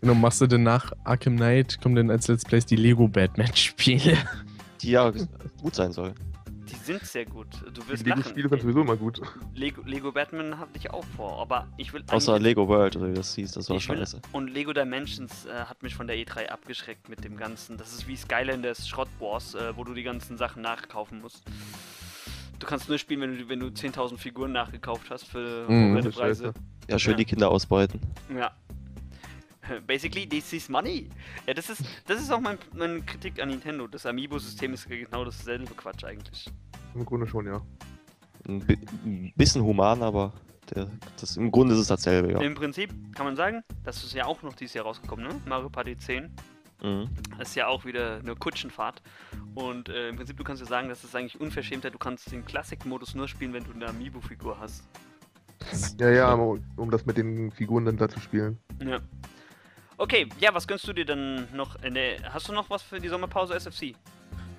Genau, 0.00 0.14
machst 0.14 0.40
du 0.40 0.48
denn 0.48 0.64
nach 0.64 0.92
Arkham 1.04 1.36
Knight, 1.36 1.80
kommen 1.80 1.94
dann 1.94 2.10
als 2.10 2.26
Let's 2.26 2.44
Plays 2.44 2.66
die 2.66 2.74
Lego 2.74 3.06
Batman-Spiele? 3.06 4.18
Die 4.82 4.90
ja 4.90 5.12
gut 5.62 5.76
sein 5.76 5.92
sollen. 5.92 6.14
Die 6.70 6.74
sind 6.76 7.02
sehr 7.04 7.24
gut. 7.24 7.46
Du 7.72 7.80
Die 7.82 7.88
wirst 7.88 8.06
lachen. 8.06 8.20
Lego-Spiele 8.20 8.48
sind 8.48 8.62
sowieso 8.62 8.80
immer 8.82 8.96
gut. 8.96 9.20
Lego, 9.54 9.82
Lego 9.86 10.12
Batman 10.12 10.58
hatte 10.58 10.70
ich 10.74 10.90
auch 10.90 11.04
vor, 11.16 11.40
aber 11.40 11.66
ich 11.76 11.92
will 11.92 12.04
Außer 12.08 12.38
Lego 12.38 12.68
World 12.68 12.96
oder 12.96 13.10
wie 13.10 13.14
das 13.14 13.34
hieß, 13.34 13.52
das 13.52 13.70
war 13.70 13.80
scheiße. 13.80 14.20
und 14.32 14.48
Lego 14.48 14.72
Dimensions 14.72 15.46
äh, 15.46 15.52
hat 15.64 15.82
mich 15.82 15.94
von 15.94 16.06
der 16.06 16.16
E3 16.16 16.46
abgeschreckt 16.48 17.08
mit 17.08 17.24
dem 17.24 17.36
ganzen. 17.36 17.76
Das 17.78 17.92
ist 17.92 18.06
wie 18.06 18.16
Skylanders 18.16 18.88
Schrott 18.88 19.08
Wars, 19.18 19.54
äh, 19.54 19.76
wo 19.76 19.84
du 19.84 19.94
die 19.94 20.02
ganzen 20.02 20.36
Sachen 20.36 20.62
nachkaufen 20.62 21.20
musst. 21.20 21.42
Du 22.58 22.66
kannst 22.66 22.88
nur 22.88 22.98
spielen, 22.98 23.20
wenn 23.20 23.38
du, 23.38 23.48
wenn 23.48 23.60
du 23.60 23.66
10.000 23.68 24.18
Figuren 24.18 24.52
nachgekauft 24.52 25.10
hast 25.10 25.24
für 25.28 25.66
ist 26.04 26.16
Preise. 26.16 26.52
Ja, 26.88 26.98
schön 26.98 27.12
Ja. 27.12 27.16
die 27.18 27.24
Kinder 27.24 27.50
ausbeuten. 27.50 28.00
Ja. 28.36 28.50
Basically, 29.86 30.28
this 30.28 30.52
is 30.52 30.68
money. 30.68 31.08
Ja, 31.46 31.54
das 31.54 31.70
ist, 31.70 31.82
das 32.06 32.20
ist 32.20 32.30
auch 32.30 32.40
mein, 32.40 32.58
meine 32.72 33.00
Kritik 33.02 33.40
an 33.40 33.48
Nintendo. 33.48 33.86
Das 33.86 34.06
Amiibo-System 34.06 34.74
ist 34.74 34.88
genau 34.88 35.24
dasselbe 35.24 35.66
Quatsch 35.74 36.04
eigentlich. 36.04 36.50
Im 36.94 37.04
Grunde 37.04 37.26
schon, 37.26 37.46
ja. 37.46 37.60
Ein, 38.46 38.60
bi 38.60 38.78
bisschen 39.36 39.62
human, 39.62 40.02
aber 40.02 40.32
der, 40.74 40.90
das, 41.20 41.36
im 41.36 41.50
Grunde 41.50 41.74
ist 41.74 41.80
es 41.80 41.88
dasselbe, 41.88 42.32
ja. 42.32 42.40
Im 42.40 42.54
Prinzip 42.54 42.90
kann 43.14 43.26
man 43.26 43.36
sagen, 43.36 43.62
das 43.84 44.02
ist 44.04 44.14
ja 44.14 44.26
auch 44.26 44.42
noch 44.42 44.54
dieses 44.54 44.74
Jahr 44.74 44.84
rausgekommen, 44.84 45.26
ne? 45.26 45.40
Mario 45.46 45.68
Party 45.68 45.96
10. 45.96 46.30
Mhm. 46.82 47.08
Das 47.36 47.48
ist 47.48 47.54
ja 47.56 47.66
auch 47.66 47.84
wieder 47.84 48.18
eine 48.18 48.36
Kutschenfahrt. 48.36 49.02
Und 49.54 49.88
äh, 49.88 50.08
im 50.08 50.16
Prinzip, 50.16 50.36
du 50.36 50.44
kannst 50.44 50.62
ja 50.62 50.68
sagen, 50.68 50.88
das 50.88 51.02
ist 51.02 51.14
eigentlich 51.14 51.40
Unverschämtheit. 51.40 51.92
Du 51.92 51.98
kannst 51.98 52.30
den 52.30 52.44
Classic-Modus 52.44 53.14
nur 53.14 53.26
spielen, 53.26 53.52
wenn 53.52 53.64
du 53.64 53.72
eine 53.72 53.88
Amiibo-Figur 53.88 54.58
hast. 54.60 54.84
Ja, 55.98 56.10
ja, 56.10 56.32
um, 56.34 56.64
um 56.76 56.90
das 56.90 57.04
mit 57.04 57.16
den 57.16 57.50
Figuren 57.50 57.84
dann 57.84 57.96
da 57.96 58.08
zu 58.08 58.20
spielen. 58.20 58.58
Ja. 58.82 59.00
Okay, 59.98 60.28
ja, 60.38 60.54
was 60.54 60.66
gönnst 60.66 60.86
du 60.86 60.92
dir 60.92 61.04
dann 61.04 61.48
noch? 61.54 61.82
In 61.82 61.94
der, 61.94 62.32
hast 62.32 62.48
du 62.48 62.52
noch 62.52 62.70
was 62.70 62.82
für 62.82 63.00
die 63.00 63.08
Sommerpause 63.08 63.54
SFC? 63.54 63.94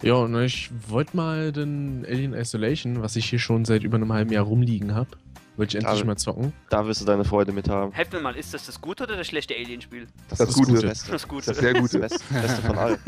Ja, 0.01 0.27
na, 0.27 0.41
ich 0.43 0.69
wollte 0.87 1.15
mal 1.15 1.51
den 1.51 2.05
Alien 2.07 2.33
Isolation, 2.33 3.01
was 3.01 3.15
ich 3.15 3.29
hier 3.29 3.39
schon 3.39 3.65
seit 3.65 3.83
über 3.83 3.95
einem 3.97 4.11
halben 4.13 4.31
Jahr 4.31 4.43
rumliegen 4.45 4.95
habe, 4.95 5.09
wollte 5.57 5.77
ich 5.77 5.83
endlich 5.83 5.99
Aber- 6.01 6.07
mal 6.11 6.15
zocken. 6.17 6.53
Da 6.69 6.85
wirst 6.85 7.01
du 7.01 7.05
deine 7.05 7.23
Freude 7.25 7.51
mit 7.53 7.67
haben. 7.69 7.91
Helft 7.93 8.13
mir 8.13 8.19
mal, 8.21 8.35
ist 8.35 8.53
das 8.53 8.65
das 8.65 8.79
gute 8.79 9.03
oder 9.03 9.15
das 9.17 9.27
schlechte 9.27 9.55
Alien-Spiel? 9.55 10.07
Das, 10.29 10.39
Das 10.39 10.49
ist 10.49 10.55
Gute. 10.55 10.73
das 10.73 10.81
Beste. 10.83 11.11
Das 11.11 11.21
Das 11.21 11.27
gute. 11.29 11.51
ist 11.51 11.59
sehr 11.59 11.73
Das 11.73 11.81
gut. 11.91 12.01
Beste, 12.01 12.33
Beste 12.33 12.61
von 12.61 12.77
allen. 12.77 12.99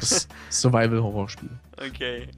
Das 0.00 0.28
Survival-Horror-Spiel. 0.50 1.50
Okay. 1.86 2.28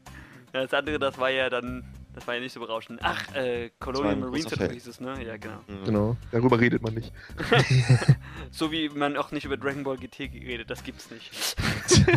Das 0.53 0.73
andere, 0.75 0.99
das 0.99 1.17
war 1.19 1.31
ja 1.31 1.49
dann, 1.51 1.85
das 2.19 2.27
war 2.27 2.35
ja 2.35 2.41
nicht 2.41 2.53
so 2.53 2.59
berauschend. 2.59 2.99
Ach, 3.01 3.33
äh, 3.37 3.71
Colonial 3.79 4.17
Marines 4.17 4.53
oder 4.53 4.69
hieß 4.69 4.89
es, 4.89 5.01
ne? 5.01 5.15
Ja, 5.25 5.37
genau. 5.37 5.61
Mhm. 5.69 5.85
Genau. 5.85 6.17
Darüber 6.33 6.59
redet 6.59 6.83
man 6.83 6.95
nicht. 6.95 7.13
So 8.51 8.73
wie 8.73 8.89
man 8.89 9.17
auch 9.17 9.31
nicht 9.31 9.45
über 9.45 9.57
Dragon 9.57 9.85
Ball 9.85 9.97
GT 9.97 10.21
redet, 10.33 10.71
das 10.71 10.83
gibt's 10.83 11.11
nicht. 11.11 11.31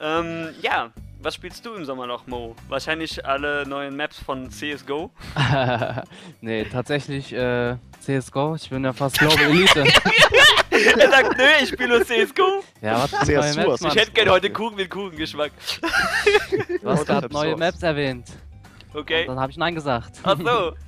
ähm, 0.00 0.50
ja, 0.60 0.92
was 1.18 1.34
spielst 1.34 1.64
du 1.64 1.74
im 1.74 1.84
Sommer 1.84 2.06
noch, 2.06 2.26
Mo? 2.26 2.54
Wahrscheinlich 2.68 3.24
alle 3.24 3.66
neuen 3.66 3.96
Maps 3.96 4.18
von 4.18 4.50
CSGO. 4.50 5.10
nee, 6.40 6.64
tatsächlich 6.64 7.32
äh, 7.32 7.76
CSGO. 8.00 8.54
Ich 8.54 8.70
bin 8.70 8.84
ja 8.84 8.92
fast 8.92 9.18
Global 9.18 9.40
Elite. 9.40 9.86
er 10.70 11.10
sagt, 11.10 11.38
nö, 11.38 11.44
ich 11.62 11.70
spiele 11.70 11.88
nur 11.88 12.04
CSGO. 12.04 12.62
ja, 12.80 13.02
was 13.02 13.10
für 13.10 13.16
CS2 13.16 13.56
neue 13.56 13.68
Maps, 13.68 13.82
Ich 13.82 13.94
hätte 13.94 14.12
gerne 14.12 14.30
heute 14.30 14.50
Kuchen 14.50 14.76
mit 14.76 14.90
Kuchengeschmack. 14.90 15.52
Du 16.82 16.90
hast 16.90 17.06
gerade 17.06 17.32
neue. 17.32 17.56
Maps 17.56 17.82
erwähnt. 17.82 18.26
Okay. 18.94 19.22
Und 19.22 19.28
dann 19.28 19.40
habe 19.40 19.50
ich 19.50 19.56
Nein 19.58 19.74
gesagt. 19.74 20.20
Ach 20.24 20.36
so. 20.38 20.72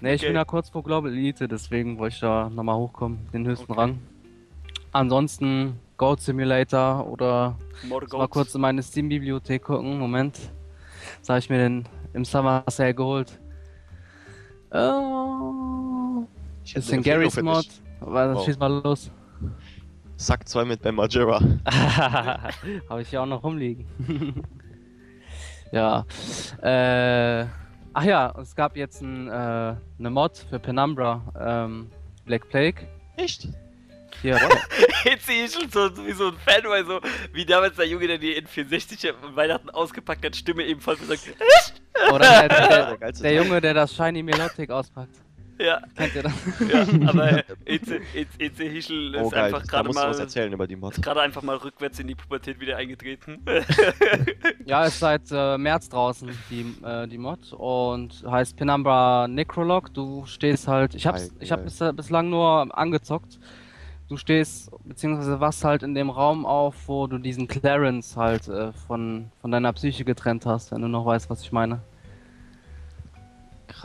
Nee, 0.00 0.14
ich 0.14 0.20
Okay. 0.20 0.28
bin 0.28 0.36
ja 0.36 0.44
kurz 0.44 0.70
vor 0.70 0.84
Global 0.84 1.10
Elite, 1.10 1.48
deswegen 1.48 1.98
wollte 1.98 2.14
ich 2.14 2.20
da 2.20 2.48
nochmal 2.48 2.76
hochkommen, 2.76 3.18
den 3.32 3.44
höchsten 3.48 3.72
Okay. 3.72 3.80
Rang. 3.80 3.98
Ansonsten 4.92 5.80
Goat 5.96 6.20
Simulator 6.20 7.04
oder 7.08 7.56
mal 8.12 8.28
kurz 8.28 8.54
in 8.54 8.60
meine 8.60 8.80
Steam-Bibliothek 8.80 9.64
gucken. 9.64 9.98
Moment. 9.98 10.38
Was 11.18 11.28
habe 11.30 11.38
ich 11.40 11.50
mir 11.50 11.58
denn 11.58 11.84
im 12.12 12.24
Summer 12.24 12.62
Sale 12.68 12.94
geholt? 12.94 13.40
Äh, 14.70 14.78
Ich 16.64 16.76
Empfehlung 16.76 17.02
Garry's 17.02 17.34
für 17.34 17.42
Mod. 17.42 17.66
Aber 18.00 18.34
Wow. 18.36 18.44
schieß 18.44 18.56
mal 18.60 18.80
los. 18.84 19.10
Sack 20.16 20.46
2 20.48 20.64
mit 20.64 20.80
Ben 20.80 20.94
Margera. 20.94 21.40
Habe 22.88 23.02
ich 23.02 23.10
ja 23.10 23.22
auch 23.22 23.26
noch 23.26 23.42
rumliegen. 23.42 23.84
ja. 25.72 26.04
Äh, 26.62 27.46
ach 27.92 28.04
ja, 28.04 28.34
es 28.40 28.54
gab 28.54 28.76
jetzt 28.76 29.02
ein, 29.02 29.28
äh, 29.28 29.30
eine 29.98 30.10
Mod 30.10 30.38
für 30.50 30.58
Penumbra. 30.58 31.22
Ähm, 31.38 31.90
Black 32.24 32.48
Plague. 32.48 32.86
Echt? 33.16 33.48
Hier, 34.22 34.38
Jetzt 35.04 35.26
sehe 35.26 35.44
ich 35.44 35.52
schon 35.52 35.70
so 35.70 35.96
wie 36.04 36.12
so 36.12 36.28
ein 36.28 36.36
Fanboy, 36.44 36.84
so 36.84 37.00
wie 37.32 37.44
damals 37.44 37.76
der 37.76 37.86
Junge, 37.86 38.08
der 38.08 38.18
die 38.18 38.40
N64 38.40 39.10
an 39.10 39.36
Weihnachten 39.36 39.70
ausgepackt 39.70 40.24
hat, 40.24 40.34
Stimme 40.34 40.64
ebenfalls 40.64 40.98
gesagt. 40.98 41.22
oder 42.12 42.48
der, 42.48 42.48
der, 42.48 42.96
Der 42.98 43.12
der. 43.12 43.34
Junge, 43.34 43.60
der 43.60 43.74
das 43.74 43.94
Shiny 43.94 44.22
Melodic 44.24 44.70
auspackt. 44.70 45.14
Ja, 45.58 45.80
Kennt 45.96 46.14
ihr 46.14 46.22
das? 46.22 46.32
ja, 46.72 46.86
aber 47.08 47.42
Eze 47.64 48.00
Eze 48.38 48.64
Hischel 48.64 49.14
ist 49.14 49.22
Oh 49.22 49.30
geil, 49.30 49.44
einfach 49.46 49.66
gerade 49.66 49.88
du 49.88 49.94
was 49.94 50.16
mal 50.16 50.20
erzählen 50.20 50.52
über 50.52 50.66
die 50.66 50.76
Mod. 50.76 50.92
ist 50.92 51.02
gerade 51.02 51.20
einfach 51.20 51.42
mal 51.42 51.56
rückwärts 51.56 51.98
in 51.98 52.06
die 52.06 52.14
Pubertät 52.14 52.60
wieder 52.60 52.76
eingetreten. 52.76 53.40
Ja, 54.64 54.84
ist 54.84 54.98
seit 54.98 55.22
äh, 55.30 55.56
März 55.56 55.88
draußen, 55.88 56.28
die, 56.50 56.74
äh, 56.84 57.06
die 57.08 57.16
Mod. 57.16 57.52
Und 57.54 58.22
heißt 58.28 58.56
Penumbra 58.56 59.26
Necrolog. 59.26 59.92
Du 59.94 60.26
stehst 60.26 60.68
halt. 60.68 60.94
Ich 60.94 61.06
hab's, 61.06 61.32
ich 61.40 61.50
hab 61.50 61.64
bis, 61.64 61.78
bislang 61.96 62.28
nur 62.28 62.76
angezockt. 62.76 63.38
Du 64.08 64.16
stehst, 64.16 64.70
beziehungsweise 64.84 65.40
wachst 65.40 65.64
halt 65.64 65.82
in 65.82 65.94
dem 65.94 66.10
Raum 66.10 66.44
auf, 66.46 66.74
wo 66.86 67.06
du 67.06 67.18
diesen 67.18 67.48
Clarence 67.48 68.16
halt 68.16 68.48
äh, 68.48 68.72
von, 68.72 69.30
von 69.40 69.50
deiner 69.50 69.72
Psyche 69.72 70.04
getrennt 70.04 70.44
hast, 70.46 70.70
wenn 70.72 70.82
du 70.82 70.88
noch 70.88 71.04
weißt, 71.06 71.28
was 71.30 71.42
ich 71.42 71.52
meine. 71.52 71.80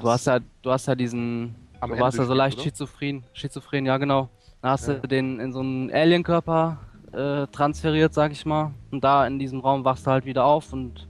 Du 0.02 0.10
hast 0.10 0.28
ja, 0.28 0.40
du 0.62 0.72
hast 0.72 0.88
ja 0.88 0.96
diesen. 0.96 1.56
Am 1.84 1.90
du 1.90 1.96
Ende 1.96 2.04
warst 2.06 2.18
ja 2.18 2.24
so 2.26 2.34
leicht 2.34 2.60
Spiels, 2.60 2.78
schizophren. 2.78 3.24
Schizophren, 3.34 3.86
ja 3.86 3.98
genau. 3.98 4.30
Da 4.62 4.70
hast 4.72 4.88
Ja. 4.88 4.94
du 4.96 5.08
den 5.08 5.40
in 5.40 5.52
so 5.52 5.60
einen 5.60 5.92
Alienkörper 5.92 6.78
äh, 7.12 7.46
transferiert, 7.48 8.14
sag 8.14 8.32
ich 8.32 8.46
mal. 8.46 8.74
Und 8.92 9.04
da 9.04 9.28
in 9.28 9.38
diesem 9.38 9.60
Raum 9.60 9.84
wachst 9.84 10.08
du 10.08 10.12
halt 10.12 10.26
wieder 10.26 10.46
auf 10.46 10.72
und 10.74 11.08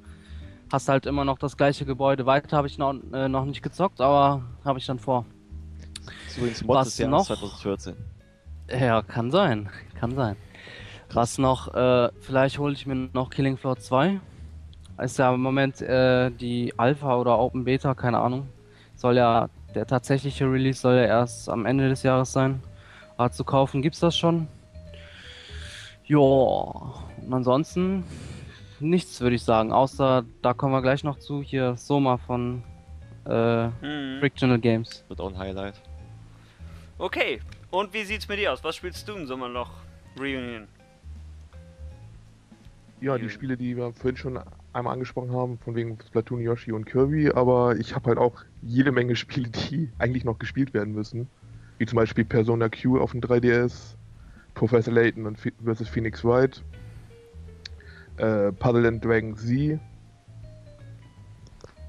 hast 0.71 0.89
halt 0.89 1.05
immer 1.05 1.23
noch 1.25 1.37
das 1.37 1.55
gleiche 1.55 1.85
Gebäude. 1.85 2.25
Weiter 2.25 2.57
habe 2.57 2.67
ich 2.67 2.77
noch, 2.79 2.95
äh, 3.13 3.29
noch 3.29 3.45
nicht 3.45 3.61
gezockt, 3.61 4.01
aber 4.01 4.41
habe 4.65 4.79
ich 4.79 4.85
dann 4.87 4.97
vor. 4.99 5.25
Das 6.05 6.13
ist 6.31 6.37
übrigens 6.37 6.63
Mod 6.63 6.85
des 6.85 6.97
Jahres 6.97 7.11
noch? 7.11 7.37
2014. 7.37 7.95
Ja, 8.69 9.01
kann 9.03 9.29
sein. 9.31 9.69
Kann 9.99 10.15
sein. 10.15 10.35
Was 11.13 11.37
noch, 11.37 11.71
äh, 11.75 12.09
vielleicht 12.21 12.57
hole 12.57 12.73
ich 12.73 12.87
mir 12.87 12.95
noch 13.13 13.29
Killing 13.29 13.57
Floor 13.57 13.77
2. 13.77 14.19
Ist 15.03 15.19
ja 15.19 15.33
im 15.33 15.41
Moment 15.41 15.79
äh, 15.81 16.31
die 16.31 16.73
Alpha 16.77 17.15
oder 17.17 17.37
Open 17.37 17.63
Beta, 17.65 17.93
keine 17.93 18.17
Ahnung. 18.19 18.47
Soll 18.95 19.17
ja, 19.17 19.49
der 19.73 19.85
tatsächliche 19.87 20.45
Release 20.45 20.79
soll 20.81 20.95
ja 20.95 21.05
erst 21.05 21.49
am 21.49 21.65
Ende 21.65 21.89
des 21.89 22.03
Jahres 22.03 22.31
sein. 22.31 22.61
Aber 23.17 23.31
zu 23.31 23.43
kaufen 23.43 23.81
gibt's 23.81 23.99
das 23.99 24.17
schon. 24.17 24.47
Ja, 26.05 26.17
und 26.17 27.31
ansonsten 27.31 28.03
nichts 28.79 29.21
würde 29.21 29.35
ich 29.35 29.43
sagen, 29.43 29.71
außer 29.71 30.25
da 30.41 30.53
kommen 30.53 30.73
wir 30.73 30.81
gleich 30.81 31.03
noch 31.03 31.17
zu, 31.19 31.41
hier 31.41 31.75
Soma 31.77 32.17
von 32.17 32.63
äh, 33.25 33.69
Hm. 33.81 34.17
Frictional 34.19 34.59
Games. 34.59 35.05
Wird 35.07 35.21
auch 35.21 35.29
ein 35.29 35.37
Highlight. 35.37 35.81
Okay, 36.97 37.39
und 37.71 37.93
wie 37.93 38.03
sieht's 38.03 38.27
mit 38.27 38.39
dir 38.39 38.51
aus? 38.53 38.63
Was 38.63 38.75
spielst 38.75 39.07
du 39.07 39.13
im 39.13 39.25
Sommerloch? 39.25 39.69
Reunion. 40.19 40.67
Ja, 43.01 43.17
die 43.17 43.29
Spiele, 43.29 43.57
die 43.57 43.75
wir 43.75 43.91
vorhin 43.93 44.17
schon 44.17 44.39
einmal 44.73 44.93
angesprochen 44.93 45.31
haben, 45.31 45.57
von 45.59 45.75
wegen 45.75 45.97
Splatoon, 46.05 46.41
Yoshi 46.41 46.71
und 46.71 46.85
Kirby, 46.85 47.29
aber 47.29 47.77
ich 47.77 47.95
habe 47.95 48.09
halt 48.09 48.17
auch 48.17 48.43
jede 48.61 48.91
Menge 48.91 49.15
Spiele, 49.17 49.49
die 49.49 49.89
eigentlich 49.99 50.25
noch 50.25 50.39
gespielt 50.39 50.73
werden 50.73 50.93
müssen. 50.93 51.29
Wie 51.77 51.85
zum 51.85 51.95
Beispiel 51.97 52.25
Persona 52.25 52.69
Q 52.69 52.99
auf 52.99 53.11
dem 53.11 53.21
3DS, 53.21 53.95
Professor 54.53 54.93
Layton 54.93 55.35
vs. 55.35 55.87
Phoenix 55.87 56.23
Wright, 56.23 56.63
äh, 58.17 58.51
Puzzle 58.51 58.85
and 58.85 59.03
Dragon 59.03 59.35
Z, 59.35 59.49
äh, 59.49 59.79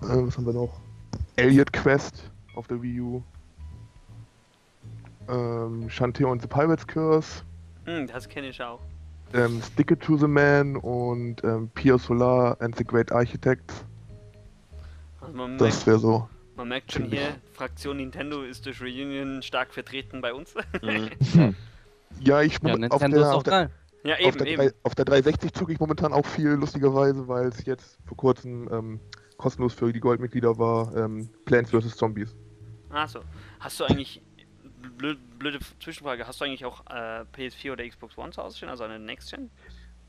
was 0.01 0.37
haben 0.37 0.47
wir 0.47 0.53
noch? 0.53 0.81
Elliot 1.37 1.73
Quest 1.73 2.31
auf 2.55 2.67
der 2.69 2.83
Wii 2.83 3.01
U, 3.01 3.23
ähm, 5.29 5.89
Shantae 5.91 6.25
und 6.25 6.43
the 6.43 6.49
Pirate's 6.49 6.87
Curse, 6.87 7.43
Hm, 7.87 8.07
das 8.07 8.29
kenne 8.29 8.49
ich 8.49 8.63
auch. 8.63 8.81
Ähm, 9.35 9.61
Stick 9.63 9.91
It 9.91 10.01
to 10.01 10.17
the 10.17 10.27
Man 10.27 10.77
und 10.77 11.43
ähm, 11.45 11.69
Pio 11.75 11.99
Solar 11.99 12.57
and 12.61 12.77
the 12.77 12.85
Great 12.85 13.13
Architects. 13.13 13.85
Also 15.21 15.35
man, 15.35 15.59
Das 15.59 15.75
merkt, 15.75 15.87
wäre 15.87 15.99
so. 15.99 16.29
man 16.57 16.69
merkt 16.69 16.93
schon 16.93 17.05
hier, 17.05 17.37
Fraktion 17.53 17.97
Nintendo 17.99 18.43
ist 18.43 18.65
durch 18.67 18.81
Reunion 18.81 19.43
stark 19.43 19.73
vertreten 19.75 20.21
bei 20.21 20.33
uns. 20.33 20.55
Mhm. 20.83 21.55
Ja, 22.21 22.43
ich 22.43 22.59
Ja, 22.63 22.75
auf 22.91 23.01
der, 23.01 23.35
auf 23.35 23.43
der. 23.43 23.71
Ja, 24.05 24.15
auf, 24.25 24.37
der 24.37 24.73
auf 24.83 24.95
der 24.95 25.05
360 25.07 25.53
zocke 25.53 25.73
ich 25.73 25.81
momentan 25.81 26.13
auch 26.13 26.27
viel, 26.27 26.51
lustigerweise, 26.51 27.27
weil 27.27 27.49
es 27.49 27.65
jetzt 27.65 27.99
vor 28.05 28.17
kurzem 28.17 28.69
ähm, 28.71 29.01
kostenlos 29.39 29.75
für 29.75 29.93
die 29.93 29.99
Goldmitglieder 29.99 30.59
war, 30.59 30.95
ähm, 30.95 31.29
Plants 31.45 31.71
vs. 31.71 31.97
Zombies. 31.97 32.37
Achso. 32.91 33.21
Hast 33.59 33.81
du 33.81 33.85
eigentlich. 33.85 34.23
Blöd, 34.97 35.19
blöde 35.39 35.59
Zwischenfrage, 35.81 36.27
hast 36.27 36.41
du 36.41 36.45
eigentlich 36.45 36.65
auch 36.65 36.85
äh, 36.87 37.25
PS4 37.37 37.73
oder 37.73 37.89
Xbox 37.89 38.17
One 38.19 38.33
zu 38.33 38.43
Hause 38.43 38.57
stehen, 38.57 38.69
also 38.69 38.85
eine 38.85 38.99
Next 38.99 39.31
Gen? 39.33 39.51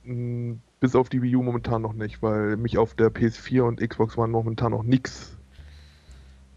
Mm, 0.04 0.60
Bis 0.80 0.96
auf 0.96 1.10
die 1.10 1.22
Wii 1.22 1.36
U 1.38 1.44
momentan 1.44 1.82
noch 1.82 1.94
nicht, 1.94 2.22
weil 2.22 2.58
mich 2.58 2.78
auf 2.78 2.94
der 2.96 3.10
PS4 3.10 3.62
und 3.62 3.80
Xbox 3.88 4.18
One 4.18 4.32
momentan 4.32 4.72
noch 4.72 4.84
nichts 4.84 5.38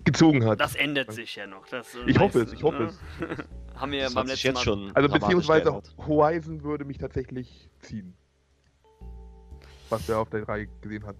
gezogen 0.05 0.45
hat. 0.45 0.61
Das 0.61 0.75
ändert 0.75 1.13
sich 1.13 1.37
ja 1.37 1.47
noch. 1.47 1.67
Das, 1.69 1.95
äh, 1.95 1.99
Ich 2.07 2.19
hoffe 2.19 2.41
es, 2.41 2.53
ich 2.53 2.63
hoffe 2.63 2.85
ne? 2.85 2.85
es. 2.87 3.45
Haben 3.81 3.93
wir 3.93 3.99
ja 3.99 4.05
Das 4.07 4.15
beim 4.15 4.27
letzten 4.27 4.47
jetzt 4.49 4.55
Mal. 4.57 4.63
schon 4.65 4.97
Also 4.97 5.09
beziehungsweise. 5.09 5.83
Horizon 5.99 6.63
würde 6.65 6.85
mich 6.85 6.99
tatsächlich 6.99 7.71
ziehen. 7.81 8.15
Was 9.91 10.09
er 10.09 10.19
auf 10.19 10.31
der 10.31 10.43
3 10.45 10.69
gesehen 10.81 11.07
hat. 11.07 11.17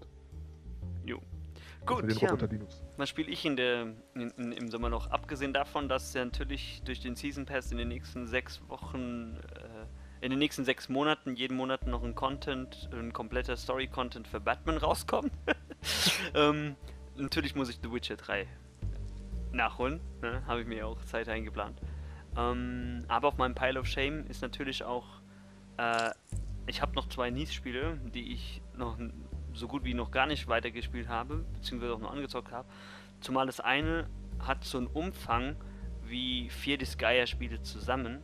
Gut, 1.89 2.21
ja. 2.21 2.37
Was 2.97 3.09
spiele 3.09 3.31
ich 3.31 3.43
in 3.45 3.55
der, 3.55 3.93
in, 4.13 4.29
in, 4.37 4.51
im 4.51 4.69
Sommer 4.69 4.89
noch? 4.89 5.09
Abgesehen 5.09 5.53
davon, 5.53 5.89
dass 5.89 6.13
ja 6.13 6.23
natürlich 6.23 6.83
durch 6.85 6.99
den 6.99 7.15
Season 7.15 7.47
Pass 7.47 7.71
in 7.71 7.79
den 7.79 7.87
nächsten 7.87 8.27
sechs 8.27 8.61
Wochen, 8.67 9.37
äh, 9.55 10.23
in 10.25 10.29
den 10.29 10.37
nächsten 10.37 10.65
sechs 10.65 10.87
Monaten, 10.87 11.35
jeden 11.35 11.57
Monat 11.57 11.87
noch 11.87 12.03
ein 12.03 12.13
Content, 12.13 12.89
ein 12.93 13.11
kompletter 13.11 13.57
Story-Content 13.57 14.27
für 14.27 14.39
Batman 14.39 14.77
rauskommt. 14.77 15.31
ähm, 16.35 16.75
natürlich 17.17 17.55
muss 17.55 17.69
ich 17.69 17.79
The 17.81 17.91
Witcher 17.91 18.17
3 18.17 18.45
nachholen. 19.51 19.99
Ne? 20.21 20.45
Habe 20.45 20.61
ich 20.61 20.67
mir 20.67 20.85
auch 20.85 21.03
Zeit 21.05 21.27
eingeplant. 21.27 21.81
Ähm, 22.37 23.03
aber 23.07 23.29
auf 23.29 23.37
meinem 23.37 23.55
Pile 23.55 23.79
of 23.79 23.87
Shame 23.87 24.27
ist 24.27 24.43
natürlich 24.43 24.83
auch. 24.83 25.07
Äh, 25.77 26.11
ich 26.67 26.83
habe 26.83 26.93
noch 26.93 27.09
zwei 27.09 27.31
Nice-Spiele, 27.31 27.99
die 28.13 28.31
ich 28.31 28.61
noch 28.77 28.99
so 29.53 29.67
gut 29.67 29.83
wie 29.83 29.93
noch 29.93 30.11
gar 30.11 30.25
nicht 30.25 30.47
weitergespielt 30.47 31.07
habe, 31.07 31.45
beziehungsweise 31.53 31.93
auch 31.93 31.99
nur 31.99 32.11
angezockt 32.11 32.51
habe. 32.51 32.67
Zumal 33.21 33.45
das 33.45 33.59
eine 33.59 34.07
hat 34.39 34.63
so 34.63 34.77
einen 34.77 34.87
Umfang 34.87 35.55
wie 36.05 36.49
vier 36.49 36.77
Disgaea-Spiele 36.77 37.61
zusammen, 37.61 38.21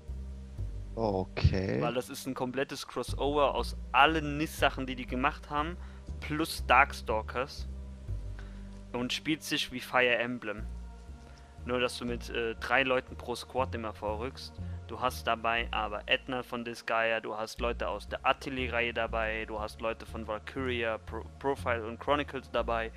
Okay. 0.96 1.82
weil 1.82 1.94
das 1.94 2.10
ist 2.10 2.26
ein 2.26 2.34
komplettes 2.34 2.88
Crossover 2.88 3.54
aus 3.54 3.76
allen 3.92 4.38
NIS-Sachen, 4.38 4.86
die 4.86 4.96
die 4.96 5.06
gemacht 5.06 5.50
haben, 5.50 5.76
plus 6.22 6.66
Darkstalkers 6.66 7.68
und 8.94 9.12
spielt 9.12 9.44
sich 9.44 9.72
wie 9.74 9.82
Fire 9.82 10.16
Emblem. 10.16 10.64
Nur, 11.66 11.80
dass 11.80 11.98
du 11.98 12.06
mit 12.06 12.30
äh, 12.30 12.56
drei 12.56 12.84
Leuten 12.84 13.16
pro 13.16 13.36
Squad 13.36 13.74
immer 13.76 13.94
vorrückst. 13.94 14.54
Du 14.88 15.00
hast 15.02 15.26
dabei 15.26 15.68
aber 15.72 16.04
Edna 16.06 16.44
von 16.44 16.64
Disgaea, 16.64 17.20
du 17.20 17.36
hast 17.36 17.60
Leute 17.60 17.88
aus 17.88 18.08
der 18.08 18.24
Atelier-Reihe 18.24 18.94
dabei, 18.94 19.46
du 19.48 19.60
hast 19.60 19.82
Leute 19.82 20.06
von 20.06 20.28
Valkyria, 20.28 21.00
Pro 21.00 21.24
Profile 21.40 21.88
und 21.88 22.00
Chronicles 22.00 22.52
dabei. 22.52 22.92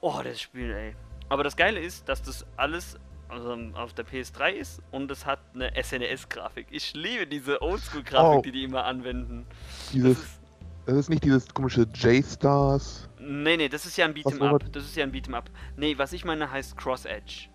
Oh, 0.00 0.20
das 0.24 0.40
Spiel, 0.40 0.72
ey. 0.72 0.96
Aber 1.28 1.44
das 1.44 1.56
Geile 1.56 1.78
ist, 1.80 2.08
dass 2.08 2.22
das 2.22 2.46
alles 2.56 2.96
also, 3.28 3.54
auf 3.74 3.92
der 3.92 4.06
PS3 4.06 4.52
ist 4.52 4.80
und 4.90 5.10
es 5.10 5.26
hat 5.26 5.40
eine 5.54 5.70
SNES-Grafik. 5.82 6.68
Ich 6.70 6.94
liebe 6.94 7.26
diese 7.26 7.60
Oldschool-Grafik, 7.60 8.38
Oh. 8.38 8.42
die 8.42 8.52
die 8.52 8.64
immer 8.64 8.84
anwenden. 8.84 9.44
Das 9.50 9.90
Dieses, 9.92 10.18
ist, 10.18 10.40
das 10.86 10.96
ist 10.96 11.10
nicht 11.10 11.24
dieses 11.24 11.52
komische 11.52 11.82
J-Stars. 11.82 13.10
nee, 13.20 13.58
nee, 13.58 13.68
das 13.68 13.84
ist 13.84 13.98
ja 13.98 14.06
ein 14.06 14.14
Beat'em? 14.14 14.42
Up. 14.42 14.64
Das 14.72 14.84
ist 14.84 14.96
ja 14.96 15.04
ein 15.04 15.12
Beat'em 15.12 15.34
Up. 15.34 15.50
Nee, 15.76 15.98
was 15.98 16.14
ich 16.14 16.24
meine 16.24 16.50
heißt 16.50 16.78
Cross 16.78 17.04
Edge. 17.04 17.50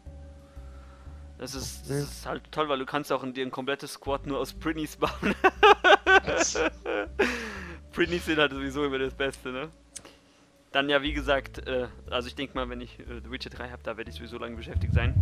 Das 1.44 1.56
ist, 1.56 1.90
das 1.90 1.98
ist 1.98 2.26
halt 2.26 2.50
toll, 2.54 2.70
weil 2.70 2.80
du 2.80 2.86
kannst 2.86 3.12
auch 3.12 3.22
in 3.22 3.34
dir 3.34 3.46
ein 3.46 3.52
komplettes 3.52 3.92
Squad 3.96 4.26
nur 4.26 4.40
aus 4.40 4.54
Prinnies 4.54 4.96
bauen. 4.96 5.36
Prinnies 7.92 8.26
sind 8.26 8.40
halt 8.40 8.54
sowieso 8.54 8.86
immer 8.86 8.98
das 8.98 9.14
Beste, 9.14 9.52
ne? 9.52 9.68
Dann 10.72 10.88
ja, 10.88 11.02
wie 11.02 11.12
gesagt, 11.12 11.68
äh, 11.68 11.90
also 12.10 12.30
ich 12.30 12.36
denke 12.36 12.56
mal, 12.56 12.70
wenn 12.70 12.80
ich 12.80 12.98
äh, 12.98 13.20
The 13.22 13.30
Witcher 13.30 13.50
3 13.50 13.72
habe, 13.72 13.84
da 13.84 13.98
werde 13.98 14.10
ich 14.10 14.16
sowieso 14.16 14.38
lange 14.38 14.56
beschäftigt 14.56 14.94
sein. 14.94 15.22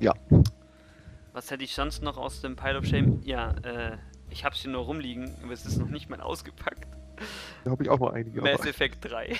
Ja. 0.00 0.14
Was 1.32 1.48
hätte 1.48 1.62
ich 1.62 1.76
sonst 1.76 2.02
noch 2.02 2.16
aus 2.16 2.40
dem 2.40 2.56
Pile 2.56 2.78
of 2.78 2.84
Shame? 2.84 3.22
Ja, 3.22 3.52
äh, 3.62 3.96
ich 4.30 4.44
habe 4.44 4.56
es 4.56 4.62
hier 4.62 4.72
nur 4.72 4.82
rumliegen, 4.82 5.32
aber 5.44 5.52
es 5.52 5.64
ist 5.64 5.78
noch 5.78 5.90
nicht 5.90 6.10
mal 6.10 6.20
ausgepackt. 6.20 6.88
Da 7.62 7.70
habe 7.70 7.84
ich 7.84 7.88
auch 7.88 8.00
mal 8.00 8.14
einige. 8.14 8.42
Mass 8.42 8.58
aber- 8.58 8.68
Effect 8.68 9.04
3. 9.04 9.36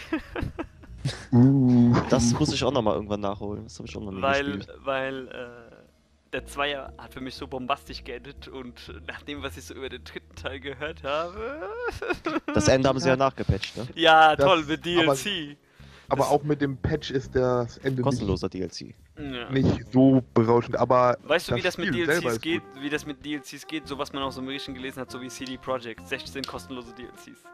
Uh. 1.33 1.95
Das 2.11 2.33
muss 2.39 2.53
ich 2.53 2.63
auch 2.65 2.73
nochmal 2.73 2.95
irgendwann 2.95 3.21
nachholen. 3.21 3.65
Das 3.65 3.79
habe 3.79 3.89
ich 3.89 3.97
auch 3.97 4.01
noch 4.01 4.13
nie 4.13 4.23
weil, 4.23 4.45
gespielt. 4.57 4.79
weil 4.85 5.29
äh, 5.29 5.64
der 6.35 6.45
Zweier 6.47 6.93
hat 6.99 7.15
für 7.15 7.21
mich 7.21 7.35
so 7.37 7.47
bombastisch 7.47 8.03
geendet 8.05 8.49
und 8.49 8.93
nach 9.07 9.23
dem, 9.23 9.43
was 9.43 9.57
ich 9.57 9.65
so 9.65 9.75
über 9.75 9.89
den 9.89 10.03
dritten 10.05 10.35
Teil 10.35 10.61
gehört 10.61 11.03
habe. 11.05 11.63
Das 12.55 12.69
Ende 12.69 12.89
haben 12.89 12.99
sie 13.01 13.09
ja 13.09 13.17
nachgepatcht, 13.17 13.77
ne? 13.77 13.87
ja, 13.95 14.35
Das- 14.37 14.45
toll, 14.47 14.65
mit 14.65 14.81
aber- 14.99 15.15
DLC. 15.15 15.57
Aber 16.09 16.19
Das- 16.25 16.29
auch 16.33 16.43
mit 16.43 16.61
dem 16.61 16.77
Patch 16.77 17.11
ist 17.11 17.35
das 17.35 17.79
Ende 17.79 17.97
nicht, 17.97 18.03
Kostenloser 18.03 18.49
DLC. 18.49 18.95
Ja. 19.17 19.49
nicht 19.51 19.93
so 19.93 20.23
berauschend. 20.35 20.77
Aber 20.77 21.17
Weißt 21.23 21.51
du, 21.51 21.55
wie 21.55 21.63
das 21.63 21.79
mit 21.79 21.89
Spiel 21.89 22.05
selber 22.05 22.29
DLCs 22.31 22.41
geht? 22.41 22.63
Wie 22.81 22.91
das 22.91 23.07
mit 23.07 23.25
DLCs 23.25 23.67
geht? 23.67 23.87
So 23.89 23.97
was 23.97 24.13
man 24.13 24.23
auch 24.25 24.31
so 24.33 24.41
im 24.41 24.47
Berichten 24.47 24.75
gelesen 24.75 25.01
hat, 25.01 25.11
so 25.11 25.21
wie 25.23 25.29
CD 25.29 25.57
Projekt. 25.57 26.07
16 26.07 26.43
kostenlose 26.45 26.93
DLCs. 26.95 27.45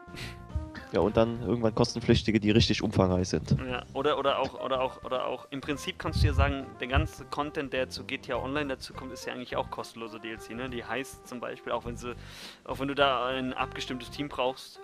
Ja, 0.93 0.99
und 0.99 1.15
dann 1.15 1.41
irgendwann 1.41 1.73
kostenpflichtige, 1.73 2.39
die 2.39 2.51
richtig 2.51 2.83
umfangreich 2.83 3.29
sind. 3.29 3.55
Ja, 3.65 3.83
oder, 3.93 4.19
oder 4.19 4.39
auch, 4.39 4.59
oder 4.61 4.81
auch, 4.81 5.03
oder 5.05 5.25
auch. 5.25 5.47
Im 5.49 5.61
Prinzip 5.61 5.97
kannst 5.97 6.21
du 6.21 6.27
ja 6.27 6.33
sagen, 6.33 6.65
der 6.81 6.87
ganze 6.87 7.23
Content, 7.25 7.71
der 7.71 7.89
zu 7.89 8.03
GTA 8.03 8.35
Online 8.35 8.67
dazu 8.67 8.93
kommt, 8.93 9.13
ist 9.13 9.25
ja 9.25 9.33
eigentlich 9.33 9.55
auch 9.55 9.69
kostenlose 9.69 10.19
DLC, 10.19 10.49
ne? 10.51 10.69
Die 10.69 10.83
heißt 10.83 11.27
zum 11.27 11.39
Beispiel, 11.39 11.71
auch 11.71 11.85
wenn 11.85 11.95
sie, 11.95 12.13
auch 12.65 12.79
wenn 12.79 12.89
du 12.89 12.95
da 12.95 13.27
ein 13.27 13.53
abgestimmtes 13.53 14.11
Team 14.11 14.27
brauchst. 14.27 14.81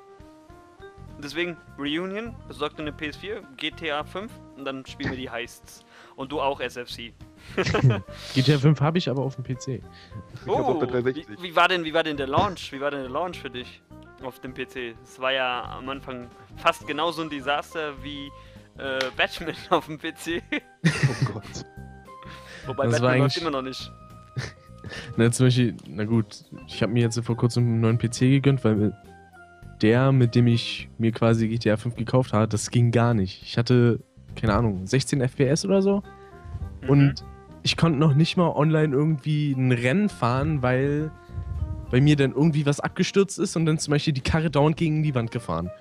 Deswegen, 1.21 1.57
Reunion, 1.77 2.35
besorgt 2.47 2.77
dir 2.77 2.83
eine 2.83 2.91
PS4, 2.91 3.41
GTA 3.57 4.03
5 4.03 4.31
und 4.55 4.65
dann 4.65 4.85
spielen 4.85 5.09
wir 5.09 5.17
die 5.17 5.29
Heists. 5.29 5.83
Und 6.15 6.31
du 6.31 6.39
auch 6.39 6.61
SFC. 6.61 7.11
GTA 8.33 8.59
5 8.59 8.79
habe 8.79 8.97
ich 8.99 9.09
aber 9.09 9.23
auf 9.23 9.35
dem 9.35 9.43
PC. 9.43 9.67
ich 9.67 9.81
habe 10.47 10.63
auf 10.63 10.79
der 10.79 10.87
wie, 10.89 11.13
360. 11.13 11.41
wie 11.41 11.55
war 11.55 11.67
denn, 11.67 11.83
wie 11.83 11.93
war 11.93 12.03
denn 12.03 12.17
der 12.17 12.27
Launch? 12.27 12.71
Wie 12.71 12.79
war 12.79 12.91
denn 12.91 13.01
der 13.01 13.09
Launch 13.09 13.39
für 13.39 13.49
dich 13.49 13.81
auf 14.23 14.39
dem 14.39 14.53
PC? 14.53 14.95
Es 15.03 15.19
war 15.19 15.31
ja 15.31 15.63
am 15.77 15.87
Anfang 15.89 16.27
fast 16.57 16.87
genauso 16.87 17.21
ein 17.21 17.29
Desaster 17.29 17.93
wie 18.03 18.27
äh, 18.77 18.99
Batman 19.15 19.55
auf 19.69 19.85
dem 19.85 19.97
PC. 19.97 20.41
Oh 20.51 21.33
Gott. 21.33 21.65
Wobei 22.65 22.85
Das 22.85 23.01
Batman 23.01 23.19
läuft 23.19 23.37
immer 23.37 23.51
noch 23.51 23.61
nicht. 23.61 23.91
Na, 25.17 25.31
zum 25.31 25.47
Beispiel, 25.47 25.75
na 25.87 26.05
gut, 26.05 26.45
ich 26.67 26.81
habe 26.81 26.93
mir 26.93 27.01
jetzt 27.01 27.19
vor 27.19 27.35
kurzem 27.35 27.63
einen 27.65 27.81
neuen 27.81 27.97
PC 27.97 28.19
gegönnt, 28.19 28.63
weil 28.63 28.95
der, 29.81 30.11
mit 30.11 30.33
dem 30.35 30.47
ich 30.47 30.89
mir 30.97 31.11
quasi 31.11 31.47
GTA 31.47 31.77
5 31.77 31.95
gekauft 31.95 32.33
habe, 32.33 32.47
das 32.47 32.71
ging 32.71 32.91
gar 32.91 33.13
nicht. 33.13 33.43
Ich 33.43 33.57
hatte, 33.57 33.99
keine 34.35 34.53
Ahnung, 34.53 34.87
16 34.87 35.21
FPS 35.21 35.65
oder 35.65 35.81
so. 35.81 36.03
Mhm. 36.81 36.89
Und 36.89 37.25
ich 37.63 37.75
konnte 37.75 37.99
noch 37.99 38.13
nicht 38.13 38.37
mal 38.37 38.49
online 38.49 38.95
irgendwie 38.95 39.51
ein 39.51 39.71
Rennen 39.71 40.09
fahren, 40.09 40.61
weil 40.61 41.11
bei 41.89 42.01
mir 42.01 42.15
dann 42.15 42.31
irgendwie 42.31 42.65
was 42.65 42.79
abgestürzt 42.79 43.39
ist 43.39 43.55
und 43.55 43.65
dann 43.65 43.79
zum 43.79 43.91
Beispiel 43.91 44.13
die 44.13 44.21
Karre 44.21 44.49
dauernd 44.49 44.77
gegen 44.77 45.03
die 45.03 45.15
Wand 45.15 45.31
gefahren. 45.31 45.71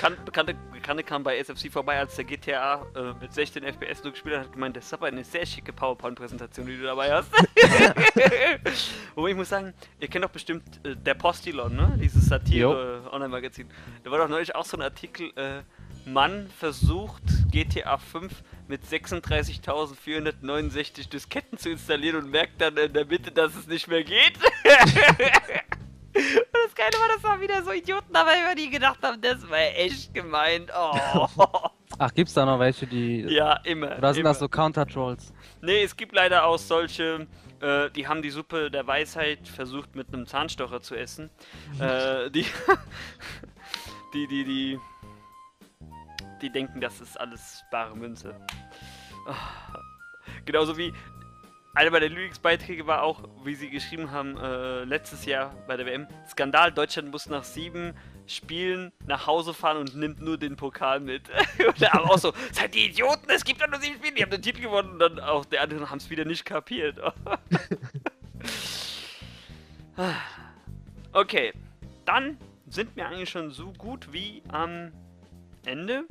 Kan 0.00 0.16
Bekannte, 0.24 0.54
Bekannte 0.72 1.04
kam 1.04 1.22
bei 1.22 1.38
SFC 1.38 1.70
vorbei, 1.70 1.98
als 1.98 2.16
der 2.16 2.24
GTA 2.24 2.84
äh, 2.94 3.12
mit 3.20 3.32
16 3.32 3.62
FPS 3.62 4.02
nur 4.02 4.12
gespielt 4.12 4.36
hat, 4.36 4.46
hat 4.46 4.52
gemeint, 4.52 4.76
das 4.76 4.86
ist 4.86 4.92
aber 4.92 5.06
eine 5.06 5.24
sehr 5.24 5.46
schicke 5.46 5.72
PowerPoint-Präsentation, 5.72 6.66
die 6.66 6.76
du 6.76 6.82
dabei 6.84 7.12
hast. 7.12 7.30
Wobei 9.14 9.30
ich 9.30 9.36
muss 9.36 9.48
sagen, 9.48 9.72
ihr 10.00 10.08
kennt 10.08 10.24
doch 10.24 10.30
bestimmt 10.30 10.64
äh, 10.84 10.96
der 10.96 11.14
Postilon, 11.14 11.74
ne? 11.74 11.96
Dieses 12.02 12.26
Satire-Online-Magazin. 12.26 13.68
Da 14.02 14.10
war 14.10 14.18
doch 14.18 14.28
neulich 14.28 14.54
auch 14.54 14.64
so 14.64 14.76
ein 14.76 14.82
Artikel, 14.82 15.30
äh, 15.36 15.62
Mann 16.06 16.48
versucht 16.58 17.22
GTA 17.50 17.98
5 17.98 18.32
mit 18.68 18.82
36.469 18.84 21.10
Disketten 21.10 21.58
zu 21.58 21.70
installieren 21.70 22.16
und 22.16 22.30
merkt 22.30 22.60
dann 22.60 22.76
in 22.76 22.92
der 22.92 23.06
Mitte, 23.06 23.32
dass 23.32 23.56
es 23.56 23.66
nicht 23.66 23.88
mehr 23.88 24.04
geht. 24.04 24.34
Und 26.16 26.64
das 26.64 26.74
Geile 26.74 26.92
war, 26.98 27.08
dass 27.08 27.20
da 27.22 27.40
wieder 27.40 27.62
so 27.62 27.72
Idioten 27.72 28.12
dabei 28.12 28.36
waren, 28.46 28.56
die 28.56 28.70
gedacht 28.70 28.98
haben, 29.02 29.20
das 29.20 29.48
war 29.50 29.58
echt 29.58 30.14
gemeint. 30.14 30.70
Oh. 30.74 31.28
Ach, 31.98 32.14
gibt's 32.14 32.32
da 32.34 32.44
noch 32.46 32.58
welche, 32.58 32.86
die. 32.86 33.22
ja, 33.28 33.54
immer. 33.64 33.98
Oder 33.98 34.14
sind 34.14 34.20
immer. 34.20 34.30
das 34.30 34.38
so 34.38 34.48
Counter-Trolls? 34.48 35.32
Nee, 35.60 35.82
es 35.82 35.94
gibt 35.96 36.14
leider 36.14 36.44
auch 36.44 36.58
solche, 36.58 37.26
äh, 37.60 37.90
die 37.90 38.08
haben 38.08 38.22
die 38.22 38.30
Suppe 38.30 38.70
der 38.70 38.86
Weisheit 38.86 39.46
versucht 39.46 39.94
mit 39.94 40.08
einem 40.08 40.26
Zahnstocher 40.26 40.80
zu 40.80 40.94
essen. 40.94 41.28
äh, 41.78 42.30
die, 42.30 42.46
die, 44.14 44.26
die, 44.26 44.44
die, 44.44 44.78
die 46.42 46.50
denken, 46.50 46.80
das 46.80 47.00
ist 47.00 47.18
alles 47.18 47.64
bare 47.70 47.96
Münze. 47.96 48.34
Ah. 49.26 49.80
Genauso 50.44 50.76
wie 50.76 50.92
einer 51.74 51.90
meiner 51.90 52.08
Lyrics-Beiträge 52.08 52.86
war 52.86 53.02
auch, 53.02 53.28
wie 53.44 53.54
sie 53.54 53.68
geschrieben 53.68 54.10
haben, 54.10 54.38
äh, 54.38 54.84
letztes 54.84 55.26
Jahr 55.26 55.54
bei 55.66 55.76
der 55.76 55.84
WM, 55.86 56.06
Skandal, 56.28 56.72
Deutschland 56.72 57.10
muss 57.10 57.26
nach 57.26 57.44
sieben 57.44 57.94
Spielen 58.26 58.92
nach 59.06 59.26
Hause 59.26 59.52
fahren 59.52 59.76
und 59.76 59.94
nimmt 59.94 60.20
nur 60.20 60.38
den 60.38 60.56
Pokal 60.56 61.00
mit. 61.00 61.24
da 61.78 61.92
auch 61.98 62.18
so, 62.18 62.32
seid 62.52 62.74
die 62.74 62.86
Idioten, 62.86 63.28
es 63.28 63.44
gibt 63.44 63.60
doch 63.60 63.68
nur 63.68 63.78
sieben 63.78 63.96
Spiele, 63.96 64.14
die 64.14 64.22
haben 64.22 64.30
den 64.30 64.42
Titel 64.42 64.62
gewonnen 64.62 64.92
und 64.92 64.98
dann 64.98 65.20
auch 65.20 65.44
die 65.44 65.58
anderen 65.58 65.90
haben 65.90 65.98
es 65.98 66.08
wieder 66.10 66.24
nicht 66.24 66.44
kapiert. 66.44 66.98
Okay, 71.12 71.54
dann 72.04 72.36
sind 72.68 72.94
wir 72.94 73.08
eigentlich 73.08 73.30
schon 73.30 73.50
so 73.50 73.72
gut 73.72 74.12
wie 74.12 74.42
am 74.48 74.92
Ende. 75.64 76.04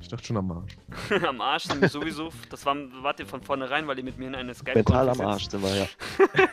Ich 0.00 0.08
dachte 0.08 0.24
schon 0.24 0.36
am 0.36 0.50
Arsch. 0.50 0.76
am 1.26 1.40
Arsch 1.40 1.64
sind 1.64 1.80
wir 1.80 1.88
sowieso. 1.88 2.30
Das 2.50 2.64
war, 2.64 2.76
wart 3.02 3.20
ihr 3.20 3.26
von 3.26 3.42
vornherein, 3.42 3.86
weil 3.86 3.98
ihr 3.98 4.04
mit 4.04 4.18
mir 4.18 4.28
in 4.28 4.34
eine 4.34 4.54
skype 4.54 4.76
Mental 4.76 5.08
am 5.08 5.20
Arsch 5.20 5.48
sind 5.48 5.62
wir, 5.62 5.76
ja. 5.76 5.86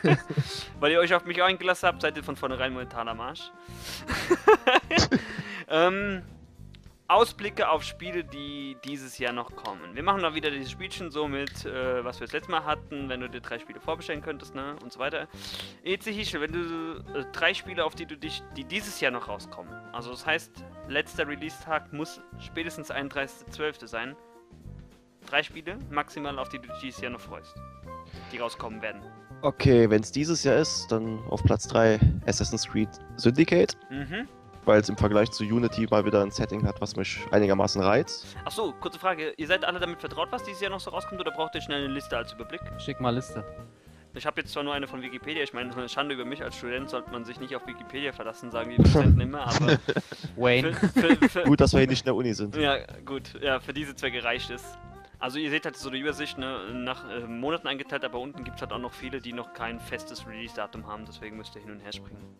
weil 0.80 0.92
ihr 0.92 0.98
euch 0.98 1.14
auf 1.14 1.24
mich 1.24 1.42
eingelassen 1.42 1.86
habt, 1.86 2.02
seid 2.02 2.16
ihr 2.16 2.24
von 2.24 2.36
vornherein 2.36 2.74
mental 2.74 3.08
am 3.08 3.20
Arsch. 3.20 3.52
ähm, 5.68 6.22
Ausblicke 7.08 7.68
auf 7.68 7.84
Spiele, 7.84 8.24
die 8.24 8.76
dieses 8.84 9.18
Jahr 9.18 9.32
noch 9.32 9.54
kommen. 9.54 9.94
Wir 9.94 10.02
machen 10.02 10.22
da 10.22 10.34
wieder 10.34 10.50
dieses 10.50 10.70
Spielchen 10.70 11.10
so 11.10 11.28
mit, 11.28 11.64
äh, 11.64 12.04
was 12.04 12.18
wir 12.18 12.26
das 12.26 12.32
letzte 12.32 12.50
Mal 12.50 12.64
hatten, 12.64 13.08
wenn 13.08 13.20
du 13.20 13.28
dir 13.28 13.40
drei 13.40 13.58
Spiele 13.58 13.80
vorbestellen 13.80 14.22
könntest, 14.22 14.54
ne, 14.54 14.74
und 14.82 14.92
so 14.92 14.98
weiter. 14.98 15.28
Jetzt 15.84 16.08
Hischel, 16.08 16.40
wenn 16.40 16.52
du 16.52 17.18
äh, 17.18 17.24
drei 17.32 17.54
Spiele, 17.54 17.84
auf 17.84 17.94
die 17.94 18.06
du 18.06 18.16
dich, 18.16 18.42
die 18.56 18.64
dieses 18.64 19.00
Jahr 19.00 19.12
noch 19.12 19.28
rauskommen, 19.28 19.72
also 19.92 20.10
das 20.10 20.26
heißt, 20.26 20.64
letzter 20.88 21.28
Release-Tag 21.28 21.92
muss 21.92 22.20
spätestens 22.40 22.90
31.12. 22.90 23.86
sein. 23.86 24.16
Drei 25.26 25.42
Spiele, 25.42 25.78
maximal, 25.90 26.38
auf 26.38 26.48
die 26.48 26.58
du 26.58 26.68
dich 26.68 26.80
dieses 26.82 27.00
Jahr 27.00 27.12
noch 27.12 27.20
freust, 27.20 27.54
die 28.32 28.38
rauskommen 28.38 28.82
werden. 28.82 29.02
Okay, 29.42 29.88
wenn 29.90 30.02
es 30.02 30.10
dieses 30.10 30.42
Jahr 30.44 30.56
ist, 30.56 30.86
dann 30.90 31.20
auf 31.28 31.42
Platz 31.44 31.68
3 31.68 32.00
Assassin's 32.26 32.66
Creed 32.66 32.88
Syndicate. 33.16 33.76
Mhm. 33.90 34.28
Weil 34.66 34.80
es 34.80 34.88
im 34.88 34.96
Vergleich 34.96 35.30
zu 35.30 35.44
Unity 35.44 35.86
mal 35.90 36.04
wieder 36.04 36.22
ein 36.22 36.30
Setting 36.30 36.66
hat, 36.66 36.80
was 36.80 36.96
mich 36.96 37.20
einigermaßen 37.30 37.80
reizt. 37.82 38.26
Achso, 38.44 38.72
kurze 38.80 38.98
Frage. 38.98 39.32
Ihr 39.36 39.46
seid 39.46 39.64
alle 39.64 39.78
damit 39.80 40.00
vertraut, 40.00 40.28
was 40.30 40.42
dieses 40.42 40.60
Jahr 40.60 40.70
noch 40.70 40.80
so 40.80 40.90
rauskommt, 40.90 41.20
oder 41.20 41.30
braucht 41.30 41.54
ihr 41.54 41.60
schnell 41.62 41.84
eine 41.84 41.94
Liste 41.94 42.16
als 42.16 42.32
Überblick? 42.32 42.60
Schick 42.78 43.00
mal 43.00 43.14
Liste. 43.14 43.44
Ich 44.14 44.24
habe 44.24 44.40
jetzt 44.40 44.52
zwar 44.52 44.62
nur 44.62 44.72
eine 44.72 44.86
von 44.88 45.02
Wikipedia, 45.02 45.42
ich 45.42 45.52
meine, 45.52 45.88
Schande 45.90 46.14
über 46.14 46.24
mich 46.24 46.42
als 46.42 46.56
Student 46.56 46.88
sollte 46.88 47.10
man 47.10 47.24
sich 47.26 47.38
nicht 47.38 47.54
auf 47.54 47.66
Wikipedia 47.66 48.12
verlassen, 48.12 48.50
sagen 48.50 48.74
die 48.76 48.88
Studenten 48.88 49.20
immer, 49.20 49.46
aber 49.46 49.78
Wayne. 50.36 50.72
für, 50.72 50.88
für, 50.88 51.28
für, 51.28 51.42
Gut, 51.44 51.60
dass 51.60 51.72
wir 51.72 51.80
hier 51.80 51.88
nicht 51.88 52.00
in 52.00 52.06
der 52.06 52.14
Uni 52.14 52.32
sind. 52.32 52.56
ja, 52.56 52.78
gut, 53.04 53.34
ja, 53.42 53.60
für 53.60 53.74
diese 53.74 53.94
Zwecke 53.94 54.24
reicht 54.24 54.50
es. 54.50 54.62
Also 55.18 55.38
ihr 55.38 55.50
seht 55.50 55.64
halt 55.66 55.76
so 55.76 55.90
eine 55.90 55.98
Übersicht, 55.98 56.38
ne, 56.38 56.58
nach 56.72 57.08
äh, 57.10 57.20
Monaten 57.20 57.68
eingeteilt, 57.68 58.04
aber 58.04 58.18
unten 58.18 58.42
gibt 58.44 58.56
es 58.56 58.62
halt 58.62 58.72
auch 58.72 58.78
noch 58.78 58.92
viele, 58.92 59.20
die 59.20 59.32
noch 59.34 59.52
kein 59.52 59.80
festes 59.80 60.26
Release-Datum 60.26 60.86
haben, 60.86 61.04
deswegen 61.06 61.36
müsst 61.36 61.54
ihr 61.54 61.62
hin 61.62 61.70
und 61.70 61.80
her 61.80 61.92
springen. 61.92 62.36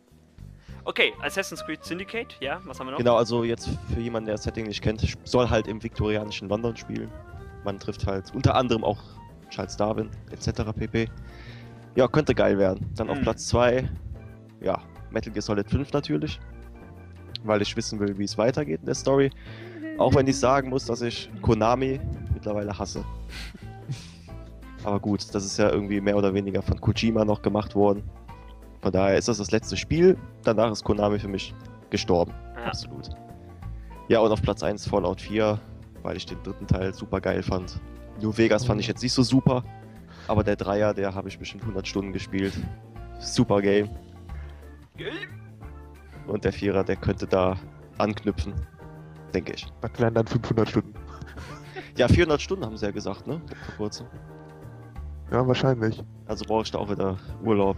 Okay, 0.85 1.13
Assassin's 1.23 1.65
Creed 1.65 1.85
Syndicate, 1.85 2.37
ja, 2.41 2.61
was 2.65 2.79
haben 2.79 2.87
wir 2.87 2.93
noch? 2.93 2.99
Genau, 2.99 3.17
also 3.17 3.43
jetzt 3.45 3.69
für 3.93 4.01
jemanden, 4.01 4.27
der 4.27 4.37
das 4.37 4.45
Setting 4.45 4.67
nicht 4.67 4.83
kennt, 4.83 5.17
soll 5.25 5.51
halt 5.51 5.67
im 5.67 5.83
viktorianischen 5.83 6.49
London 6.49 6.77
spielen. 6.77 7.11
Man 7.65 7.79
trifft 7.81 8.07
halt 8.07 8.33
unter 8.35 8.55
anderem 8.55 8.85
auch 8.85 9.03
Charles 9.51 9.77
Darwin 9.77 10.11
etc. 10.31 10.73
pp. 10.77 11.09
Ja, 11.97 12.07
könnte 12.07 12.35
geil 12.35 12.59
werden. 12.59 12.87
Dann 12.95 13.09
auf 13.11 13.19
Mhm. 13.19 13.23
Platz 13.23 13.47
2, 13.49 13.89
ja, 14.61 14.79
Metal 15.11 15.33
Gear 15.33 15.43
Solid 15.43 15.69
5 15.69 15.93
natürlich. 15.93 16.39
Weil 17.43 17.63
ich 17.63 17.77
wissen 17.77 17.99
will, 17.99 18.17
wie 18.19 18.25
es 18.25 18.37
weitergeht 18.39 18.81
in 18.81 18.87
der 18.87 18.95
Story. 18.95 19.31
Auch 19.99 20.15
wenn 20.15 20.27
ich 20.27 20.39
sagen 20.39 20.69
muss, 20.69 20.85
dass 20.85 21.01
ich 21.03 21.31
Konami 21.43 22.01
mittlerweile 22.35 22.77
hasse. 22.79 23.05
Aber 24.85 25.01
gut, 25.01 25.35
das 25.35 25.45
ist 25.45 25.59
ja 25.59 25.71
irgendwie 25.71 26.01
mehr 26.01 26.17
oder 26.17 26.33
weniger 26.35 26.63
von 26.63 26.81
Kojima 26.81 27.25
noch 27.25 27.43
gemacht 27.43 27.75
worden. 27.75 28.05
Von 28.87 28.93
daher 28.93 29.19
ist 29.19 29.27
das 29.27 29.39
das 29.39 29.51
letzte 29.51 29.77
Spiel. 29.77 30.17
Danach 30.45 30.71
ist 30.71 30.85
Konami 30.85 31.19
für 31.19 31.27
mich 31.27 31.53
gestorben. 31.91 32.33
Ja. 32.55 32.67
Absolut. 32.67 33.09
Ja, 34.07 34.21
und 34.21 34.31
auf 34.31 34.41
Platz 34.41 34.63
1 34.63 34.87
Fallout 34.87 35.21
4, 35.21 35.59
weil 36.05 36.17
ich 36.17 36.25
den 36.25 36.41
dritten 36.45 36.69
Teil 36.69 36.95
super 36.95 37.21
geil 37.21 37.43
fand. 37.43 37.81
New 38.23 38.39
Vegas 38.39 38.65
fand 38.65 38.81
ich 38.81 38.87
jetzt 38.87 39.03
nicht 39.03 39.13
so 39.13 39.25
super, 39.25 39.65
aber 40.29 40.45
der 40.45 40.55
Dreier, 40.55 40.95
der 40.95 41.17
habe 41.17 41.29
ich 41.29 41.37
bestimmt 41.37 41.65
100 41.65 41.89
Stunden 41.89 42.13
gespielt. 42.13 42.53
Super 43.19 43.61
Game. 43.61 43.91
Und 46.29 46.45
der 46.45 46.53
Vierer, 46.53 46.85
der 46.85 46.95
könnte 46.95 47.27
da 47.27 47.57
anknüpfen, 47.99 48.55
denke 49.35 49.55
ich. 49.55 49.67
Das 49.81 49.99
wären 49.99 50.15
dann 50.15 50.29
500 50.29 50.69
Stunden. 50.69 50.95
Ja, 51.97 52.07
400 52.07 52.41
Stunden 52.41 52.65
haben 52.65 52.77
sie 52.77 52.87
ja 52.87 52.93
gesagt, 52.93 53.27
ne? 53.27 53.43
Vor 53.49 53.77
kurzem. 53.79 54.07
Ja, 55.31 55.47
wahrscheinlich. 55.47 56.03
Also 56.27 56.45
brauche 56.45 56.63
ich 56.63 56.71
da 56.71 56.79
auch 56.79 56.91
wieder 56.91 57.19
Urlaub. 57.43 57.77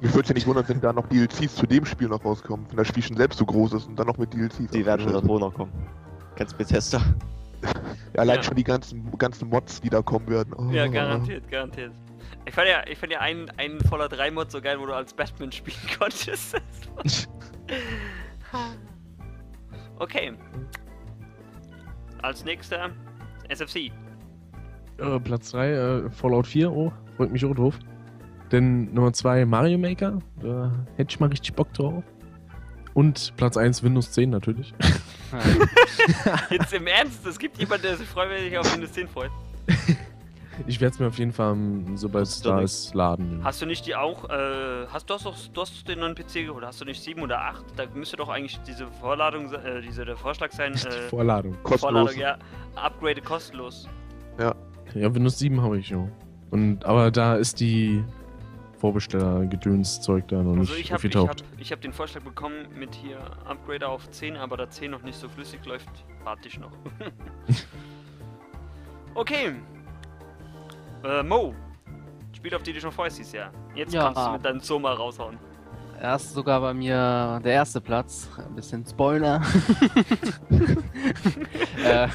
Mich 0.00 0.14
würde 0.14 0.28
ja 0.28 0.34
nicht 0.34 0.46
wundern, 0.46 0.68
wenn 0.68 0.80
da 0.80 0.92
noch 0.92 1.06
DLCs 1.08 1.54
zu 1.54 1.66
dem 1.66 1.84
Spiel 1.86 2.08
noch 2.08 2.24
rauskommen. 2.24 2.66
Wenn 2.68 2.76
das 2.76 2.88
Spiel 2.88 3.02
schon 3.02 3.16
selbst 3.16 3.38
so 3.38 3.46
groß 3.46 3.72
ist 3.72 3.86
und 3.88 3.98
dann 3.98 4.06
noch 4.06 4.18
mit 4.18 4.32
DLCs. 4.34 4.70
Die 4.70 4.84
werden 4.84 5.00
schon 5.02 5.12
davor 5.12 5.40
noch 5.40 5.54
kommen. 5.54 5.72
Kennst 6.36 6.58
Bethesda? 6.58 7.00
Ja, 8.12 8.20
allein 8.20 8.36
Ja. 8.36 8.42
schon 8.42 8.56
die 8.56 8.64
ganzen, 8.64 9.10
ganzen 9.16 9.48
Mods, 9.48 9.80
die 9.80 9.88
da 9.88 10.02
kommen 10.02 10.28
werden. 10.28 10.52
Oh. 10.58 10.70
Ja, 10.70 10.86
garantiert, 10.86 11.50
garantiert. 11.50 11.92
Ich 12.44 12.54
fand 12.54 12.68
ja, 12.68 12.82
ich 12.86 12.98
fand 12.98 13.10
ja 13.12 13.20
einen, 13.20 13.48
einen 13.56 13.80
voller 13.80 14.08
3 14.08 14.30
Mod 14.32 14.50
so 14.50 14.60
geil, 14.60 14.78
wo 14.78 14.84
du 14.84 14.92
als 14.94 15.14
Batman 15.14 15.50
spielen 15.50 15.78
konntest. 15.98 16.60
okay. 19.98 20.34
Als 22.20 22.44
nächster 22.44 22.90
SFC. 23.48 23.90
Äh, 24.98 25.20
Platz 25.20 25.50
3, 25.52 25.70
äh, 25.70 26.10
Fallout 26.10 26.46
4, 26.46 26.70
oh, 26.72 26.92
freut 27.16 27.32
mich 27.32 27.44
auch 27.44 27.54
drauf. 27.54 27.78
Denn 28.52 28.92
Nummer 28.92 29.12
2, 29.12 29.46
Mario 29.46 29.78
Maker, 29.78 30.18
da 30.40 30.72
hätte 30.96 31.10
ich 31.10 31.20
mal 31.20 31.28
richtig 31.28 31.54
Bock 31.54 31.72
drauf. 31.72 32.04
Und 32.92 33.34
Platz 33.36 33.56
1, 33.56 33.82
Windows 33.82 34.12
10 34.12 34.30
natürlich. 34.30 34.72
Jetzt 36.50 36.72
im 36.72 36.86
Ernst, 36.86 37.26
es 37.26 37.38
gibt 37.38 37.58
jemanden, 37.58 37.86
der 37.86 37.96
sich 37.96 38.06
freiwillig 38.06 38.56
auf 38.56 38.72
Windows 38.72 38.92
10 38.92 39.08
freut. 39.08 39.30
Ich 40.66 40.80
werde 40.80 40.94
es 40.94 41.00
mir 41.00 41.08
auf 41.08 41.18
jeden 41.18 41.32
Fall, 41.32 41.56
sobald 41.96 42.26
es 42.26 42.40
da 42.40 42.60
ist, 42.60 42.94
laden. 42.94 43.40
Hast 43.42 43.60
du 43.60 43.66
nicht 43.66 43.86
die 43.86 43.94
auch, 43.96 44.28
äh, 44.30 44.86
hast 44.86 45.10
du 45.10 45.14
hast, 45.14 45.26
doch, 45.26 45.36
du 45.52 45.60
hast 45.60 45.88
den 45.88 45.98
neuen 45.98 46.14
PC 46.14 46.46
geholt, 46.46 46.64
hast 46.64 46.80
du 46.80 46.84
nicht 46.84 47.02
7 47.02 47.20
oder 47.22 47.40
8? 47.40 47.64
Da 47.76 47.86
müsste 47.92 48.16
doch 48.16 48.28
eigentlich 48.28 48.60
diese 48.60 48.86
Vorladung, 48.86 49.52
äh, 49.52 49.80
diese, 49.80 50.04
der 50.04 50.16
Vorschlag 50.16 50.52
sein, 50.52 50.72
Die 50.82 50.86
äh, 50.86 51.08
Vorladung. 51.08 51.56
Kostenlos. 51.62 52.12
Vorladung, 52.12 52.20
ja, 52.20 52.38
Upgrade 52.76 53.20
kostenlos. 53.20 53.88
Ja, 54.38 54.54
Windows 54.94 55.38
7 55.38 55.60
habe 55.60 55.78
ich 55.78 55.88
schon. 55.88 56.10
Und, 56.50 56.84
aber 56.84 57.10
da 57.10 57.36
ist 57.36 57.60
die 57.60 58.04
Vorbesteller-Gedöns-Zeug 58.78 60.28
da 60.28 60.42
noch 60.42 60.56
Also 60.58 60.72
nicht 60.74 60.80
ich 60.84 60.92
habe 60.92 61.06
ich 61.06 61.14
hab, 61.16 61.22
aufgetaucht. 61.22 61.44
ich 61.58 61.72
hab 61.72 61.80
den 61.80 61.92
Vorschlag 61.92 62.22
bekommen 62.22 62.66
mit 62.78 62.94
hier 62.94 63.18
Upgrade 63.46 63.88
auf 63.88 64.10
10, 64.10 64.36
aber 64.36 64.56
da 64.56 64.68
10 64.68 64.90
noch 64.90 65.02
nicht 65.02 65.18
so 65.18 65.28
flüssig 65.28 65.64
läuft, 65.64 65.88
warte 66.22 66.48
ich 66.48 66.58
noch. 66.58 66.72
okay. 69.14 69.54
Äh, 71.04 71.22
Mo. 71.22 71.54
Spiel, 72.32 72.54
auf 72.54 72.62
die 72.62 72.72
du 72.72 72.80
schon 72.80 72.92
freust 72.92 73.18
dieses 73.18 73.32
Jahr. 73.32 73.52
Jetzt 73.74 73.94
Ja. 73.94 74.04
kannst 74.12 74.26
du 74.26 74.32
mit 74.32 74.44
deinem 74.44 74.60
Zoma 74.60 74.92
raushauen. 74.92 75.38
Erst 76.04 76.34
sogar 76.34 76.60
bei 76.60 76.74
mir 76.74 77.40
der 77.42 77.52
erste 77.54 77.80
Platz. 77.80 78.28
Ein 78.36 78.54
bisschen 78.54 78.84
Spoiler. 78.84 79.40
äh, 81.82 82.08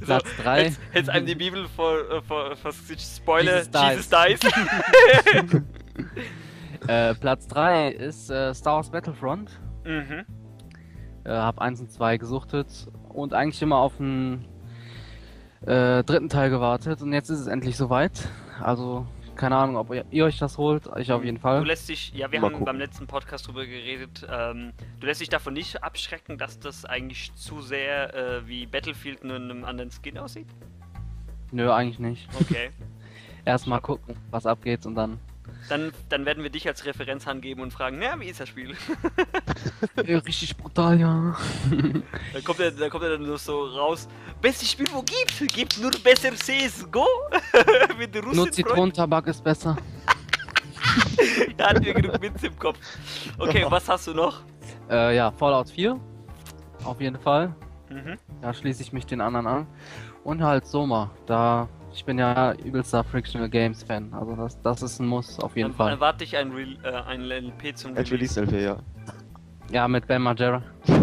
Platz 0.00 0.24
3. 0.42 0.62
Jetzt, 0.62 0.80
jetzt 0.94 1.10
einem 1.10 1.26
die 1.26 1.34
Bibel 1.34 1.68
vor, 1.76 1.98
äh, 2.10 2.22
vor, 2.22 2.56
vor 2.56 2.72
Spoiler, 2.72 3.58
Jesus 3.58 3.70
dies. 3.70 3.82
Jesus 3.90 4.08
dies. 4.40 5.60
äh, 6.88 7.14
Platz 7.16 7.46
3 7.48 7.90
ist 7.90 8.30
äh, 8.30 8.54
Star 8.54 8.76
Wars 8.76 8.88
Battlefront. 8.88 9.60
mhm. 9.84 10.24
Äh, 11.24 11.32
hab 11.32 11.60
1 11.60 11.82
und 11.82 11.92
2 11.92 12.16
gesuchtet 12.16 12.88
und 13.10 13.34
eigentlich 13.34 13.60
immer 13.60 13.76
auf 13.76 13.98
den 13.98 14.46
äh, 15.66 16.02
dritten 16.02 16.30
Teil 16.30 16.48
gewartet. 16.48 17.02
Und 17.02 17.12
jetzt 17.12 17.28
ist 17.28 17.40
es 17.40 17.46
endlich 17.46 17.76
soweit. 17.76 18.26
Also, 18.58 19.06
keine 19.36 19.56
Ahnung, 19.56 19.76
ob 19.76 19.92
ihr, 19.92 20.04
ihr 20.10 20.24
euch 20.24 20.38
das 20.38 20.58
holt. 20.58 20.88
Ich 20.98 21.10
auf 21.12 21.24
jeden 21.24 21.36
Du 21.36 21.42
Fall. 21.42 21.64
lässt 21.66 21.88
dich, 21.88 22.12
ja, 22.14 22.30
wir 22.30 22.40
Mal 22.40 22.46
haben 22.46 22.52
gucken. 22.52 22.66
beim 22.66 22.78
letzten 22.78 23.06
Podcast 23.06 23.46
drüber 23.46 23.64
geredet, 23.66 24.26
ähm, 24.30 24.72
du 25.00 25.06
lässt 25.06 25.20
dich 25.20 25.28
davon 25.28 25.54
nicht 25.54 25.82
abschrecken, 25.82 26.38
dass 26.38 26.58
das 26.58 26.84
eigentlich 26.84 27.34
zu 27.34 27.60
sehr 27.60 28.14
äh, 28.14 28.46
wie 28.46 28.66
Battlefield 28.66 29.24
nur 29.24 29.36
in 29.36 29.50
einem 29.50 29.64
anderen 29.64 29.90
Skin 29.90 30.18
aussieht? 30.18 30.48
Nö, 31.50 31.70
eigentlich 31.72 31.98
nicht. 31.98 32.28
Okay. 32.40 32.70
Erstmal 33.44 33.80
gucken, 33.80 34.16
was 34.30 34.46
abgeht 34.46 34.86
und 34.86 34.94
dann. 34.94 35.18
Dann, 35.72 35.90
dann 36.10 36.26
werden 36.26 36.42
wir 36.42 36.50
dich 36.50 36.68
als 36.68 36.84
Referenz 36.84 37.26
angeben 37.26 37.62
und 37.62 37.72
fragen, 37.72 37.98
na, 37.98 38.20
wie 38.20 38.26
ist 38.26 38.40
das 38.40 38.50
Spiel? 38.50 38.76
Richtig 39.96 40.54
brutal, 40.54 41.00
ja. 41.00 41.34
Da 42.34 42.40
kommt 42.42 42.60
er, 42.60 42.72
da 42.72 42.90
kommt 42.90 43.04
er 43.04 43.12
dann 43.12 43.22
nur 43.22 43.38
so 43.38 43.64
raus. 43.64 44.06
Bestes 44.42 44.70
Spiel, 44.70 44.86
wo 44.92 45.00
gibt? 45.00 45.50
Gibt 45.54 45.80
nur 45.80 45.90
besser 46.04 46.34
CSGO? 46.34 47.06
Mit 47.98 48.14
Nur 48.34 48.52
Zitronentabak 48.52 49.28
ist 49.28 49.42
besser. 49.42 49.78
Da 51.56 51.70
hatten 51.70 51.82
wir 51.86 51.94
genug 51.94 52.20
Witz 52.20 52.42
im 52.42 52.58
Kopf. 52.58 52.78
Okay, 53.38 53.64
was 53.66 53.88
hast 53.88 54.08
du 54.08 54.12
noch? 54.12 54.42
Äh, 54.90 55.16
ja, 55.16 55.30
Fallout 55.30 55.70
4. 55.70 55.98
Auf 56.84 57.00
jeden 57.00 57.18
Fall. 57.18 57.54
Mhm. 57.88 58.18
Da 58.42 58.52
schließe 58.52 58.82
ich 58.82 58.92
mich 58.92 59.06
den 59.06 59.22
anderen 59.22 59.46
an. 59.46 59.66
Und 60.22 60.42
halt 60.42 60.66
Soma. 60.66 61.10
Da. 61.24 61.66
Ich 61.94 62.04
bin 62.04 62.18
ja 62.18 62.52
übelster 62.54 63.04
Frictional 63.04 63.48
Games 63.48 63.82
Fan. 63.82 64.12
Also 64.14 64.34
das, 64.34 64.60
das 64.62 64.82
ist 64.82 64.98
ein 65.00 65.06
Muss, 65.06 65.38
auf 65.38 65.56
jeden 65.56 65.70
Dann 65.70 65.76
Fall. 65.76 65.90
erwarte 65.92 66.24
ich 66.24 66.36
ein, 66.36 66.52
Re 66.52 66.76
äh, 66.82 67.02
ein 67.06 67.22
LP 67.22 67.76
zum 67.76 67.96
Ein 67.96 68.04
Release 68.04 68.40
LP, 68.40 68.62
ja. 68.62 68.76
Ja, 69.70 69.88
mit 69.88 70.06
Ben 70.06 70.22
Margera. 70.22 70.62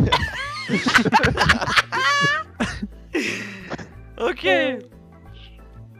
Okay. 4.19 4.79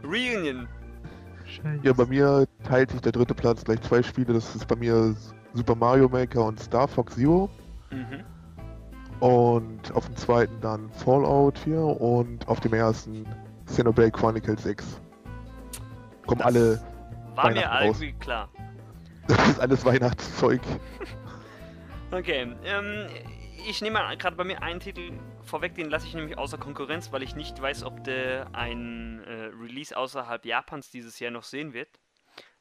Reunion. 0.04 0.68
Ja, 1.84 1.94
bei 1.94 2.06
mir 2.06 2.46
teilt 2.64 2.92
sich 2.92 3.02
der 3.02 3.14
dritte 3.14 3.34
Platz 3.34 3.64
gleich 3.64 3.82
zwei 3.82 4.04
Spiele. 4.04 4.34
Das 4.34 4.56
ist 4.56 4.68
bei 4.68 4.76
mir 4.76 5.16
Super 5.54 5.76
Mario 5.76 6.10
Maker 6.10 6.46
und 6.46 6.60
Star 6.60 6.88
Fox 6.88 7.16
Zero. 7.16 7.50
Mhm. 7.92 8.24
Und 9.20 9.92
auf 9.94 10.06
dem 10.06 10.16
zweiten 10.16 10.60
dann 10.62 10.90
Fallout 10.92 11.58
4 11.60 11.80
und 11.80 12.48
auf 12.48 12.60
dem 12.60 12.74
ersten 12.74 13.26
Xenoblade 13.70 14.12
Chronicles 14.12 14.64
6. 14.64 15.02
Kommen 16.26 16.40
Das 16.40 16.48
alle, 16.48 16.82
War 17.36 17.52
mir 17.52 17.66
raus. 17.66 18.02
irgendwie 18.02 18.14
klar. 18.14 18.50
das 19.28 19.50
ist 19.50 19.60
alles 19.60 19.86
Weihnachtszeug. 19.86 20.62
Okay, 22.12 22.52
ähm, 22.64 23.06
ich 23.70 23.84
nehme 23.84 24.00
mal 24.00 24.18
gerade 24.18 24.36
bei 24.36 24.44
mir 24.44 24.64
einen 24.64 24.80
Titel 24.80 25.12
vorweg, 25.44 25.76
den 25.76 25.92
lasse 25.92 26.08
ich 26.08 26.16
nämlich 26.16 26.40
außer 26.40 26.58
Konkurrenz, 26.58 27.12
weil 27.12 27.22
ich 27.22 27.36
nicht 27.36 27.62
weiß, 27.62 27.84
ob 27.84 28.04
der 28.04 28.48
ein 28.54 29.22
äh, 29.26 29.52
Release 29.62 29.96
außerhalb 29.96 30.44
Japans 30.44 30.90
dieses 30.90 31.20
Jahr 31.20 31.30
noch 31.30 31.44
sehen 31.44 31.72
wird. 31.74 31.88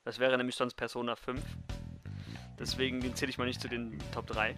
Das 0.05 0.19
wäre 0.19 0.37
nämlich 0.37 0.55
sonst 0.55 0.75
Persona 0.75 1.17
5. 1.17 1.41
Deswegen 2.59 3.01
den 3.01 3.15
zähle 3.15 3.31
ich 3.31 3.39
mal 3.39 3.47
nicht 3.47 3.63
zu 3.63 3.69
den 3.69 3.99
Top 4.13 4.27
3. 4.27 4.55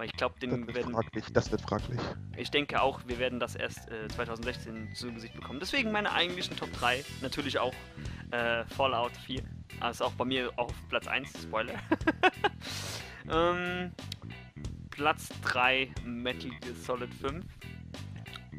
Weil 0.00 0.06
ich 0.06 0.14
glaube, 0.14 0.34
Das 0.40 0.48
den 0.48 0.66
wird 0.66 0.76
werden. 0.76 0.94
fraglich. 0.94 1.24
Das 1.30 1.50
wird 1.50 1.60
fraglich. 1.60 2.00
Ich 2.38 2.50
denke 2.50 2.80
auch, 2.80 3.02
wir 3.06 3.18
werden 3.18 3.38
das 3.38 3.54
erst 3.54 3.90
äh, 3.90 4.08
2016 4.08 4.94
zu 4.94 5.12
Gesicht 5.12 5.34
bekommen. 5.34 5.60
Deswegen 5.60 5.92
meine 5.92 6.10
eigentlichen 6.10 6.56
Top 6.56 6.72
3. 6.72 7.04
Natürlich 7.20 7.58
auch 7.58 7.74
äh, 8.30 8.64
Fallout 8.64 9.14
4. 9.26 9.42
Also 9.80 10.06
auch 10.06 10.12
bei 10.12 10.24
mir 10.24 10.50
auf 10.56 10.72
Platz 10.88 11.06
1, 11.06 11.42
Spoiler. 11.42 11.74
ähm, 13.30 13.92
Platz 14.88 15.28
3 15.42 15.90
Metal 16.06 16.48
Gear 16.48 16.74
Solid 16.76 17.12
5. 17.16 17.44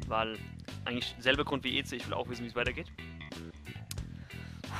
Weil 0.06 0.38
eigentlich 0.84 1.12
selber 1.18 1.44
Grund 1.44 1.64
wie 1.64 1.76
EC, 1.76 1.94
ich 1.94 2.06
will 2.06 2.14
auch 2.14 2.28
wissen, 2.28 2.44
wie 2.44 2.50
es 2.50 2.54
weitergeht. 2.54 2.86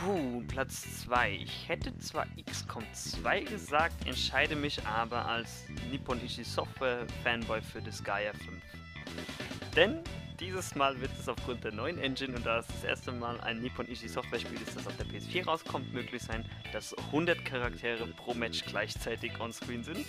Puh, 0.04 0.42
Platz 0.48 1.04
2. 1.04 1.30
Ich 1.44 1.68
hätte 1.68 1.96
zwar 1.98 2.26
XCOM 2.50 2.82
2 2.92 3.42
gesagt, 3.42 4.04
entscheide 4.04 4.56
mich 4.56 4.84
aber 4.84 5.26
als 5.26 5.66
Nippon 5.92 6.20
Ichi 6.24 6.42
Software 6.42 7.06
Fanboy 7.22 7.62
für 7.62 7.80
Disgaea 7.80 8.32
5. 8.32 8.50
Denn 9.76 10.00
dieses 10.40 10.74
Mal 10.74 11.00
wird 11.00 11.12
es 11.20 11.28
aufgrund 11.28 11.62
der 11.62 11.70
neuen 11.70 11.98
Engine 11.98 12.34
und 12.34 12.44
da 12.44 12.58
es 12.58 12.66
das 12.66 12.82
erste 12.82 13.12
Mal 13.12 13.40
ein 13.42 13.60
Nippon 13.60 13.88
Ichi 13.88 14.08
Software 14.08 14.40
Spiel 14.40 14.60
ist, 14.60 14.74
das 14.74 14.88
auf 14.88 14.96
der 14.96 15.06
PS4 15.06 15.44
rauskommt, 15.44 15.92
möglich 15.94 16.22
sein, 16.22 16.44
dass 16.72 16.98
100 16.98 17.44
Charaktere 17.44 18.04
pro 18.08 18.34
Match 18.34 18.64
gleichzeitig 18.66 19.38
onscreen 19.38 19.84
sind. 19.84 20.04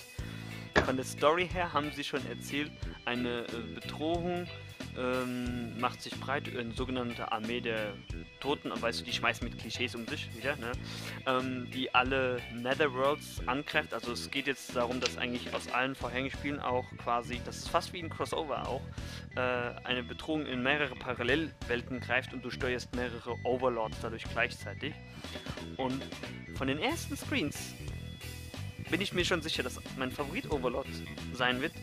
Von 0.86 0.96
der 0.96 1.06
Story 1.06 1.48
her 1.48 1.72
haben 1.72 1.92
sie 1.92 2.04
schon 2.04 2.26
erzählt, 2.28 2.72
eine 3.06 3.42
äh, 3.42 3.76
Bedrohung 3.76 4.48
ähm, 4.98 5.80
macht 5.80 6.02
sich 6.02 6.18
breit, 6.20 6.44
eine 6.58 6.74
sogenannte 6.74 7.32
Armee 7.32 7.62
der 7.62 7.94
Toten, 8.40 8.72
weißt 8.74 9.02
du, 9.02 9.06
die 9.06 9.14
schmeißen 9.14 9.48
mit 9.48 9.58
Klischees 9.58 9.96
um 9.96 10.08
sich 10.08 10.30
wieder, 10.36 10.56
ne? 10.58 10.72
ähm, 11.26 11.70
die 11.72 11.94
alle 11.94 12.42
Netherworlds 12.54 13.42
angreift. 13.48 13.94
Also 13.94 14.12
es 14.12 14.30
geht 14.30 14.48
jetzt 14.48 14.76
darum, 14.76 15.00
dass 15.00 15.18
eigentlich 15.18 15.54
aus 15.54 15.68
allen 15.70 15.96
vorherigen 15.96 16.60
auch 16.60 16.86
quasi, 16.98 17.42
das 17.46 17.58
ist 17.58 17.70
fast 17.70 17.94
wie 17.94 18.00
ein 18.00 18.10
Crossover 18.10 18.68
auch, 18.68 18.82
äh, 19.36 19.40
eine 19.84 20.04
Bedrohung 20.04 20.46
in 20.46 20.62
mehrere 20.62 20.96
Parallelwelten 20.96 22.00
greift 22.00 22.34
und 22.34 22.44
du 22.44 22.50
steuerst 22.50 22.96
mehrere 22.96 23.36
Overlords 23.44 23.98
dadurch 24.02 24.24
gleichzeitig. 24.32 24.94
Und 25.78 26.04
von 26.56 26.68
den 26.68 26.80
ersten 26.80 27.18
Screens 27.18 27.74
bin 28.90 29.02
ich 29.02 29.14
mir 29.14 29.26
schon 29.26 29.42
sicher, 29.42 29.64
dass 29.64 29.80
mein 29.98 30.12
Favorit-Overlord 30.12 30.88
sein 31.34 31.62
wird. 31.62 31.74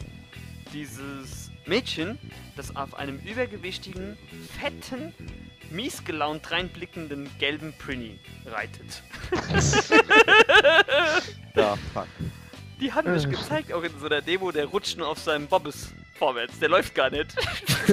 Dieses 0.72 1.49
Mädchen, 1.66 2.18
das 2.56 2.74
auf 2.76 2.94
einem 2.94 3.18
übergewichtigen, 3.20 4.16
fetten, 4.60 5.12
mies 5.70 6.04
gelaunt 6.04 6.50
reinblickenden 6.50 7.30
gelben 7.38 7.72
Prinny 7.78 8.18
reitet. 8.46 9.02
Ja, 11.54 11.76
fuck. 11.92 12.06
Die 12.80 12.92
haben 12.92 13.12
mich 13.12 13.24
Äh. 13.24 13.30
gezeigt, 13.30 13.72
auch 13.72 13.82
in 13.82 13.90
so 13.98 14.06
einer 14.06 14.22
Demo, 14.22 14.52
der 14.52 14.66
rutscht 14.66 14.96
nur 14.96 15.08
auf 15.08 15.18
seinem 15.18 15.48
Bobbes 15.48 15.92
vorwärts. 16.14 16.58
Der 16.60 16.68
läuft 16.68 16.94
gar 16.94 17.10
nicht. 17.10 17.34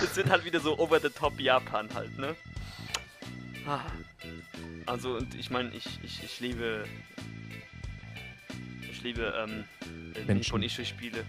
das 0.00 0.14
wird 0.16 0.28
halt 0.28 0.44
wieder 0.44 0.60
so 0.60 0.78
over 0.78 1.00
the 1.00 1.08
top 1.08 1.40
Japan 1.40 1.88
halt, 1.94 2.16
ne? 2.18 2.36
Ah. 3.66 3.80
Also, 4.86 5.16
und 5.16 5.34
ich 5.34 5.48
meine, 5.50 5.70
ich, 5.74 5.86
ich, 6.02 6.22
ich 6.22 6.40
liebe. 6.40 6.84
Liebe, 9.04 9.32
ähm, 9.36 9.64
Menschen. 10.26 10.56
Nippon 10.56 10.62
Ishi 10.62 10.84
Spiele. 10.84 11.24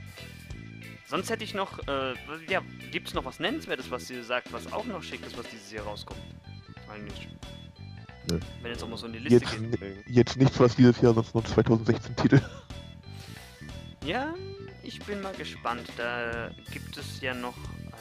Sonst 1.07 1.29
hätte 1.29 1.43
ich 1.43 1.53
noch, 1.53 1.77
äh, 1.87 2.13
ja, 2.49 2.61
gibt 2.91 3.09
es 3.09 3.13
noch 3.13 3.25
was 3.25 3.39
Nennenswertes, 3.39 3.91
was 3.91 4.09
ihr 4.09 4.23
sagt, 4.23 4.51
was 4.51 4.71
auch 4.73 4.85
noch 4.85 5.03
schick 5.03 5.23
ist, 5.25 5.37
was 5.37 5.47
dieses 5.49 5.71
Jahr 5.71 5.85
rauskommt? 5.85 6.19
Eigentlich. 6.89 7.27
Nö. 8.31 8.39
Wenn 8.61 8.71
jetzt 8.71 8.83
auch 8.83 8.87
mal 8.87 8.97
so 8.97 9.05
eine 9.05 9.19
Liste 9.19 9.45
Jetzt, 9.45 9.79
geht. 9.79 10.07
jetzt 10.07 10.37
nichts, 10.37 10.59
was 10.59 10.75
dieses 10.75 10.99
Jahr 11.01 11.13
sonst 11.13 11.35
nur 11.35 11.45
2016 11.45 12.15
Titel. 12.15 12.41
Ja, 14.03 14.33
ich 14.83 14.99
bin 14.99 15.21
mal 15.21 15.33
gespannt. 15.33 15.87
Da 15.97 16.49
gibt 16.71 16.97
es 16.97 17.21
ja 17.21 17.33
noch 17.33 17.55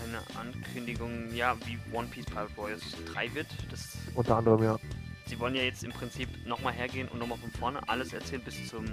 eine 0.06 0.18
Ankündigung, 0.38 1.34
ja, 1.34 1.56
wie 1.66 1.78
One 1.94 2.08
Piece 2.08 2.26
Pirate 2.26 2.56
Warriors 2.56 2.82
3 3.12 3.34
wird. 3.34 3.48
Das, 3.70 3.98
Unter 4.14 4.36
anderem, 4.36 4.62
ja. 4.62 4.78
Sie 5.26 5.38
wollen 5.38 5.54
ja 5.54 5.62
jetzt 5.62 5.84
im 5.84 5.92
Prinzip 5.92 6.28
nochmal 6.46 6.72
hergehen 6.72 7.08
und 7.08 7.18
nochmal 7.18 7.38
von 7.38 7.50
vorne 7.52 7.80
alles 7.88 8.12
erzählen 8.12 8.42
bis 8.42 8.68
zum 8.68 8.84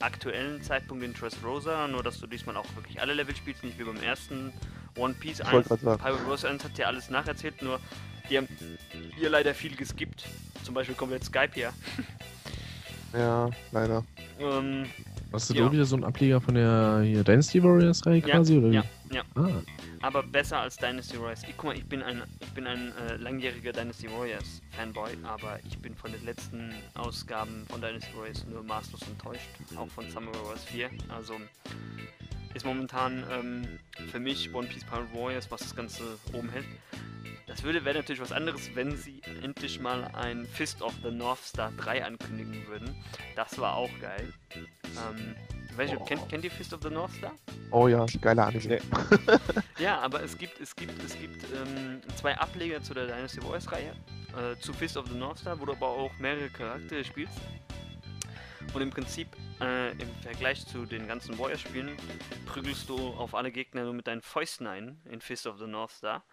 aktuellen 0.00 0.60
Zeitpunkt 0.62 1.04
in 1.04 1.14
Dressrosa. 1.14 1.86
Nur, 1.88 2.02
dass 2.02 2.18
du 2.20 2.26
diesmal 2.26 2.56
auch 2.56 2.66
wirklich 2.74 3.00
alle 3.00 3.14
Level 3.14 3.34
spielst, 3.36 3.62
nicht 3.64 3.78
wie 3.78 3.84
beim 3.84 3.96
ersten 4.02 4.52
One 4.96 5.14
Piece 5.14 5.40
Ich 5.40 5.44
1. 5.46 5.52
wollte 5.52 5.68
gerade 5.68 5.82
sagen. 5.84 6.02
Pirate 6.02 6.22
Warriors 6.22 6.44
1 6.44 6.64
hat 6.64 6.78
ja 6.78 6.86
alles 6.86 7.10
nacherzählt, 7.10 7.62
nur 7.62 7.80
die 8.28 8.38
haben 8.38 8.48
hier 9.16 9.30
leider 9.30 9.54
viel 9.54 9.74
geskippt. 9.76 10.24
Zum 10.64 10.74
Beispiel 10.74 10.94
komplett 10.94 11.24
Skype 11.24 11.50
hier. 11.54 11.72
Ja, 13.14 13.50
leider. 13.72 14.04
Ähm, 14.38 14.86
Hast 15.32 15.50
du 15.50 15.54
Ja. 15.54 15.66
da 15.66 15.72
wieder 15.72 15.84
so 15.84 15.96
ein 15.96 16.04
Ableger 16.04 16.40
von 16.40 16.54
der 16.54 17.02
hier 17.04 17.22
Dynasty 17.22 17.62
Warriors 17.62 18.04
Reihe 18.06 18.20
Ja, 18.26 18.36
quasi? 18.36 18.56
Oder 18.56 18.70
wie? 18.70 18.74
ja, 18.76 18.84
ja. 19.12 19.22
Ah, 19.34 19.62
aber 20.00 20.22
besser 20.22 20.58
als 20.60 20.76
Dynasty 20.76 21.18
Warriors. 21.20 21.42
Ich, 21.44 21.56
guck 21.56 21.66
mal, 21.66 21.76
ich 21.76 21.86
bin 21.86 22.02
ein, 22.02 22.22
ich 22.40 22.50
bin 22.50 22.66
ein 22.66 22.92
äh, 22.96 23.16
langjähriger 23.16 23.72
Dynasty 23.72 24.10
Warriors 24.10 24.60
Fanboy, 24.70 25.16
aber 25.24 25.58
ich 25.64 25.78
bin 25.78 25.94
von 25.94 26.12
den 26.12 26.24
letzten 26.24 26.74
Ausgaben 26.94 27.66
von 27.68 27.80
Dynasty 27.80 28.14
Warriors 28.16 28.44
nur 28.46 28.62
maßlos 28.62 29.02
enttäuscht. 29.02 29.48
Auch 29.76 29.88
von 29.88 30.10
Samurai 30.10 30.38
Warriors 30.40 30.64
4. 30.64 30.90
Also 31.08 31.34
ist 32.54 32.64
momentan 32.66 33.24
ähm, 33.30 33.78
für 34.10 34.18
mich 34.20 34.52
One 34.54 34.66
Piece 34.68 34.84
Pirate 34.84 35.08
Warriors, 35.14 35.50
was 35.50 35.60
das 35.62 35.74
Ganze 35.74 36.02
oben 36.32 36.50
hält. 36.50 36.66
Das 37.46 37.62
würde 37.64 37.84
wäre 37.84 37.98
natürlich 37.98 38.20
was 38.20 38.32
anderes, 38.32 38.70
wenn 38.74 38.96
sie 38.96 39.20
endlich 39.42 39.80
mal 39.80 40.04
ein 40.14 40.46
Fist 40.46 40.80
of 40.80 40.94
the 41.02 41.10
North 41.10 41.42
Star 41.44 41.72
3 41.76 42.04
ankündigen 42.04 42.66
würden. 42.66 42.94
Das 43.36 43.58
war 43.58 43.74
auch 43.76 43.90
geil. 44.00 44.32
Ähm, 44.54 45.34
ich 45.70 45.76
weiß 45.78 45.90
nicht, 45.90 46.00
Oh. 46.00 46.04
kennt, 46.04 46.28
kennt 46.28 46.44
ihr 46.44 46.50
Fist 46.50 46.72
of 46.72 46.80
the 46.82 46.90
North 46.90 47.12
Star? 47.14 47.32
Oh 47.72 47.88
ja, 47.88 48.04
geiler 48.20 48.46
Anime. 48.46 48.66
Nee. 48.66 48.80
Ja, 49.78 49.98
aber 50.00 50.22
es 50.22 50.36
gibt, 50.36 50.60
es 50.60 50.76
gibt, 50.76 51.02
es 51.02 51.18
gibt 51.18 51.42
ähm, 51.54 52.00
zwei 52.16 52.36
Ableger 52.38 52.82
zu 52.82 52.94
der 52.94 53.06
Dynasty 53.06 53.42
Warriors 53.42 53.72
Reihe. 53.72 53.96
Äh, 54.36 54.58
zu 54.60 54.72
Fist 54.72 54.96
of 54.96 55.08
the 55.08 55.14
North 55.14 55.38
Star, 55.38 55.58
wo 55.58 55.64
du 55.64 55.72
aber 55.72 55.88
auch 55.88 56.12
mehrere 56.18 56.48
Charaktere 56.50 57.02
spielst. 57.04 57.34
Und 58.74 58.80
im 58.82 58.90
Prinzip, 58.90 59.28
äh, 59.60 59.90
im 59.92 60.14
Vergleich 60.22 60.66
zu 60.66 60.86
den 60.86 61.08
ganzen 61.08 61.38
Warriors-Spielen, 61.38 61.96
prügelst 62.46 62.88
du 62.88 62.96
auf 62.96 63.34
alle 63.34 63.50
Gegner 63.50 63.84
nur 63.84 63.94
mit 63.94 64.06
deinen 64.06 64.22
Fäusten 64.22 64.66
ein 64.66 65.00
in 65.10 65.20
Fist 65.20 65.46
of 65.46 65.58
the 65.58 65.66
North 65.66 65.92
Star. 65.92 66.24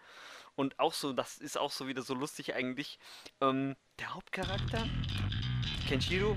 Und 0.54 0.78
auch 0.78 0.92
so, 0.92 1.12
das 1.12 1.38
ist 1.38 1.58
auch 1.58 1.72
so 1.72 1.88
wieder 1.88 2.02
so 2.02 2.14
lustig 2.14 2.54
eigentlich. 2.54 2.98
Ähm, 3.40 3.76
der 3.98 4.14
Hauptcharakter, 4.14 4.86
Kenshiro, 5.88 6.36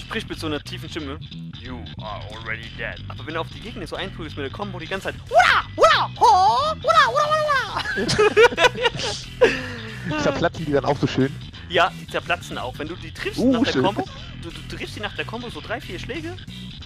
spricht 0.00 0.28
mit 0.28 0.38
so 0.40 0.46
einer 0.46 0.60
tiefen 0.62 0.88
Stimme. 0.88 1.18
You 1.60 1.78
are 2.02 2.22
already 2.34 2.68
dead. 2.76 2.96
Aber 3.08 3.26
wenn 3.26 3.34
du 3.34 3.40
auf 3.40 3.48
die 3.54 3.60
Gegner 3.60 3.86
so 3.86 3.96
einprügelst 3.96 4.36
mit 4.36 4.46
der 4.46 4.52
Combo 4.52 4.78
die 4.78 4.86
ganze 4.86 5.08
Zeit. 5.08 5.14
Ura! 5.30 5.64
Ura! 5.76 6.10
Ho! 6.18 6.74
Ura! 6.82 7.08
Ura! 7.12 7.24
Ura! 10.08 10.22
Zerplatzen 10.22 10.64
die 10.64 10.72
dann 10.72 10.84
auch 10.84 10.98
so 10.98 11.06
schön. 11.06 11.34
Ja, 11.68 11.92
die 12.00 12.06
zerplatzen 12.06 12.58
auch. 12.58 12.76
Wenn 12.78 12.88
du 12.88 12.96
die 12.96 13.12
triffst 13.12 13.38
Uh, 13.38 13.52
nach 13.52 13.62
der 13.62 13.72
schön. 13.72 13.84
Combo, 13.84 14.04
du, 14.42 14.50
du 14.50 14.76
triffst 14.76 14.96
die 14.96 15.00
nach 15.00 15.14
der 15.14 15.24
Combo 15.24 15.48
so 15.50 15.60
drei, 15.60 15.80
vier 15.80 15.98
Schläge, 15.98 16.36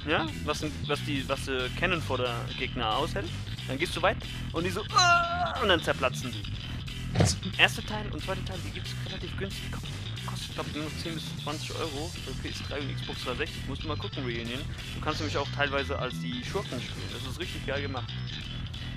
ja, 0.07 0.27
was, 0.45 0.63
was 0.87 1.03
die, 1.05 1.27
was 1.29 1.49
äh, 1.49 1.69
Cannon 1.79 2.03
vor 2.03 2.19
der 2.19 2.35
Gegner 2.59 2.97
aushält, 2.97 3.27
dann 3.67 3.79
gehst 3.79 3.97
du 3.97 4.03
weit 4.03 4.19
und 4.53 4.65
die 4.65 4.71
so, 4.71 4.83
"Ah!" 4.95 5.59
und 5.63 5.69
dann 5.69 5.81
zerplatzen 5.83 6.31
die. 6.33 6.43
Erste 7.59 7.83
Teil 7.87 8.05
und 8.11 8.23
zweite 8.23 8.45
Teil, 8.45 8.59
die 8.67 8.71
gibt 8.73 8.87
es 8.89 8.95
relativ 9.11 9.37
günstig. 9.39 9.63
die 9.71 9.94
Kostet, 10.55 10.55
glaube 10.55 10.71
ich, 10.71 10.77
nur 10.77 10.85
noch 10.85 11.03
10 11.03 11.15
bis 11.15 11.43
20 11.43 11.75
Euro 11.77 12.11
für 12.25 12.31
PS3 12.47 12.81
und 12.81 12.97
Xbox 12.97 13.25
360. 13.25 13.69
Musst 13.69 13.83
du 13.83 13.89
mal 13.89 13.97
gucken, 13.97 14.23
Reunion. 14.23 14.61
Du 14.95 15.01
kannst 15.01 15.21
nämlich 15.21 15.37
auch 15.37 15.49
teilweise 15.57 15.99
als 15.99 16.15
die 16.21 16.45
Schurken 16.45 16.81
spielen. 16.81 17.09
Das 17.13 17.31
ist 17.31 17.41
richtig 17.41 17.67
geil 17.67 17.83
gemacht. 17.83 18.13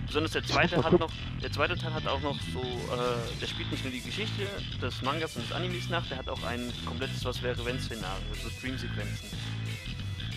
Besonders 0.05 0.31
der 0.31 0.43
zweite 0.43 0.81
hat 0.81 0.99
noch, 0.99 1.11
der 1.41 1.51
zweite 1.51 1.75
Teil 1.75 1.93
hat 1.93 2.07
auch 2.07 2.21
noch 2.21 2.37
so, 2.53 2.61
äh, 2.61 3.39
der 3.41 3.47
spielt 3.47 3.69
nicht 3.71 3.83
nur 3.83 3.91
die 3.91 4.01
Geschichte 4.01 4.47
des 4.81 5.01
Mangas 5.01 5.35
und 5.35 5.43
des 5.43 5.51
Animes 5.51 5.89
nach, 5.89 6.07
der 6.07 6.19
hat 6.19 6.29
auch 6.29 6.41
ein 6.43 6.71
komplettes 6.85 7.25
Was 7.25 7.41
wäre 7.41 7.65
wenn 7.65 7.77
Szenario, 7.79 8.23
so 8.41 8.49
Stream-Sequenzen. 8.49 9.27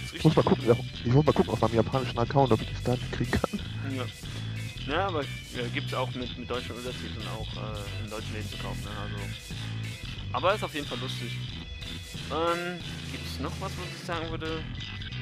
Ist 0.05 0.15
Ich 0.15 0.25
muss 0.25 0.35
mal 0.35 0.43
gucken, 0.43 0.77
ich 1.05 1.13
muss 1.13 1.25
mal 1.25 1.33
gucken 1.33 1.53
auf 1.53 1.61
meinem 1.61 1.75
japanischen 1.75 2.19
Account, 2.19 2.51
ob 2.51 2.61
ich 2.63 2.69
das 2.73 2.83
da 2.83 2.97
kriegen 3.13 3.31
kann. 3.31 3.61
Ja. 3.97 4.05
Ja, 4.93 5.07
aber 5.07 5.21
äh, 5.21 5.69
gibt's 5.73 5.95
auch 5.95 6.11
mit, 6.15 6.37
mit 6.37 6.51
deutschen 6.51 6.75
Untertiteln 6.75 7.29
auch 7.29 7.47
äh, 7.55 8.05
in 8.05 8.11
deutschen 8.11 8.33
Läden 8.33 8.51
zu 8.51 8.57
kaufen, 8.57 8.83
ne? 8.83 8.91
Also. 9.03 9.80
Aber 10.33 10.55
ist 10.55 10.65
auf 10.65 10.75
jeden 10.75 10.87
Fall 10.87 10.99
lustig. 10.99 11.37
Ähm, 12.31 12.79
gibt 13.11 13.27
es 13.27 13.41
noch 13.41 13.53
was, 13.61 13.73
was 13.73 13.87
ich 13.99 14.07
sagen 14.07 14.31
würde? 14.31 14.63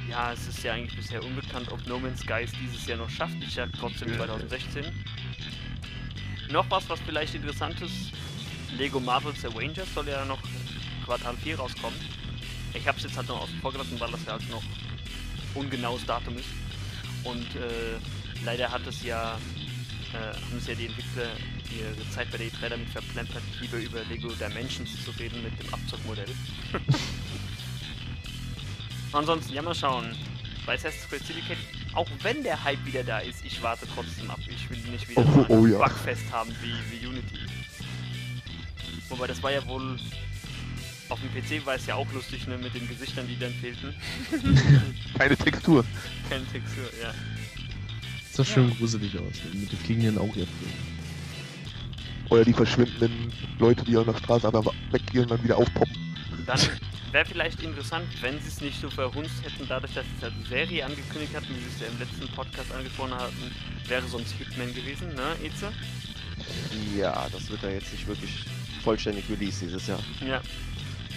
Ja, 0.09 0.33
es 0.33 0.47
ist 0.47 0.63
ja 0.63 0.73
eigentlich 0.73 0.97
bisher 0.97 1.23
unbekannt, 1.23 1.71
ob 1.71 1.87
No 1.87 1.99
Man's 1.99 2.21
Sky 2.21 2.43
es 2.45 2.53
dieses 2.53 2.87
Jahr 2.87 2.99
noch 2.99 3.11
schafft. 3.11 3.37
Ich 3.41 3.55
sag 3.55 3.71
trotzdem 3.79 4.15
2016. 4.15 4.85
Noch 6.51 6.71
was, 6.71 6.89
was 6.89 7.01
vielleicht 7.01 7.35
interessant 7.35 7.81
ist. 7.81 8.13
Lego 8.77 9.01
Marvel's 9.01 9.45
Avengers 9.45 9.93
soll 9.95 10.09
ja 10.09 10.25
noch 10.25 10.39
Quartal 11.05 11.37
4 11.37 11.59
rauskommen. 11.59 11.99
Ich 12.75 12.87
habe 12.87 12.99
es 12.99 13.05
jetzt 13.05 13.17
halt 13.17 13.29
noch 13.29 13.43
außen 13.43 13.59
vor 13.61 13.73
gelassen, 13.73 13.99
weil 13.99 14.11
das 14.11 14.25
ja 14.25 14.33
halt 14.33 14.51
noch 14.51 14.63
ungenaues 15.55 16.05
Datum 16.05 16.37
ist. 16.37 16.49
Und 17.25 17.47
äh, 17.57 17.99
leider 18.45 18.71
hat 18.71 18.87
es 18.87 19.03
ja, 19.03 19.39
äh, 20.13 20.35
haben 20.35 20.59
es 20.59 20.67
ja 20.67 20.75
die 20.75 20.87
Entwickler 20.87 21.31
ihre 21.73 22.11
Zeit 22.11 22.31
bei 22.31 22.39
der 22.39 22.49
E3 22.49 22.69
damit 22.71 22.89
verplempert, 22.91 23.43
lieber 23.61 23.79
über 23.79 24.05
Lego 24.05 24.29
Dimensions 24.29 25.05
zu 25.05 25.11
reden 25.13 25.43
mit 25.43 25.53
dem 25.63 25.73
Abzockmodell. 25.73 26.29
Ansonsten, 29.13 29.55
ja 29.55 29.63
mal 29.63 29.75
schauen. 29.75 30.15
Bei 30.67 30.75
Assassin's 30.75 31.09
Creed 31.09 31.25
Syndicate, 31.25 31.59
auch 31.95 32.09
wenn 32.23 32.43
der 32.43 32.63
Hype 32.63 32.85
wieder 32.85 33.03
da 33.03 33.21
ist, 33.21 33.43
ich 33.45 33.63
warte 33.63 33.87
trotzdem 33.95 34.31
ab. 34.31 34.41
Ich 34.47 34.69
will 34.69 34.79
nicht 34.91 35.09
wieder 35.09 35.23
Oh, 35.23 35.33
so 35.33 35.47
oh 35.49 35.67
ja. 35.67 35.79
Bugfest 35.79 36.31
haben 36.31 36.55
wie, 36.63 36.75
wie 36.91 37.07
Unity. 37.07 37.39
Wobei 39.09 39.27
das 39.27 39.43
war 39.43 39.51
ja 39.51 39.67
wohl 39.67 39.99
auf 41.09 41.19
dem 41.21 41.31
PC 41.31 41.65
war 41.65 41.75
es 41.75 41.87
ja 41.87 41.95
auch 41.95 42.11
lustig, 42.13 42.47
ne, 42.47 42.59
mit 42.59 42.75
den 42.75 42.87
Gesichtern, 42.87 43.27
die 43.27 43.39
dann 43.39 43.53
fehlten. 43.55 43.95
Keine 45.19 45.37
Textur. 45.37 45.85
Keine 46.29 46.45
Textur, 46.47 46.85
ja. 47.03 47.15
Das 48.37 48.47
sah 48.47 48.55
schön 48.55 48.77
gruselig 48.77 49.19
aus, 49.19 49.37
mit 49.55 49.73
den 49.73 49.79
fliegenden 49.79 50.19
Augäpfeln. 50.19 50.98
Oder 52.31 52.45
die 52.45 52.53
verschwindenden 52.53 53.33
Leute, 53.59 53.85
die 53.85 53.97
auf 53.97 54.05
der 54.05 54.17
Straße 54.17 54.47
einfach 54.47 54.73
weggehen 54.91 55.25
und 55.25 55.31
dann 55.31 55.43
wieder 55.43 55.57
aufpoppen. 55.57 55.97
Dann 56.47 56.61
wäre 57.13 57.25
vielleicht 57.25 57.63
interessant, 57.63 58.07
wenn 58.21 58.39
sie 58.41 58.49
es 58.49 58.61
nicht 58.61 58.81
so 58.81 58.91
verhunzt 58.91 59.43
hätten, 59.43 59.67
dadurch, 59.69 59.95
dass 59.95 60.05
sie 60.21 60.27
eine 60.27 60.47
Serie 60.47 60.85
angekündigt 60.85 61.35
hatten, 61.35 61.49
wie 61.49 61.61
sie 61.61 61.75
es 61.75 61.81
ja 61.81 61.87
im 61.87 61.99
letzten 61.99 62.29
Podcast 62.35 62.73
angesprochen 62.73 63.15
hatten, 63.15 63.55
wäre 63.87 64.07
sonst 64.07 64.33
Hitman 64.33 64.75
gewesen, 64.75 65.15
ne, 65.15 65.37
Eze? 65.43 65.73
Ja, 66.97 67.27
das 67.33 67.51
wird 67.51 67.63
ja 67.63 67.71
jetzt 67.71 67.93
nicht 67.93 68.07
wirklich 68.07 68.45
vollständig 68.83 69.25
released 69.31 69.63
dieses 69.63 69.87
Jahr. 69.87 70.01
Ja. 70.27 70.41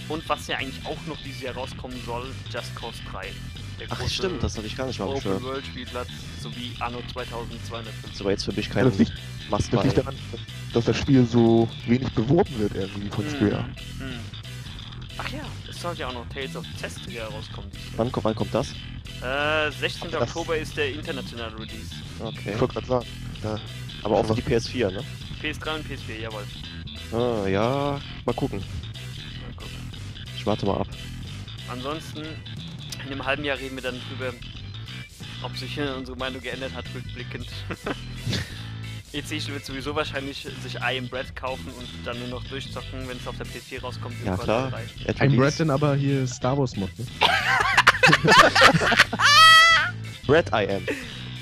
Und 0.09 0.27
was 0.27 0.47
ja 0.47 0.57
eigentlich 0.57 0.85
auch 0.85 0.97
noch 1.07 1.17
dieses 1.23 1.41
Jahr 1.41 1.55
rauskommen 1.55 1.97
soll, 2.05 2.33
Just 2.51 2.75
Cause 2.75 2.99
3. 3.11 3.31
Der 3.79 3.88
Ach 3.89 4.09
stimmt, 4.09 4.43
das 4.43 4.57
hatte 4.57 4.67
ich 4.67 4.75
gar 4.75 4.88
nicht 4.88 4.99
mal 4.99 5.07
Open. 5.07 5.41
World 5.41 5.65
Spielplatz 5.65 6.09
sowie 6.41 6.73
Anno 6.79 7.01
2250. 7.11 8.01
Das 8.01 8.11
ist 8.11 8.21
aber 8.21 8.31
jetzt 8.31 8.45
für 8.45 8.53
mich 8.53 8.69
kein 8.69 8.91
must 9.49 9.73
das 9.73 9.84
liegt 9.84 9.97
daran, 9.97 10.15
dass 10.73 10.85
das 10.85 10.97
Spiel 10.97 11.26
so 11.26 11.68
wenig 11.88 12.09
beworben 12.13 12.57
wird 12.59 12.76
irgendwie 12.76 13.09
von 13.09 13.27
Square. 13.30 13.65
Hm, 13.99 14.07
hm. 14.09 14.19
Ach 15.18 15.30
ja, 15.30 15.41
es 15.69 15.81
soll 15.81 15.95
ja 15.97 16.07
auch 16.07 16.13
noch 16.13 16.27
Tales 16.30 16.55
of 16.55 16.65
Cestia 16.80 17.26
rauskommen. 17.27 17.69
Wann 17.97 18.11
kommt, 18.11 18.23
wann 18.26 18.35
kommt 18.35 18.53
das? 18.53 18.72
Äh, 19.22 19.72
16. 19.72 20.07
Aber 20.09 20.19
das- 20.26 20.30
Oktober 20.30 20.57
ist 20.57 20.76
der 20.77 20.89
internationale 20.93 21.53
Release. 21.55 21.91
Okay. 22.19 22.53
Ich 22.55 22.59
wollte 22.59 22.73
gerade 22.76 22.88
sagen. 22.88 23.05
Ja. 23.43 23.59
Aber 24.03 24.18
auch 24.18 24.26
für 24.26 24.35
die 24.35 24.41
PS4, 24.41 24.89
ne? 24.91 25.03
PS3 25.41 25.76
und 25.76 25.85
PS4, 25.88 26.19
jawohl. 26.22 26.43
Ah, 27.11 27.47
ja, 27.47 27.99
mal 28.26 28.34
gucken. 28.34 28.59
Mal 28.59 29.53
gucken. 29.55 29.76
Ich 30.35 30.45
warte 30.45 30.65
mal 30.65 30.77
ab. 30.77 30.88
Ansonsten, 31.68 32.22
in 32.22 33.11
einem 33.11 33.26
halben 33.26 33.43
Jahr 33.43 33.57
reden 33.57 33.76
wir 33.76 33.84
dann 33.84 33.99
drüber, 34.09 34.34
ob 35.43 35.55
sich 35.57 35.80
unsere 35.80 36.18
Meinung 36.18 36.41
geändert 36.41 36.73
hat, 36.73 36.85
rückblickend. 36.95 37.47
EC 39.13 39.47
wird 39.47 39.65
sowieso 39.65 39.95
wahrscheinlich 39.95 40.47
sich 40.63 40.75
I 40.75 40.97
Am 40.97 41.07
Bread 41.07 41.35
kaufen 41.35 41.67
und 41.77 41.88
dann 42.05 42.17
nur 42.19 42.29
noch 42.29 42.43
durchzocken, 42.45 43.07
wenn 43.07 43.17
es 43.17 43.27
auf 43.27 43.35
der 43.38 43.45
PS4 43.45 43.81
rauskommt. 43.81 44.15
im 44.21 44.27
Ja, 44.27 44.38
klar. 44.38 44.71
Ein 44.73 45.31
Release. 45.31 45.38
Brad 45.38 45.59
denn 45.59 45.69
aber 45.69 45.95
hier 45.95 46.25
Star 46.27 46.57
Wars 46.57 46.75
Mod, 46.77 46.89
ne? 46.97 47.05
Brad 50.25 50.47
I 50.49 50.75
am. 50.75 50.85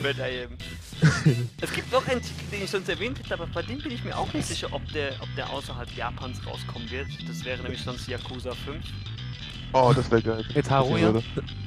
Bread 0.02 0.18
I 0.18 0.46
Am. 0.46 0.58
es 1.62 1.72
gibt 1.72 1.92
noch 1.92 2.06
einen 2.08 2.22
Titel, 2.22 2.52
den 2.52 2.64
ich 2.64 2.70
sonst 2.70 2.90
erwähnt 2.90 3.20
hätte, 3.20 3.34
aber 3.34 3.48
bei 3.48 3.62
dem 3.62 3.80
bin 3.80 3.92
ich 3.92 4.04
mir 4.04 4.18
auch 4.18 4.32
nicht 4.34 4.48
sicher, 4.48 4.68
ob 4.72 4.86
der, 4.92 5.14
ob 5.22 5.34
der 5.36 5.50
außerhalb 5.50 5.90
Japans 5.96 6.46
rauskommen 6.46 6.90
wird. 6.92 7.08
Das 7.28 7.46
wäre 7.46 7.62
nämlich 7.62 7.82
sonst 7.82 8.08
Yakuza 8.08 8.54
5. 8.54 8.84
Oh, 9.74 9.94
das 9.96 10.10
wäre 10.10 10.22
geil. 10.22 10.46
Mit 10.56 10.70
Haruya? 10.70 11.14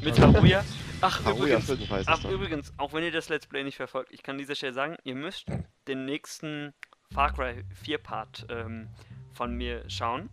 Mit 0.02 0.18
Haruya. 0.18 0.64
Ach, 1.00 1.24
Haruya 1.24 1.58
übrigens, 1.58 1.66
5 1.66 1.90
heißt 1.90 2.08
Ach, 2.08 2.24
übrigens, 2.24 2.72
auch 2.76 2.92
wenn 2.92 3.04
ihr 3.04 3.12
das 3.12 3.28
Let's 3.28 3.46
Play 3.46 3.64
nicht 3.64 3.76
verfolgt, 3.76 4.12
ich 4.12 4.22
kann 4.22 4.34
an 4.34 4.38
dieser 4.38 4.54
Stelle 4.54 4.72
sagen, 4.72 4.96
ihr 5.04 5.14
müsst 5.14 5.46
den 5.88 6.04
nächsten 6.04 6.74
Far 7.12 7.32
Cry 7.32 7.64
4 7.82 7.98
Part 7.98 8.46
ähm, 8.48 8.88
von 9.32 9.54
mir 9.54 9.84
schauen. 9.88 10.30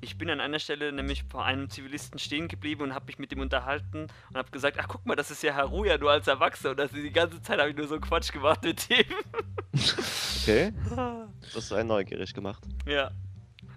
Ich 0.00 0.18
bin 0.18 0.30
an 0.30 0.40
einer 0.40 0.58
Stelle 0.58 0.90
nämlich 0.92 1.22
vor 1.30 1.44
einem 1.44 1.70
Zivilisten 1.70 2.18
stehen 2.18 2.48
geblieben 2.48 2.82
und 2.82 2.94
habe 2.94 3.06
mich 3.06 3.20
mit 3.20 3.30
ihm 3.30 3.40
unterhalten 3.40 4.08
und 4.30 4.36
habe 4.36 4.50
gesagt, 4.50 4.76
ach 4.80 4.88
guck 4.88 5.06
mal, 5.06 5.14
das 5.14 5.30
ist 5.30 5.44
ja 5.44 5.54
Haruya, 5.54 5.96
nur 5.98 6.10
als 6.10 6.26
Erwachsener. 6.26 6.70
Und 6.72 6.78
das 6.78 6.90
die 6.90 7.12
ganze 7.12 7.40
Zeit 7.40 7.60
habe 7.60 7.70
ich 7.70 7.76
nur 7.76 7.86
so 7.86 8.00
Quatsch 8.00 8.32
gemacht 8.32 8.64
mit 8.64 8.90
ihm. 8.90 9.04
Okay, 10.42 10.72
das 11.54 11.64
ist 11.64 11.72
ein 11.72 11.86
neugierig 11.86 12.34
gemacht. 12.34 12.64
ja. 12.86 13.10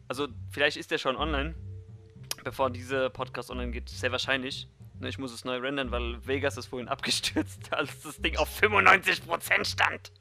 Also 0.07 0.27
vielleicht 0.51 0.77
ist 0.77 0.91
der 0.91 0.99
schon 0.99 1.15
online, 1.15 1.55
bevor 2.45 2.69
dieser 2.69 3.09
Podcast 3.09 3.51
online 3.51 3.71
geht. 3.71 3.89
Sehr 3.89 4.11
wahrscheinlich. 4.11 4.69
Ne, 4.99 5.09
Ich 5.09 5.17
muss 5.17 5.33
es 5.33 5.43
neu 5.43 5.57
rendern, 5.57 5.91
weil 5.91 6.25
Vegas 6.25 6.55
ist 6.55 6.67
vorhin 6.67 6.87
abgestürzt, 6.95 7.73
als 7.73 8.01
das 8.03 8.21
Ding 8.21 8.37
auf 8.37 8.49
95% 8.61 9.65
stand. 9.65 10.11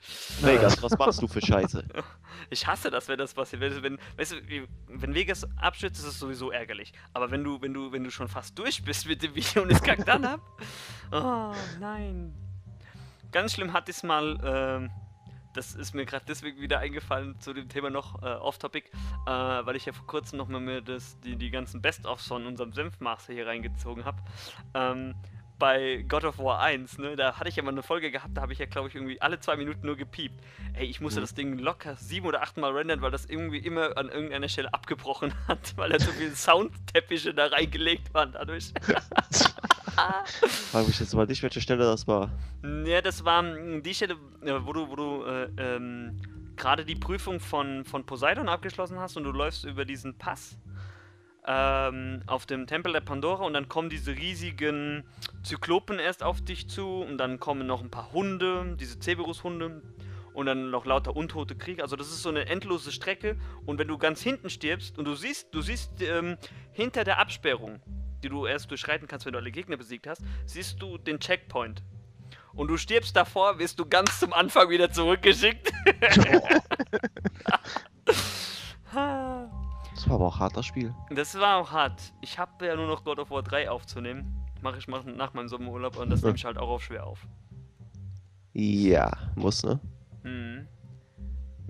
Vegas, 0.41 0.83
was 0.83 0.99
machst 0.99 1.23
du 1.23 1.29
für 1.29 1.41
Scheiße? 1.41 1.85
Ich 2.51 2.67
hasse 2.67 2.91
das, 2.91 3.09
wenn 3.09 3.17
das 3.17 3.33
passiert. 3.33 3.63
Wenn, 3.63 3.83
wenn, 3.83 3.99
weißt 4.17 4.33
du, 4.33 4.37
wenn 4.89 5.15
Vegas 5.15 5.47
abstürzt, 5.57 6.01
ist 6.01 6.05
es 6.07 6.19
sowieso 6.19 6.51
ärgerlich. 6.51 6.93
Aber 7.15 7.31
wenn 7.31 7.43
du, 7.45 7.63
wenn 7.63 7.73
du, 7.73 7.93
wenn 7.93 8.03
du 8.05 8.11
schon 8.11 8.29
fast 8.29 8.59
durch 8.59 8.83
bist 8.85 9.07
mit 9.07 9.23
dem 9.23 9.35
Video 9.35 9.63
und 9.63 9.71
es 9.71 9.83
kackt 9.83 10.07
dann 10.09 10.25
ab. 10.25 10.41
Oh 11.13 11.55
nein. 11.79 12.35
Ganz 13.31 13.53
schlimm 13.53 13.73
ich 13.73 13.89
es 13.97 14.03
mal. 14.03 14.39
Ähm, 14.43 14.91
das 15.55 15.75
ist 15.75 15.95
mir 15.95 16.05
gerade 16.05 16.25
deswegen 16.29 16.61
wieder 16.61 16.81
eingefallen 16.81 17.39
zu 17.41 17.53
dem 17.55 17.69
Thema 17.69 17.91
noch 17.91 18.23
äh, 18.23 18.27
off-topic, 18.27 18.91
äh, 19.27 19.31
weil 19.31 19.77
ich 19.77 19.87
ja 19.87 19.93
vor 19.93 20.07
kurzem 20.07 20.39
nochmal 20.39 20.61
mir 20.61 20.83
das, 20.83 21.19
die, 21.21 21.37
die 21.37 21.51
ganzen 21.51 21.81
Best-ofs 21.81 22.27
von 22.29 22.47
unserem 22.47 22.73
Senfmaster 22.73 23.33
hier 23.33 23.47
reingezogen 23.47 24.05
habe. 24.05 24.19
Ähm, 24.75 25.15
bei 25.57 26.05
God 26.09 26.25
of 26.25 26.39
War 26.39 26.61
1, 26.61 26.99
ne, 26.99 27.15
da 27.15 27.39
hatte 27.39 27.49
ich 27.49 27.55
ja 27.55 27.63
mal 27.63 27.71
eine 27.71 27.85
Folge 27.85 28.11
gehabt, 28.11 28.37
da 28.37 28.43
habe 28.43 28.53
ich 28.53 28.59
ja, 28.59 28.67
glaube 28.67 28.89
ich, 28.89 28.97
irgendwie 28.97 29.23
alle 29.23 29.39
zwei 29.39 29.55
Minuten 29.57 29.87
nur 29.87 29.97
gepiept. 29.97 30.35
Ey, 30.75 30.85
ich 30.87 31.01
musste 31.01 31.21
Mhm. 31.21 31.23
das 31.23 31.35
Ding 31.35 31.59
locker 31.59 31.95
sieben 31.95 32.27
oder 32.27 32.43
acht 32.43 32.57
Mal 32.57 32.73
rendern, 32.73 33.01
weil 33.03 33.13
das 33.13 33.25
irgendwie 33.25 33.59
immer 33.59 33.97
an 33.97 34.09
irgendeiner 34.09 34.49
Stelle 34.49 34.75
abgebrochen 34.75 35.33
hat, 35.49 35.77
weil 35.77 35.91
da 35.91 36.01
so 36.01 36.11
viele 36.11 36.35
Soundteppiche 36.35 37.33
da 37.33 37.47
reingelegt 37.47 38.13
waren 38.13 38.33
dadurch. 38.33 38.73
Frage 40.73 40.87
mich 40.87 41.01
jetzt 41.01 41.15
mal 41.15 41.27
nicht, 41.27 41.43
welche 41.43 41.61
Stelle 41.61 41.85
das 41.85 42.07
war. 42.07 42.31
Ja, 42.85 43.01
das 43.01 43.25
war 43.25 43.43
mm, 43.43 43.83
die 43.83 43.95
Stelle, 43.95 44.15
äh, 44.43 44.53
wo 44.61 44.73
du, 44.73 44.89
wo 44.89 44.97
du 44.97 45.25
äh, 45.25 45.49
ähm, 45.57 46.21
gerade 46.57 46.85
die 46.85 46.95
Prüfung 46.95 47.41
von, 47.41 47.85
von 47.85 48.05
Poseidon 48.05 48.49
abgeschlossen 48.49 48.99
hast 48.99 49.17
und 49.17 49.25
du 49.25 49.33
läufst 49.33 49.65
über 49.65 49.85
diesen 49.85 50.17
Pass 50.19 50.57
ähm, 51.47 52.23
auf 52.27 52.47
dem 52.47 52.67
Tempel 52.67 52.93
der 52.93 53.01
Pandora 53.01 53.45
und 53.45 53.53
dann 53.53 53.69
kommen 53.69 53.91
diese 53.91 54.13
riesigen 54.13 55.05
Zyklopen 55.43 55.99
erst 55.99 56.23
auf 56.23 56.41
dich 56.41 56.69
zu 56.69 57.03
und 57.03 57.19
dann 57.19 57.39
kommen 57.39 57.67
noch 57.67 57.83
ein 57.83 57.91
paar 57.91 58.13
Hunde, 58.13 58.77
diese 58.79 58.99
Cerberus-Hunde 58.99 59.83
und 60.33 60.47
dann 60.47 60.71
noch 60.71 60.87
lauter 60.87 61.15
untote 61.15 61.55
Krieger. 61.55 61.83
Also 61.83 61.97
das 61.97 62.09
ist 62.09 62.23
so 62.23 62.29
eine 62.29 62.47
endlose 62.47 62.93
Strecke 62.93 63.37
und 63.67 63.79
wenn 63.79 63.89
du 63.89 63.99
ganz 63.99 64.23
hinten 64.23 64.49
stirbst 64.49 64.99
und 64.99 65.05
du 65.05 65.15
siehst, 65.15 65.55
du 65.55 65.61
siehst 65.61 66.01
ähm, 66.01 66.37
hinter 66.73 67.05
der 67.05 67.19
Absperrung, 67.19 67.81
die 68.25 68.29
du 68.29 68.47
erst 68.47 68.71
durchschreiten 68.71 69.07
kannst, 69.07 69.27
wenn 69.27 69.33
du 69.35 69.39
alle 69.39 69.53
Gegner 69.53 69.77
besiegt 69.77 70.07
hast, 70.07 70.23
siehst 70.47 70.81
du 70.83 70.99
den 70.99 71.21
Checkpoint. 71.21 71.83
Und 72.55 72.69
du 72.69 72.77
stirbst 72.77 73.15
davor, 73.17 73.59
wirst 73.59 73.79
du 73.79 73.87
ganz 73.87 74.19
zum 74.21 74.33
Anfang 74.33 74.69
wieder 74.71 74.91
zurückgeschickt. 74.91 75.73
Das 79.95 80.09
war 80.09 80.17
aber 80.17 80.27
auch 80.27 80.35
ein 80.37 80.41
harter 80.41 80.63
Spiel. 80.63 80.95
Das 81.11 81.39
war 81.39 81.57
auch 81.59 81.71
hart. 81.71 82.13
Ich 82.21 82.39
habe 82.39 82.67
ja 82.67 82.77
nur 82.77 82.87
noch 82.87 83.05
God 83.05 83.19
of 83.19 83.31
War 83.31 83.43
3 83.43 83.71
aufzunehmen. 83.71 84.35
Mache 84.63 84.79
ich 84.79 84.89
mal 84.89 85.03
nach 85.05 85.35
meinem 85.35 85.49
Sommerurlaub 85.49 85.97
und 85.99 86.11
das 86.11 86.21
Ja. 86.21 86.27
nehme 86.27 86.37
ich 86.37 86.45
halt 86.45 86.59
auch 86.59 86.69
auf 86.69 86.83
schwer 86.85 87.07
auf. 87.07 87.27
Ja, 88.53 89.11
muss, 89.37 89.63
ne? 89.63 89.81
Mhm. 90.23 90.67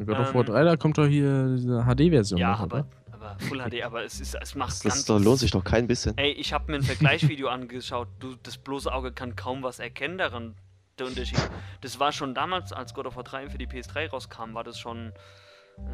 God 0.04 0.18
of 0.18 0.34
War 0.34 0.40
Ähm, 0.42 0.46
3, 0.46 0.64
da 0.64 0.76
kommt 0.76 0.98
doch 0.98 1.06
hier 1.06 1.54
diese 1.56 1.82
HD-Version 1.84 2.38
Ja, 2.40 2.52
noch, 2.52 2.60
aber, 2.60 2.76
oder? 2.80 2.86
Aber 3.34 3.44
Full 3.44 3.70
HD, 3.70 3.82
aber 3.82 4.04
es, 4.04 4.20
ist, 4.20 4.34
es 4.34 4.54
macht 4.54 4.70
Das, 4.70 4.82
ganz... 4.82 5.04
doch, 5.04 5.18
lohnt 5.18 5.38
sich 5.38 5.50
doch 5.50 5.64
kein 5.64 5.86
bisschen. 5.86 6.16
Ey, 6.18 6.32
ich 6.32 6.52
habe 6.52 6.70
mir 6.70 6.78
ein 6.78 6.82
Vergleichsvideo 6.82 7.48
angeschaut. 7.50 8.08
Du, 8.18 8.34
das 8.42 8.58
bloße 8.58 8.92
Auge 8.92 9.12
kann 9.12 9.36
kaum 9.36 9.62
was 9.62 9.78
erkennen 9.78 10.18
daran, 10.18 10.54
der 10.98 11.06
Unterschied. 11.06 11.38
Das 11.80 11.98
war 12.00 12.12
schon 12.12 12.34
damals, 12.34 12.72
als 12.72 12.94
God 12.94 13.06
of 13.06 13.16
War 13.16 13.24
3 13.24 13.50
für 13.50 13.58
die 13.58 13.66
PS3 13.66 14.10
rauskam, 14.10 14.54
war 14.54 14.64
das 14.64 14.78
schon... 14.78 15.12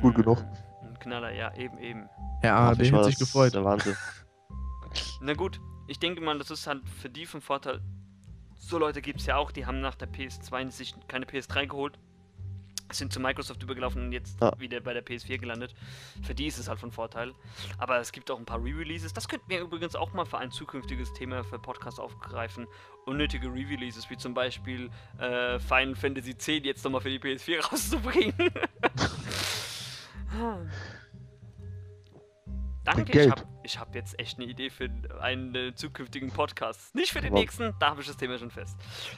Gut 0.03 0.15
äh, 0.15 0.23
genug. 0.23 0.45
Ein 0.83 0.99
Knaller, 0.99 1.33
ja, 1.33 1.55
eben, 1.57 1.79
eben. 1.79 2.09
Ja, 2.43 2.73
ich 2.79 2.93
hat 2.93 3.05
sich 3.05 3.17
das 3.17 3.19
gefreut. 3.19 3.55
Der 3.55 3.65
Wahnsinn. 3.65 3.97
Na 5.21 5.35
gut, 5.35 5.61
ich 5.87 5.99
denke 5.99 6.21
mal, 6.21 6.39
das 6.39 6.51
ist 6.51 6.67
halt 6.67 6.83
für 6.89 7.09
die 7.09 7.27
von 7.27 7.41
Vorteil. 7.41 7.81
So 8.59 8.79
Leute 8.79 9.01
gibt 9.01 9.21
es 9.21 9.27
ja 9.27 9.37
auch, 9.37 9.51
die 9.51 9.67
haben 9.67 9.81
nach 9.81 9.95
der 9.95 10.09
PS2 10.09 10.71
sich 10.71 10.95
keine 11.09 11.25
PS3 11.25 11.67
geholt. 11.67 11.99
Sind 12.99 13.13
zu 13.13 13.21
Microsoft 13.21 13.63
übergelaufen 13.63 14.03
und 14.03 14.13
jetzt 14.13 14.43
Ah. 14.43 14.53
wieder 14.59 14.81
bei 14.81 14.93
der 14.95 15.03
PS4 15.05 15.39
gelandet. 15.39 15.75
Für 16.23 16.35
die 16.35 16.47
ist 16.47 16.59
es 16.59 16.69
halt 16.69 16.79
von 16.79 16.91
Vorteil. 16.91 17.33
Aber 17.79 17.99
es 17.99 18.13
gibt 18.13 18.31
auch 18.31 18.39
ein 18.39 18.45
paar 18.45 18.59
Re-Releases. 18.63 19.13
Das 19.13 19.29
könnten 19.29 19.49
wir 19.49 19.61
übrigens 19.61 19.95
auch 19.97 20.13
mal 20.13 20.25
für 20.27 20.39
ein 20.39 20.51
zukünftiges 20.51 21.13
Thema 21.13 21.45
für 21.45 21.59
Podcast 21.59 22.01
aufgreifen. 22.01 22.67
Unnötige 23.07 23.47
Re-Releases, 23.49 24.11
wie 24.11 24.17
zum 24.17 24.35
Beispiel 24.35 24.91
äh, 25.19 25.59
Final 25.59 25.95
Fantasy 25.95 26.31
X 26.33 26.47
jetzt 26.47 26.85
nochmal 26.85 27.01
für 27.01 27.11
die 27.11 27.19
PS4 27.19 27.61
rauszubringen. 27.71 28.35
Danke, 32.85 33.13
ich 33.25 33.31
habe 33.31 33.43
ich 33.63 33.79
hab 33.79 33.95
jetzt 33.95 34.19
echt 34.19 34.39
eine 34.39 34.47
Idee 34.47 34.71
für 34.71 34.89
einen 35.21 35.55
äh, 35.55 35.75
zukünftigen 35.75 36.31
Podcast. 36.31 36.95
Nicht 36.95 37.13
für 37.13 37.21
den 37.21 37.33
Aber- 37.33 37.41
nächsten, 37.41 37.75
da 37.79 37.91
habe 37.91 38.01
ich 38.01 38.07
das 38.07 38.17
Thema 38.17 38.39
schon 38.39 38.51
fest. 38.51 38.77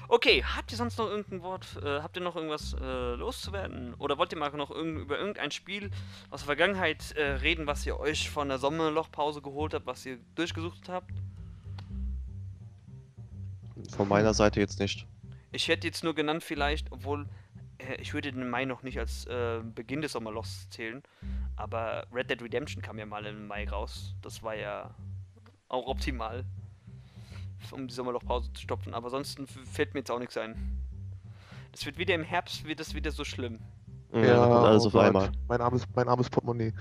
Okay, 0.09 0.43
habt 0.45 0.73
ihr 0.73 0.77
sonst 0.79 0.99
noch 0.99 1.07
irgendein 1.07 1.43
Wort, 1.43 1.67
äh, 1.83 2.01
habt 2.01 2.17
ihr 2.17 2.23
noch 2.23 2.35
irgendwas 2.35 2.75
äh, 2.75 3.15
loszuwerden? 3.15 3.95
Oder 3.95 4.19
wollt 4.19 4.33
ihr 4.33 4.39
mal 4.39 4.51
noch 4.51 4.71
irgend, 4.71 4.99
über 5.01 5.19
irgendein 5.19 5.51
Spiel 5.53 5.91
aus 6.31 6.41
der 6.41 6.47
Vergangenheit 6.47 7.13
äh, 7.13 7.23
reden, 7.35 7.67
was 7.67 7.87
ihr 7.87 7.99
euch 8.01 8.31
von 8.31 8.49
der 8.49 8.59
Sommerlochpause 8.59 9.43
geholt 9.43 9.75
habt, 9.75 9.87
was 9.87 10.05
ihr 10.07 10.19
durchgesucht 10.35 10.89
habt? 10.89 11.13
Von 13.97 14.09
meiner 14.09 14.35
Seite 14.35 14.61
jetzt 14.61 14.79
nicht. 14.81 15.07
Ich 15.51 15.69
hätte 15.69 15.87
jetzt 15.87 16.03
nur 16.05 16.15
genannt 16.15 16.43
vielleicht, 16.43 16.91
obwohl 16.93 17.27
äh, 17.79 17.95
ich 18.01 18.15
würde 18.15 18.33
den 18.33 18.49
Mai 18.49 18.65
noch 18.65 18.83
nicht 18.83 18.99
als 18.99 19.27
äh, 19.27 19.61
Beginn 19.63 20.01
des 20.03 20.13
Sommerlochs 20.13 20.69
zählen, 20.71 21.03
aber 21.63 22.05
Red 22.13 22.29
Dead 22.31 22.43
Redemption 22.43 22.83
kam 22.83 22.99
ja 22.99 23.07
mal 23.07 23.25
im 23.27 23.47
Mai 23.47 23.69
raus. 23.69 24.15
Das 24.21 24.43
war 24.43 24.55
ja 24.57 24.91
auch 25.69 25.87
optimal, 25.87 26.45
um 27.71 27.87
die 27.89 27.95
Sommerlochpause 27.95 28.53
zu 28.53 28.63
stopfen. 28.63 28.93
Aber 28.95 29.09
sonst 29.11 29.39
f- 29.39 29.59
fällt 29.71 29.95
mir 29.95 30.01
jetzt 30.01 30.11
auch 30.11 30.19
nichts 30.19 30.37
ein. 30.37 30.57
Das 31.71 31.87
wird 31.87 31.97
wieder 31.99 32.15
im 32.15 32.25
Herbst, 32.25 32.65
wird 32.65 32.81
das 32.81 32.95
wieder 32.95 33.11
so 33.13 33.25
schlimm. 33.25 33.61
Ja, 34.13 34.43
alles 34.45 34.85
oh 34.85 34.89
auf 34.89 34.97
einmal. 34.97 35.33
Mein 35.49 35.63
armes, 35.63 35.85
mein 35.95 36.07
armes 36.07 36.29
Portemonnaie. 36.29 36.75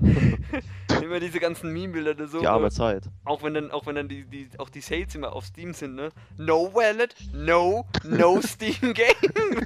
Immer 1.02 1.20
diese 1.20 1.38
ganzen 1.38 1.72
Meme-Bilder 1.74 2.14
da 2.14 2.26
so. 2.26 2.40
Die 2.40 2.46
arme 2.46 2.70
Zeit. 2.70 3.04
Auch 3.24 3.42
wenn 3.42 3.52
dann, 3.52 3.70
auch 3.70 3.84
wenn 3.84 3.96
dann 3.96 4.08
die, 4.08 4.24
die, 4.24 4.48
auch 4.58 4.70
die 4.70 4.80
Sales 4.80 5.14
immer 5.14 5.34
auf 5.34 5.44
Steam 5.44 5.74
sind, 5.74 5.94
ne? 5.94 6.08
No 6.38 6.72
Wallet, 6.72 7.14
no, 7.34 7.86
no 8.04 8.40
Steam 8.40 8.94
Game. 8.94 9.64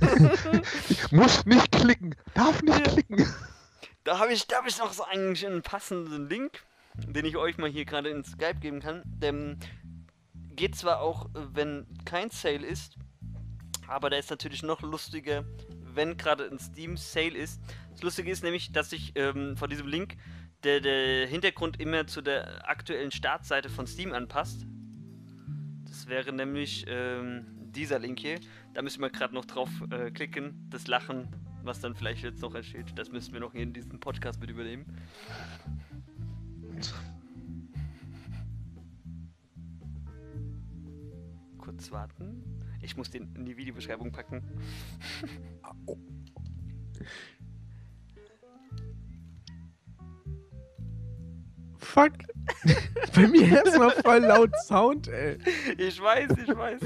Muss 1.12 1.47
nicht 1.47 1.70
klicken. 1.70 2.16
Darf 2.35 2.61
nicht 2.62 2.78
Ja. 2.85 2.93
klicken. 2.93 3.27
Da 4.05 4.18
habe 4.18 4.35
ich, 4.35 4.47
hab 4.52 4.66
ich 4.66 4.78
noch 4.78 4.93
so 4.93 5.02
einen, 5.05 5.35
einen 5.35 5.62
passenden 5.62 6.28
Link, 6.28 6.62
den 6.94 7.24
ich 7.24 7.39
euch 7.39 7.56
mal 7.56 7.70
hier 7.70 7.86
gerade 7.86 8.10
in 8.10 8.22
Skype 8.22 8.60
geben 8.60 8.81
kann. 8.81 9.02
Denn 9.06 9.59
geht 10.55 10.76
zwar 10.76 11.01
auch, 11.01 11.31
wenn 11.32 11.86
kein 12.05 12.28
Sale 12.28 12.66
ist, 12.66 12.97
aber 13.89 14.10
der 14.10 14.18
ist 14.18 14.31
natürlich 14.31 14.62
noch 14.62 14.82
lustiger, 14.82 15.44
wenn 15.94 16.18
gerade 16.18 16.44
ein 16.44 16.59
Steam 16.59 16.98
Sale 16.98 17.36
ist. 17.36 17.60
Das 17.93 18.02
Lustige 18.02 18.31
ist 18.31 18.44
nämlich, 18.44 18.72
dass 18.72 18.90
sich 18.90 19.12
ähm, 19.14 19.56
von 19.56 19.70
diesem 19.70 19.89
Link 19.89 20.16
der, 20.64 20.81
der 20.81 21.26
Hintergrund 21.26 21.81
immer 21.81 22.06
zu 22.06 22.20
der 22.20 22.68
aktuellen 22.68 23.10
Startseite 23.10 23.70
von 23.70 23.86
Steam 23.86 24.12
anpasst. 24.12 24.66
Das 25.86 26.09
wäre 26.09 26.31
nämlich 26.32 26.85
ähm, 26.89 27.47
dieser 27.70 27.98
Link 27.98 28.18
hier. 28.18 28.39
Da 28.74 28.82
müssen 28.82 29.01
wir 29.01 29.09
gerade 29.10 29.35
noch 29.35 29.47
drauf 29.47 29.70
äh, 29.90 30.10
klicken. 30.10 30.68
Das 30.70 30.86
Lachen, 30.86 31.28
was 31.65 31.81
dann 31.81 31.95
vielleicht 31.95 32.23
jetzt 32.23 32.43
noch 32.43 32.55
entsteht, 32.55 32.97
das 32.97 33.11
müssen 33.11 33.32
wir 33.32 33.41
noch 33.41 33.53
hier 33.53 33.62
in 33.62 33.73
diesem 33.73 33.99
Podcast 34.01 34.41
mit 34.41 34.51
übernehmen. 34.51 34.85
Kurz 41.59 41.91
warten. 41.91 42.43
Ich 42.82 42.97
muss 42.97 43.11
den 43.11 43.35
in 43.35 43.47
die 43.47 43.57
Videobeschreibung 43.57 44.12
packen. 44.12 44.43
Fuck. 51.78 52.12
Bei 53.15 53.28
mir 53.28 53.47
erstmal 53.47 53.91
voll 53.91 54.19
laut 54.19 54.51
Sound, 54.66 55.09
ey. 55.09 55.39
Ich 55.78 56.01
weiß, 56.01 56.32
ich 56.43 56.55
weiß. 56.55 56.81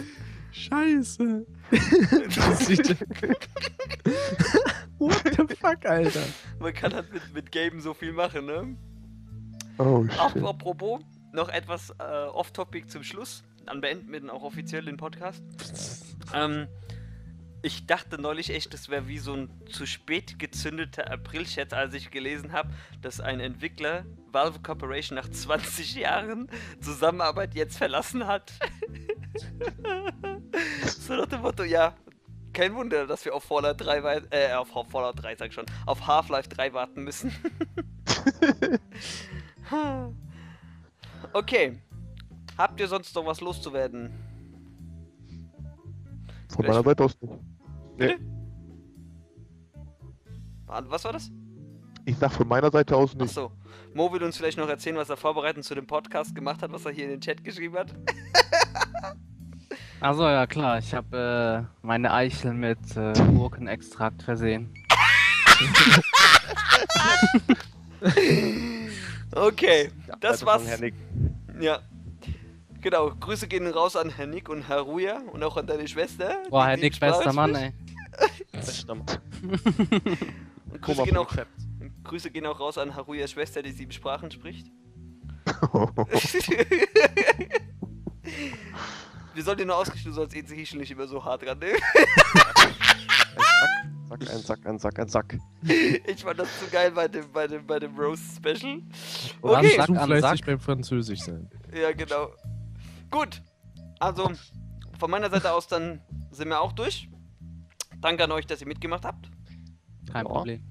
Scheiße. 0.53 1.47
What 4.99 5.23
the 5.25 5.55
fuck, 5.55 5.85
Alter? 5.85 6.23
Man 6.59 6.73
kann 6.73 6.95
halt 6.95 7.13
mit, 7.13 7.35
mit 7.35 7.53
Gaben 7.53 7.81
so 7.81 7.95
viel 7.95 8.13
machen, 8.13 8.47
ne? 8.47 8.77
Oh 9.79 10.05
Ach, 10.17 10.33
shit. 10.33 10.43
apropos, 10.43 11.01
noch 11.33 11.49
etwas 11.49 11.91
äh, 11.99 12.03
off-topic 12.03 12.89
zum 12.89 13.03
Schluss. 13.03 13.45
Dann 13.67 13.81
beenden 13.81 14.11
wir 14.11 14.21
dann 14.21 14.31
auch 14.31 14.43
offiziell 14.43 14.85
den 14.85 14.97
Podcast. 14.97 15.43
Ähm, 16.33 16.67
ich 17.63 17.87
dachte 17.87 18.21
neulich 18.21 18.51
echt, 18.51 18.73
das 18.73 18.89
wäre 18.89 19.09
wie 19.09 19.19
so 19.19 19.35
ein 19.35 19.51
zu 19.69 19.85
spät 19.85 20.39
gezündeter 20.39 21.11
April-Chat, 21.11 21.75
als 21.75 21.93
ich 21.95 22.11
gelesen 22.11 22.53
habe, 22.53 22.71
dass 23.03 23.21
ein 23.21 23.41
Entwickler 23.41 24.07
Valve 24.33 24.61
Corporation 24.61 25.17
nach 25.17 25.29
20 25.29 25.97
Jahren 25.97 26.49
Zusammenarbeit 26.81 27.55
jetzt 27.55 27.77
verlassen 27.77 28.27
hat. 28.27 28.53
so 31.07 31.15
nach 31.17 31.27
dem 31.27 31.41
Motto, 31.43 31.63
ja, 31.65 31.95
kein 32.53 32.75
Wunder, 32.75 33.07
dass 33.07 33.25
wir 33.25 33.35
auf 33.35 33.45
Fallout 33.45 33.81
3 33.81 34.03
wei- 34.03 34.23
äh, 34.31 34.53
auf 34.55 34.69
Fallout 34.89 35.23
3 35.23 35.37
sag 35.37 35.49
ich 35.49 35.55
schon, 35.55 35.67
auf 35.87 36.07
Half-Life 36.07 36.49
3 36.49 36.73
warten 36.73 37.05
müssen. 37.05 37.33
okay. 41.33 41.79
Habt 42.57 42.81
ihr 42.81 42.89
sonst 42.89 43.15
noch 43.15 43.25
was 43.27 43.41
loszuwerden? 43.41 44.11
Von 46.49 46.67
meiner 46.67 46.83
Seite 46.83 47.05
aus 47.05 47.17
nicht. 47.99 48.19
Wa- 50.67 50.83
Was 50.89 51.05
war 51.05 51.13
das? 51.13 51.31
Ich 52.05 52.17
sag 52.17 52.33
von 52.33 52.49
meiner 52.49 52.71
Seite 52.71 52.97
aus 52.97 53.13
nicht. 53.15 53.23
Achso. 53.23 53.53
Mo 53.95 54.11
will 54.13 54.23
uns 54.23 54.37
vielleicht 54.37 54.59
noch 54.59 54.69
erzählen, 54.69 54.97
was 54.97 55.11
er 55.11 55.17
vorbereitend 55.17 55.65
zu 55.65 55.75
dem 55.75 55.87
Podcast 55.87 56.35
gemacht 56.35 56.63
hat, 56.63 56.73
was 56.73 56.85
er 56.85 56.93
hier 56.93 57.05
in 57.05 57.11
den 57.11 57.21
Chat 57.21 57.45
geschrieben 57.45 57.77
hat. 57.77 57.95
Also 60.01 60.29
ja 60.29 60.47
klar, 60.47 60.79
ich 60.79 60.95
habe 60.95 61.67
äh, 61.67 61.87
meine 61.87 62.13
Eichel 62.13 62.55
mit 62.55 62.79
äh, 62.97 63.13
Gurkenextrakt 63.35 64.23
versehen. 64.23 64.73
Okay, 69.33 69.91
das 70.21 70.41
Seite 70.41 70.47
war's. 70.47 70.81
Ja. 71.61 71.81
Genau, 72.81 73.11
Grüße 73.11 73.49
gehen 73.49 73.67
raus 73.67 73.97
an 73.97 74.09
Herr 74.09 74.27
Nick 74.27 74.49
und 74.49 74.69
Herr 74.69 74.81
Ruja 74.81 75.21
und 75.33 75.43
auch 75.43 75.57
an 75.57 75.67
deine 75.67 75.87
Schwester. 75.89 76.37
Boah, 76.49 76.67
Herr 76.67 76.77
die 76.77 76.83
Nick, 76.83 76.99
bester 76.99 77.33
Mann, 77.33 77.55
ey. 77.55 77.73
Bester 78.53 78.95
Mann. 78.95 79.07
Und 80.73 80.81
Grüße 80.81 81.03
gehen, 81.03 81.17
auch. 81.17 81.35
Grüße 82.05 82.31
gehen 82.31 82.47
auch 82.47 82.61
raus 82.61 82.79
an 82.79 82.95
Harujas 82.95 83.33
Schwester, 83.33 83.63
die 83.63 83.73
sieben 83.73 83.93
Sprachen 83.93 84.31
spricht. 84.31 84.69
Wir 89.39 89.45
sollten 89.45 89.69
nur 89.69 89.77
ausgeschlossen, 89.77 90.09
du 90.09 90.15
sollst 90.15 90.35
Ezekiel 90.35 90.81
nicht 90.81 90.91
immer 90.91 91.07
so 91.07 91.25
hart 91.25 91.47
ran 91.47 91.61
nehmen. 91.61 91.79
Ein 94.11 94.19
Sack, 94.19 94.27
ein 94.29 94.41
Sack, 94.43 94.67
ein 94.67 94.79
Sack, 94.81 94.99
ein 94.99 95.09
Sack. 95.09 95.39
Ich 96.09 96.23
fand 96.25 96.41
das 96.41 96.49
zu 96.59 96.67
geil 96.69 96.91
bei 96.91 97.07
dem, 97.07 97.31
bei 97.31 97.47
dem, 97.47 97.65
bei 97.65 97.79
dem 97.79 97.97
Roast-Special. 97.97 98.83
Oder 99.43 99.59
Okay. 99.59 99.77
Sack 99.77 99.87
Zu 99.87 99.93
an 99.95 100.07
fleißig 100.07 100.39
Sack. 100.41 100.47
beim 100.47 100.59
Französisch 100.59 101.21
sein. 101.21 101.49
Ja, 101.73 101.93
genau. 101.93 102.31
Gut. 103.13 103.41
Also, 104.01 104.33
von 104.99 105.09
meiner 105.09 105.31
Seite 105.31 105.53
aus 105.53 105.69
dann 105.69 106.01
sind 106.33 106.49
wir 106.49 106.61
auch 106.61 106.73
durch. 106.73 107.09
Danke 108.01 108.25
an 108.25 108.33
euch, 108.33 108.45
dass 108.45 108.61
ihr 108.61 108.67
mitgemacht 108.67 109.05
habt. 109.05 109.31
Kein 110.13 110.27
Ja. 110.27 110.33
Problem. 110.33 110.65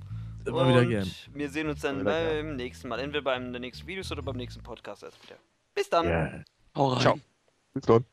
Immer 0.46 0.68
wieder 0.68 0.80
Und 0.82 0.90
gern. 0.90 1.12
Wir 1.34 1.50
sehen 1.50 1.70
uns 1.70 1.80
dann 1.80 2.02
wieder 2.02 2.26
beim 2.26 2.58
nächsten 2.58 2.90
Mal. 2.90 3.00
Entweder 3.00 3.24
beim 3.24 3.50
nächsten 3.52 3.88
Videos 3.88 4.12
oder 4.12 4.24
beim 4.24 4.36
nächsten 4.36 4.62
Podcast 4.62 5.04
erst 5.04 5.24
wieder. 5.24 5.38
Bis 5.74 5.90
dann. 5.90 6.06
Ja. 6.10 6.44
Hau 6.76 6.88
rein. 6.90 7.02
Ciao. 7.02 7.20
Bis 7.74 7.86
dann. 7.86 8.04